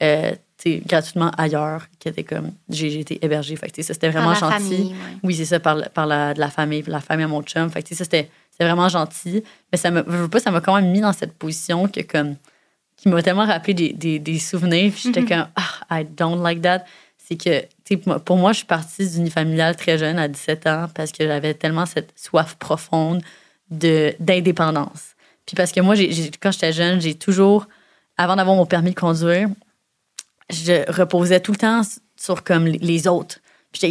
euh, 0.03 0.34
gratuitement 0.85 1.31
ailleurs, 1.38 1.88
qui 1.99 2.07
était 2.07 2.23
comme, 2.23 2.51
j'ai 2.69 2.99
été 2.99 3.23
hébergée. 3.25 3.55
Fait 3.55 3.69
que, 3.69 3.81
ça, 3.81 3.93
c'était 3.93 4.09
vraiment 4.09 4.33
Par 4.33 4.49
la 4.49 4.57
gentil. 4.57 4.69
famille, 4.75 4.91
ouais. 4.93 5.17
Oui, 5.23 5.35
c'est 5.35 5.45
ça, 5.45 5.59
par, 5.59 5.75
la- 5.75 5.89
par 5.89 6.05
la, 6.05 6.33
de 6.33 6.39
la 6.39 6.49
famille, 6.49 6.83
la 6.88 7.01
famille 7.01 7.25
à 7.25 7.27
mon 7.27 7.41
chum. 7.43 7.69
Fait 7.69 7.81
que, 7.83 7.93
ça, 7.95 8.03
c'était 8.03 8.29
vraiment 8.59 8.88
gentil. 8.89 9.43
Mais 9.71 9.77
ça 9.77 9.89
veux 9.89 10.27
pas, 10.27 10.39
ça 10.39 10.51
m'a 10.51 10.61
quand 10.61 10.75
même 10.75 10.91
mis 10.91 11.01
dans 11.01 11.13
cette 11.13 11.33
position 11.33 11.88
que, 11.88 12.01
comme, 12.01 12.35
qui 12.95 13.09
m'a 13.09 13.21
tellement 13.23 13.45
rappelé 13.45 13.73
des, 13.73 13.93
des, 13.93 14.19
des 14.19 14.39
souvenirs. 14.39 14.91
Puis 14.91 15.01
j'étais 15.05 15.21
Mhm. 15.21 15.27
comme, 15.27 15.47
ah, 15.55 15.99
I 16.01 16.05
don't 16.05 16.41
like 16.41 16.61
that. 16.61 16.83
C'est 17.17 17.35
que, 17.38 18.17
pour 18.19 18.38
moi- 18.38 18.51
je 18.51 18.57
suis 18.57 18.65
partie 18.67 19.09
d'une 19.09 19.29
familiale 19.29 19.75
très 19.75 19.97
jeune, 19.97 20.19
à 20.19 20.27
17 20.27 20.67
ans, 20.67 20.88
parce 20.93 21.11
que 21.11 21.25
j'avais 21.25 21.53
tellement 21.53 21.85
cette 21.85 22.11
soif 22.15 22.55
profonde 22.59 23.21
de, 23.69 24.13
d'indépendance. 24.19 25.15
Puis 25.45 25.55
parce 25.55 25.71
que 25.71 25.79
moi, 25.81 25.95
quand 26.41 26.51
j'étais 26.51 26.71
jeune, 26.73 27.01
j'ai 27.01 27.15
toujours, 27.15 27.67
avant 28.17 28.35
d'avoir 28.35 28.55
mon 28.55 28.65
permis 28.65 28.91
de 28.91 28.95
conduire, 28.99 29.49
je 30.52 30.91
reposais 30.91 31.40
tout 31.40 31.52
le 31.52 31.57
temps 31.57 31.82
sur 32.15 32.44
comme 32.44 32.65
les- 32.68 33.07
autres. 33.07 33.40
Puis 33.72 33.90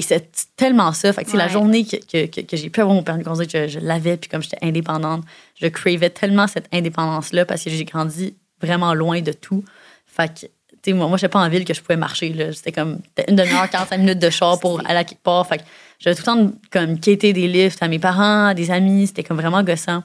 tellement 0.57 0.93
ça. 0.93 1.12
Fait 1.12 1.23
que, 1.23 1.27
tu 1.27 1.32
sais, 1.32 1.37
la 1.39 1.47
Ouais. 1.47 1.51
journée 1.53 1.85
que, 1.87 1.97
que, 1.97 2.27
que, 2.27 2.41
que 2.43 2.57
j'ai 2.57 2.69
pu 2.69 2.81
avoir 2.81 2.95
mon 2.95 3.03
permis 3.03 3.23
de 3.23 3.28
conduire, 3.28 3.49
je, 3.51 3.66
je 3.66 3.78
l'avais, 3.81 4.16
puis 4.19 4.28
comme 4.28 4.43
j'étais 4.43 4.59
indépendante, 4.62 5.24
je 5.61 5.66
cravais 5.69 6.11
tellement 6.11 6.47
cette 6.47 6.66
indépendance-là 6.73 7.47
parce 7.47 7.65
que 7.65 7.70
j'ai 7.70 7.85
grandi 7.87 8.35
vraiment 8.61 8.93
loin 8.93 9.23
de 9.23 9.32
tout. 9.32 9.65
Fait 10.07 10.28
que, 10.28 10.41
tu 10.41 10.49
sais, 10.85 10.93
moi, 10.93 11.09
moi 11.09 11.16
j'étais 11.16 11.31
pas 11.31 11.41
en 11.41 11.49
ville 11.49 11.65
que 11.65 11.73
je 11.73 11.81
pouvais 11.81 11.97
marcher. 11.97 12.53
C'était 12.53 12.73
comme 12.73 13.01
une 13.27 13.37
demi-heure, 13.37 13.70
45 13.70 13.97
minutes 13.99 14.19
de 14.19 14.28
char 14.28 14.61
pour 14.61 14.81
aller 14.87 14.99
à 14.99 15.05
quelque 15.05 15.23
part. 15.23 15.47
Fait 15.47 15.57
que 15.59 15.62
j'avais 15.99 16.15
tout 16.15 16.23
le 16.27 16.27
temps 16.27 16.53
comme 16.70 17.01
quêter 17.01 17.32
des 17.32 17.49
lifts 17.49 17.82
à 17.82 17.89
mes 17.89 17.99
parents, 17.99 18.47
à 18.49 18.55
des 18.55 18.70
amis. 18.70 19.07
C'était 19.07 19.23
comme 19.24 19.39
vraiment 19.39 19.62
gossant. 19.62 20.03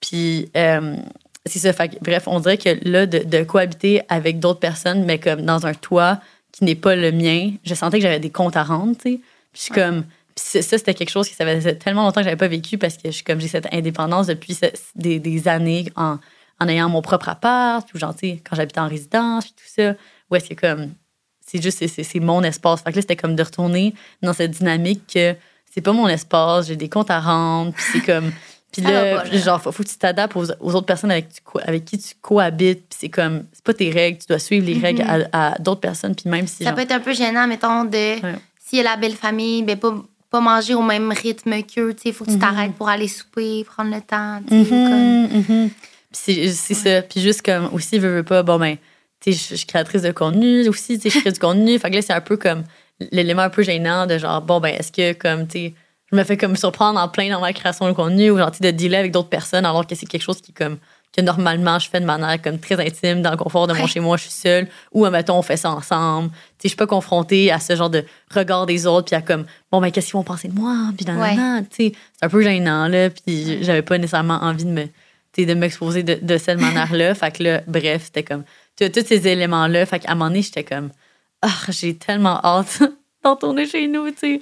Puis, 0.00 0.50
euh, 0.56 0.96
c'est 1.46 1.58
ça. 1.58 1.72
Fait 1.72 1.88
que, 1.88 1.96
bref, 2.02 2.24
on 2.26 2.40
dirait 2.40 2.58
que 2.58 2.78
là, 2.88 3.06
de, 3.06 3.18
de 3.18 3.42
cohabiter 3.44 4.02
avec 4.08 4.38
d'autres 4.40 4.60
personnes, 4.60 5.04
mais 5.04 5.18
comme 5.18 5.42
dans 5.42 5.66
un 5.66 5.74
toit 5.74 6.20
qui 6.52 6.64
n'est 6.64 6.74
pas 6.74 6.96
le 6.96 7.12
mien, 7.12 7.52
je 7.64 7.74
sentais 7.74 7.98
que 7.98 8.02
j'avais 8.02 8.20
des 8.20 8.30
comptes 8.30 8.56
à 8.56 8.62
rendre, 8.64 8.94
tu 8.96 9.02
sais. 9.12 9.16
Puis, 9.18 9.20
je 9.54 9.60
suis 9.62 9.72
comme. 9.74 10.04
Puis 10.34 10.62
ça, 10.62 10.76
c'était 10.76 10.92
quelque 10.94 11.08
chose 11.10 11.28
qui 11.28 11.34
ça 11.34 11.46
faisait 11.46 11.76
tellement 11.76 12.02
longtemps 12.04 12.20
que 12.20 12.24
j'avais 12.24 12.36
pas 12.36 12.48
vécu 12.48 12.76
parce 12.76 12.96
que 12.96 13.02
je 13.06 13.10
suis 13.12 13.24
comme 13.24 13.40
j'ai 13.40 13.48
cette 13.48 13.72
indépendance 13.72 14.26
depuis 14.26 14.58
des, 14.94 15.18
des 15.18 15.48
années 15.48 15.86
en, 15.96 16.18
en 16.60 16.68
ayant 16.68 16.90
mon 16.90 17.00
propre 17.00 17.30
appart, 17.30 17.88
puis 17.88 17.98
genre, 17.98 18.14
tu 18.14 18.28
sais, 18.28 18.42
quand 18.48 18.54
j'habitais 18.56 18.80
en 18.80 18.88
résidence, 18.88 19.44
puis 19.46 19.54
tout 19.56 19.72
ça. 19.82 19.94
Est-ce 20.36 20.50
que 20.50 20.54
comme. 20.60 20.90
C'est 21.48 21.62
juste, 21.62 21.78
c'est- 21.78 21.86
c'est 21.88 22.02
c'est 22.02 22.18
mon 22.20 22.42
espace. 22.42 22.82
Fait 22.82 22.90
que 22.90 22.96
là, 22.96 23.02
c'était 23.02 23.14
comme 23.16 23.36
de 23.36 23.42
retourner 23.42 23.94
dans 24.20 24.32
cette 24.32 24.50
dynamique 24.50 25.02
que 25.14 25.36
c'est 25.72 25.80
pas 25.80 25.92
mon 25.92 26.08
espace, 26.08 26.66
j'ai 26.66 26.76
des 26.76 26.88
comptes 26.88 27.10
à 27.10 27.20
rendre, 27.20 27.72
puis 27.72 27.84
c'est 27.92 28.00
comme. 28.00 28.32
Puis 28.82 28.92
là, 28.92 29.16
pas, 29.16 29.22
puis 29.22 29.38
là. 29.38 29.44
genre, 29.44 29.62
faut, 29.62 29.72
faut 29.72 29.82
que 29.82 29.88
tu 29.88 29.96
t'adaptes 29.96 30.36
aux, 30.36 30.44
aux 30.60 30.74
autres 30.74 30.86
personnes 30.86 31.10
avec, 31.10 31.28
tu 31.30 31.80
qui 31.84 31.98
tu 31.98 32.14
cohabites. 32.20 32.84
Puis 32.88 32.98
c'est 33.00 33.08
comme, 33.08 33.44
c'est 33.52 33.64
pas 33.64 33.74
tes 33.74 33.90
règles, 33.90 34.18
tu 34.18 34.26
dois 34.28 34.38
suivre 34.38 34.66
les 34.66 34.78
règles 34.78 35.02
à, 35.32 35.50
à 35.52 35.58
d'autres 35.58 35.80
personnes. 35.80 36.14
Puis 36.14 36.28
même 36.30 36.46
si. 36.46 36.64
Ça 36.64 36.70
genre- 36.70 36.74
peut 36.76 36.82
être 36.82 36.92
un 36.92 37.00
peu 37.00 37.12
gênant, 37.14 37.46
mettons, 37.46 37.84
de 37.84 37.96
Ouais. 38.22 38.34
s'il 38.64 38.78
y 38.78 38.80
a 38.80 38.84
la 38.84 38.96
belle 38.96 39.14
famille, 39.14 39.62
ben 39.62 39.76
pas, 39.78 39.94
pas 40.30 40.40
manger 40.40 40.74
au 40.74 40.82
même 40.82 41.12
rythme 41.12 41.62
qu'eux. 41.62 41.94
Il 42.04 42.12
faut 42.12 42.24
que 42.24 42.30
tu 42.30 42.36
Mhm. 42.36 42.40
t'arrêtes 42.42 42.72
pour 42.74 42.88
aller 42.88 43.08
souper, 43.08 43.64
prendre 43.64 43.94
le 43.94 44.00
temps. 44.00 44.40
tu 44.48 44.64
sais, 44.64 44.70
comme- 44.70 45.22
Mhm, 45.22 45.44
mhm. 45.48 45.70
Puis 46.12 46.50
c'est 46.54 46.74
ça. 46.74 47.02
Puis 47.02 47.20
juste 47.20 47.42
comme 47.42 47.68
aussi, 47.72 47.98
veux, 47.98 48.16
veux 48.16 48.22
pas, 48.24 48.42
bon, 48.42 48.58
ben, 48.58 48.76
tu 49.20 49.32
sais, 49.32 49.38
je 49.50 49.56
suis 49.56 49.66
créatrice 49.66 50.02
de 50.02 50.12
contenu 50.12 50.68
aussi, 50.68 50.98
tu 50.98 51.08
sais, 51.10 51.16
je 51.16 51.20
crée 51.20 51.32
du 51.32 51.38
contenu. 51.38 51.78
Fait 51.78 51.90
que 51.90 51.96
là, 51.96 52.02
c'est 52.02 52.12
un 52.12 52.20
peu 52.20 52.36
comme 52.36 52.64
l'élément 53.12 53.42
un 53.42 53.50
peu 53.50 53.62
gênant 53.62 54.06
de 54.06 54.16
genre, 54.18 54.40
bon, 54.42 54.58
ben, 54.60 54.74
est-ce 54.78 54.90
que 54.92 55.12
comme, 55.12 55.46
tu 55.46 55.58
sais, 55.58 55.74
je 56.12 56.16
me 56.16 56.22
fais 56.24 56.36
comme 56.36 56.56
surprendre 56.56 57.00
en 57.00 57.08
plein 57.08 57.30
dans 57.30 57.40
ma 57.40 57.52
création 57.52 57.86
de 57.88 57.92
contenu 57.92 58.30
ou 58.30 58.38
sais, 58.38 58.60
de 58.60 58.70
dealer 58.70 58.98
avec 58.98 59.12
d'autres 59.12 59.28
personnes 59.28 59.64
alors 59.64 59.86
que 59.86 59.94
c'est 59.94 60.06
quelque 60.06 60.22
chose 60.22 60.40
qui, 60.40 60.52
comme, 60.52 60.78
que 61.16 61.20
normalement, 61.22 61.78
je 61.78 61.88
fais 61.88 62.00
de 62.00 62.04
manière 62.04 62.40
comme 62.42 62.58
très 62.58 62.78
intime, 62.84 63.22
dans 63.22 63.30
le 63.30 63.36
confort 63.36 63.66
de 63.66 63.72
mon 63.72 63.82
Ouais. 63.82 63.88
chez 63.88 64.00
moi, 64.00 64.16
je 64.16 64.22
suis 64.24 64.32
seule, 64.32 64.68
ou, 64.92 65.06
mettons, 65.08 65.38
on 65.38 65.42
fait 65.42 65.56
ça 65.56 65.70
ensemble. 65.70 66.28
Tu 66.30 66.34
sais, 66.34 66.42
je 66.64 66.68
suis 66.68 66.76
pas 66.76 66.86
confrontée 66.86 67.50
à 67.50 67.58
ce 67.58 67.74
genre 67.74 67.90
de 67.90 68.04
regard 68.34 68.66
des 68.66 68.86
autres, 68.86 69.06
puis 69.06 69.16
à 69.16 69.22
comme, 69.22 69.46
bon, 69.72 69.80
ben, 69.80 69.90
qu'est-ce 69.90 70.06
qu'ils 70.06 70.14
vont 70.14 70.22
penser 70.22 70.48
de 70.48 70.54
moi, 70.54 70.76
puis 70.96 71.06
nan, 71.06 71.18
Ouais. 71.18 71.62
tu 71.70 71.86
sais, 71.86 71.92
c'est 72.12 72.26
un 72.26 72.28
peu 72.28 72.42
gênant, 72.42 72.86
là, 72.88 73.10
puis 73.10 73.64
j'avais 73.64 73.82
pas 73.82 73.96
nécessairement 73.98 74.38
envie 74.42 74.64
de 74.64 74.70
me, 74.70 74.84
tu 74.84 74.90
sais, 75.36 75.46
de 75.46 75.54
m'exposer 75.54 76.02
de, 76.02 76.18
de 76.20 76.38
cette 76.38 76.60
manière-là. 76.60 77.14
fait 77.16 77.30
que 77.36 77.42
là, 77.42 77.62
bref, 77.66 78.02
c'était 78.04 78.22
comme, 78.22 78.44
tu 78.76 78.90
tous 78.90 79.06
ces 79.06 79.26
éléments-là, 79.26 79.86
fait 79.86 80.00
qu'à 80.00 80.12
un 80.12 80.14
moment 80.14 80.28
donné, 80.28 80.42
j'étais 80.42 80.64
comme, 80.64 80.90
ah, 81.42 81.48
j'ai 81.70 81.96
tellement 81.96 82.40
hâte 82.44 82.82
d'en 83.26 83.36
tourner 83.36 83.66
chez 83.66 83.86
nous, 83.88 84.10
tu 84.10 84.16
sais. 84.18 84.40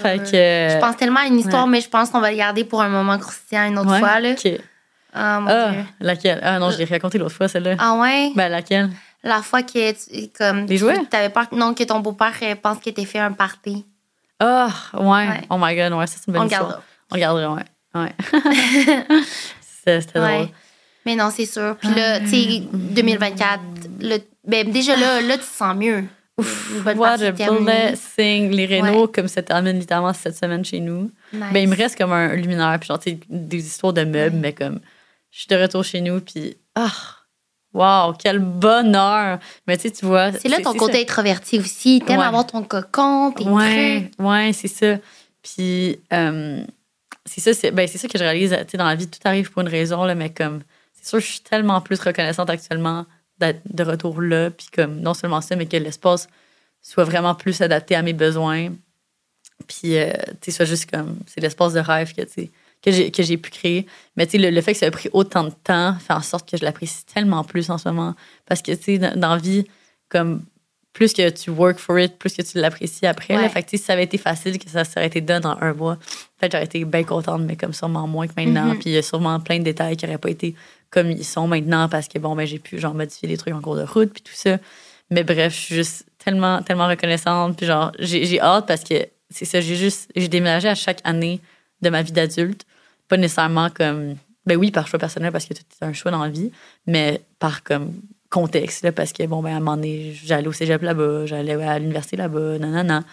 Fait 0.00 0.18
que. 0.18 0.36
euh, 0.36 0.74
Je 0.74 0.78
pense 0.78 0.96
tellement 0.96 1.20
à 1.20 1.26
une 1.26 1.38
histoire, 1.38 1.64
ouais. 1.64 1.70
mais 1.70 1.80
je 1.80 1.88
pense 1.88 2.10
qu'on 2.10 2.20
va 2.20 2.30
le 2.30 2.36
garder 2.36 2.64
pour 2.64 2.82
un 2.82 2.88
moment 2.88 3.18
croustillant 3.18 3.66
une 3.68 3.78
autre 3.78 3.90
ouais, 3.90 3.98
fois. 3.98 4.20
Là. 4.20 4.32
ok. 4.32 4.52
Ah, 5.14 5.40
mon 5.40 5.48
Ah, 5.50 5.70
Dieu. 5.70 5.84
laquelle? 6.00 6.40
Ah 6.42 6.58
non, 6.58 6.70
je 6.70 6.78
l'ai 6.78 6.84
raconté 6.84 7.16
l'autre 7.18 7.34
fois, 7.34 7.48
celle-là. 7.48 7.76
Ah 7.78 7.94
ouais? 7.94 8.30
Ben, 8.36 8.48
laquelle? 8.50 8.90
La 9.24 9.42
fois 9.42 9.62
que 9.62 9.92
tu, 9.92 10.28
comme, 10.38 10.66
Les 10.66 10.76
jouets? 10.76 10.98
avais 11.12 11.30
peur 11.30 11.46
non, 11.52 11.74
que 11.74 11.82
ton 11.84 12.00
beau-père 12.00 12.34
euh, 12.42 12.54
pense 12.54 12.78
que 12.78 12.90
t'aies 12.90 13.04
fait 13.06 13.18
un 13.18 13.32
party. 13.32 13.84
Ah, 14.38 14.68
ouais. 14.94 15.00
Ouais. 15.28 15.40
Oh 15.50 15.56
my 15.58 15.74
god, 15.74 15.92
ouais, 15.94 16.06
ça, 16.06 16.16
c'est 16.18 16.26
une 16.28 16.34
bonne 16.34 16.42
On 16.42 16.46
histoire. 16.46 16.62
gardera. 16.68 16.82
On 17.10 17.14
regardera, 17.14 17.54
ouais. 17.54 17.64
Ouais. 17.94 18.14
C'était 19.60 20.00
c'était 20.02 20.18
Ouais. 20.20 20.34
drôle. 20.36 20.48
Mais 21.06 21.16
non, 21.16 21.30
c'est 21.34 21.46
sûr. 21.46 21.76
Puis 21.80 21.88
là, 21.94 22.20
tu 22.20 22.28
sais, 22.28 22.62
2024, 22.72 23.60
le- 24.00 24.18
ben, 24.46 24.70
déjà 24.70 24.94
là, 24.94 25.20
là, 25.22 25.34
tu 25.38 25.44
te 25.44 25.56
sens 25.56 25.74
mieux. 25.74 26.04
Une 26.38 26.82
bonne 26.82 26.98
What 26.98 27.22
a 27.22 27.32
blessing. 27.32 28.50
Les 28.50 28.66
rénaux, 28.66 29.08
comme 29.08 29.28
ça 29.28 29.42
termine 29.42 29.78
littéralement 29.78 30.12
cette 30.12 30.36
semaine 30.36 30.64
chez 30.64 30.80
nous. 30.80 31.10
Nice. 31.32 31.42
Ben, 31.52 31.60
il 31.60 31.68
me 31.68 31.76
reste 31.76 31.98
comme 31.98 32.12
un 32.12 32.34
luminaire, 32.34 32.76
puis 32.80 32.86
genre, 32.88 33.00
des 33.28 33.66
histoires 33.66 33.92
de 33.92 34.04
meubles, 34.04 34.36
mais 34.36 34.52
comme, 34.52 34.80
je 35.30 35.38
suis 35.40 35.48
de 35.48 35.56
retour 35.56 35.82
chez 35.84 36.00
nous, 36.00 36.20
puis, 36.20 36.56
ah, 36.74 36.92
wow, 37.74 38.14
quel 38.18 38.38
bonheur. 38.38 39.38
Mais 39.66 39.76
tu 39.76 39.84
sais, 39.84 39.90
tu 39.90 40.06
vois. 40.06 40.32
C'est 40.32 40.48
là 40.48 40.58
ton 40.62 40.74
côté 40.74 40.94
ça. 40.94 40.98
introverti 41.00 41.58
aussi. 41.58 42.02
T'aimes 42.06 42.20
Ouais. 42.20 42.24
avoir 42.26 42.46
ton 42.46 42.62
cocon, 42.62 43.32
tes 43.32 43.44
Ouais, 43.44 44.08
trucs. 44.16 44.26
ouais, 44.26 44.52
c'est 44.52 44.68
ça. 44.68 44.96
Puis, 45.42 45.98
euh, 46.12 46.62
c'est 47.24 47.40
ça, 47.40 47.52
c'est 47.54 47.70
ben, 47.70 47.86
ça 47.86 48.08
que 48.08 48.16
je 48.18 48.22
réalise, 48.24 48.50
tu 48.50 48.70
sais, 48.72 48.76
dans 48.78 48.86
la 48.86 48.94
vie, 48.94 49.08
tout 49.08 49.18
arrive 49.24 49.50
pour 49.50 49.62
une 49.62 49.68
raison, 49.68 50.04
là, 50.04 50.14
mais 50.14 50.30
comme, 50.30 50.60
c'est 50.92 51.06
sûr, 51.08 51.20
je 51.20 51.26
suis 51.26 51.40
tellement 51.40 51.80
plus 51.80 52.00
reconnaissante 52.00 52.48
actuellement 52.50 53.06
d'être 53.38 53.60
de 53.64 53.82
retour 53.82 54.20
là, 54.20 54.50
puis 54.50 54.68
comme, 54.74 55.00
non 55.00 55.14
seulement 55.14 55.40
ça, 55.40 55.56
mais 55.56 55.66
que 55.66 55.76
l'espace 55.76 56.28
soit 56.82 57.04
vraiment 57.04 57.34
plus 57.34 57.60
adapté 57.60 57.94
à 57.94 58.02
mes 58.02 58.12
besoins. 58.12 58.70
Puis, 59.66 59.96
euh, 59.96 60.12
tu 60.40 60.50
sais, 60.50 60.50
soit 60.52 60.64
juste 60.64 60.90
comme, 60.90 61.18
c'est 61.26 61.40
l'espace 61.40 61.72
de 61.72 61.80
rêve 61.80 62.14
que, 62.14 62.22
que 62.22 62.90
j'ai, 62.90 63.10
que 63.10 63.22
j'ai 63.22 63.36
pu 63.36 63.50
créer. 63.50 63.86
Mais 64.16 64.26
tu 64.26 64.32
sais, 64.32 64.38
le, 64.38 64.50
le 64.50 64.60
fait 64.60 64.72
que 64.72 64.78
ça 64.78 64.86
a 64.86 64.90
pris 64.90 65.10
autant 65.12 65.44
de 65.44 65.52
temps 65.64 65.96
fait 65.98 66.12
en 66.12 66.22
sorte 66.22 66.48
que 66.48 66.56
je 66.56 66.64
l'apprécie 66.64 67.04
tellement 67.04 67.44
plus 67.44 67.70
en 67.70 67.78
ce 67.78 67.88
moment. 67.88 68.14
Parce 68.46 68.62
que, 68.62 68.72
tu 68.72 68.82
sais, 68.82 68.98
dans, 68.98 69.18
dans 69.18 69.34
la 69.34 69.40
vie, 69.40 69.64
comme 70.08 70.44
plus 70.98 71.12
que 71.12 71.30
tu 71.30 71.50
work 71.50 71.78
for 71.78 71.98
it, 71.98 72.18
plus 72.18 72.34
que 72.34 72.42
tu 72.42 72.58
l'apprécies 72.58 73.06
après. 73.06 73.34
Là. 73.34 73.42
Ouais. 73.42 73.48
Fait 73.48 73.62
que, 73.62 73.70
si 73.70 73.78
ça 73.78 73.92
avait 73.92 74.04
été 74.04 74.18
facile, 74.18 74.58
que 74.58 74.68
ça 74.68 74.84
serait 74.84 75.06
été 75.06 75.20
done 75.20 75.46
en 75.46 75.60
un 75.60 75.72
mois, 75.72 75.96
peut-être 76.38 76.52
j'aurais 76.52 76.64
été 76.64 76.84
bien 76.84 77.04
contente, 77.04 77.42
mais 77.42 77.54
comme 77.56 77.72
sûrement 77.72 78.08
moins 78.08 78.26
que 78.26 78.32
maintenant. 78.36 78.66
Mhm. 78.66 78.78
Puis 78.78 78.90
il 78.90 78.92
y 78.94 78.98
a 78.98 79.02
sûrement 79.02 79.38
plein 79.38 79.58
de 79.58 79.64
détails 79.64 79.96
qui 79.96 80.06
n'auraient 80.06 80.18
pas 80.18 80.30
été 80.30 80.56
comme 80.90 81.10
ils 81.10 81.24
sont 81.24 81.46
maintenant 81.46 81.88
parce 81.88 82.08
que, 82.08 82.18
bon, 82.18 82.34
ben, 82.34 82.46
j'ai 82.46 82.58
pu, 82.58 82.78
genre, 82.78 82.94
modifier 82.94 83.28
des 83.28 83.36
trucs 83.36 83.54
en 83.54 83.60
cours 83.60 83.76
de 83.76 83.82
route, 83.82 84.12
puis 84.12 84.22
tout 84.22 84.32
ça. 84.34 84.58
Mais 85.10 85.24
bref, 85.24 85.54
je 85.54 85.60
suis 85.60 85.74
juste 85.74 86.04
tellement, 86.18 86.62
tellement 86.62 86.88
reconnaissante. 86.88 87.56
Puis 87.56 87.66
genre, 87.66 87.92
j'ai 87.98 88.40
hâte 88.40 88.66
parce 88.66 88.84
que 88.84 88.94
c'est 89.30 89.44
ça, 89.44 89.60
j'ai 89.60 89.76
juste, 89.76 90.10
j'ai 90.16 90.28
déménagé 90.28 90.68
à 90.68 90.74
chaque 90.74 91.00
année 91.04 91.40
de 91.82 91.90
ma 91.90 92.02
vie 92.02 92.12
d'adulte. 92.12 92.64
Pas 93.08 93.16
nécessairement 93.16 93.70
comme, 93.70 94.16
ben 94.46 94.56
oui, 94.56 94.70
par 94.70 94.86
choix 94.86 94.98
personnel 94.98 95.32
parce 95.32 95.46
que 95.46 95.54
tout 95.54 95.62
est 95.80 95.84
un 95.84 95.92
choix 95.92 96.10
dans 96.10 96.22
la 96.22 96.30
vie, 96.30 96.50
mais 96.86 97.20
par 97.38 97.62
comme 97.62 97.92
contexte, 98.30 98.84
là, 98.84 98.92
parce 98.92 99.12
que 99.12 99.24
bon, 99.26 99.42
ben 99.42 99.52
à 99.52 99.56
un 99.56 99.60
moment 99.60 99.76
donné, 99.76 100.14
j'allais 100.24 100.48
au 100.48 100.52
cégep 100.52 100.82
là-bas, 100.82 101.26
j'allais 101.26 101.54
à 101.54 101.78
l'université 101.78 102.16
là-bas, 102.16 102.58
nanana. 102.58 103.04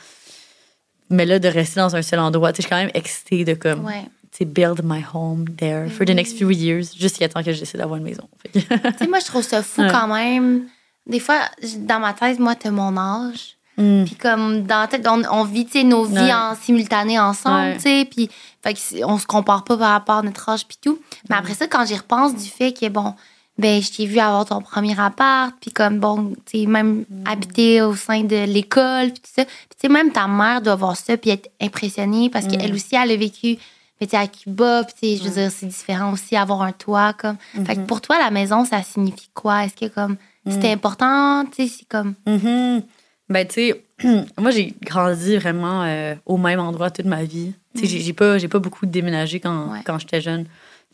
Mais 1.09 1.25
là, 1.25 1.39
de 1.39 1.47
rester 1.47 1.79
dans 1.79 1.95
un 1.95 2.01
seul 2.01 2.19
endroit, 2.19 2.51
tu 2.51 2.57
je 2.57 2.61
suis 2.63 2.69
quand 2.69 2.81
même 2.81 2.91
excitée 2.93 3.45
de 3.45 3.53
comme, 3.53 3.85
Ouais. 3.85 4.05
Build 4.43 4.81
my 4.83 5.01
home 5.13 5.45
there 5.57 5.89
for 5.89 6.05
the 6.05 6.09
next 6.11 6.37
few 6.37 6.49
years, 6.51 6.93
jusqu'à 6.97 7.29
temps 7.29 7.41
que 7.43 7.53
je 7.53 7.59
décide 7.59 7.77
d'avoir 7.79 7.97
une 7.97 8.03
maison. 8.03 8.27
Tu 8.53 8.59
sais, 8.59 9.07
moi, 9.07 9.19
je 9.19 9.25
trouve 9.25 9.43
ça 9.43 9.63
fou 9.63 9.81
Ouais. 9.81 9.87
quand 9.91 10.07
même. 10.07 10.65
Des 11.07 11.19
fois, 11.19 11.39
dans 11.79 11.99
ma 11.99 12.11
tête, 12.13 12.39
moi, 12.39 12.55
t'as 12.55 12.71
mon 12.71 12.97
âge. 12.97 13.55
Mm. 13.77 14.03
Puis 14.05 14.15
comme 14.15 14.63
dans 14.63 14.79
la 14.81 14.87
tête, 14.87 15.05
on, 15.07 15.21
on 15.31 15.43
vit, 15.43 15.67
nos 15.85 16.03
vies 16.05 16.15
Ouais. 16.15 16.33
en 16.33 16.55
simultané 16.55 17.19
ensemble, 17.19 17.55
Ouais. 17.71 17.75
tu 17.75 17.81
sais. 17.83 18.07
Puis 18.09 18.29
fait 18.63 19.03
on 19.05 19.17
se 19.19 19.27
compare 19.27 19.63
pas 19.63 19.77
par 19.77 19.91
rapport 19.91 20.15
à 20.17 20.21
notre 20.23 20.47
âge 20.49 20.65
puis 20.67 20.77
tout. 20.81 20.97
Mais 21.29 21.35
après 21.35 21.53
ça, 21.53 21.67
quand 21.67 21.85
j'y 21.85 21.95
repense 21.95 22.35
du 22.35 22.49
fait 22.49 22.71
que, 22.73 22.87
bon, 22.89 23.13
ben 23.57 23.81
je 23.81 23.91
t'ai 23.91 24.05
vu 24.05 24.17
avoir 24.19 24.45
ton 24.45 24.61
premier 24.61 24.97
appart, 24.99 25.53
puis 25.61 25.71
comme, 25.71 25.99
bon, 25.99 26.33
tu 26.45 26.59
sais, 26.61 26.65
même 26.65 27.03
Mm. 27.09 27.23
habiter 27.27 27.81
au 27.81 27.95
sein 27.95 28.21
de 28.23 28.45
l'école, 28.45 29.11
puis 29.11 29.19
tout 29.21 29.31
ça. 29.35 29.43
Puis 29.45 29.53
tu 29.71 29.87
sais, 29.87 29.89
même 29.89 30.11
ta 30.11 30.27
mère 30.27 30.61
doit 30.61 30.75
voir 30.75 30.95
ça 30.95 31.17
puis 31.17 31.29
être 31.31 31.49
impressionnée 31.61 32.29
parce 32.29 32.45
Mm. 32.45 32.51
qu'elle 32.57 32.73
aussi, 32.73 32.95
elle 32.95 33.11
a 33.11 33.15
vécu... 33.17 33.57
Mais 34.01 34.07
tu 34.07 34.15
à 34.15 34.27
Cuba, 34.27 34.83
puis 34.99 35.17
je 35.17 35.23
veux 35.23 35.29
dire, 35.29 35.51
c'est 35.51 35.67
différent 35.67 36.11
aussi 36.11 36.35
avoir 36.35 36.61
un 36.63 36.71
toit, 36.73 37.13
comme. 37.13 37.37
Fait 37.65 37.75
que 37.75 37.81
Mm-hmm. 37.81 37.85
pour 37.85 38.01
toi, 38.01 38.17
la 38.19 38.29
maison, 38.31 38.65
ça 38.65 38.83
signifie 38.83 39.29
quoi? 39.33 39.63
Est-ce 39.65 39.75
que, 39.75 39.85
comme, 39.93 40.17
Mm. 40.45 40.51
c'était 40.51 40.71
important, 40.71 41.45
tu 41.45 41.67
sais, 41.67 41.73
c'est 41.79 41.87
comme... 41.87 42.13
Mhm. 42.27 42.83
Ben, 43.29 43.47
tu 43.47 43.53
sais, 43.55 43.83
moi, 44.37 44.51
j'ai 44.51 44.75
grandi 44.83 45.37
vraiment 45.37 45.83
euh, 45.83 46.13
au 46.25 46.37
même 46.37 46.59
endroit 46.59 46.91
toute 46.91 47.05
ma 47.05 47.23
vie. 47.23 47.53
Tu 47.73 47.81
sais, 47.81 47.87
j'ai- 47.87 47.99
j'ai 48.01 48.13
pas, 48.13 48.37
j'ai 48.37 48.47
pas 48.47 48.59
beaucoup 48.59 48.85
déménagé 48.85 49.39
quand, 49.39 49.71
Ouais. 49.71 49.79
quand 49.85 49.97
j'étais 49.97 50.21
jeune. 50.21 50.45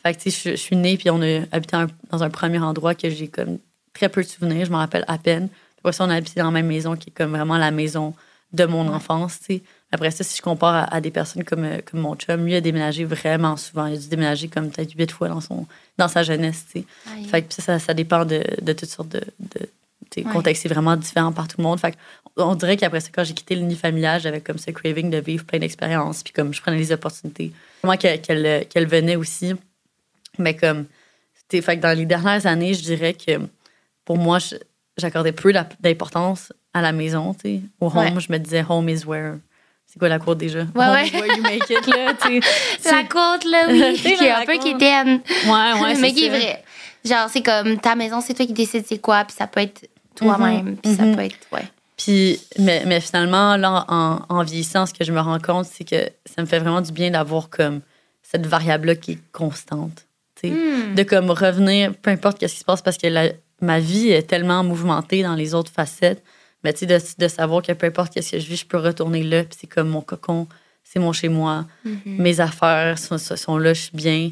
Fait 0.04 0.14
que, 0.16 0.22
tu 0.22 0.32
sais, 0.32 0.52
je, 0.52 0.56
suis 0.56 0.76
née, 0.78 0.96
puis 0.98 1.10
on 1.10 1.22
a 1.22 1.42
habité 1.52 1.76
un- 1.76 1.88
dans 2.12 2.24
un 2.24 2.30
premier 2.30 2.60
endroit 2.60 2.96
que 2.96 3.10
j'ai 3.10 3.28
comme 3.28 3.58
très 3.94 4.08
peu 4.10 4.22
de 4.24 4.28
souvenirs. 4.28 4.66
Je 4.66 4.72
m'en 4.72 4.78
rappelle 4.78 5.04
à 5.08 5.18
peine. 5.18 5.50
Puis 5.84 5.94
ça, 5.94 6.06
on 6.06 6.10
a 6.10 6.16
habité 6.16 6.40
dans 6.40 6.46
la 6.46 6.52
même 6.52 6.68
maison 6.68 6.96
qui 6.96 7.10
est 7.10 7.14
comme 7.14 7.32
vraiment 7.32 7.58
la 7.58 7.72
maison 7.72 8.14
de 8.54 8.66
mon 8.66 8.88
enfance, 8.88 9.40
tu 9.40 9.56
sais. 9.56 9.64
Après 9.92 10.12
ça, 10.12 10.24
si 10.24 10.38
je 10.38 10.42
compare 10.42 10.74
à, 10.76 10.96
à 10.96 11.02
des 11.02 11.12
personnes 11.12 11.44
comme, 11.44 11.64
euh, 11.66 11.80
comme 11.86 12.00
mon 12.02 12.16
chum, 12.16 12.46
lui 12.46 12.56
a 12.56 12.62
déménagé 12.62 13.04
vraiment 13.04 13.58
souvent. 13.58 13.88
Il 13.88 13.96
a 13.96 13.98
dû 13.98 14.08
déménager 14.08 14.48
comme 14.48 14.70
peut-être 14.72 14.94
huit 14.98 15.12
fois 15.12 15.28
dans, 15.28 15.42
son, 15.42 15.68
dans 15.98 16.08
sa 16.08 16.24
jeunesse. 16.24 16.66
Fait 17.30 17.42
que 17.42 17.54
ça, 17.54 17.62
ça, 17.62 17.80
ça 17.80 17.94
dépend 17.94 18.24
de, 18.26 18.44
de 18.62 18.74
toutes 18.74 18.90
sortes 18.90 19.10
de. 19.10 19.22
de 19.40 19.68
Ouais. 20.18 20.24
contexte 20.24 20.66
est 20.66 20.70
vraiment 20.70 20.98
différent 20.98 21.32
par 21.32 21.48
tout 21.48 21.56
le 21.58 21.64
monde. 21.64 21.80
Fait 21.80 21.96
on 22.36 22.56
dirait 22.56 22.76
qu'après 22.76 23.00
ça, 23.00 23.08
quand 23.14 23.24
j'ai 23.24 23.34
quitté 23.34 23.56
le 23.56 23.62
nid 23.62 23.78
familial, 23.78 24.20
j'avais 24.20 24.42
comme 24.42 24.58
ce 24.58 24.70
craving 24.72 25.10
de 25.10 25.20
vivre 25.20 25.46
plein 25.46 25.60
d'expériences. 25.60 26.22
Puis 26.22 26.34
comme 26.34 26.54
je 26.54 26.62
prenais 26.62 26.76
les 26.78 26.92
opportunités. 26.92 27.54
Comment 27.82 27.96
qu'elle 27.96 28.20
qu'elle 28.68 28.88
venait 28.88 29.16
aussi. 29.16 29.54
Mais 30.38 30.54
comme. 30.58 30.86
Fait 31.50 31.62
que 31.62 31.82
dans 31.82 31.98
les 31.98 32.06
dernières 32.06 32.46
années, 32.46 32.74
je 32.74 32.82
dirais 32.82 33.14
que 33.14 33.40
pour 34.04 34.18
moi, 34.18 34.40
j'accordais 34.98 35.32
peu 35.32 35.54
d'importance 35.80 36.52
à 36.74 36.82
la 36.82 36.92
maison. 36.92 37.34
Au 37.80 37.88
home, 37.88 37.96
Ouais. 37.98 38.14
je 38.20 38.32
me 38.34 38.38
disais 38.38 38.66
home 38.68 38.90
is 38.90 39.06
where. 39.06 39.36
C'est 39.92 40.00
quoi 40.00 40.08
la 40.08 40.20
cour 40.20 40.38
déjà? 40.38 40.60
ouais. 40.60 41.08
you 41.10 41.42
make 41.44 41.70
it, 41.70 41.86
là. 41.88 42.14
La 42.92 43.04
côte, 43.04 43.44
là, 43.44 43.66
oui. 43.68 43.94
Qui 44.02 44.24
est 44.24 44.32
un 44.32 44.46
peu 44.46 44.54
côte. 44.54 44.64
quétaine. 44.64 45.20
Ouais, 45.46 45.82
ouais, 45.82 45.96
mais 46.00 46.10
c'est 46.10 46.14
qui 46.14 46.26
est 46.28 46.30
vrai. 46.30 46.64
Genre, 47.04 47.28
c'est 47.30 47.42
comme 47.42 47.78
ta 47.78 47.96
maison, 47.96 48.22
c'est 48.22 48.34
toi 48.34 48.46
qui 48.46 48.54
décides 48.54 48.86
c'est 48.88 49.00
quoi, 49.00 49.26
puis 49.26 49.36
ça 49.38 49.48
peut 49.48 49.60
être 49.60 49.90
toi-même, 50.16 50.78
puis 50.78 50.96
ça 50.96 51.04
mhm. 51.04 51.16
peut 51.16 51.24
être. 51.24 51.36
Ouais. 51.52 51.66
Puis, 51.98 52.40
mais, 52.58 52.84
mais 52.86 53.02
finalement, 53.02 53.58
là, 53.58 53.86
en, 53.90 54.20
en 54.30 54.44
vieillissant, 54.44 54.86
ce 54.86 54.94
que 54.94 55.04
je 55.04 55.12
me 55.12 55.20
rends 55.20 55.40
compte, 55.40 55.66
c'est 55.66 55.84
que 55.84 56.10
ça 56.26 56.42
me 56.42 56.46
fait 56.46 56.60
vraiment 56.60 56.82
du 56.82 56.94
bien 56.94 57.12
d'avoir 57.12 57.50
comme 57.50 57.82
cette 58.24 58.48
variable-là 58.48 58.96
qui 58.96 59.14
est 59.14 59.20
constante. 59.34 60.06
tu 60.36 60.48
sais. 60.48 60.54
Hmm. 60.54 60.96
De 60.96 61.04
comme 61.04 61.30
revenir, 61.32 61.94
peu 62.02 62.12
importe 62.12 62.40
qu'est-ce 62.40 62.54
qui 62.54 62.60
se 62.60 62.66
passe, 62.66 62.82
parce 62.82 62.98
que 62.98 63.08
la- 63.08 63.34
ma 63.60 63.80
vie 63.80 64.10
est 64.10 64.24
tellement 64.24 64.64
mouvementée 64.64 65.22
dans 65.22 65.36
les 65.36 65.54
autres 65.54 65.72
facettes. 65.72 66.24
Mais 66.64 66.74
tu 66.74 66.80
sais, 66.80 66.86
de, 66.86 67.00
de 67.18 67.28
savoir 67.28 67.62
que 67.62 67.72
peu 67.74 67.88
importe 67.88 68.14
qu'est-ce 68.14 68.32
que 68.32 68.40
je 68.40 68.48
vis, 68.48 68.58
je 68.58 68.66
peux 68.66 68.78
retourner 68.78 69.24
là, 69.24 69.44
puis 69.44 69.58
c'est 69.60 69.68
comme 69.68 69.90
mon 69.90 70.02
cocon, 70.02 70.48
c'est 70.84 71.00
mon 71.00 71.12
chez-moi. 71.14 71.66
Mhm. 71.86 72.00
Mes 72.06 72.40
affaires 72.40 72.98
sont, 73.00 73.18
sont 73.18 73.58
là, 73.58 73.74
je 73.74 73.82
suis 73.82 73.96
bien. 73.96 74.32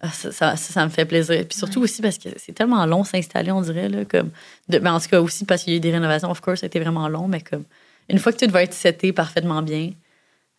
Ah, 0.00 0.10
Ça, 0.10 0.30
ça, 0.32 0.56
ça, 0.56 0.72
ça 0.74 0.84
me 0.84 0.90
fait 0.90 1.04
plaisir. 1.04 1.44
Puis 1.48 1.56
surtout 1.58 1.80
aussi 1.80 2.02
parce 2.02 2.18
que 2.18 2.28
c'est 2.36 2.52
tellement 2.52 2.84
long 2.86 3.04
s'installer, 3.04 3.50
on 3.52 3.60
dirait. 3.62 3.88
Là, 3.88 4.04
comme 4.04 4.30
de, 4.68 4.78
mais 4.78 4.90
en 4.90 5.00
tout 5.00 5.08
cas, 5.08 5.20
aussi 5.20 5.44
parce 5.44 5.62
qu'il 5.64 5.72
y 5.72 5.76
a 5.76 5.78
eu 5.78 5.80
des 5.80 5.92
rénovations, 5.92 6.30
of 6.30 6.40
course, 6.40 6.60
ça 6.60 6.66
a 6.66 6.68
été 6.68 6.78
vraiment 6.80 7.08
long, 7.08 7.26
mais 7.26 7.40
comme 7.40 7.64
une 8.08 8.18
fois 8.18 8.32
que 8.32 8.44
tout 8.44 8.50
va 8.52 8.62
être 8.62 8.74
seté 8.74 9.12
parfaitement 9.12 9.62
bien, 9.62 9.92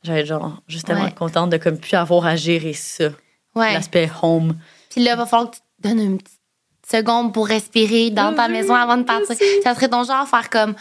j'allais 0.04 0.22
être 0.22 0.26
genre 0.28 0.62
juste 0.68 0.88
tellement 0.88 1.04
Ouais. 1.06 1.12
contente 1.14 1.50
de 1.52 1.58
comme 1.58 1.78
plus 1.78 1.96
avoir 1.96 2.26
à 2.26 2.36
gérer 2.36 2.74
ça, 2.74 3.10
Ouais. 3.56 3.74
l'aspect 3.74 4.10
home. 4.22 4.56
Puis 4.90 5.04
là, 5.04 5.12
il 5.14 5.18
va 5.18 5.26
falloir 5.26 5.52
que 5.52 5.56
tu 5.58 5.62
te 5.82 5.88
donnes 5.88 6.00
une 6.00 6.18
petite 6.18 6.40
seconde 6.90 7.34
pour 7.34 7.48
respirer 7.48 8.10
dans 8.12 8.34
ta 8.36 8.48
maison 8.48 8.74
avant 8.74 8.98
de 8.98 9.04
partir. 9.04 9.36
Ça 9.64 9.76
serait 9.76 9.90
ton 9.90 10.04
genre 10.04 10.28
faire 10.28 10.50
comme 10.50 10.74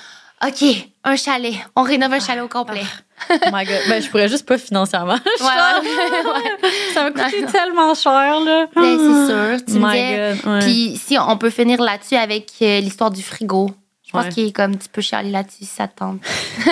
OK, 0.46 0.88
un 1.04 1.16
chalet. 1.16 1.54
On 1.76 1.82
rénove 1.82 2.12
un 2.12 2.20
chalet 2.20 2.42
au 2.42 2.48
complet. 2.48 2.82
Oh 3.30 3.34
my 3.52 3.64
God. 3.64 3.78
Ben, 3.88 4.02
je 4.02 4.08
pourrais 4.10 4.28
juste 4.28 4.46
pas 4.46 4.58
financièrement. 4.58 5.14
Ouais, 5.40 5.46
ouais. 5.46 6.68
Ça 6.92 7.04
m'a 7.04 7.10
coûté 7.10 7.44
tellement 7.46 7.94
cher, 7.94 8.40
là. 8.40 8.66
Ben, 8.74 8.98
c'est 8.98 9.26
sûr. 9.58 9.64
Tu 9.66 9.72
me 9.74 9.86
my 9.86 9.92
disais- 9.92 10.36
God. 10.44 10.52
ouais. 10.52 10.58
Puis 10.60 11.00
si 11.02 11.16
on 11.18 11.36
peut 11.38 11.50
finir 11.50 11.80
là-dessus 11.80 12.16
avec 12.16 12.50
euh, 12.62 12.80
l'histoire 12.80 13.10
du 13.10 13.22
frigo. 13.22 13.70
Je 14.06 14.12
pense 14.12 14.32
qu'il 14.34 14.46
est 14.46 14.52
comme 14.52 14.76
tu 14.78 14.88
peux 14.88 15.00
chialer 15.02 15.30
là-dessus 15.30 15.60
si 15.60 15.66
ça 15.66 15.88
te 15.88 15.96
tente. 15.98 16.20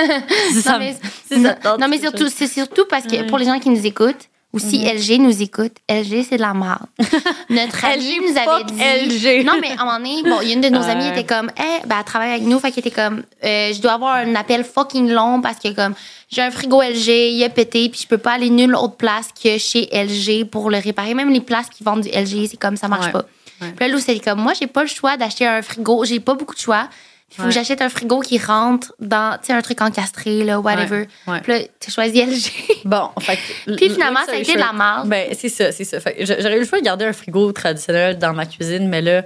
Non, 0.67 0.73
me- 0.75 0.79
mais, 0.79 0.97
si 1.27 1.43
ça 1.43 1.55
te 1.55 1.63
tente, 1.63 1.81
non, 1.81 1.89
mais 1.89 1.97
c'est 1.97 2.03
surtout, 2.03 2.29
c'est 2.29 2.47
surtout 2.47 2.85
parce 2.89 3.05
que 3.07 3.27
pour 3.29 3.39
les 3.39 3.47
gens 3.47 3.59
qui 3.59 3.69
nous 3.71 3.85
écoutent, 3.85 4.29
ou 4.53 4.59
si 4.59 4.81
Mhm. 4.81 4.97
LG 4.97 5.19
nous 5.19 5.43
écoute, 5.43 5.73
LG, 5.89 6.27
c'est 6.29 6.37
de 6.37 6.43
la 6.43 6.53
merde. 6.55 6.87
Notre 7.51 7.85
ami 7.85 8.19
nous 8.21 8.37
avait 8.37 8.65
dit. 8.65 8.75
LG. 8.81 9.45
Non, 9.45 9.55
mais 9.61 9.71
à 9.71 9.83
un 9.83 9.85
moment 9.85 9.97
donné, 9.99 10.23
bon, 10.23 10.41
il 10.43 10.49
y 10.49 10.51
a 10.53 10.55
une 10.55 10.61
de 10.61 10.69
nos 10.69 10.81
Ouais. 10.83 10.91
amies 10.91 11.09
était 11.09 11.25
comme, 11.25 11.51
eh, 11.59 11.87
ben, 11.87 11.97
elle 11.99 12.05
travaille 12.05 12.31
avec 12.31 12.43
nous, 12.43 12.59
fait 12.59 12.71
qu'elle 12.71 12.87
était 12.87 12.91
comme, 13.03 13.23
euh, 13.45 13.73
je 13.73 13.81
dois 13.81 13.93
avoir 13.93 14.17
un 14.17 14.35
appel 14.35 14.65
fucking 14.65 15.11
long 15.11 15.41
parce 15.41 15.59
que, 15.59 15.73
comme, 15.75 15.95
j'ai 16.31 16.43
un 16.43 16.51
frigo 16.51 16.83
LG, 16.83 17.31
il 17.33 17.45
a 17.45 17.49
pété, 17.49 17.89
puis 17.89 18.01
je 18.03 18.07
peux 18.07 18.19
pas 18.19 18.33
aller 18.33 18.51
nulle 18.51 18.75
autre 18.75 18.97
place 18.97 19.29
que 19.43 19.59
chez 19.59 19.89
LG 19.93 20.45
pour 20.45 20.71
le 20.71 20.79
réparer. 20.79 21.15
Même 21.15 21.31
les 21.31 21.41
places 21.41 21.69
qui 21.71 21.83
vendent 21.85 22.03
du 22.03 22.09
LG, 22.11 22.49
c'est 22.51 22.59
comme, 22.59 22.77
ça 22.77 22.89
marche 22.89 23.07
Ouais. 23.07 23.13
pas. 23.13 23.25
Ouais. 23.61 23.73
Puis 23.77 23.87
là, 23.87 23.93
Lou, 23.95 24.01
c'est 24.01 24.19
comme, 24.19 24.41
moi, 24.41 24.53
j'ai 24.59 24.67
pas 24.67 24.83
le 24.83 24.89
choix 24.89 25.17
d'acheter 25.17 25.47
un 25.47 25.63
frigo. 25.63 26.05
J'ai 26.05 26.21
pas 26.21 26.35
beaucoup 26.35 26.55
de 26.55 26.61
choix. 26.61 26.89
Il 27.33 27.37
faut 27.37 27.43
Ouais. 27.45 27.49
que 27.49 27.55
j'achète 27.55 27.81
un 27.81 27.89
frigo 27.89 28.21
qui 28.21 28.39
rentre 28.39 28.93
dans, 29.01 29.39
tu 29.39 29.47
sais, 29.47 29.53
un 29.55 29.63
truc 29.63 29.81
encastré, 29.81 30.45
là, 30.45 30.61
whatever. 30.61 31.09
Ouais. 31.27 31.41
Puis 31.41 31.53
là, 31.53 31.59
t'as 31.81 31.91
choisi 31.91 32.21
LG. 32.21 32.83
Bon, 32.85 33.09
fait 33.21 33.37
que- 33.37 33.75
Puis 33.77 33.89
finalement, 33.91 34.21
ça 34.27 34.33
a 34.33 34.37
été 34.37 34.55
de 34.55 34.59
la 34.59 34.73
merde. 34.75 35.09
Ben, 35.09 35.35
c'est 35.35 35.49
ça, 35.49 35.73
c'est 35.73 35.85
ça. 35.85 35.99
Fait 35.99 36.15
que 36.15 36.27
J'aurais 36.27 36.57
eu 36.57 36.61
le 36.61 36.67
choix 36.67 36.79
de 36.79 36.85
garder 36.85 37.07
un 37.07 37.13
frigo 37.15 37.51
traditionnel 37.53 38.19
dans 38.19 38.35
ma 38.35 38.45
cuisine, 38.47 38.87
mais 38.89 39.01
là, 39.01 39.23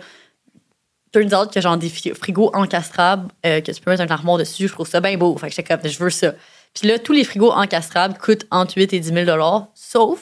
turns 1.12 1.34
out 1.34 1.52
que 1.52 1.60
genre 1.60 1.76
des 1.76 1.88
fri- 1.88 2.14
frigos 2.14 2.50
encastrables, 2.54 3.28
euh, 3.44 3.60
que 3.60 3.72
tu 3.72 3.80
peux 3.80 3.90
mettre 3.90 4.02
un 4.02 4.06
armoire 4.14 4.38
dessus, 4.38 4.68
je 4.68 4.72
trouve 4.72 4.88
ça 4.88 5.00
bien 5.00 5.16
beau. 5.16 5.36
Fait 5.36 5.48
que 5.48 5.54
j'étais 5.54 5.76
comme, 5.76 5.88
je 5.90 5.98
veux 5.98 6.10
ça. 6.10 6.32
Puis 6.74 6.86
là, 6.88 6.98
tous 6.98 7.12
les 7.12 7.24
frigos 7.24 7.50
encastrables 7.52 8.18
coûtent 8.18 8.46
entre 8.50 8.74
8 8.76 8.92
et 8.92 9.00
10 9.00 9.12
000 9.24 9.66
sauf 9.74 10.20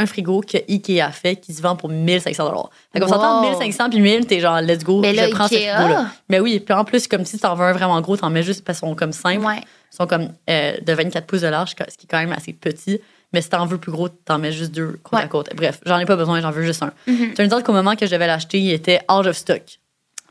un 0.00 0.06
frigo 0.06 0.40
que 0.40 0.58
Ikea 0.68 1.10
fait 1.12 1.36
qui 1.36 1.52
se 1.54 1.62
vend 1.62 1.76
pour 1.76 1.88
1500 1.88 2.70
Fait 2.92 3.00
qu'on 3.00 3.08
s'entend 3.08 3.42
Wow. 3.42 3.50
1500 3.50 3.90
puis 3.90 4.00
1000, 4.00 4.26
t'es 4.26 4.40
genre, 4.40 4.60
let's 4.60 4.82
go, 4.84 5.00
Mais 5.00 5.12
là, 5.12 5.26
je 5.28 5.32
prends 5.32 5.48
ce 5.48 5.54
Ikea? 5.54 5.74
frigo-là. 5.76 6.06
Mais 6.28 6.40
oui, 6.40 6.60
puis 6.60 6.74
en 6.74 6.84
plus, 6.84 7.06
comme 7.08 7.24
si 7.24 7.38
t'en 7.38 7.54
veux 7.54 7.64
un 7.64 7.72
vraiment 7.72 8.00
gros, 8.00 8.16
t'en 8.16 8.30
mets 8.30 8.42
juste 8.42 8.64
parce 8.64 8.80
qu'ils 8.80 8.88
sont 8.88 8.94
comme 8.94 9.12
simples. 9.12 9.44
Ouais. 9.44 9.60
Ils 9.92 9.96
sont 9.96 10.06
comme 10.06 10.28
euh, 10.48 10.76
de 10.80 10.92
24 10.92 11.26
pouces 11.26 11.40
de 11.42 11.48
large, 11.48 11.70
ce 11.70 11.96
qui 11.96 12.06
est 12.06 12.08
quand 12.10 12.18
même 12.18 12.32
assez 12.32 12.52
petit. 12.52 13.00
Mais 13.32 13.42
si 13.42 13.48
t'en 13.50 13.64
veux 13.66 13.78
plus 13.78 13.92
gros, 13.92 14.08
t'en 14.08 14.38
mets 14.38 14.50
juste 14.52 14.72
deux 14.72 14.98
côte 15.02 15.18
Ouais. 15.18 15.24
à 15.24 15.28
côte. 15.28 15.50
Bref, 15.54 15.80
j'en 15.86 15.98
ai 15.98 16.04
pas 16.06 16.16
besoin, 16.16 16.40
j'en 16.40 16.50
veux 16.50 16.64
juste 16.64 16.82
un. 16.82 16.92
Mhm. 17.06 17.34
Tu 17.34 17.42
me 17.42 17.46
dis 17.46 17.62
qu'au 17.62 17.72
moment 17.72 17.94
que 17.96 18.06
je 18.06 18.10
devais 18.10 18.26
l'acheter, 18.26 18.58
il 18.58 18.72
était 18.72 19.00
out 19.10 19.26
of 19.26 19.36
stock. 19.36 19.62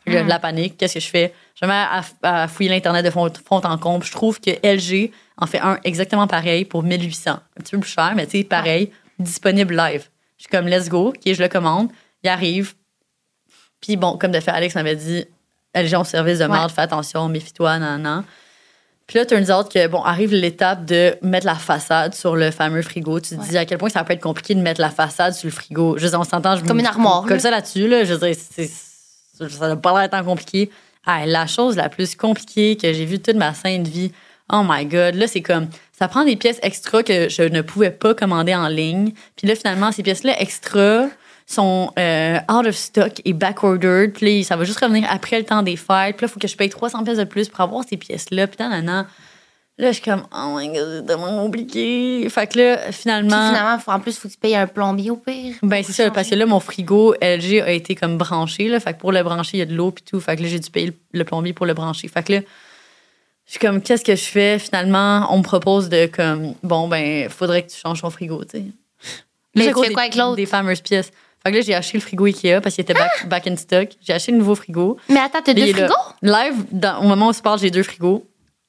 Là, 0.05 0.23
Mhm. 0.23 0.27
La 0.29 0.39
panique, 0.39 0.77
qu'est-ce 0.77 0.95
que 0.95 0.99
je 1.01 1.07
fais? 1.07 1.33
Je 1.59 1.65
me 1.65 1.71
mets 1.71 1.77
à, 1.77 2.01
à 2.23 2.47
fouiller 2.47 2.69
l'Internet 2.71 3.05
de 3.05 3.09
fond, 3.11 3.29
fond 3.47 3.57
en 3.63 3.77
comble. 3.77 4.03
Je 4.05 4.11
trouve 4.11 4.39
que 4.39 4.49
LG 4.63 5.11
en 5.37 5.45
fait 5.45 5.59
un 5.59 5.77
exactement 5.83 6.25
pareil 6.25 6.65
pour 6.65 6.83
1800. 6.83 7.31
Un 7.31 7.39
petit 7.61 7.71
peu 7.71 7.79
plus 7.79 7.91
cher, 7.91 8.13
mais 8.15 8.25
tu 8.25 8.39
sais, 8.39 8.43
pareil, 8.43 8.91
disponible 9.19 9.75
live. 9.75 10.07
Je 10.37 10.43
suis 10.43 10.49
comme, 10.49 10.67
let's 10.67 10.89
go, 10.89 11.09
OK, 11.09 11.19
je 11.25 11.41
le 11.41 11.49
commande. 11.49 11.89
Il 12.23 12.29
arrive. 12.29 12.73
Puis 13.81 13.95
bon, 13.97 14.17
comme 14.17 14.31
de 14.31 14.39
fait, 14.39 14.51
Alex 14.51 14.75
m'avait 14.75 14.95
dit, 14.95 15.25
LG 15.75 15.93
en 15.95 16.03
service 16.03 16.39
de 16.39 16.45
Ouais. 16.45 16.49
merde, 16.51 16.71
fais 16.71 16.81
attention, 16.81 17.27
méfie-toi, 17.29 17.79
nan, 17.79 18.01
nan. 18.01 18.23
Puis 19.07 19.17
là, 19.17 19.25
turns 19.25 19.49
out 19.51 19.71
que, 19.71 19.87
bon, 19.87 20.03
arrive 20.03 20.33
l'étape 20.33 20.85
de 20.85 21.15
mettre 21.23 21.45
la 21.47 21.55
façade 21.55 22.13
sur 22.13 22.35
le 22.35 22.51
fameux 22.51 22.81
frigo. 22.83 23.19
Tu 23.19 23.35
te 23.35 23.41
Ouais. 23.41 23.47
dis 23.49 23.57
à 23.57 23.65
quel 23.65 23.77
point 23.79 23.89
ça 23.89 24.03
peut 24.03 24.13
être 24.13 24.21
compliqué 24.21 24.53
de 24.53 24.61
mettre 24.61 24.79
la 24.81 24.91
façade 24.91 25.33
sur 25.33 25.47
le 25.47 25.51
frigo. 25.51 25.97
Je 25.97 26.03
veux 26.03 26.09
dire, 26.09 26.19
on 26.19 26.23
s'entend, 26.23 26.55
je 26.57 26.63
Comme 26.63 26.77
me- 26.77 26.81
une 26.81 26.87
armoire, 26.87 27.25
là. 27.25 27.39
ça 27.39 27.49
là-dessus, 27.49 27.87
là. 27.87 28.03
Je 28.03 28.13
veux 28.13 28.27
dire, 28.27 28.35
ça 29.49 29.67
n'a 29.67 29.75
pas 29.77 29.99
l'air 29.99 30.09
tant 30.09 30.23
compliqué. 30.23 30.69
Ah, 31.05 31.25
la 31.25 31.47
chose 31.47 31.75
la 31.75 31.89
plus 31.89 32.15
compliquée 32.15 32.75
que 32.77 32.91
j'ai 32.93 33.05
vue 33.05 33.19
toute 33.19 33.35
ma 33.35 33.53
sainte 33.53 33.87
vie. 33.87 34.11
Oh 34.51 34.61
my 34.67 34.85
God. 34.85 35.15
Là, 35.15 35.27
c'est 35.27 35.41
comme, 35.41 35.67
ça 35.99 36.07
prend 36.07 36.23
des 36.23 36.37
pièces 36.37 36.59
extra 36.63 37.03
que 37.03 37.27
je 37.27 37.43
ne 37.43 37.61
pouvais 37.61 37.91
pas 37.91 38.13
commander 38.13 38.55
en 38.55 38.69
ligne. 38.69 39.11
Puis 39.35 39.45
là, 39.47 39.55
finalement, 39.55 39.91
ces 39.91 40.01
pièces-là 40.01 40.41
extra 40.41 41.07
sont 41.45 41.91
euh, 41.99 42.37
out 42.49 42.65
of 42.65 42.73
stock 42.73 43.21
et 43.25 43.33
backordered. 43.33 44.13
Puis 44.13 44.37
là, 44.37 44.43
ça 44.45 44.55
va 44.55 44.63
juste 44.63 44.79
revenir 44.79 45.05
après 45.11 45.39
le 45.39 45.43
temps 45.43 45.61
des 45.61 45.75
fêtes. 45.75 46.15
Puis 46.15 46.25
là, 46.25 46.29
il 46.29 46.29
faut 46.29 46.39
que 46.39 46.47
je 46.47 46.55
paye 46.55 46.69
300 46.69 47.03
pièces 47.03 47.17
de 47.17 47.25
plus 47.25 47.49
pour 47.49 47.59
avoir 47.59 47.83
ces 47.83 47.97
pièces-là. 47.97 48.47
Puis 48.47 48.57
là, 48.59 49.05
Là, 49.77 49.87
je 49.87 49.93
suis 49.93 50.03
comme, 50.03 50.23
oh 50.33 50.57
my 50.57 50.67
god, 50.69 50.87
c'est 50.99 51.05
tellement 51.05 51.43
compliqué. 51.43 52.27
Fait 52.29 52.47
que 52.47 52.59
là, 52.59 52.77
Puis 52.77 52.93
finalement. 52.93 53.47
finalement, 53.47 53.77
en 53.87 53.99
plus, 53.99 54.11
il 54.11 54.19
faut 54.19 54.27
que 54.29 54.33
tu 54.33 54.39
payes 54.39 54.55
un 54.55 54.67
plombier 54.67 55.11
au 55.11 55.17
pire. 55.17 55.55
Ben, 55.63 55.83
c'est 55.83 55.93
ça, 55.93 56.11
parce 56.11 56.29
que 56.29 56.35
là, 56.35 56.45
mon 56.45 56.61
frigo 56.61 57.13
LG 57.21 57.61
a 57.61 57.71
été 57.71 57.95
comme 57.95 58.17
branché. 58.17 58.69
Là, 58.69 58.79
fait 58.79 58.93
que 58.93 58.99
pour 58.99 59.11
le 59.11 59.23
brancher, 59.23 59.57
il 59.57 59.59
y 59.59 59.63
a 59.63 59.65
de 59.65 59.73
l'eau 59.75 59.91
puis 59.91 60.03
tout. 60.09 60.19
Fait 60.21 60.37
que 60.37 60.43
là, 60.43 60.47
j'ai 60.49 60.59
dû 60.59 60.69
payer 60.69 60.93
le 61.13 61.23
plombier 61.25 61.53
pour 61.53 61.65
le 61.65 61.73
brancher. 61.73 62.07
Fait 62.09 62.23
que 62.23 62.33
là, 62.33 62.39
je 63.49 63.53
suis 63.53 63.59
comme, 63.59 63.81
qu'est-ce 63.81 64.03
que 64.05 64.15
je 64.15 64.23
fais? 64.25 64.59
Finalement, 64.59 65.25
on 65.33 65.39
me 65.39 65.43
propose 65.43 65.89
de 65.89 66.05
comme, 66.05 66.53
bon, 66.61 66.87
ben, 66.87 67.27
faudrait 67.29 67.63
que 67.63 67.71
tu 67.71 67.77
changes 67.79 68.01
ton 68.01 68.11
frigo, 68.11 68.43
tu 68.45 68.59
sais. 68.59 68.63
Mais 69.55 69.73
tu 69.73 69.83
fais 69.83 69.91
quoi 69.91 70.03
avec 70.03 70.15
l'autre? 70.15 70.35
Des 70.35 70.45
fameuses 70.45 70.81
pièces. 70.81 71.11
Fait 71.43 71.51
que 71.51 71.55
là, 71.57 71.61
j'ai 71.61 71.73
acheté 71.73 71.97
le 71.97 72.01
frigo 72.01 72.25
Ikea 72.25 72.61
parce 72.61 72.75
qu'il 72.75 72.83
était 72.83 72.93
back, 72.93 73.27
back 73.27 73.47
in 73.47 73.55
stock. 73.55 73.89
J'ai 74.01 74.13
acheté 74.13 74.31
le 74.33 74.37
nouveau 74.37 74.53
frigo. 74.53 74.97
Mais 75.09 75.19
attends, 75.19 75.41
t'as 75.43 75.53
deux 75.55 75.65
là. 75.71 75.87
frigos? 75.87 76.13
Live, 76.21 76.65
dans- 76.71 76.99
au 76.99 77.07
moment 77.07 77.25
où 77.27 77.29
on 77.29 77.33
se 77.33 77.41
parle, 77.41 77.57
j'ai 77.59 77.71
deux 77.71 77.81
frigos. 77.81 78.23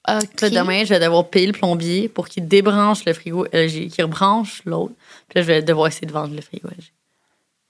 Là, 0.09 0.19
demain, 0.49 0.85
je 0.85 0.95
vais 0.95 1.01
devoir 1.01 1.29
payer 1.29 1.47
le 1.49 1.53
plombier 1.53 2.09
pour 2.09 2.27
qu'il 2.29 2.49
débranche 2.49 3.05
le 3.05 3.13
frigo 3.13 3.45
LG, 3.53 3.89
qu'il 3.91 4.03
rebranche 4.05 4.63
l'autre. 4.65 4.95
Puis 5.29 5.37
là, 5.39 5.43
je 5.43 5.47
vais 5.47 5.63
devoir 5.63 5.89
essayer 5.89 6.07
de 6.07 6.13
vendre 6.13 6.35
le 6.35 6.41
frigo 6.41 6.69
LG. 6.69 6.93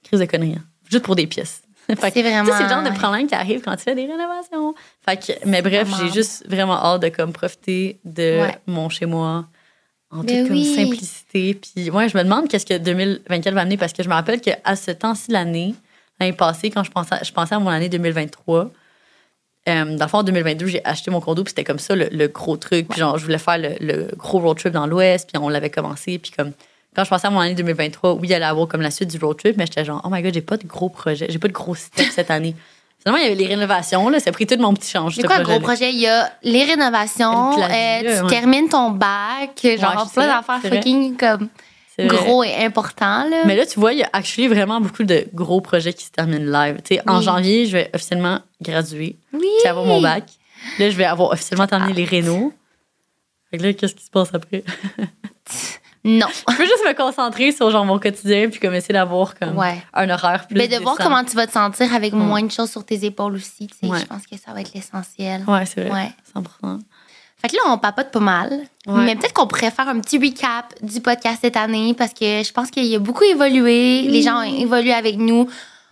Crise 0.05 0.19
de 0.21 0.25
conneries. 0.25 0.55
hein. 0.57 0.63
Juste 0.89 1.03
pour 1.03 1.15
des 1.15 1.27
pièces. 1.27 1.61
C'est 1.89 2.21
vraiment- 2.21 2.51
C'est 2.57 2.63
le 2.63 2.69
genre 2.69 2.83
de 2.83 2.97
problème 2.97 3.27
qui 3.27 3.35
arrive 3.35 3.61
quand 3.61 3.75
tu 3.75 3.83
fais 3.83 3.95
des 3.95 4.05
rénovations. 4.05 4.73
Fait 5.07 5.17
que, 5.17 5.33
mais 5.47 5.61
bref, 5.61 5.89
j'ai 5.99 6.11
juste 6.11 6.45
vraiment 6.47 6.75
hâte 6.81 7.01
de 7.01 7.09
comme, 7.09 7.33
profiter 7.33 7.99
de 8.05 8.41
Ouais. 8.41 8.57
mon 8.67 8.89
chez-moi 8.89 9.45
en 10.11 10.17
toute 10.19 10.27
Ben 10.27 10.47
comme, 10.47 10.55
oui. 10.57 10.75
simplicité. 10.75 11.53
Puis 11.55 11.89
ouais, 11.89 12.07
je 12.09 12.17
me 12.17 12.23
demande 12.23 12.47
qu'est-ce 12.47 12.65
que 12.65 12.77
2024 12.77 13.53
va 13.53 13.61
amener 13.61 13.77
parce 13.77 13.93
que 13.93 14.03
je 14.03 14.09
me 14.09 14.13
rappelle 14.13 14.41
qu'à 14.41 14.75
ce 14.75 14.91
temps-ci 14.91 15.29
de 15.29 15.33
l'année, 15.33 15.73
l'année 16.19 16.33
passée, 16.33 16.69
quand 16.69 16.83
je 16.83 16.91
pensais, 16.91 17.15
je 17.23 17.31
pensais 17.31 17.55
à 17.55 17.59
mon 17.59 17.69
année 17.69 17.89
2023, 17.89 18.69
euh, 19.69 19.95
dans 19.97 20.05
le 20.05 20.09
fond, 20.09 20.17
en 20.19 20.23
2022, 20.23 20.65
j'ai 20.67 20.83
acheté 20.85 21.11
mon 21.11 21.21
condo, 21.21 21.43
puis 21.43 21.51
c'était 21.51 21.63
comme 21.63 21.79
ça 21.79 21.95
le, 21.95 22.07
le 22.11 22.27
gros 22.27 22.57
truc. 22.57 22.87
Puis 22.87 22.99
genre, 22.99 23.17
je 23.17 23.23
voulais 23.25 23.37
faire 23.37 23.57
le, 23.57 23.75
le 23.79 24.07
gros 24.17 24.39
road 24.39 24.57
trip 24.57 24.73
dans 24.73 24.87
l'Ouest, 24.87 25.29
puis 25.31 25.41
on 25.41 25.49
l'avait 25.49 25.69
commencé. 25.69 26.17
Puis 26.19 26.31
comme, 26.31 26.51
quand 26.95 27.03
je 27.03 27.09
pensais 27.09 27.27
à 27.27 27.29
mon 27.29 27.39
année 27.39 27.55
2023, 27.55 28.13
oui, 28.15 28.27
il 28.27 28.33
allait 28.33 28.45
avoir 28.45 28.67
comme 28.67 28.81
la 28.81 28.91
suite 28.91 29.09
du 29.09 29.17
road 29.23 29.37
trip, 29.37 29.55
mais 29.57 29.65
j'étais 29.65 29.85
genre, 29.85 30.01
oh 30.03 30.09
my 30.11 30.21
god, 30.21 30.33
j'ai 30.33 30.41
pas 30.41 30.57
de 30.57 30.65
gros 30.67 30.89
projets, 30.89 31.27
j'ai 31.29 31.39
pas 31.39 31.47
de 31.47 31.53
gros 31.53 31.75
steps 31.75 32.11
cette 32.11 32.31
année. 32.31 32.55
Finalement, 32.99 33.17
il 33.23 33.23
y 33.23 33.31
avait 33.31 33.41
les 33.41 33.47
rénovations, 33.47 34.09
là, 34.09 34.19
ça 34.19 34.29
a 34.29 34.33
pris 34.33 34.45
tout 34.45 34.57
mon 34.59 34.73
petit 34.73 34.91
change. 34.91 35.15
C'est 35.15 35.21
ce 35.21 35.27
quoi 35.27 35.39
le 35.39 35.43
gros 35.43 35.59
projet? 35.59 35.91
Il 35.91 35.99
y 35.99 36.07
a 36.07 36.31
les 36.43 36.63
rénovations, 36.65 37.57
Le 37.57 37.63
euh, 37.63 38.17
tu 38.17 38.23
ouais. 38.25 38.29
termines 38.29 38.69
ton 38.69 38.91
bac, 38.91 39.59
genre 39.79 40.05
c'est 40.07 40.13
plein 40.21 40.27
d'affaires 40.27 40.61
fucking 40.61 41.17
comme 41.17 41.49
gros 41.99 42.43
et 42.43 42.55
importants. 42.63 43.27
Là. 43.29 43.43
Mais 43.45 43.55
là, 43.55 43.65
tu 43.65 43.79
vois, 43.79 43.93
il 43.93 43.99
y 43.99 44.03
a 44.03 44.09
actually 44.13 44.47
vraiment 44.47 44.81
beaucoup 44.81 45.03
de 45.03 45.25
gros 45.33 45.61
projets 45.61 45.93
qui 45.93 46.05
se 46.05 46.11
terminent 46.11 46.51
live. 46.51 46.77
Tu 46.83 46.95
sais, 46.95 47.01
en 47.07 47.19
Oui. 47.19 47.23
janvier, 47.23 47.65
je 47.65 47.73
vais 47.77 47.89
officiellement 47.93 48.39
graduer, 48.61 49.17
oui. 49.33 49.47
puis 49.61 49.69
avoir 49.69 49.85
mon 49.85 50.01
bac. 50.01 50.25
Là, 50.77 50.89
je 50.89 50.95
vais 50.95 51.05
avoir 51.05 51.31
officiellement 51.31 51.67
terminé 51.67 51.93
les 51.93 52.05
rénaux. 52.05 52.53
Fait 53.49 53.57
que 53.57 53.63
là, 53.63 53.73
qu'est-ce 53.73 53.95
qui 53.95 54.05
se 54.05 54.11
passe 54.11 54.29
après? 54.33 54.63
Non. 56.03 56.27
Je 56.49 56.55
peux 56.57 56.63
juste 56.65 56.83
me 56.87 56.93
concentrer 56.93 57.51
sur 57.51 57.69
genre 57.69 57.85
mon 57.85 57.99
quotidien 57.99 58.49
puis 58.49 58.59
comme 58.59 58.73
essayer 58.73 58.93
d'avoir 58.93 59.37
comme 59.37 59.57
Ouais. 59.57 59.81
un 59.93 60.09
horaire 60.09 60.47
plus 60.47 60.57
Mais 60.57 60.67
de 60.67 60.77
voir 60.77 60.97
comment 60.97 61.23
tu 61.23 61.35
vas 61.35 61.45
te 61.47 61.51
sentir 61.51 61.93
avec 61.93 62.13
moins 62.13 62.41
de 62.41 62.51
choses 62.51 62.71
sur 62.71 62.83
tes 62.85 63.05
épaules 63.05 63.35
aussi, 63.35 63.67
tu 63.67 63.75
sais, 63.79 63.87
Ouais. 63.87 63.99
je 63.99 64.05
pense 64.05 64.25
que 64.25 64.35
ça 64.37 64.51
va 64.53 64.61
être 64.61 64.73
l'essentiel. 64.73 65.43
Ouais, 65.47 65.65
c'est 65.65 65.87
vrai. 65.87 65.91
Ouais. 65.91 66.11
100%. 66.35 66.79
Fait 67.37 67.47
que 67.49 67.55
là, 67.55 67.61
on 67.67 67.77
papote 67.79 68.11
pas 68.11 68.19
mal. 68.19 68.49
Ouais. 68.87 69.03
Mais 69.05 69.15
peut-être 69.15 69.33
qu'on 69.33 69.47
pourrait 69.47 69.71
faire 69.71 69.87
un 69.89 69.99
petit 69.99 70.17
recap 70.19 70.73
du 70.83 71.01
podcast 71.01 71.39
cette 71.41 71.57
année 71.57 71.93
parce 71.95 72.13
que 72.13 72.43
je 72.43 72.51
pense 72.51 72.69
qu'il 72.71 72.93
a 72.95 72.99
beaucoup 72.99 73.23
évolué. 73.23 74.03
Les 74.03 74.21
gens 74.21 74.39
ont 74.39 74.43
évolué 74.43 74.93
avec 74.93 75.17
nous. 75.17 75.47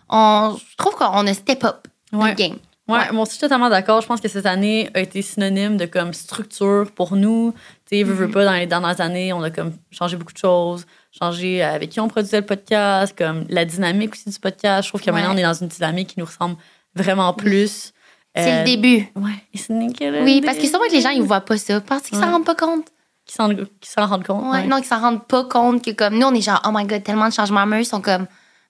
On, 0.10 0.56
je 0.58 0.76
trouve 0.78 0.96
qu'on 0.96 1.26
a 1.28 1.34
step 1.34 1.64
up 1.64 1.88
Ouais. 2.12 2.30
notre 2.30 2.36
game. 2.36 2.58
Ouais, 2.90 2.98
Ouais. 2.98 3.12
moi 3.12 3.22
aussi, 3.24 3.32
je 3.32 3.38
suis 3.38 3.42
totalement 3.42 3.70
d'accord. 3.70 4.02
Je 4.02 4.08
pense 4.08 4.20
que 4.22 4.28
cette 4.28 4.46
année 4.46 4.90
a 4.94 5.00
été 5.00 5.22
synonyme 5.22 5.78
de 5.78 5.86
comme 5.86 6.14
structure 6.14 6.92
pour 6.96 7.16
nous. 7.16 7.54
Tu 7.90 7.98
sais, 7.98 8.04
Mm-hmm. 8.04 8.06
veux 8.06 8.30
pas, 8.32 8.46
dans 8.46 8.54
les 8.54 8.68
dernières 8.68 9.00
années, 9.02 9.32
on 9.34 9.42
a 9.44 9.50
comme 9.52 9.74
changé 9.92 10.18
beaucoup 10.18 10.34
de 10.34 10.38
choses. 10.38 10.86
Changé 11.12 11.62
avec 11.64 11.90
qui 11.90 12.00
on 12.00 12.08
produisait 12.08 12.40
le 12.42 12.46
podcast, 12.46 13.16
comme 13.18 13.46
la 13.50 13.66
dynamique 13.66 14.14
aussi 14.14 14.30
du 14.30 14.40
podcast. 14.40 14.84
Je 14.86 14.90
trouve 14.90 15.02
que 15.02 15.06
Ouais. 15.08 15.12
maintenant, 15.14 15.34
on 15.34 15.38
est 15.38 15.44
dans 15.44 15.54
une 15.54 15.68
dynamique 15.68 16.10
qui 16.10 16.20
nous 16.20 16.26
ressemble 16.26 16.56
vraiment 16.96 17.34
plus. 17.34 17.94
C'est 18.36 18.52
Euh, 18.54 18.60
le 18.60 18.66
début. 18.66 19.08
Ouais. 19.16 20.22
Oui, 20.24 20.42
parce 20.46 20.58
que 20.58 20.66
sûrement 20.68 20.86
que 20.88 20.94
les 20.94 21.02
gens, 21.02 21.10
ils 21.10 21.22
voient 21.24 21.42
pas 21.42 21.58
ça. 21.58 21.82
Parce 21.82 22.04
qu'ils 22.04 22.18
s'en 22.18 22.32
rendent 22.32 22.46
pas 22.46 22.56
compte. 22.56 22.86
Qui 23.26 23.36
s'en 23.36 23.50
s'en 23.84 24.06
rendent 24.08 24.26
compte. 24.26 24.44
Ouais. 24.52 24.66
Non, 24.66 24.78
qu'ils 24.78 24.86
s'en 24.86 25.00
rendent 25.00 25.26
pas 25.28 25.44
compte 25.46 25.84
que 25.84 25.92
comme 25.92 26.18
nous, 26.18 26.26
on 26.28 26.34
est 26.34 26.42
genre, 26.42 26.62
oh 26.66 26.70
my 26.74 26.86
god, 26.86 27.04
tellement 27.04 27.28
de 27.28 27.34
changements. 27.34 27.66
Mais 27.66 27.82
ils 27.82 27.86
sont 27.86 28.02
comme, 28.02 28.26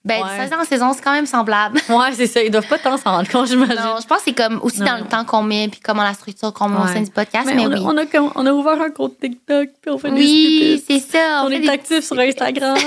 ben, 0.05 0.21
Ouais. 0.23 0.37
de 0.37 0.43
saison 0.43 0.61
en 0.61 0.63
saison, 0.65 0.93
c'est 0.93 1.01
quand 1.03 1.11
même 1.11 1.25
semblable. 1.25 1.79
Ouais, 1.89 2.13
c'est 2.13 2.27
ça. 2.27 2.41
Ils 2.41 2.49
doivent 2.51 2.67
pas 2.67 2.77
tant 2.79 2.95
s'en 2.97 3.11
rendre 3.11 3.29
compte, 3.29 3.47
j'imagine. 3.47 3.75
Non, 3.75 3.97
je 4.01 4.07
pense 4.07 4.19
que 4.19 4.23
c'est 4.25 4.33
comme 4.33 4.59
aussi 4.63 4.79
Non. 4.79 4.85
dans 4.87 4.97
le 4.97 5.03
temps 5.05 5.25
qu'on 5.25 5.41
met 5.43 5.67
puis 5.67 5.79
comment 5.81 6.03
la 6.03 6.13
structure 6.13 6.53
qu'on 6.53 6.69
met 6.69 6.79
au 6.81 6.87
sein 6.87 7.01
du 7.01 7.11
podcast. 7.11 7.45
Mais 7.45 7.53
Mais, 7.55 7.67
on, 7.67 7.71
a, 7.71 7.75
oui. 7.75 7.81
on, 7.85 7.97
a, 7.97 8.05
comme- 8.05 8.31
on 8.35 8.45
a 8.45 8.51
ouvert 8.53 8.81
un 8.81 8.89
compte 8.91 9.19
TikTok, 9.19 9.69
puis 9.81 9.91
on 9.91 9.97
fait 9.97 10.09
oui, 10.11 10.81
des 10.87 10.99
c'est 11.01 11.11
ça. 11.17 11.43
On, 11.45 11.49
est 11.49 11.59
des 11.59 11.69
actifs 11.69 12.05
sur 12.05 12.17
Instagram, 12.17 12.77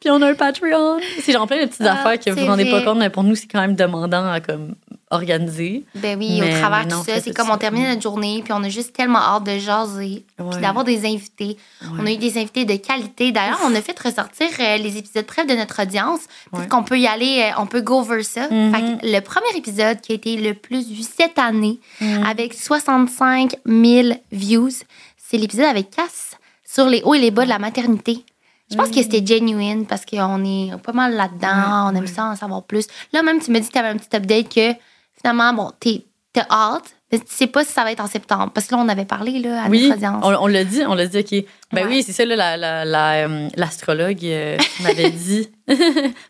puis 0.00 0.10
on 0.10 0.20
a 0.20 0.30
un 0.30 0.34
Patreon. 0.34 0.98
C'est 1.22 1.32
genre 1.32 1.46
plein 1.46 1.60
de 1.62 1.66
petites 1.66 1.82
Ah, 1.86 1.92
affaires 1.92 2.18
que 2.18 2.30
vous 2.30 2.40
vous 2.40 2.46
rendez 2.46 2.70
pas 2.70 2.82
compte, 2.82 2.98
mais 2.98 3.10
pour 3.10 3.22
nous, 3.22 3.34
c'est 3.36 3.46
quand 3.46 3.60
même 3.60 3.74
demandant 3.76 4.30
à 4.30 4.40
comme 4.40 4.74
organiser. 5.10 5.84
Ben 5.94 6.18
oui, 6.18 6.38
Mais- 6.40 6.54
au 6.56 6.58
travers 6.60 6.86
de 6.86 6.90
ça, 7.04 7.20
c'est 7.20 7.34
comme 7.34 7.50
on 7.50 7.56
termine 7.56 7.88
notre 7.88 8.02
journée, 8.02 8.40
puis 8.44 8.52
on 8.52 8.62
a 8.62 8.68
juste 8.68 8.92
tellement 8.94 9.18
hâte 9.20 9.44
de 9.44 9.58
jaser, 9.58 10.24
Ouais. 10.38 10.50
puis 10.50 10.60
d'avoir 10.60 10.84
des 10.84 11.06
invités. 11.06 11.56
On 11.98 12.04
a 12.06 12.12
eu 12.12 12.16
des 12.16 12.38
invités 12.38 12.64
de 12.64 12.76
qualité. 12.76 13.32
D'ailleurs, 13.32 13.60
on 13.64 13.74
a 13.74 13.80
fait 13.80 13.98
ressortir 13.98 14.48
euh, 14.60 14.76
les 14.76 14.96
épisodes 14.98 15.26
brefs 15.26 15.46
de 15.46 15.54
notre 15.54 15.82
audience. 15.82 16.20
Peut-être 16.50 16.62
Ouais. 16.62 16.68
qu'on 16.68 16.82
peut 16.82 16.98
y 16.98 17.06
aller, 17.06 17.42
euh, 17.50 17.60
on 17.60 17.66
peut 17.66 17.80
go 17.80 18.00
over 18.00 18.22
ça. 18.22 18.42
Fait 18.48 18.48
que 18.48 19.06
le 19.06 19.20
premier 19.20 19.56
épisode 19.56 20.00
qui 20.00 20.12
a 20.12 20.14
été 20.14 20.36
le 20.36 20.54
plus 20.54 20.88
vu 20.90 21.02
cette 21.02 21.38
année, 21.38 21.78
Mhm. 22.00 22.24
avec 22.26 22.54
65 22.54 23.56
000 23.66 24.14
views, 24.32 24.70
c'est 25.16 25.36
l'épisode 25.36 25.66
avec 25.66 25.90
Cass 25.90 26.32
sur 26.64 26.86
les 26.86 27.02
hauts 27.02 27.14
et 27.14 27.18
les 27.18 27.30
bas 27.30 27.44
de 27.44 27.48
la 27.48 27.58
maternité. 27.58 28.24
Je 28.70 28.76
pense 28.76 28.90
que 28.90 28.96
c'était 29.02 29.24
genuine 29.24 29.86
parce 29.86 30.04
qu'on 30.04 30.44
est 30.44 30.76
pas 30.82 30.92
mal 30.92 31.14
là-dedans, 31.14 31.90
on 31.90 31.94
aime 31.96 32.06
ça 32.06 32.26
en 32.26 32.36
savoir 32.36 32.62
plus. 32.64 32.86
Là, 33.14 33.22
même, 33.22 33.40
tu 33.40 33.50
me 33.50 33.58
dis 33.60 33.66
que 33.68 33.72
tu 33.72 33.78
avais 33.78 33.88
un 33.88 33.96
petit 33.96 34.14
update 34.14 34.54
que 34.54 34.72
finalement, 35.20 35.52
bon, 35.52 35.70
t'es- 35.80 36.04
hâte, 36.50 36.94
mais 37.10 37.18
tu 37.18 37.24
sais 37.28 37.48
pas 37.48 37.64
si 37.64 37.72
ça 37.72 37.82
va 37.82 37.90
être 37.90 37.98
en 38.00 38.06
septembre. 38.06 38.52
Parce 38.54 38.68
que 38.68 38.76
là, 38.76 38.80
on 38.80 38.88
avait 38.88 39.04
parlé 39.06 39.40
là, 39.40 39.64
à 39.64 39.68
Oui, 39.68 39.82
notre 39.88 39.96
audience. 39.96 40.24
on, 40.24 40.44
on 40.44 40.46
l'a 40.46 40.62
dit, 40.62 40.82
on 40.86 40.94
l'a 40.94 41.06
dit, 41.08 41.18
OK. 41.18 41.44
Ben 41.72 41.82
Ouais. 41.84 41.88
oui, 41.88 42.02
c'est 42.04 42.12
ça, 42.12 42.24
là, 42.24 42.36
la- 42.36 42.56
la- 42.56 42.84
la, 42.84 43.26
euh, 43.28 43.48
l'astrologue 43.56 44.24
euh, 44.24 44.56
m'avait 44.82 45.10
dit. 45.10 45.48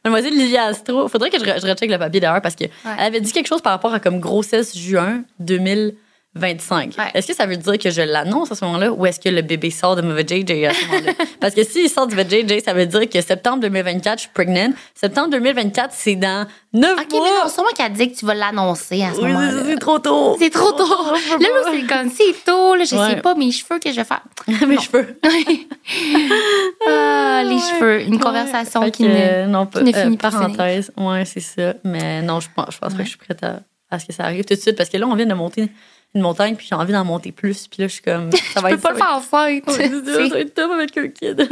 Mademoiselle 0.04 0.32
Livia 0.34 0.64
Astro, 0.64 1.08
faudrait 1.08 1.28
que 1.28 1.38
je, 1.38 1.44
re- 1.44 1.60
je 1.60 1.66
recheck 1.70 1.90
le 1.90 1.98
papier 1.98 2.20
d'ailleurs 2.20 2.40
parce 2.40 2.54
qu'elle 2.54 2.70
avait 2.98 3.20
dit 3.20 3.32
quelque 3.32 3.48
chose 3.48 3.60
par 3.60 3.72
rapport 3.72 3.92
à 3.92 4.00
comme 4.00 4.18
grossesse 4.20 4.76
juin 4.78 5.24
2025. 6.34 6.94
Ouais. 6.98 7.04
Est-ce 7.14 7.26
que 7.26 7.34
ça 7.34 7.46
veut 7.46 7.56
dire 7.56 7.78
que 7.78 7.90
je 7.90 8.02
l'annonce 8.02 8.52
à 8.52 8.54
ce 8.54 8.64
moment-là 8.66 8.92
ou 8.92 9.06
est-ce 9.06 9.18
que 9.18 9.28
le 9.28 9.42
bébé 9.42 9.70
sort 9.70 9.96
de 9.96 10.02
mauvais 10.02 10.22
JJ 10.26 10.64
à 10.64 10.72
ce 10.74 10.86
moment-là? 10.86 11.12
parce 11.40 11.54
que 11.54 11.64
s'il 11.64 11.88
sort 11.88 12.06
du 12.06 12.14
mauvais 12.14 12.46
JJ, 12.46 12.62
ça 12.64 12.74
veut 12.74 12.86
dire 12.86 13.08
que 13.08 13.20
septembre 13.20 13.60
2024, 13.62 14.18
je 14.18 14.22
suis 14.22 14.30
pregnant. 14.32 14.70
Septembre 14.94 15.30
2024, 15.30 15.92
c'est 15.92 16.16
dans 16.16 16.46
9 16.74 16.92
Ok, 17.00 17.06
mais 17.10 17.18
mois. 17.18 17.28
non, 17.44 17.50
sûrement 17.50 17.70
qu'elle 17.76 17.92
dit 17.92 18.12
que 18.12 18.18
tu 18.18 18.26
vas 18.26 18.34
l'annoncer 18.34 19.02
à 19.02 19.12
ce 19.14 19.20
Oui, 19.20 19.32
moment-là. 19.32 19.62
c'est 19.66 19.78
trop 19.78 19.98
tôt. 19.98 20.36
C'est 20.38 20.50
trop 20.50 20.72
tôt. 20.72 20.84
Là, 21.30 21.38
là, 21.40 21.48
pas. 21.64 21.70
c'est 21.72 21.86
comme, 21.86 22.10
c'est 22.10 22.44
tôt, 22.44 22.74
là, 22.74 22.84
je 22.84 22.94
Ouais. 22.96 23.10
sais 23.10 23.16
pas 23.20 23.34
mes 23.34 23.50
cheveux 23.50 23.78
que 23.78 23.90
je 23.90 23.96
vais 23.96 24.04
faire. 24.04 24.22
Mes 24.68 24.78
cheveux. 24.78 25.18
ah, 26.86 27.42
les 27.44 27.54
Ouais. 27.54 27.60
cheveux. 27.60 28.02
Une. 28.02 28.18
Conversation 28.20 28.90
qui 28.90 29.04
que, 29.04 29.44
ne. 29.44 29.46
non, 29.48 29.66
pas, 29.66 29.78
qui 29.80 29.84
ne 29.86 29.96
euh, 29.96 30.02
finit 30.02 30.16
plus 30.16 30.30
parenthèse. 30.30 30.92
Ouais, 30.96 31.24
c'est 31.24 31.40
ça. 31.40 31.74
Mais 31.84 32.22
non, 32.22 32.40
je 32.40 32.48
pense, 32.54 32.74
je 32.74 32.78
pense 32.78 32.92
pas 32.92 32.98
que 32.98 33.04
je 33.04 33.08
suis 33.08 33.18
prête 33.18 33.42
à, 33.42 33.60
à 33.90 33.98
ce 33.98 34.06
que 34.06 34.12
ça 34.12 34.24
arrive 34.24 34.44
tout 34.44 34.54
de 34.54 34.60
suite 34.60 34.76
parce 34.76 34.88
que 34.90 34.96
là, 34.98 35.06
on 35.06 35.14
vient 35.14 35.26
de 35.26 35.34
monter 35.34 35.68
une 36.14 36.22
montagne 36.22 36.56
puis 36.56 36.66
j'ai 36.68 36.74
envie 36.74 36.92
d'en 36.92 37.04
monter 37.04 37.32
plus. 37.32 37.66
Puis 37.68 37.82
là, 37.82 37.88
je 37.88 37.92
suis 37.94 38.02
comme. 38.02 38.30
Ça 38.54 38.60
va 38.60 38.70
Je 38.70 38.74
être 38.74 38.80
peux 38.80 38.88
pas 38.88 38.92
le 38.92 38.98
ça 38.98 39.20
faire 39.20 39.38
en. 39.40 39.44
Ouais, 39.46 40.30
c'est 40.32 40.54
top 40.54 40.70
avec 40.72 40.96
un 40.96 41.08
kid. 41.08 41.48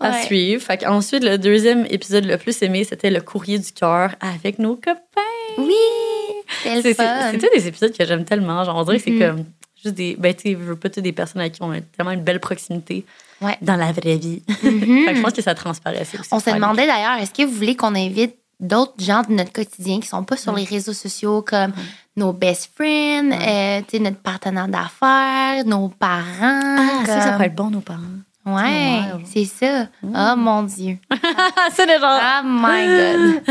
À 0.00 0.10
Ouais. 0.10 0.22
suivre. 0.24 0.60
Fait 0.62 0.84
ensuite, 0.86 1.22
le 1.22 1.38
deuxième 1.38 1.86
épisode 1.88 2.24
le 2.24 2.36
plus 2.36 2.60
aimé, 2.62 2.82
c'était 2.82 3.10
le 3.10 3.20
courrier 3.20 3.58
du 3.60 3.70
cœur 3.72 4.14
avec 4.20 4.58
nos 4.58 4.74
copains. 4.74 4.98
Oui, 5.58 5.74
C'était 6.64 7.50
des 7.54 7.68
épisodes 7.68 7.96
que 7.96 8.04
j'aime 8.04 8.24
tellement. 8.24 8.64
Genre, 8.64 8.76
on 8.76 8.82
dirait 8.84 8.98
que 8.98 9.04
c'est 9.04 9.18
comme 9.18 9.44
juste 9.80 9.94
des. 9.94 10.16
Ben, 10.18 10.34
tu 10.34 10.54
veux 10.54 10.76
pas, 10.76 10.88
des 10.88 11.12
personnes 11.12 11.40
avec 11.40 11.52
qui 11.54 11.62
on 11.62 11.70
a 11.70 11.80
tellement 11.80 12.10
une 12.12 12.22
belle 12.22 12.40
proximité 12.40 13.04
Ouais. 13.40 13.56
dans 13.60 13.76
la 13.76 13.92
vraie 13.92 14.16
vie. 14.16 14.42
Mhm. 14.62 15.04
Fait 15.04 15.10
que 15.12 15.16
je 15.18 15.22
pense 15.22 15.32
que 15.32 15.42
ça 15.42 15.54
transparaît. 15.54 16.04
c'est 16.04 16.18
aussi 16.18 16.28
On 16.32 16.38
se 16.40 16.50
demandait 16.50 16.86
d'ailleurs, 16.86 17.18
est-ce 17.20 17.32
que 17.32 17.42
vous 17.44 17.52
voulez 17.54 17.74
qu'on 17.76 17.94
invite 17.94 18.36
d'autres 18.62 18.94
gens 18.98 19.22
de 19.28 19.34
notre 19.34 19.52
quotidien 19.52 20.00
qui 20.00 20.08
sont 20.08 20.24
pas 20.24 20.36
sur 20.36 20.54
les 20.54 20.64
réseaux 20.64 20.92
sociaux 20.94 21.42
comme 21.42 21.72
nos 22.16 22.32
best 22.32 22.70
friends, 22.74 23.32
euh, 23.32 23.80
tu 23.82 23.96
sais, 23.96 23.98
notre 23.98 24.18
partenaire 24.18 24.68
d'affaires, 24.68 25.64
nos 25.66 25.88
parents. 25.88 26.24
Ah, 26.40 27.04
ça, 27.04 27.20
ça 27.20 27.32
pourrait 27.32 27.46
être 27.46 27.54
bon, 27.54 27.70
nos 27.70 27.80
parents. 27.80 28.00
Ouais, 28.44 29.02
c'est 29.24 29.44
ça. 29.44 29.86
Oh 30.02 30.36
mon 30.36 30.64
Dieu. 30.64 30.98
c'est 31.72 31.86
le 31.86 32.00
genre. 32.00 32.20
Oh 32.20 32.44
my 32.44 32.86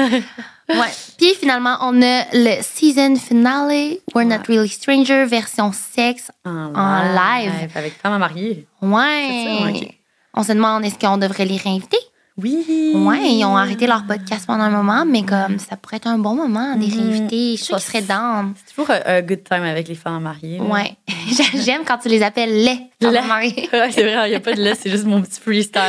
God. 0.08 0.24
Ouais. 0.70 0.88
Puis 1.18 1.34
finalement, 1.38 1.76
on 1.82 2.02
a 2.02 2.24
le 2.32 2.62
season 2.62 3.18
finale, 3.18 3.98
We're 4.16 4.26
Not 4.26 4.44
Really 4.48 4.70
Stranger, 4.70 5.26
version 5.26 5.74
sexe. 5.74 6.32
En, 6.46 6.74
En 6.74 7.02
live. 7.14 7.70
Avec 7.76 8.00
femme 8.02 8.14
à 8.14 8.18
marier. 8.18 8.66
Ouais. 8.82 9.74
Ça. 9.74 9.86
On 10.34 10.44
se 10.44 10.54
demande 10.54 10.86
est-ce 10.86 10.98
qu'on 10.98 11.18
devrait 11.18 11.44
les 11.44 11.58
réinviter? 11.58 11.98
Oui. 12.42 12.92
Ouais, 12.96 13.34
ils 13.34 13.46
ont 13.46 13.56
arrêté 13.56 13.88
leur 13.88 14.06
podcast 14.06 14.46
pendant 14.48 14.64
un 14.64 14.70
moment, 14.70 15.06
mais 15.06 15.24
comme 15.24 15.60
ça 15.60 15.78
pourrait 15.78 15.98
être 15.98 16.08
un 16.08 16.18
bon 16.18 16.36
moment 16.36 16.76
de 16.76 16.82
les 16.82 16.88
Mhm. 16.88 17.00
réinviter. 17.10 17.56
Je 17.58 17.64
suis 17.64 17.74
qu'ils 17.74 17.82
seraient 17.84 18.02
down. 18.02 18.54
C'est 18.56 18.74
toujours 18.76 18.90
un, 18.92 19.02
un 19.06 19.22
good 19.22 19.44
time 19.44 19.64
avec 19.64 19.88
les 19.88 19.96
femmes 19.96 20.16
à 20.16 20.20
marier. 20.20 20.58
là. 20.58 20.64
Ouais. 20.66 20.96
J'aime 21.66 21.84
quand 21.86 21.98
tu 22.00 22.10
les 22.10 22.24
appelles 22.24 22.64
les 22.64 22.80
femmes 23.02 23.28
mariées. 23.28 23.70
Ouais, 23.74 23.92
c'est 23.92 24.04
vrai, 24.04 24.28
il 24.28 24.30
n'y 24.32 24.36
a 24.36 24.40
pas 24.40 24.54
de 24.54 24.64
là, 24.64 24.76
c'est 24.76 24.90
juste 24.90 25.06
mon 25.06 25.22
petit 25.22 25.40
freestyle. 25.40 25.82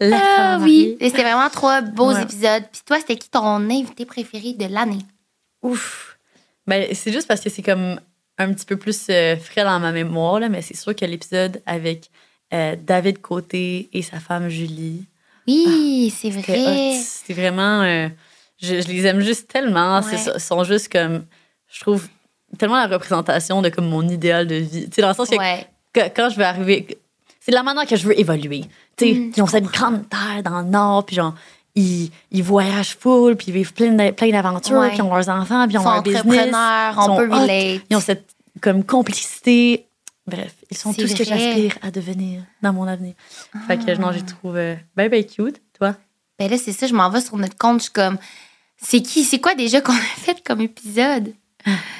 La 0.00 0.20
Ah 0.38 0.58
oui. 0.60 0.96
Et 1.00 1.08
c'était 1.10 1.22
vraiment 1.22 1.48
trois 1.50 1.80
beaux 1.80 2.12
Ouais. 2.12 2.22
épisodes. 2.22 2.64
Puis 2.72 2.82
toi, 2.86 2.98
c'était 2.98 3.16
qui 3.16 3.28
ton 3.30 3.56
invité 3.70 4.04
préféré 4.04 4.52
de 4.54 4.66
l'année? 4.72 4.98
Ouf. 5.62 6.18
Ben, 6.66 6.86
c'est 6.94 7.12
juste 7.12 7.28
parce 7.28 7.40
que 7.40 7.50
c'est 7.50 7.62
comme 7.62 8.00
un 8.38 8.52
petit 8.52 8.66
peu 8.66 8.76
plus 8.76 9.06
euh, 9.10 9.36
frais 9.36 9.64
dans 9.64 9.78
ma 9.78 9.92
mémoire, 9.92 10.40
là, 10.40 10.48
mais 10.48 10.62
c'est 10.62 10.76
sûr 10.76 10.94
que 10.96 11.04
l'épisode 11.04 11.62
avec 11.66 12.10
euh, 12.52 12.74
David 12.84 13.20
Côté 13.20 13.88
et 13.92 14.02
sa 14.02 14.18
femme 14.20 14.48
Julie, 14.48 15.04
Oui, 15.46 16.12
c'est 16.16 16.30
c'était 16.30 16.56
vrai. 16.64 16.96
C'est 17.02 17.32
vraiment. 17.34 17.82
euh, 17.82 18.08
je, 18.60 18.80
je 18.80 18.88
les 18.88 19.06
aime 19.06 19.20
juste 19.20 19.48
tellement. 19.48 20.00
Ouais. 20.00 20.16
C'est- 20.16 20.32
Ils 20.34 20.40
sont 20.40 20.64
juste 20.64 20.90
comme. 20.90 21.24
Je 21.70 21.80
trouve 21.80 22.06
tellement 22.58 22.76
la 22.76 22.86
représentation 22.86 23.62
de 23.62 23.68
comme 23.68 23.88
mon 23.88 24.06
idéal 24.08 24.46
de 24.46 24.54
vie. 24.56 24.84
Tu 24.88 24.94
sais, 24.96 25.02
dans 25.02 25.08
le 25.08 25.14
sens 25.14 25.28
que 25.28 25.36
Ouais. 25.36 25.66
que- 25.92 26.08
quand 26.14 26.30
je 26.30 26.36
vais 26.36 26.44
arriver, 26.44 26.98
c'est 27.40 27.50
de 27.50 27.56
la 27.56 27.62
manière 27.62 27.86
que 27.86 27.96
je 27.96 28.06
veux 28.06 28.18
évoluer. 28.18 28.62
Tu 28.96 29.04
sais, 29.06 29.12
Mm, 29.14 29.32
ils 29.36 29.42
ont 29.42 29.46
cette 29.46 29.64
grande 29.64 30.08
terre 30.08 30.42
dans 30.44 30.60
le 30.60 30.68
nord, 30.68 31.04
puis 31.04 31.16
genre, 31.16 31.34
ils, 31.74 32.10
ils 32.30 32.42
voyagent 32.44 32.96
full, 32.98 33.34
puis 33.36 33.46
ils 33.48 33.54
vivent 33.54 33.72
plein 33.74 34.12
plein 34.12 34.30
d'aventures, 34.30 34.78
Ouais. 34.78 34.88
puis 34.90 34.98
ils 34.98 35.02
ont 35.02 35.12
leurs 35.14 35.28
enfants, 35.28 35.66
puis 35.66 35.74
ils 35.74 35.78
ont 35.78 35.84
leur 35.84 36.02
business. 36.02 36.22
entrepreneurs, 36.24 36.94
Ils 36.94 37.00
on 37.00 37.06
sont 37.06 37.16
peut 37.16 37.28
hot, 37.28 37.40
relate. 37.42 37.82
Ils 37.90 37.96
ont 37.96 38.00
cette 38.00 38.24
comme 38.60 38.84
complicité. 38.84 39.86
Bref, 40.26 40.54
ils 40.70 40.76
sont 40.76 40.94
tout 40.94 41.06
ce 41.06 41.14
que 41.14 41.24
j'aspire 41.24 41.76
à 41.82 41.90
devenir 41.90 42.42
dans 42.62 42.72
mon 42.72 42.86
avenir. 42.86 43.14
Fait 43.66 43.76
que 43.76 43.94
non, 43.98 44.08
Ah. 44.08 44.12
j'ai 44.14 44.22
trouvé 44.22 44.78
ben 44.96 45.08
ben 45.10 45.24
cute, 45.24 45.60
toi? 45.78 45.94
Ben 46.38 46.50
là, 46.50 46.56
c'est 46.56 46.72
ça, 46.72 46.86
je 46.86 46.94
m'en 46.94 47.10
vais 47.10 47.20
sur 47.20 47.36
notre 47.36 47.56
compte, 47.56 47.78
je 47.80 47.84
suis 47.84 47.92
comme, 47.92 48.16
c'est 48.80 49.02
qui, 49.02 49.22
c'est 49.24 49.38
quoi 49.40 49.54
déjà 49.54 49.80
qu'on 49.80 49.92
a 49.92 49.96
fait 50.16 50.42
comme 50.44 50.60
épisode? 50.62 51.32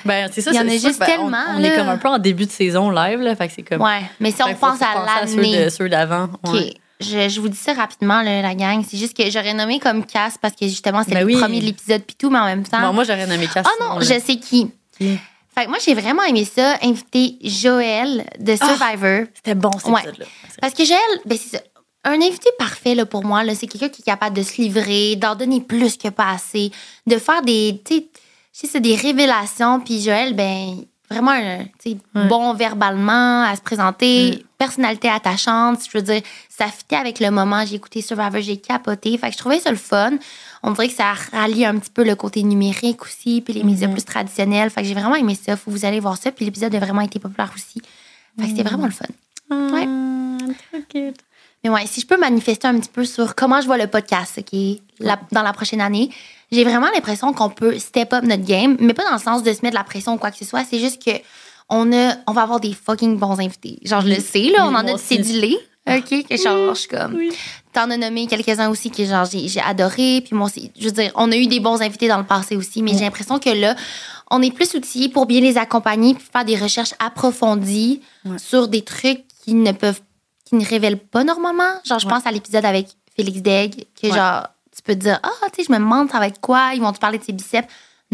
Ben 0.04 0.28
c'est 0.32 0.40
ça, 0.42 0.50
Il 0.52 0.56
y 0.56 0.58
en 0.58 0.62
c'est 0.68 0.74
a 0.86 0.88
juste 0.88 1.00
ben, 1.00 1.06
tellement, 1.06 1.42
On, 1.54 1.62
est 1.62 1.74
comme 1.76 1.88
un 1.88 1.96
peu 1.98 2.08
en 2.08 2.18
début 2.18 2.44
de 2.46 2.50
saison 2.50 2.90
live 2.90 3.20
là, 3.20 3.34
fait 3.36 3.48
que 3.48 3.54
c'est 3.54 3.62
comme 3.62 3.80
Ouais, 3.82 4.02
mais 4.20 4.30
si 4.30 4.42
on 4.42 4.54
pense 4.54 4.80
à 4.82 5.04
l'année. 5.24 5.70
ceux 5.70 5.88
d'avant. 5.88 6.28
Je, 7.00 7.28
je 7.28 7.40
vous 7.40 7.48
dis 7.48 7.56
ça 7.58 7.74
rapidement, 7.74 8.22
là, 8.22 8.40
la 8.40 8.54
gang. 8.54 8.82
C'est 8.88 8.96
juste 8.96 9.16
que 9.16 9.28
j'aurais 9.28 9.52
nommé 9.52 9.80
comme 9.80 10.06
Cass 10.06 10.38
parce 10.40 10.54
que 10.54 10.66
justement, 10.68 11.02
c'est 11.02 11.10
Ben 11.12 11.20
le 11.20 11.26
oui. 11.26 11.36
premier 11.40 11.60
de 11.60 11.64
l'épisode 11.66 12.02
puis 12.02 12.14
tout, 12.16 12.30
mais 12.30 12.38
en 12.38 12.44
même 12.44 12.62
temps. 12.62 12.80
Bon, 12.80 12.92
moi 12.92 13.02
j'aurais 13.04 13.26
nommé 13.26 13.46
Cass. 13.48 13.66
oh 13.68 13.82
non, 13.82 14.00
je 14.00 14.18
sais 14.20 14.36
qui. 14.36 14.70
Qui? 14.96 15.18
Fait 15.54 15.64
que 15.64 15.68
moi, 15.70 15.78
j'ai 15.84 15.94
vraiment 15.94 16.22
aimé 16.24 16.44
ça, 16.44 16.76
inviter 16.82 17.36
Joël 17.42 18.26
de 18.40 18.54
Ah! 18.60 18.66
Survivor. 18.66 19.26
C'était 19.34 19.54
bon 19.54 19.70
cet 19.78 19.86
Ouais. 19.86 20.00
épisode-là. 20.00 20.26
Parce 20.60 20.74
que 20.74 20.84
Joël, 20.84 20.98
ben 21.24 21.38
c'est 21.40 21.56
ça. 21.58 21.62
Un 22.06 22.20
invité 22.20 22.50
parfait 22.58 22.94
là, 22.94 23.06
pour 23.06 23.24
moi, 23.24 23.44
là, 23.44 23.54
c'est 23.54 23.66
quelqu'un 23.66 23.88
qui 23.88 24.02
est 24.02 24.04
capable 24.04 24.36
de 24.36 24.42
se 24.42 24.60
livrer, 24.60 25.16
d'en 25.16 25.34
donner 25.34 25.60
plus 25.60 25.96
que 25.96 26.08
pas 26.08 26.30
assez, 26.32 26.70
de 27.06 27.16
faire 27.18 27.40
des, 27.42 27.80
c'est 28.52 28.80
des 28.80 28.94
révélations. 28.94 29.80
Puis 29.80 30.02
Joël, 30.02 30.34
ben 30.34 30.76
vraiment, 31.10 31.30
un, 31.30 31.60
Ouais. 31.86 31.96
bon 32.28 32.52
verbalement, 32.54 33.44
à 33.44 33.56
se 33.56 33.62
présenter, 33.62 34.44
personnalité 34.64 35.08
attachante. 35.08 35.80
Je 35.90 35.98
veux 35.98 36.02
dire, 36.02 36.22
ça 36.48 36.66
fitait 36.66 36.96
avec 36.96 37.20
le 37.20 37.30
moment. 37.30 37.64
J'ai 37.66 37.76
écouté 37.76 38.02
Survivor, 38.02 38.40
j'ai 38.40 38.56
capoté. 38.56 39.16
Fait 39.18 39.28
que 39.28 39.32
je 39.34 39.38
trouvais 39.38 39.60
ça 39.60 39.70
le 39.70 39.76
fun. 39.76 40.12
On 40.62 40.70
dirait 40.72 40.88
que 40.88 40.94
ça 40.94 41.12
rallie 41.32 41.64
un 41.64 41.76
petit 41.78 41.90
peu 41.90 42.04
le 42.04 42.14
côté 42.14 42.42
numérique 42.42 43.02
aussi, 43.02 43.40
puis 43.42 43.52
les 43.54 43.62
médias 43.64 43.86
Mhm. 43.88 43.92
plus 43.94 44.04
traditionnels. 44.04 44.70
Fait 44.70 44.82
que 44.82 44.88
j'ai 44.88 44.94
vraiment 44.94 45.14
aimé 45.16 45.34
ça. 45.40 45.56
Faut 45.56 45.70
vous 45.70 45.84
allez 45.84 46.00
voir 46.00 46.16
ça. 46.16 46.32
Puis 46.32 46.44
l'épisode 46.44 46.74
a 46.74 46.78
vraiment 46.78 47.02
été 47.02 47.18
populaire 47.18 47.52
aussi. 47.54 47.80
Fait 48.38 48.44
que 48.44 48.48
c'était 48.48 48.62
vraiment 48.62 48.86
le 48.86 48.92
fun. 48.92 49.06
Ouais. 49.50 49.86
Ah, 50.72 50.78
cute. 50.88 51.16
Mais 51.62 51.70
ouais, 51.70 51.86
si 51.86 52.00
je 52.02 52.06
peux 52.06 52.18
manifester 52.18 52.66
un 52.68 52.78
petit 52.78 52.90
peu 52.90 53.04
sur 53.04 53.34
comment 53.34 53.60
je 53.60 53.66
vois 53.66 53.78
le 53.78 53.86
podcast, 53.86 54.38
OK, 54.38 54.58
la- 55.00 55.18
dans 55.32 55.42
la 55.42 55.52
prochaine 55.54 55.80
année, 55.80 56.10
j'ai 56.52 56.62
vraiment 56.62 56.88
l'impression 56.94 57.32
qu'on 57.32 57.48
peut 57.48 57.78
step 57.78 58.12
up 58.12 58.22
notre 58.24 58.44
game, 58.44 58.76
mais 58.80 58.92
pas 58.92 59.04
dans 59.04 59.14
le 59.14 59.20
sens 59.22 59.42
de 59.42 59.50
se 59.52 59.60
mettre 59.62 59.70
de 59.70 59.78
la 59.78 59.84
pression 59.84 60.12
ou 60.14 60.18
quoi 60.18 60.30
que 60.30 60.36
ce 60.36 60.44
soit. 60.44 60.62
C'est 60.64 60.78
juste 60.78 61.02
que 61.02 61.10
on, 61.68 61.92
a, 61.92 62.14
on 62.26 62.32
va 62.32 62.42
avoir 62.42 62.60
des 62.60 62.72
fucking 62.72 63.18
bons 63.18 63.38
invités. 63.40 63.78
Genre, 63.84 64.00
je 64.02 64.08
le 64.08 64.20
sais, 64.20 64.50
là, 64.50 64.66
Oui, 64.66 64.72
on 64.72 64.74
en 64.74 64.86
a 64.86 64.92
aussi. 64.94 65.16
cédulé. 65.16 65.56
OK, 65.86 66.26
que 66.28 66.36
genre, 66.36 66.74
je 66.74 66.80
suis 66.80 66.88
comme. 66.88 67.14
Oui. 67.14 67.30
T'en 67.74 67.90
as 67.90 67.96
nommé 67.98 68.26
quelques-uns 68.26 68.70
aussi 68.70 68.90
que 68.90 69.04
genre 69.04 69.26
j'ai 69.26 69.60
adoré. 69.60 70.22
Puis 70.24 70.34
moi 70.34 70.46
aussi, 70.46 70.70
je 70.78 70.84
veux 70.86 70.92
dire, 70.92 71.12
on 71.14 71.30
a 71.30 71.36
eu 71.36 71.46
des 71.46 71.60
bons 71.60 71.82
invités 71.82 72.08
dans 72.08 72.16
le 72.18 72.24
passé 72.24 72.56
aussi, 72.56 72.82
mais 72.82 72.92
j'ai 72.92 73.00
l'impression 73.00 73.38
que 73.38 73.50
là, 73.50 73.74
on 74.30 74.40
est 74.40 74.50
plus 74.52 74.72
outillés 74.74 75.08
pour 75.10 75.26
bien 75.26 75.40
les 75.42 75.58
accompagner 75.58 76.14
puis 76.14 76.24
faire 76.32 76.44
des 76.46 76.56
recherches 76.56 76.94
approfondies 77.00 78.00
sur 78.38 78.68
des 78.68 78.82
trucs 78.82 79.24
qui 79.44 79.52
ne 79.54 79.72
peuvent, 79.72 80.00
qui 80.46 80.54
ne 80.54 80.64
révèlent 80.64 80.98
pas 80.98 81.24
normalement. 81.24 81.70
Genre, 81.84 81.98
je 81.98 82.08
pense 82.08 82.26
à 82.26 82.30
l'épisode 82.30 82.64
avec 82.64 82.88
Félix 83.16 83.42
Degg, 83.42 83.84
que 84.00 84.08
genre, 84.08 84.46
tu 84.74 84.82
peux 84.82 84.94
te 84.94 85.00
dire, 85.00 85.20
ah, 85.22 85.28
tu 85.52 85.60
sais, 85.62 85.66
je 85.68 85.72
me 85.72 85.78
demande 85.78 86.10
ça 86.10 86.18
va 86.18 86.28
être 86.28 86.40
quoi, 86.40 86.70
ils 86.74 86.80
vont 86.80 86.92
te 86.92 86.98
parler 86.98 87.18
de 87.18 87.24
ses 87.24 87.32
biceps. 87.32 87.68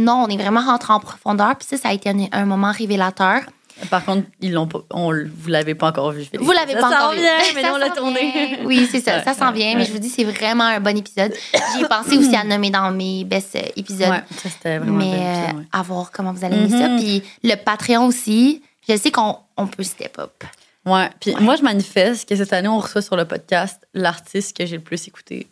Non, 0.04 0.24
on 0.26 0.28
est 0.28 0.36
vraiment 0.36 0.60
rentré 0.62 0.92
en 0.92 1.00
profondeur. 1.00 1.56
Puis 1.56 1.68
ça, 1.68 1.76
ça 1.76 1.88
a 1.88 1.92
été 1.92 2.08
un, 2.10 2.16
un 2.32 2.44
moment 2.44 2.72
révélateur. 2.72 3.42
Par 3.88 4.04
contre, 4.04 4.26
ils 4.40 4.52
l'ont 4.52 4.66
pas, 4.66 4.80
on, 4.90 5.10
vous 5.10 5.48
l'avez 5.48 5.74
pas 5.74 5.88
encore 5.88 6.12
vu. 6.12 6.26
Vous 6.38 6.50
l'avez 6.52 6.74
Ça 6.74 6.80
pas 6.80 6.86
encore 6.88 6.98
s'en 7.00 7.12
vu. 7.12 7.20
vient, 7.20 7.38
mais 7.54 7.70
on 7.70 7.76
l'a 7.78 7.88
s'en 7.88 7.94
tourné. 7.94 8.30
vient. 8.30 8.66
Oui, 8.66 8.86
c'est 8.90 9.00
ça. 9.00 9.16
Ouais, 9.16 9.24
ça 9.24 9.32
s'en 9.32 9.46
ouais, 9.48 9.54
vient. 9.54 9.68
ouais. 9.68 9.76
Mais 9.76 9.84
je 9.86 9.92
vous 9.92 9.98
dis, 9.98 10.10
c'est 10.10 10.24
vraiment 10.24 10.64
un 10.64 10.80
bon 10.80 10.94
épisode. 10.98 11.32
J'y 11.74 11.82
ai 11.82 11.88
pensé 11.88 12.18
aussi 12.18 12.36
à 12.36 12.44
nommer 12.44 12.70
dans 12.70 12.90
mes 12.90 13.24
best 13.24 13.56
épisodes. 13.76 14.10
Ouais, 14.10 14.22
ça 14.36 14.50
c'était 14.50 14.76
vraiment 14.78 14.98
mais 14.98 15.14
euh, 15.14 15.44
épisode, 15.48 15.64
à 15.72 15.82
voir 15.82 16.10
comment 16.12 16.32
vous 16.34 16.44
allez 16.44 16.58
aimer 16.58 16.68
ça. 16.68 16.88
Mhm. 16.88 16.98
Puis 17.00 17.22
le 17.42 17.54
Patreon 17.56 18.04
aussi, 18.06 18.62
je 18.86 18.96
sais 18.98 19.10
qu'on 19.10 19.38
on 19.56 19.66
peut 19.66 19.82
step 19.82 20.18
up. 20.18 20.44
Ouais, 20.84 21.08
puis 21.18 21.34
moi, 21.40 21.56
je 21.56 21.62
manifeste 21.62 22.28
que 22.28 22.36
cette 22.36 22.52
année, 22.52 22.68
on 22.68 22.78
reçoit 22.80 23.00
sur 23.02 23.16
le 23.16 23.24
podcast 23.24 23.86
l'artiste 23.94 24.54
que 24.56 24.66
j'ai 24.66 24.76
le 24.76 24.82
plus 24.82 25.08
écouté 25.08 25.46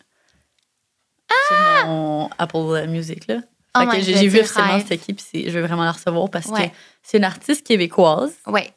sur 1.48 1.86
mon 1.86 2.28
Apple 2.38 2.86
Music. 2.88 3.26
Là. 3.26 3.36
Oh 3.76 3.82
j'ai 4.00 4.26
vu 4.28 4.40
officiellement 4.40 4.78
cette 4.78 4.92
équipe, 4.92 5.20
je 5.32 5.50
veux 5.50 5.62
vraiment 5.62 5.84
la 5.84 5.92
recevoir 5.92 6.28
parce 6.30 6.46
Ouais. 6.46 6.68
que 6.68 6.74
c'est 7.02 7.18
une 7.18 7.24
artiste 7.24 7.66
québécoise. 7.66 8.32
Ouais, 8.46 8.72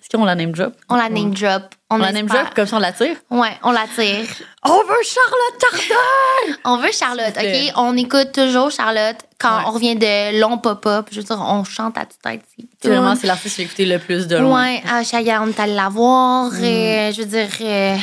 Est-ce 0.00 0.16
qu'on 0.16 0.24
la 0.24 0.34
name 0.36 0.52
drop? 0.52 0.74
on 0.88 0.94
la 0.96 1.08
name 1.08 1.34
drop. 1.34 1.74
On, 1.90 1.96
On 1.96 1.98
la 1.98 2.12
name 2.12 2.26
drop, 2.26 2.54
comme 2.54 2.66
ça 2.66 2.76
on 2.76 2.80
la 2.80 2.92
tire. 2.92 3.16
Ouais, 3.30 3.50
on 3.64 3.72
la 3.72 3.86
tire. 3.94 4.24
On 4.64 4.78
veut 4.82 5.02
Charlotte 5.02 5.58
Tardin! 5.58 6.58
On 6.64 6.76
veut 6.78 6.92
Charlotte. 6.92 7.34
OK? 7.36 7.72
On 7.76 7.96
écoute 7.96 8.32
toujours 8.32 8.70
Charlotte 8.70 9.16
quand 9.38 9.56
Ouais. 9.58 9.62
on 9.66 9.70
revient 9.72 9.96
de 9.96 10.38
long 10.40 10.58
pop-up. 10.58 11.08
Je 11.10 11.16
veux 11.20 11.24
dire, 11.24 11.40
on 11.40 11.64
chante 11.64 11.96
à 11.98 12.06
toute 12.06 12.20
tête. 12.22 12.42
C'est 12.82 12.88
vraiment, 12.88 13.16
c'est 13.16 13.26
l'artiste 13.26 13.56
que 13.56 13.62
j'ai 13.62 13.66
écouté 13.66 13.86
le 13.86 13.98
plus 13.98 14.26
de 14.28 14.36
loin. 14.36 14.64
Ouais, 14.66 14.82
à 14.88 15.02
Chaya, 15.02 15.42
on 15.42 15.48
est 15.48 15.58
allé 15.60 15.74
la 15.74 15.88
voir. 15.88 16.52
Mm. 16.52 16.62
euh, 16.62 17.12
je 17.12 17.22
veux 17.22 17.26
dire, 17.26 17.48
euh, 17.62 17.96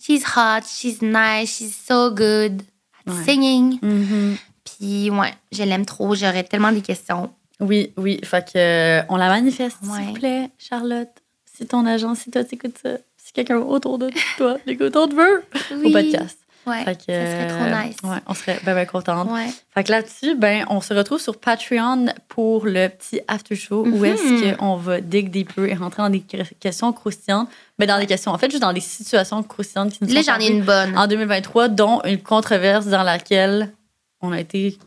she's 0.00 0.24
hot, 0.36 0.60
she's 0.68 1.00
nice, 1.00 1.56
she's 1.56 1.74
so 1.88 2.10
good 2.10 2.62
at 3.06 3.12
Ouais. 3.12 3.24
singing. 3.24 3.78
Mhm. 3.80 4.36
Puis, 4.78 5.10
ouais, 5.10 5.32
je 5.52 5.62
l'aime 5.62 5.84
trop. 5.86 6.14
J'aurais 6.14 6.44
tellement 6.44 6.72
des 6.72 6.82
questions. 6.82 7.30
Oui, 7.60 7.92
oui. 7.96 8.20
Fait 8.24 8.44
que, 8.44 8.58
euh, 8.58 9.02
on 9.08 9.16
la 9.16 9.28
manifeste, 9.28 9.78
Ouais. 9.82 9.98
s'il 9.98 10.06
vous 10.08 10.12
plaît, 10.14 10.50
Charlotte. 10.58 11.08
Si 11.52 11.66
ton 11.66 11.84
agent, 11.86 12.14
si 12.14 12.30
toi 12.30 12.44
t'écoutes 12.44 12.78
ça, 12.80 12.90
si 13.16 13.32
quelqu'un 13.32 13.56
autour 13.58 13.98
de 13.98 14.08
toi 14.36 14.56
l'écoute, 14.66 14.94
on 14.96 15.08
te 15.08 15.14
veut 15.14 15.42
au 15.72 15.74
Oui. 15.84 15.92
podcast. 15.92 16.38
Ouais, 16.66 16.84
Fait 16.84 16.94
que, 16.96 17.04
ça 17.06 17.24
serait 17.24 17.46
trop 17.48 17.64
euh, 17.64 17.82
nice. 17.82 17.96
Ouais, 18.04 18.18
on 18.26 18.34
serait 18.34 18.60
bien, 18.62 18.74
bien 18.74 18.84
contente. 18.84 19.30
Ouais. 19.30 19.48
Fait 19.74 19.84
que 19.84 19.90
là-dessus, 19.90 20.34
ben, 20.34 20.66
on 20.68 20.82
se 20.82 20.92
retrouve 20.92 21.18
sur 21.18 21.38
Patreon 21.38 22.06
pour 22.28 22.66
le 22.66 22.88
petit 22.88 23.20
after 23.26 23.56
show 23.56 23.84
où 23.86 23.96
Mhm. 24.00 24.04
est-ce 24.04 24.54
qu'on 24.56 24.76
va 24.76 25.00
dig 25.00 25.30
deeper 25.30 25.64
et 25.64 25.74
rentrer 25.74 26.02
dans 26.02 26.10
des 26.10 26.20
questions 26.60 26.92
croustillantes. 26.92 27.48
Ben, 27.78 27.86
dans 27.86 27.98
des 27.98 28.06
questions, 28.06 28.32
en 28.32 28.38
fait, 28.38 28.50
juste 28.50 28.60
dans 28.62 28.74
des 28.74 28.80
situations 28.80 29.42
croustillantes 29.42 29.92
qui 29.94 30.04
nous 30.04 30.12
Là, 30.12 30.20
j'en 30.20 30.38
ai 30.38 30.48
une 30.48 30.62
bonne. 30.62 30.96
en 30.98 31.06
2023, 31.06 31.68
dont 31.68 32.02
une 32.04 32.20
controverse 32.22 32.86
dans 32.86 33.02
laquelle 33.02 33.72
on 34.20 34.32
a 34.32 34.40
été 34.40 34.78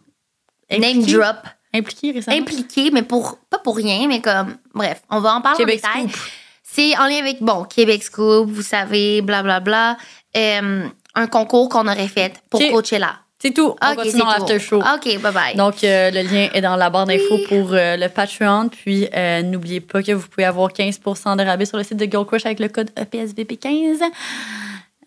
Name 0.69 1.03
drop. 1.03 1.37
impliqués 1.73 2.11
récemment. 2.11 2.37
Impliqué, 2.37 2.91
mais 2.91 3.03
pour 3.03 3.37
pas 3.49 3.59
pour 3.59 3.75
rien, 3.75 4.07
mais 4.07 4.21
comme. 4.21 4.57
Bref, 4.73 5.01
on 5.09 5.19
va 5.19 5.35
en 5.35 5.41
parler 5.41 5.57
Québec 5.57 5.81
en 5.85 5.99
détail. 6.03 6.15
C'est 6.63 6.97
en 6.97 7.07
lien 7.07 7.17
avec, 7.17 7.41
bon, 7.41 7.65
Québec 7.65 8.01
Scoop, 8.03 8.49
vous 8.49 8.61
savez, 8.61 9.21
blablabla. 9.21 9.97
Euh, 10.37 10.87
un 11.15 11.27
concours 11.27 11.67
qu'on 11.67 11.87
aurait 11.87 12.07
fait 12.07 12.41
pour 12.49 12.61
Ok. 12.61 12.71
Coachella. 12.71 13.17
C'est 13.39 13.51
tout. 13.53 13.75
On 13.81 13.87
Ok, 13.89 13.95
continue 13.95 14.11
c'est 14.11 14.17
dans 14.19 14.25
tout. 14.33 14.39
l'after 14.41 14.59
show. 14.59 14.77
OK, 14.79 15.05
bye-bye. 15.19 15.55
Donc, 15.57 15.83
euh, 15.83 16.11
le 16.11 16.21
lien 16.21 16.47
est 16.53 16.61
dans 16.61 16.75
la 16.77 16.89
barre 16.91 17.07
d'infos 17.07 17.39
pour 17.49 17.73
euh, 17.73 17.97
le 17.97 18.07
Patreon. 18.07 18.69
Puis, 18.69 19.07
euh, 19.13 19.41
n'oubliez 19.41 19.81
pas 19.81 20.01
que 20.03 20.11
vous 20.13 20.27
pouvez 20.27 20.45
avoir 20.45 20.71
15 20.71 20.99
de 20.99 21.43
rabais 21.43 21.65
sur 21.65 21.77
le 21.77 21.83
site 21.83 21.97
de 21.97 22.05
Girl 22.05 22.25
Crush 22.25 22.45
avec 22.45 22.59
le 22.59 22.69
code 22.69 22.91
E 22.97 23.01
EPSVP15. 23.03 23.99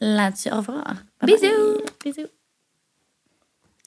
Là-dessus, 0.00 0.50
au 0.52 0.56
revoir. 0.56 0.84
Bye 1.22 1.30
bye. 1.30 1.34
Bisous. 1.36 1.80
Bisous. 2.04 2.28